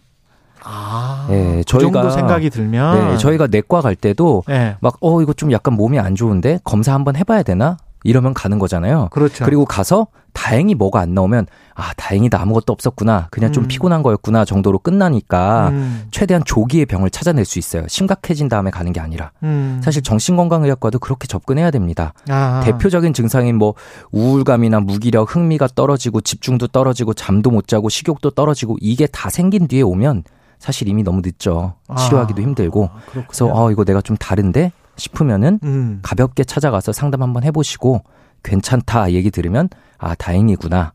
아, 0.63 1.25
네, 1.29 1.57
그 1.57 1.63
저희가 1.63 2.03
그 2.03 2.11
생각이 2.11 2.49
들면 2.49 3.11
네, 3.11 3.17
저희가 3.17 3.47
내과 3.47 3.81
갈 3.81 3.95
때도 3.95 4.43
네. 4.47 4.75
막어 4.79 5.21
이거 5.21 5.33
좀 5.33 5.51
약간 5.51 5.73
몸이 5.73 5.99
안 5.99 6.15
좋은데 6.15 6.59
검사 6.63 6.93
한번 6.93 7.15
해봐야 7.15 7.41
되나 7.43 7.77
이러면 8.03 8.33
가는 8.33 8.59
거잖아요. 8.59 9.09
그렇죠. 9.11 9.45
그리고 9.45 9.65
가서 9.65 10.07
다행히 10.33 10.75
뭐가 10.75 10.99
안 10.99 11.13
나오면 11.13 11.47
아 11.75 11.93
다행이다 11.93 12.41
아무것도 12.41 12.73
없었구나 12.73 13.27
그냥 13.31 13.51
좀 13.51 13.65
음. 13.65 13.67
피곤한 13.67 14.03
거였구나 14.03 14.45
정도로 14.45 14.79
끝나니까 14.79 15.69
음. 15.69 16.07
최대한 16.11 16.43
조기에 16.45 16.85
병을 16.85 17.09
찾아낼 17.09 17.45
수 17.45 17.59
있어요 17.59 17.85
심각해진 17.87 18.49
다음에 18.49 18.71
가는 18.71 18.91
게 18.93 18.99
아니라 18.99 19.31
음. 19.43 19.81
사실 19.83 20.01
정신건강의학과도 20.01 20.99
그렇게 20.99 21.27
접근해야 21.27 21.71
됩니다 21.71 22.13
아. 22.29 22.61
대표적인 22.63 23.13
증상인 23.13 23.57
뭐 23.57 23.73
우울감이나 24.11 24.79
무기력 24.79 25.35
흥미가 25.35 25.69
떨어지고 25.75 26.21
집중도 26.21 26.67
떨어지고 26.67 27.13
잠도 27.13 27.51
못 27.51 27.67
자고 27.67 27.89
식욕도 27.89 28.31
떨어지고 28.31 28.77
이게 28.81 29.07
다 29.07 29.29
생긴 29.29 29.67
뒤에 29.67 29.81
오면 29.81 30.23
사실 30.59 30.87
이미 30.87 31.03
너무 31.03 31.21
늦죠 31.21 31.75
치료하기도 31.97 32.41
아. 32.41 32.43
힘들고 32.43 32.89
아, 32.93 33.23
그래서 33.27 33.49
어 33.51 33.71
이거 33.71 33.83
내가 33.83 34.01
좀 34.01 34.15
다른데 34.17 34.71
싶으면은 34.95 35.59
음. 35.63 35.99
가볍게 36.03 36.43
찾아가서 36.43 36.91
상담 36.91 37.23
한번 37.23 37.43
해보시고 37.43 38.03
괜찮다 38.43 39.11
얘기 39.11 39.31
들으면 39.31 39.69
아 40.01 40.15
다행이구나 40.15 40.93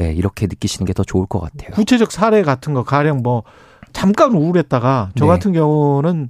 예, 0.00 0.12
이렇게 0.12 0.46
느끼시는 0.46 0.86
게 0.86 0.92
더 0.92 1.04
좋을 1.04 1.26
것 1.26 1.40
같아요. 1.40 1.70
구체적 1.70 2.10
사례 2.12 2.42
같은 2.42 2.74
거 2.74 2.82
가령 2.84 3.22
뭐 3.22 3.44
잠깐 3.92 4.32
우울했다가 4.34 5.10
저 5.16 5.24
네. 5.24 5.28
같은 5.30 5.52
경우는 5.52 6.28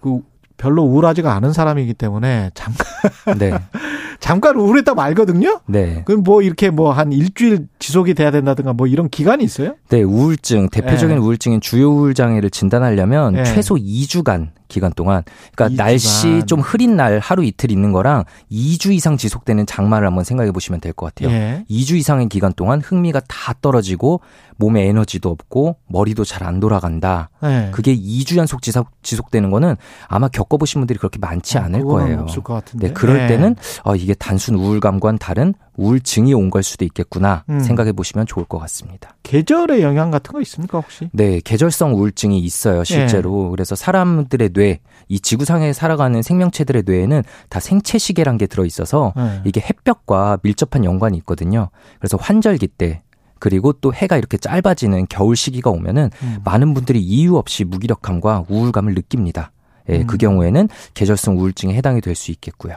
그 0.00 0.20
별로 0.56 0.82
우울하지가 0.82 1.34
않은 1.36 1.52
사람이기 1.52 1.94
때문에 1.94 2.50
잠깐 2.54 3.38
네. 3.38 3.52
잠깐 4.20 4.56
우울했다 4.56 4.94
말거든요. 4.94 5.60
네. 5.66 6.02
그럼 6.04 6.22
뭐 6.22 6.42
이렇게 6.42 6.70
뭐 6.70 6.92
한 6.92 7.12
일주일 7.12 7.66
지속이 7.78 8.14
돼야 8.14 8.30
된다든가 8.30 8.72
뭐 8.74 8.86
이런 8.86 9.08
기간이 9.08 9.42
있어요? 9.44 9.74
네, 9.88 10.02
우울증 10.02 10.68
대표적인 10.68 11.16
네. 11.16 11.22
우울증인 11.22 11.60
주요 11.60 11.90
우울 11.90 12.14
장애를 12.14 12.50
진단하려면 12.50 13.34
네. 13.34 13.44
최소 13.44 13.76
2주간 13.76 14.50
기간 14.68 14.92
동안 14.94 15.22
그러니까 15.56 15.74
2주간. 15.74 15.76
날씨 15.84 16.42
좀 16.46 16.60
흐린 16.60 16.96
날 16.96 17.18
하루 17.18 17.42
이틀 17.44 17.72
있는 17.72 17.90
거랑 17.92 18.24
2주 18.52 18.92
이상 18.92 19.16
지속되는 19.16 19.66
장마를 19.66 20.06
한번 20.06 20.22
생각해 20.24 20.52
보시면 20.52 20.80
될 20.80 20.92
것 20.92 21.06
같아요. 21.14 21.34
예. 21.34 21.64
2주 21.70 21.96
이상의 21.96 22.28
기간 22.28 22.52
동안 22.52 22.80
흥미가 22.80 23.20
다 23.28 23.54
떨어지고 23.62 24.20
몸에 24.58 24.86
에너지도 24.86 25.30
없고 25.30 25.76
머리도 25.88 26.24
잘 26.24 26.40
안 26.40 26.58
돌아간다. 26.60 27.30
예. 27.44 27.68
그게 27.72 27.94
2주 27.96 28.36
연속 28.36 28.62
지속, 28.62 28.88
지속되는 29.02 29.50
거는 29.50 29.76
아마 30.08 30.28
겪어보신 30.28 30.80
분들이 30.80 30.98
그렇게 30.98 31.18
많지 31.18 31.58
어, 31.58 31.62
않을 31.62 31.84
거예요. 31.84 32.20
없을 32.20 32.42
것 32.42 32.54
같은데. 32.54 32.88
네, 32.88 32.92
그럴 32.92 33.22
예. 33.22 33.26
때는 33.26 33.56
어, 33.84 33.94
이게 33.96 34.09
단순 34.14 34.54
우울감과는 34.56 35.18
다른 35.18 35.54
우울증이 35.76 36.34
온 36.34 36.50
걸 36.50 36.62
수도 36.62 36.84
있겠구나 36.84 37.44
음. 37.48 37.60
생각해 37.60 37.92
보시면 37.92 38.26
좋을 38.26 38.44
것 38.44 38.58
같습니다. 38.58 39.14
계절의 39.22 39.82
영향 39.82 40.10
같은 40.10 40.32
거 40.32 40.40
있습니까 40.42 40.78
혹시? 40.78 41.08
네, 41.12 41.40
계절성 41.44 41.94
우울증이 41.94 42.38
있어요 42.40 42.82
실제로. 42.84 43.46
예. 43.46 43.50
그래서 43.50 43.74
사람들의 43.76 44.50
뇌, 44.52 44.80
이 45.08 45.20
지구상에 45.20 45.72
살아가는 45.72 46.20
생명체들의 46.22 46.82
뇌에는 46.86 47.22
다 47.48 47.60
생체 47.60 47.98
시계란 47.98 48.36
게 48.36 48.46
들어 48.46 48.64
있어서 48.64 49.12
예. 49.16 49.42
이게 49.44 49.60
햇볕과 49.60 50.38
밀접한 50.42 50.84
연관이 50.84 51.16
있거든요. 51.18 51.70
그래서 51.98 52.16
환절기 52.20 52.66
때 52.66 53.02
그리고 53.38 53.72
또 53.72 53.94
해가 53.94 54.18
이렇게 54.18 54.36
짧아지는 54.36 55.06
겨울 55.08 55.34
시기가 55.34 55.70
오면은 55.70 56.10
음. 56.22 56.38
많은 56.44 56.74
분들이 56.74 57.00
이유 57.00 57.36
없이 57.36 57.64
무기력함과 57.64 58.44
우울감을 58.48 58.94
느낍니다. 58.94 59.52
예, 59.88 60.04
그 60.04 60.14
음. 60.14 60.18
경우에는 60.18 60.68
계절성 60.94 61.38
우울증에 61.38 61.74
해당이 61.74 62.00
될 62.00 62.14
수 62.14 62.30
있겠고요. 62.32 62.76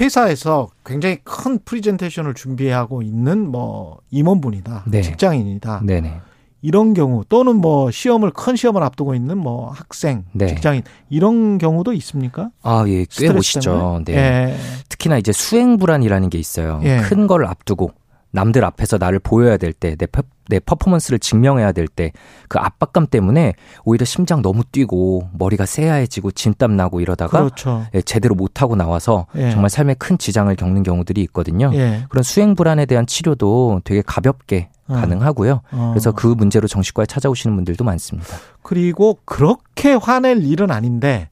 회사에서 0.00 0.68
굉장히 0.84 1.18
큰 1.24 1.58
프리젠테이션을 1.64 2.34
준비하고 2.34 3.02
있는 3.02 3.50
뭐 3.50 3.98
임원분이다, 4.10 4.84
네. 4.86 5.02
직장인이다. 5.02 5.82
네네. 5.84 6.20
이런 6.62 6.94
경우 6.94 7.24
또는 7.28 7.56
뭐 7.56 7.90
시험을 7.90 8.30
큰 8.30 8.56
시험을 8.56 8.82
앞두고 8.82 9.14
있는 9.14 9.36
뭐 9.36 9.70
학생, 9.70 10.24
네. 10.32 10.46
직장인 10.46 10.82
이런 11.10 11.58
경우도 11.58 11.92
있습니까? 11.94 12.50
아, 12.62 12.84
예, 12.88 13.04
꽤 13.10 13.30
보시죠. 13.32 14.00
네. 14.06 14.14
예. 14.14 14.56
특히나 14.88 15.18
이제 15.18 15.30
수행 15.32 15.76
불안이라는 15.76 16.30
게 16.30 16.38
있어요. 16.38 16.80
예. 16.84 17.00
큰걸 17.00 17.44
앞두고 17.44 17.92
남들 18.34 18.64
앞에서 18.64 18.98
나를 18.98 19.20
보여야 19.20 19.56
될 19.56 19.72
때, 19.72 19.94
내, 19.94 20.06
내 20.48 20.58
퍼포먼스를 20.58 21.20
증명해야 21.20 21.70
될 21.70 21.86
때, 21.86 22.10
그 22.48 22.58
압박감 22.58 23.06
때문에 23.06 23.54
오히려 23.84 24.04
심장 24.04 24.42
너무 24.42 24.64
뛰고, 24.64 25.28
머리가 25.32 25.66
새하얘지고, 25.66 26.32
진땀 26.32 26.76
나고 26.76 27.00
이러다가, 27.00 27.38
그렇죠. 27.38 27.86
예, 27.94 28.02
제대로 28.02 28.34
못하고 28.34 28.74
나와서 28.74 29.26
예. 29.36 29.52
정말 29.52 29.70
삶에 29.70 29.94
큰 29.94 30.18
지장을 30.18 30.54
겪는 30.56 30.82
경우들이 30.82 31.22
있거든요. 31.22 31.70
예. 31.74 32.06
그런 32.08 32.24
수행 32.24 32.56
불안에 32.56 32.86
대한 32.86 33.06
치료도 33.06 33.82
되게 33.84 34.02
가볍게 34.04 34.68
어. 34.88 34.94
가능하고요. 34.94 35.60
어. 35.70 35.90
그래서 35.92 36.10
그 36.10 36.26
문제로 36.26 36.66
정신과에 36.66 37.06
찾아오시는 37.06 37.54
분들도 37.54 37.84
많습니다. 37.84 38.36
그리고 38.62 39.18
그렇게 39.24 39.94
화낼 39.94 40.42
일은 40.42 40.72
아닌데, 40.72 41.28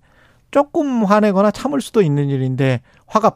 조금 0.53 1.05
화내거나 1.05 1.51
참을 1.51 1.81
수도 1.81 2.01
있는 2.01 2.29
일인데, 2.29 2.81
화가 3.09 3.33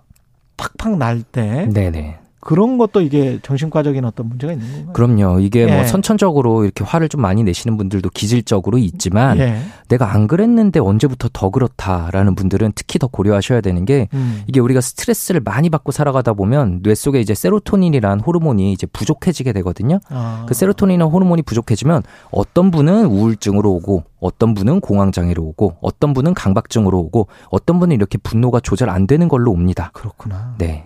팍팍 0.56 0.98
날 0.98 1.24
때. 1.24 1.68
네네. 1.72 2.25
그런 2.46 2.78
것도 2.78 3.00
이게 3.00 3.40
정신과적인 3.42 4.04
어떤 4.04 4.28
문제가 4.28 4.52
있는 4.52 4.68
건가요? 4.68 4.92
그럼요. 4.92 5.40
이게 5.40 5.66
뭐 5.66 5.74
예. 5.74 5.76
뭐 5.78 5.84
선천적으로 5.84 6.62
이렇게 6.62 6.84
화를 6.84 7.08
좀 7.08 7.20
많이 7.20 7.42
내시는 7.42 7.76
분들도 7.76 8.08
기질적으로 8.10 8.78
있지만 8.78 9.36
예. 9.38 9.62
내가 9.88 10.14
안 10.14 10.28
그랬는데 10.28 10.78
언제부터 10.78 11.28
더 11.32 11.50
그렇다라는 11.50 12.36
분들은 12.36 12.70
특히 12.76 13.00
더 13.00 13.08
고려하셔야 13.08 13.60
되는 13.62 13.84
게 13.84 14.06
음. 14.14 14.44
이게 14.46 14.60
우리가 14.60 14.80
스트레스를 14.80 15.40
많이 15.40 15.70
받고 15.70 15.90
살아가다 15.90 16.34
보면 16.34 16.82
뇌 16.84 16.94
속에 16.94 17.18
이제 17.20 17.34
세로토닌이라는 17.34 18.20
호르몬이 18.20 18.72
이제 18.72 18.86
부족해지게 18.86 19.52
되거든요. 19.54 19.98
아. 20.08 20.44
그 20.46 20.54
세로토닌이나 20.54 21.06
호르몬이 21.06 21.42
부족해지면 21.42 22.04
어떤 22.30 22.70
분은 22.70 23.06
우울증으로 23.06 23.72
오고 23.72 24.04
어떤 24.20 24.54
분은 24.54 24.82
공황장애로 24.82 25.42
오고 25.42 25.78
어떤 25.80 26.14
분은 26.14 26.34
강박증으로 26.34 26.96
오고 26.96 27.26
어떤 27.50 27.80
분은 27.80 27.96
이렇게 27.96 28.18
분노가 28.18 28.60
조절 28.60 28.88
안 28.88 29.08
되는 29.08 29.26
걸로 29.26 29.50
옵니다. 29.50 29.90
그렇구나. 29.92 30.54
네. 30.58 30.84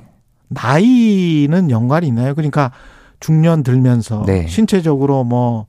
나이는 0.51 1.70
연관이 1.70 2.09
있나요? 2.09 2.35
그러니까 2.35 2.72
중년 3.20 3.62
들면서 3.62 4.24
네. 4.27 4.47
신체적으로 4.47 5.24
뭐뭐 5.24 5.66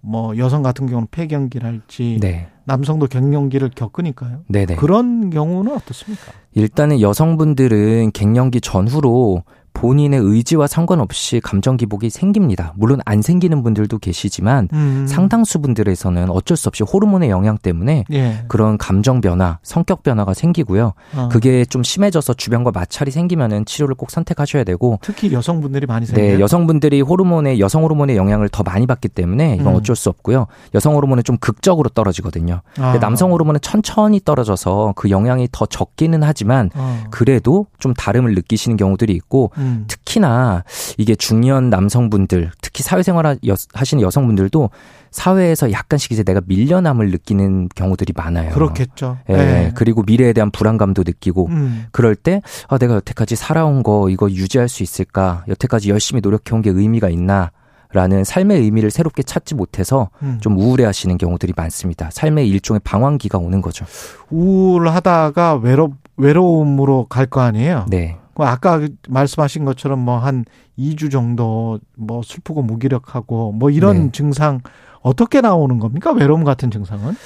뭐 0.00 0.36
여성 0.38 0.62
같은 0.62 0.86
경우는 0.86 1.08
폐경기를 1.10 1.68
할지 1.68 2.18
네. 2.20 2.48
남성도 2.64 3.06
갱년기를 3.06 3.70
겪으니까요. 3.74 4.40
네네. 4.48 4.76
그런 4.76 5.30
경우는 5.30 5.72
어떻습니까? 5.72 6.32
일단은 6.54 7.00
여성분들은 7.00 8.12
갱년기 8.12 8.60
전후로 8.60 9.42
본인의 9.72 10.20
의지와 10.20 10.66
상관없이 10.66 11.40
감정 11.42 11.76
기복이 11.76 12.10
생깁니다. 12.10 12.72
물론 12.76 13.00
안 13.04 13.22
생기는 13.22 13.62
분들도 13.62 13.98
계시지만 13.98 14.68
음. 14.72 15.06
상당수 15.08 15.60
분들에서는 15.60 16.30
어쩔 16.30 16.56
수 16.56 16.68
없이 16.68 16.82
호르몬의 16.82 17.30
영향 17.30 17.58
때문에 17.58 18.04
예. 18.12 18.44
그런 18.48 18.78
감정 18.78 19.20
변화, 19.20 19.58
성격 19.62 20.02
변화가 20.02 20.34
생기고요. 20.34 20.92
어. 21.16 21.28
그게 21.30 21.64
좀 21.64 21.82
심해져서 21.82 22.34
주변과 22.34 22.70
마찰이 22.72 23.10
생기면은 23.10 23.64
치료를 23.64 23.94
꼭 23.94 24.10
선택하셔야 24.10 24.64
되고 24.64 24.98
특히 25.02 25.32
여성분들이 25.32 25.86
많이 25.86 26.06
생겨요. 26.06 26.36
네, 26.36 26.40
여성분들이 26.40 27.00
호르몬의 27.00 27.60
여성 27.60 27.82
호르몬의 27.82 28.16
영향을 28.16 28.48
더 28.48 28.62
많이 28.62 28.86
받기 28.86 29.08
때문에 29.08 29.56
이건 29.56 29.74
음. 29.74 29.78
어쩔 29.78 29.96
수 29.96 30.08
없고요. 30.08 30.46
여성 30.74 30.94
호르몬은 30.94 31.24
좀 31.24 31.36
극적으로 31.38 31.88
떨어지거든요. 31.88 32.60
아. 32.78 32.98
남성 33.00 33.32
호르몬은 33.32 33.60
천천히 33.60 34.20
떨어져서 34.24 34.92
그 34.96 35.10
영향이 35.10 35.48
더 35.50 35.66
적기는 35.66 36.22
하지만 36.22 36.70
어. 36.74 37.02
그래도 37.10 37.66
좀 37.78 37.94
다름을 37.94 38.34
느끼시는 38.34 38.76
경우들이 38.76 39.12
있고 39.14 39.50
음. 39.58 39.61
특히나 39.88 40.64
이게 40.98 41.14
중년 41.14 41.70
남성분들, 41.70 42.50
특히 42.60 42.82
사회생활 42.82 43.38
하시는 43.74 44.02
여성분들도 44.02 44.70
사회에서 45.10 45.72
약간씩 45.72 46.12
이제 46.12 46.22
내가 46.22 46.40
밀려남을 46.46 47.10
느끼는 47.10 47.68
경우들이 47.74 48.12
많아요. 48.16 48.50
그렇겠죠. 48.52 49.18
예. 49.28 49.36
네. 49.36 49.72
그리고 49.74 50.02
미래에 50.02 50.32
대한 50.32 50.50
불안감도 50.50 51.02
느끼고 51.06 51.48
음. 51.48 51.86
그럴 51.92 52.14
때 52.14 52.40
아, 52.68 52.78
내가 52.78 52.94
여태까지 52.96 53.36
살아온 53.36 53.82
거 53.82 54.08
이거 54.08 54.30
유지할 54.30 54.68
수 54.68 54.82
있을까? 54.82 55.44
여태까지 55.48 55.90
열심히 55.90 56.20
노력해온 56.22 56.62
게 56.62 56.70
의미가 56.70 57.08
있나? 57.10 57.50
라는 57.94 58.24
삶의 58.24 58.58
의미를 58.62 58.90
새롭게 58.90 59.22
찾지 59.22 59.54
못해서 59.54 60.08
음. 60.22 60.38
좀 60.40 60.56
우울해 60.58 60.86
하시는 60.86 61.18
경우들이 61.18 61.52
많습니다. 61.54 62.08
삶의 62.10 62.48
일종의 62.48 62.80
방황기가 62.84 63.36
오는 63.36 63.60
거죠. 63.60 63.84
우울하다가 64.30 65.56
외로, 65.56 65.92
외로움으로 66.16 67.06
갈 67.10 67.26
거 67.26 67.42
아니에요? 67.42 67.84
네. 67.90 68.16
그 68.34 68.44
아까 68.44 68.80
말씀하신 69.08 69.64
것처럼 69.64 69.98
뭐 69.98 70.18
한 70.18 70.44
2주 70.78 71.10
정도 71.10 71.78
뭐 71.96 72.22
슬프고 72.24 72.62
무기력하고 72.62 73.52
뭐 73.52 73.70
이런 73.70 74.06
네. 74.06 74.12
증상 74.12 74.60
어떻게 75.00 75.40
나오는 75.40 75.78
겁니까? 75.78 76.12
외로움 76.12 76.44
같은 76.44 76.70
증상은? 76.70 77.16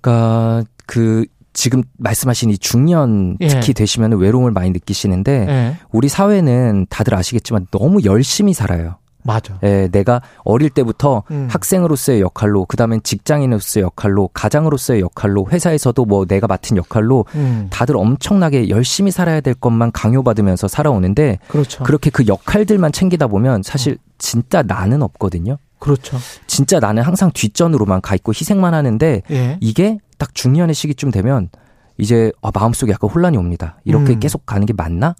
그러니까 0.00 0.64
그 0.86 1.24
지금 1.52 1.82
말씀하신 1.96 2.50
이 2.50 2.58
중년 2.58 3.38
예. 3.40 3.48
특히 3.48 3.70
예. 3.70 3.72
되시면 3.72 4.12
외로움을 4.18 4.50
많이 4.50 4.70
느끼시는데 4.70 5.46
예. 5.48 5.76
우리 5.90 6.08
사회는 6.08 6.86
다들 6.90 7.14
아시겠지만 7.14 7.66
너무 7.70 8.04
열심히 8.04 8.52
살아요. 8.52 8.96
맞아. 9.26 9.58
예, 9.62 9.88
내가 9.90 10.22
어릴 10.44 10.70
때부터 10.70 11.22
음. 11.30 11.48
학생으로서의 11.50 12.20
역할로, 12.20 12.64
그 12.64 12.76
다음엔 12.76 13.02
직장인으로서의 13.02 13.84
역할로, 13.84 14.28
가장으로서의 14.32 15.00
역할로, 15.00 15.46
회사에서도 15.50 16.04
뭐 16.04 16.24
내가 16.24 16.46
맡은 16.46 16.76
역할로 16.76 17.24
음. 17.34 17.68
다들 17.70 17.96
엄청나게 17.96 18.68
열심히 18.68 19.10
살아야 19.10 19.40
될 19.40 19.54
것만 19.54 19.92
강요받으면서 19.92 20.68
살아오는데 20.68 21.38
그렇죠. 21.48 21.84
그렇게 21.84 22.10
그 22.10 22.26
역할들만 22.26 22.92
챙기다 22.92 23.26
보면 23.26 23.62
사실 23.62 23.94
어. 23.94 23.96
진짜 24.18 24.62
나는 24.62 25.02
없거든요. 25.02 25.58
그렇죠. 25.78 26.16
진짜 26.46 26.80
나는 26.80 27.02
항상 27.02 27.30
뒷전으로만 27.32 28.00
가 28.00 28.14
있고 28.14 28.32
희생만 28.32 28.74
하는데 28.74 29.22
예. 29.30 29.58
이게 29.60 29.98
딱 30.18 30.34
중년의 30.34 30.74
시기쯤 30.74 31.10
되면 31.10 31.50
이제 31.98 32.32
아, 32.42 32.50
마음속에 32.52 32.92
약간 32.92 33.10
혼란이 33.10 33.36
옵니다. 33.36 33.80
이렇게 33.84 34.14
음. 34.14 34.20
계속 34.20 34.46
가는 34.46 34.66
게 34.66 34.72
맞나? 34.72 35.14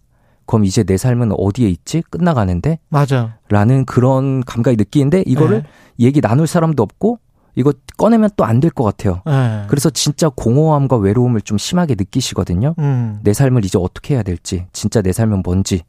그럼 0.46 0.64
이제 0.64 0.84
내 0.84 0.96
삶은 0.96 1.32
어디에 1.36 1.68
있지? 1.68 2.02
끝나가는데? 2.10 2.78
맞아. 2.88 3.36
라는 3.48 3.84
그런 3.84 4.42
감각이 4.44 4.76
느끼는데 4.76 5.22
이거를 5.26 5.62
네. 5.62 5.68
얘기 6.06 6.20
나눌 6.20 6.46
사람도 6.46 6.82
없고 6.82 7.18
이거 7.56 7.72
꺼내면 7.96 8.30
또 8.36 8.44
안 8.44 8.60
될 8.60 8.70
것 8.70 8.84
같아요. 8.84 9.22
네. 9.26 9.64
그래서 9.68 9.88
진짜 9.90 10.28
공허함과 10.28 10.96
외로움을 10.98 11.40
좀 11.40 11.56
심하게 11.58 11.94
느끼시거든요. 11.98 12.74
음. 12.78 13.18
내 13.22 13.32
삶을 13.32 13.64
이제 13.64 13.78
어떻게 13.80 14.14
해야 14.14 14.22
될지, 14.22 14.66
진짜 14.72 15.00
내 15.02 15.12
삶은 15.12 15.42
뭔지, 15.44 15.82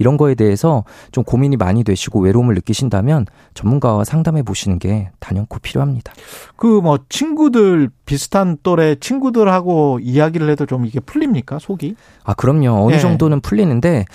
이런 0.00 0.16
거에 0.16 0.34
대해서 0.34 0.82
좀 1.12 1.22
고민이 1.22 1.56
많이 1.56 1.84
되시고 1.84 2.20
외로움을 2.20 2.54
느끼신다면 2.56 3.26
전문가와 3.54 4.02
상담해 4.04 4.42
보시는 4.42 4.78
게 4.80 5.10
단연코 5.20 5.60
필요합니다. 5.60 6.12
그 6.56 6.80
뭐 6.80 6.98
친구들 7.08 7.90
비슷한 8.06 8.56
또래 8.62 8.94
친구들하고 8.94 9.98
이야기를 10.02 10.48
해도 10.48 10.64
좀 10.66 10.86
이게 10.86 10.98
풀립니까 10.98 11.58
속이? 11.58 11.94
아 12.24 12.32
그럼요 12.34 12.84
어느 12.86 12.94
네. 12.94 12.98
정도는 13.00 13.40
풀리는데 13.40 14.06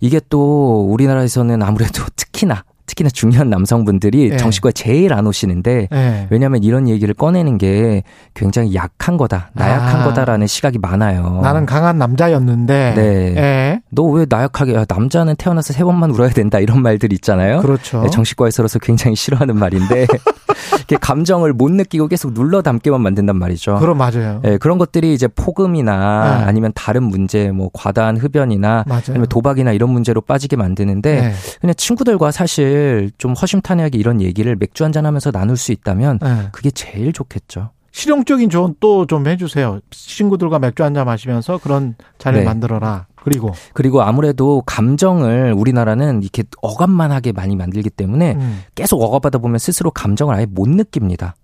이게 0.00 0.20
또 0.28 0.86
우리나라에서는 0.90 1.62
아무래도 1.62 2.04
특히나 2.16 2.62
특히나 2.86 3.10
중년 3.10 3.48
남성분들이 3.50 4.30
네. 4.30 4.36
정신과에 4.36 4.72
제일 4.72 5.12
안 5.12 5.26
오시는데 5.26 5.88
네. 5.90 6.26
왜냐하면 6.30 6.62
이런 6.62 6.88
얘기를 6.88 7.14
꺼내는 7.14 7.58
게 7.58 8.02
굉장히 8.34 8.74
약한 8.74 9.16
거다 9.16 9.50
나약한 9.54 10.00
아. 10.00 10.04
거다라는 10.04 10.46
시각이 10.46 10.78
많아요. 10.78 11.40
나는 11.42 11.66
강한 11.66 11.98
남자였는데 11.98 12.94
네. 12.96 13.32
네. 13.34 13.82
너왜 13.90 14.26
나약하게 14.28 14.74
야, 14.74 14.84
남자는 14.88 15.36
태어나서 15.36 15.72
세 15.72 15.84
번만 15.84 16.10
울어야 16.10 16.30
된다 16.30 16.58
이런 16.58 16.82
말들 16.82 17.12
있잖아요. 17.14 17.60
그렇죠. 17.60 18.02
네, 18.02 18.10
정신과에서로서 18.10 18.78
굉장히 18.80 19.16
싫어하는 19.16 19.56
말인데 19.56 20.06
이렇게 20.76 20.96
감정을 20.96 21.52
못 21.52 21.70
느끼고 21.70 22.08
계속 22.08 22.34
눌러 22.34 22.62
담게만 22.62 23.00
만든단 23.00 23.36
말이죠. 23.36 23.76
그럼 23.76 23.98
맞아요. 23.98 24.40
네, 24.42 24.58
그런 24.58 24.78
것들이 24.78 25.14
이제 25.14 25.28
폭음이나 25.28 26.38
네. 26.38 26.44
아니면 26.44 26.72
다른 26.74 27.04
문제 27.04 27.50
뭐 27.50 27.70
과다한 27.72 28.16
흡연이나 28.16 28.84
맞아요. 28.86 29.02
아니면 29.10 29.26
도박이나 29.28 29.72
이런 29.72 29.90
문제로 29.90 30.20
빠지게 30.20 30.56
만드는데 30.56 31.20
네. 31.20 31.32
그냥 31.60 31.74
친구들과 31.76 32.30
사실 32.30 32.71
좀 33.18 33.32
허심탄회하게 33.34 33.98
이런 33.98 34.20
얘기를 34.20 34.56
맥주 34.56 34.84
한잔 34.84 35.06
하면서 35.06 35.30
나눌 35.30 35.56
수 35.56 35.72
있다면 35.72 36.18
네. 36.20 36.48
그게 36.52 36.70
제일 36.70 37.12
좋겠죠. 37.12 37.70
실용적인 37.92 38.48
조언 38.48 38.74
또 38.80 39.04
좀 39.06 39.26
해주세요. 39.26 39.80
친구들과 39.90 40.58
맥주 40.58 40.82
한 40.82 40.94
잔 40.94 41.04
마시면서 41.06 41.58
그런 41.58 41.94
자리를 42.18 42.42
네. 42.42 42.48
만들어라. 42.48 43.06
그리고 43.16 43.52
그리고 43.74 44.02
아무래도 44.02 44.62
감정을 44.66 45.52
우리나라는 45.56 46.22
이렇게 46.22 46.42
어감만하게 46.62 47.32
많이 47.32 47.54
만들기 47.54 47.90
때문에 47.90 48.32
음. 48.32 48.62
계속 48.74 49.00
억압하다 49.02 49.38
보면 49.38 49.58
스스로 49.58 49.90
감정을 49.90 50.34
아예 50.34 50.46
못 50.46 50.68
느낍니다. 50.68 51.34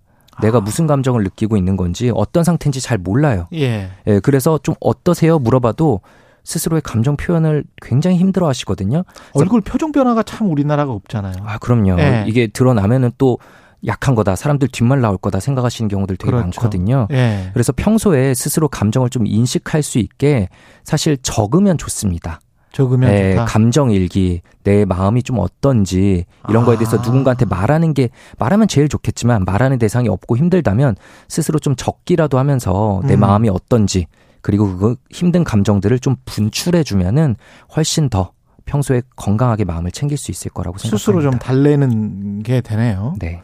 내가 0.40 0.58
아. 0.58 0.60
무슨 0.60 0.86
감정을 0.86 1.22
느끼고 1.24 1.56
있는 1.56 1.76
건지 1.76 2.10
어떤 2.14 2.44
상태인지 2.44 2.80
잘 2.80 2.96
몰라요. 2.98 3.46
예. 3.52 3.90
예. 4.06 4.20
그래서 4.20 4.58
좀 4.62 4.74
어떠세요 4.80 5.38
물어봐도 5.38 6.00
스스로의 6.44 6.82
감정 6.82 7.16
표현을 7.16 7.64
굉장히 7.82 8.16
힘들어 8.16 8.48
하시거든요. 8.48 9.04
얼굴 9.34 9.60
표정 9.60 9.92
변화가 9.92 10.22
참 10.22 10.50
우리나라가 10.50 10.92
없잖아요. 10.92 11.34
아, 11.44 11.58
그럼요. 11.58 11.98
예. 11.98 12.24
이게 12.26 12.46
드러나면은 12.46 13.10
또 13.18 13.38
약한 13.86 14.14
거다, 14.14 14.34
사람들 14.34 14.68
뒷말 14.68 15.00
나올 15.00 15.18
거다 15.18 15.40
생각하시는 15.40 15.88
경우들 15.88 16.16
되게 16.16 16.30
그렇죠. 16.30 16.44
많거든요. 16.44 17.06
예. 17.12 17.50
그래서 17.52 17.72
평소에 17.76 18.34
스스로 18.34 18.68
감정을 18.68 19.10
좀 19.10 19.26
인식할 19.26 19.82
수 19.82 19.98
있게 19.98 20.48
사실 20.84 21.16
적으면 21.22 21.78
좋습니다. 21.78 22.40
적으면 22.72 23.10
네, 23.10 23.32
좋다. 23.32 23.44
감정 23.46 23.90
일기, 23.90 24.42
내 24.62 24.84
마음이 24.84 25.22
좀 25.22 25.38
어떤지 25.38 26.24
이런 26.48 26.62
아. 26.62 26.66
거에 26.66 26.76
대해서 26.76 26.98
아. 26.98 27.02
누군가한테 27.02 27.46
말하는 27.46 27.94
게 27.94 28.10
말하면 28.38 28.68
제일 28.68 28.88
좋겠지만 28.88 29.44
말하는 29.44 29.78
대상이 29.78 30.08
없고 30.08 30.36
힘들다면 30.36 30.96
스스로 31.28 31.58
좀 31.58 31.74
적기라도 31.76 32.38
하면서 32.38 33.00
내 33.04 33.14
음. 33.14 33.20
마음이 33.20 33.48
어떤지 33.48 34.06
그리고 34.40 34.76
그 34.76 34.96
힘든 35.10 35.44
감정들을 35.44 35.98
좀 35.98 36.16
분출해 36.24 36.82
주면은 36.84 37.36
훨씬 37.76 38.08
더 38.08 38.32
평소에 38.64 39.02
건강하게 39.16 39.64
마음을 39.64 39.90
챙길 39.90 40.18
수 40.18 40.30
있을 40.30 40.50
거라고 40.50 40.78
생각합니다. 40.78 40.98
스스로 40.98 41.22
좀 41.22 41.38
달래는 41.38 42.42
게 42.42 42.60
되네요. 42.60 43.14
네. 43.18 43.42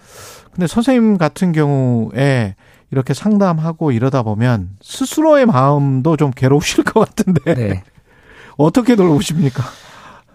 근데 0.52 0.66
선생님 0.66 1.18
같은 1.18 1.52
경우에 1.52 2.54
이렇게 2.90 3.12
상담하고 3.14 3.90
이러다 3.90 4.22
보면 4.22 4.70
스스로의 4.80 5.46
마음도 5.46 6.16
좀 6.16 6.30
괴로우실 6.30 6.84
것 6.84 7.00
같은데 7.00 7.54
네. 7.54 7.82
어떻게 8.56 8.94
돌보십니까? 8.94 9.64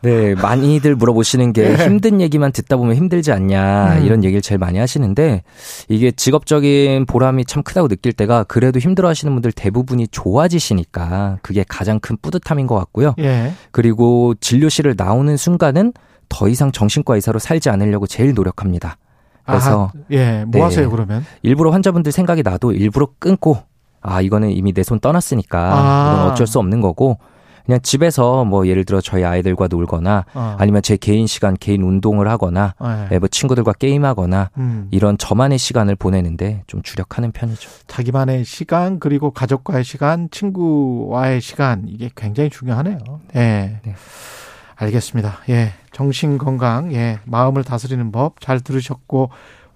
네, 0.02 0.34
많이들 0.36 0.96
물어보시는 0.96 1.52
게 1.54 1.76
네. 1.76 1.86
힘든 1.86 2.22
얘기만 2.22 2.52
듣다 2.52 2.78
보면 2.78 2.96
힘들지 2.96 3.32
않냐 3.32 3.98
음. 4.00 4.06
이런 4.06 4.24
얘기를 4.24 4.42
제일 4.42 4.58
많이 4.58 4.80
하시는데 4.80 5.44
이게 5.90 6.12
직업적인 6.12 7.06
보람이 7.06 7.46
참 7.46 7.64
크다고 7.64 7.88
느낄 7.88 8.14
때가 8.14 8.44
그래도 8.44 8.80
힘들어 8.80 9.10
하시는 9.10 9.34
분들 9.34 9.52
대부분이 9.52 10.08
좋아지시니까 10.10 11.40
그게 11.42 11.64
가장 11.68 12.00
큰 12.00 12.18
뿌듯함인 12.22 12.68
것 12.68 12.76
같고요. 12.76 13.14
예. 13.20 13.54
그리고 13.72 14.34
진료실을 14.40 14.96
나오는 14.98 15.36
순간은 15.36 15.94
더 16.30 16.48
이상 16.48 16.72
정신과 16.72 17.16
의사로 17.16 17.40
살지 17.40 17.70
않으려고 17.70 18.08
제일 18.08 18.34
노력합니다. 18.34 18.98
그래서 19.46 19.92
아, 19.96 20.00
예, 20.12 20.44
뭐 20.46 20.52
네, 20.52 20.62
하세요 20.62 20.90
그러면? 20.92 21.26
일부러 21.42 21.72
환자분들 21.72 22.12
생각이 22.12 22.44
나도 22.44 22.72
일부러 22.72 23.08
끊고 23.18 23.58
아 24.02 24.22
이거는 24.22 24.52
이미 24.52 24.72
내 24.74 24.84
손 24.84 25.00
떠났으니까 25.00 25.60
아. 25.60 26.14
이건 26.14 26.32
어쩔 26.32 26.46
수 26.48 26.60
없는 26.60 26.82
거고 26.82 27.18
그냥 27.70 27.82
집에서 27.84 28.46
뭐 28.46 28.66
예를 28.66 28.84
들어 28.84 29.00
저희 29.00 29.24
아이들과 29.24 29.68
놀거나 29.68 30.26
어. 30.34 30.56
아니면 30.58 30.82
제 30.82 30.98
개인 30.98 31.28
시간 31.28 31.56
개인 31.56 31.84
운동을 31.84 32.28
하거나 32.28 32.74
네. 33.12 33.20
뭐 33.20 33.28
친구들과 33.28 33.74
게임하거나 33.74 34.50
음. 34.58 34.88
이런 34.90 35.20
저만의 35.20 35.60
시간을 35.60 35.96
보내는데 35.96 36.64
좀 36.66 36.82
주력하는 36.82 37.32
편이죠. 37.32 37.70
자기만의 37.86 38.44
시간 38.44 39.00
그리고 39.00 39.30
가족과의 39.30 39.84
시간, 39.84 40.30
친구와의 40.32 41.42
시간 41.42 41.84
이게 41.88 42.10
굉장히 42.16 42.50
중요하네요. 42.50 42.98
네. 43.36 43.80
네. 43.86 43.96
알겠습니다. 44.76 45.42
예. 45.50 45.74
정신 45.92 46.40
건강, 46.40 46.92
예. 46.94 47.20
마음을 47.26 47.64
다스리는 47.64 48.12
법 48.12 48.40
잘 48.40 48.62
들으셨고 48.62 49.30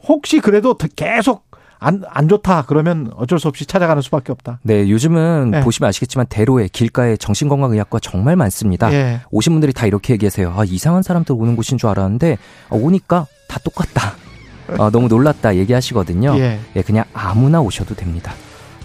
혹시 0.07 0.39
그래도 0.39 0.75
계속 0.95 1.45
안, 1.83 2.01
안 2.09 2.29
좋다 2.29 2.63
그러면 2.65 3.11
어쩔 3.15 3.39
수 3.39 3.49
없이 3.49 3.65
찾아가는 3.65 4.01
수밖에 4.01 4.31
없다. 4.31 4.59
네, 4.63 4.89
요즘은 4.89 5.51
네. 5.51 5.61
보시면 5.61 5.89
아시겠지만 5.89 6.27
대로에 6.29 6.69
길가에 6.71 7.17
정신건강의학과 7.17 7.99
정말 7.99 8.37
많습니다. 8.37 8.89
네. 8.89 9.19
오신 9.31 9.51
분들이 9.51 9.73
다 9.73 9.85
이렇게 9.85 10.13
얘기하세요. 10.13 10.53
아, 10.55 10.63
이상한 10.63 11.03
사람들 11.03 11.35
오는 11.37 11.57
곳인 11.57 11.77
줄 11.77 11.89
알았는데 11.89 12.37
아, 12.69 12.75
오니까 12.75 13.27
다 13.49 13.59
똑같다. 13.63 14.13
아, 14.79 14.89
너무 14.91 15.09
놀랐다 15.09 15.57
얘기하시거든요. 15.57 16.37
예. 16.37 16.59
예, 16.77 16.81
그냥 16.81 17.03
아무나 17.13 17.59
오셔도 17.59 17.95
됩니다. 17.95 18.33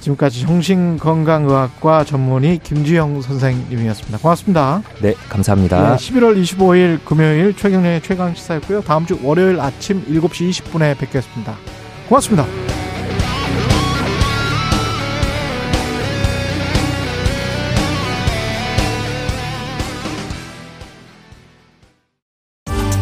지금까지 0.00 0.42
정신건강의학과 0.42 2.04
전문의 2.04 2.58
김주영 2.58 3.22
선생님이었습니다. 3.22 4.18
고맙습니다. 4.18 4.82
네, 5.00 5.14
감사합니다. 5.28 5.90
네, 5.90 5.96
11월 5.96 6.40
25일 6.42 7.04
금요일 7.04 7.54
최경련의 7.54 8.02
최강시사였고요. 8.02 8.82
다음 8.82 9.06
주 9.06 9.18
월요일 9.22 9.60
아침 9.60 10.04
7시 10.04 10.50
20분에 10.50 10.98
뵙겠습니다. 10.98 11.54
고맙습니다. 12.08 12.46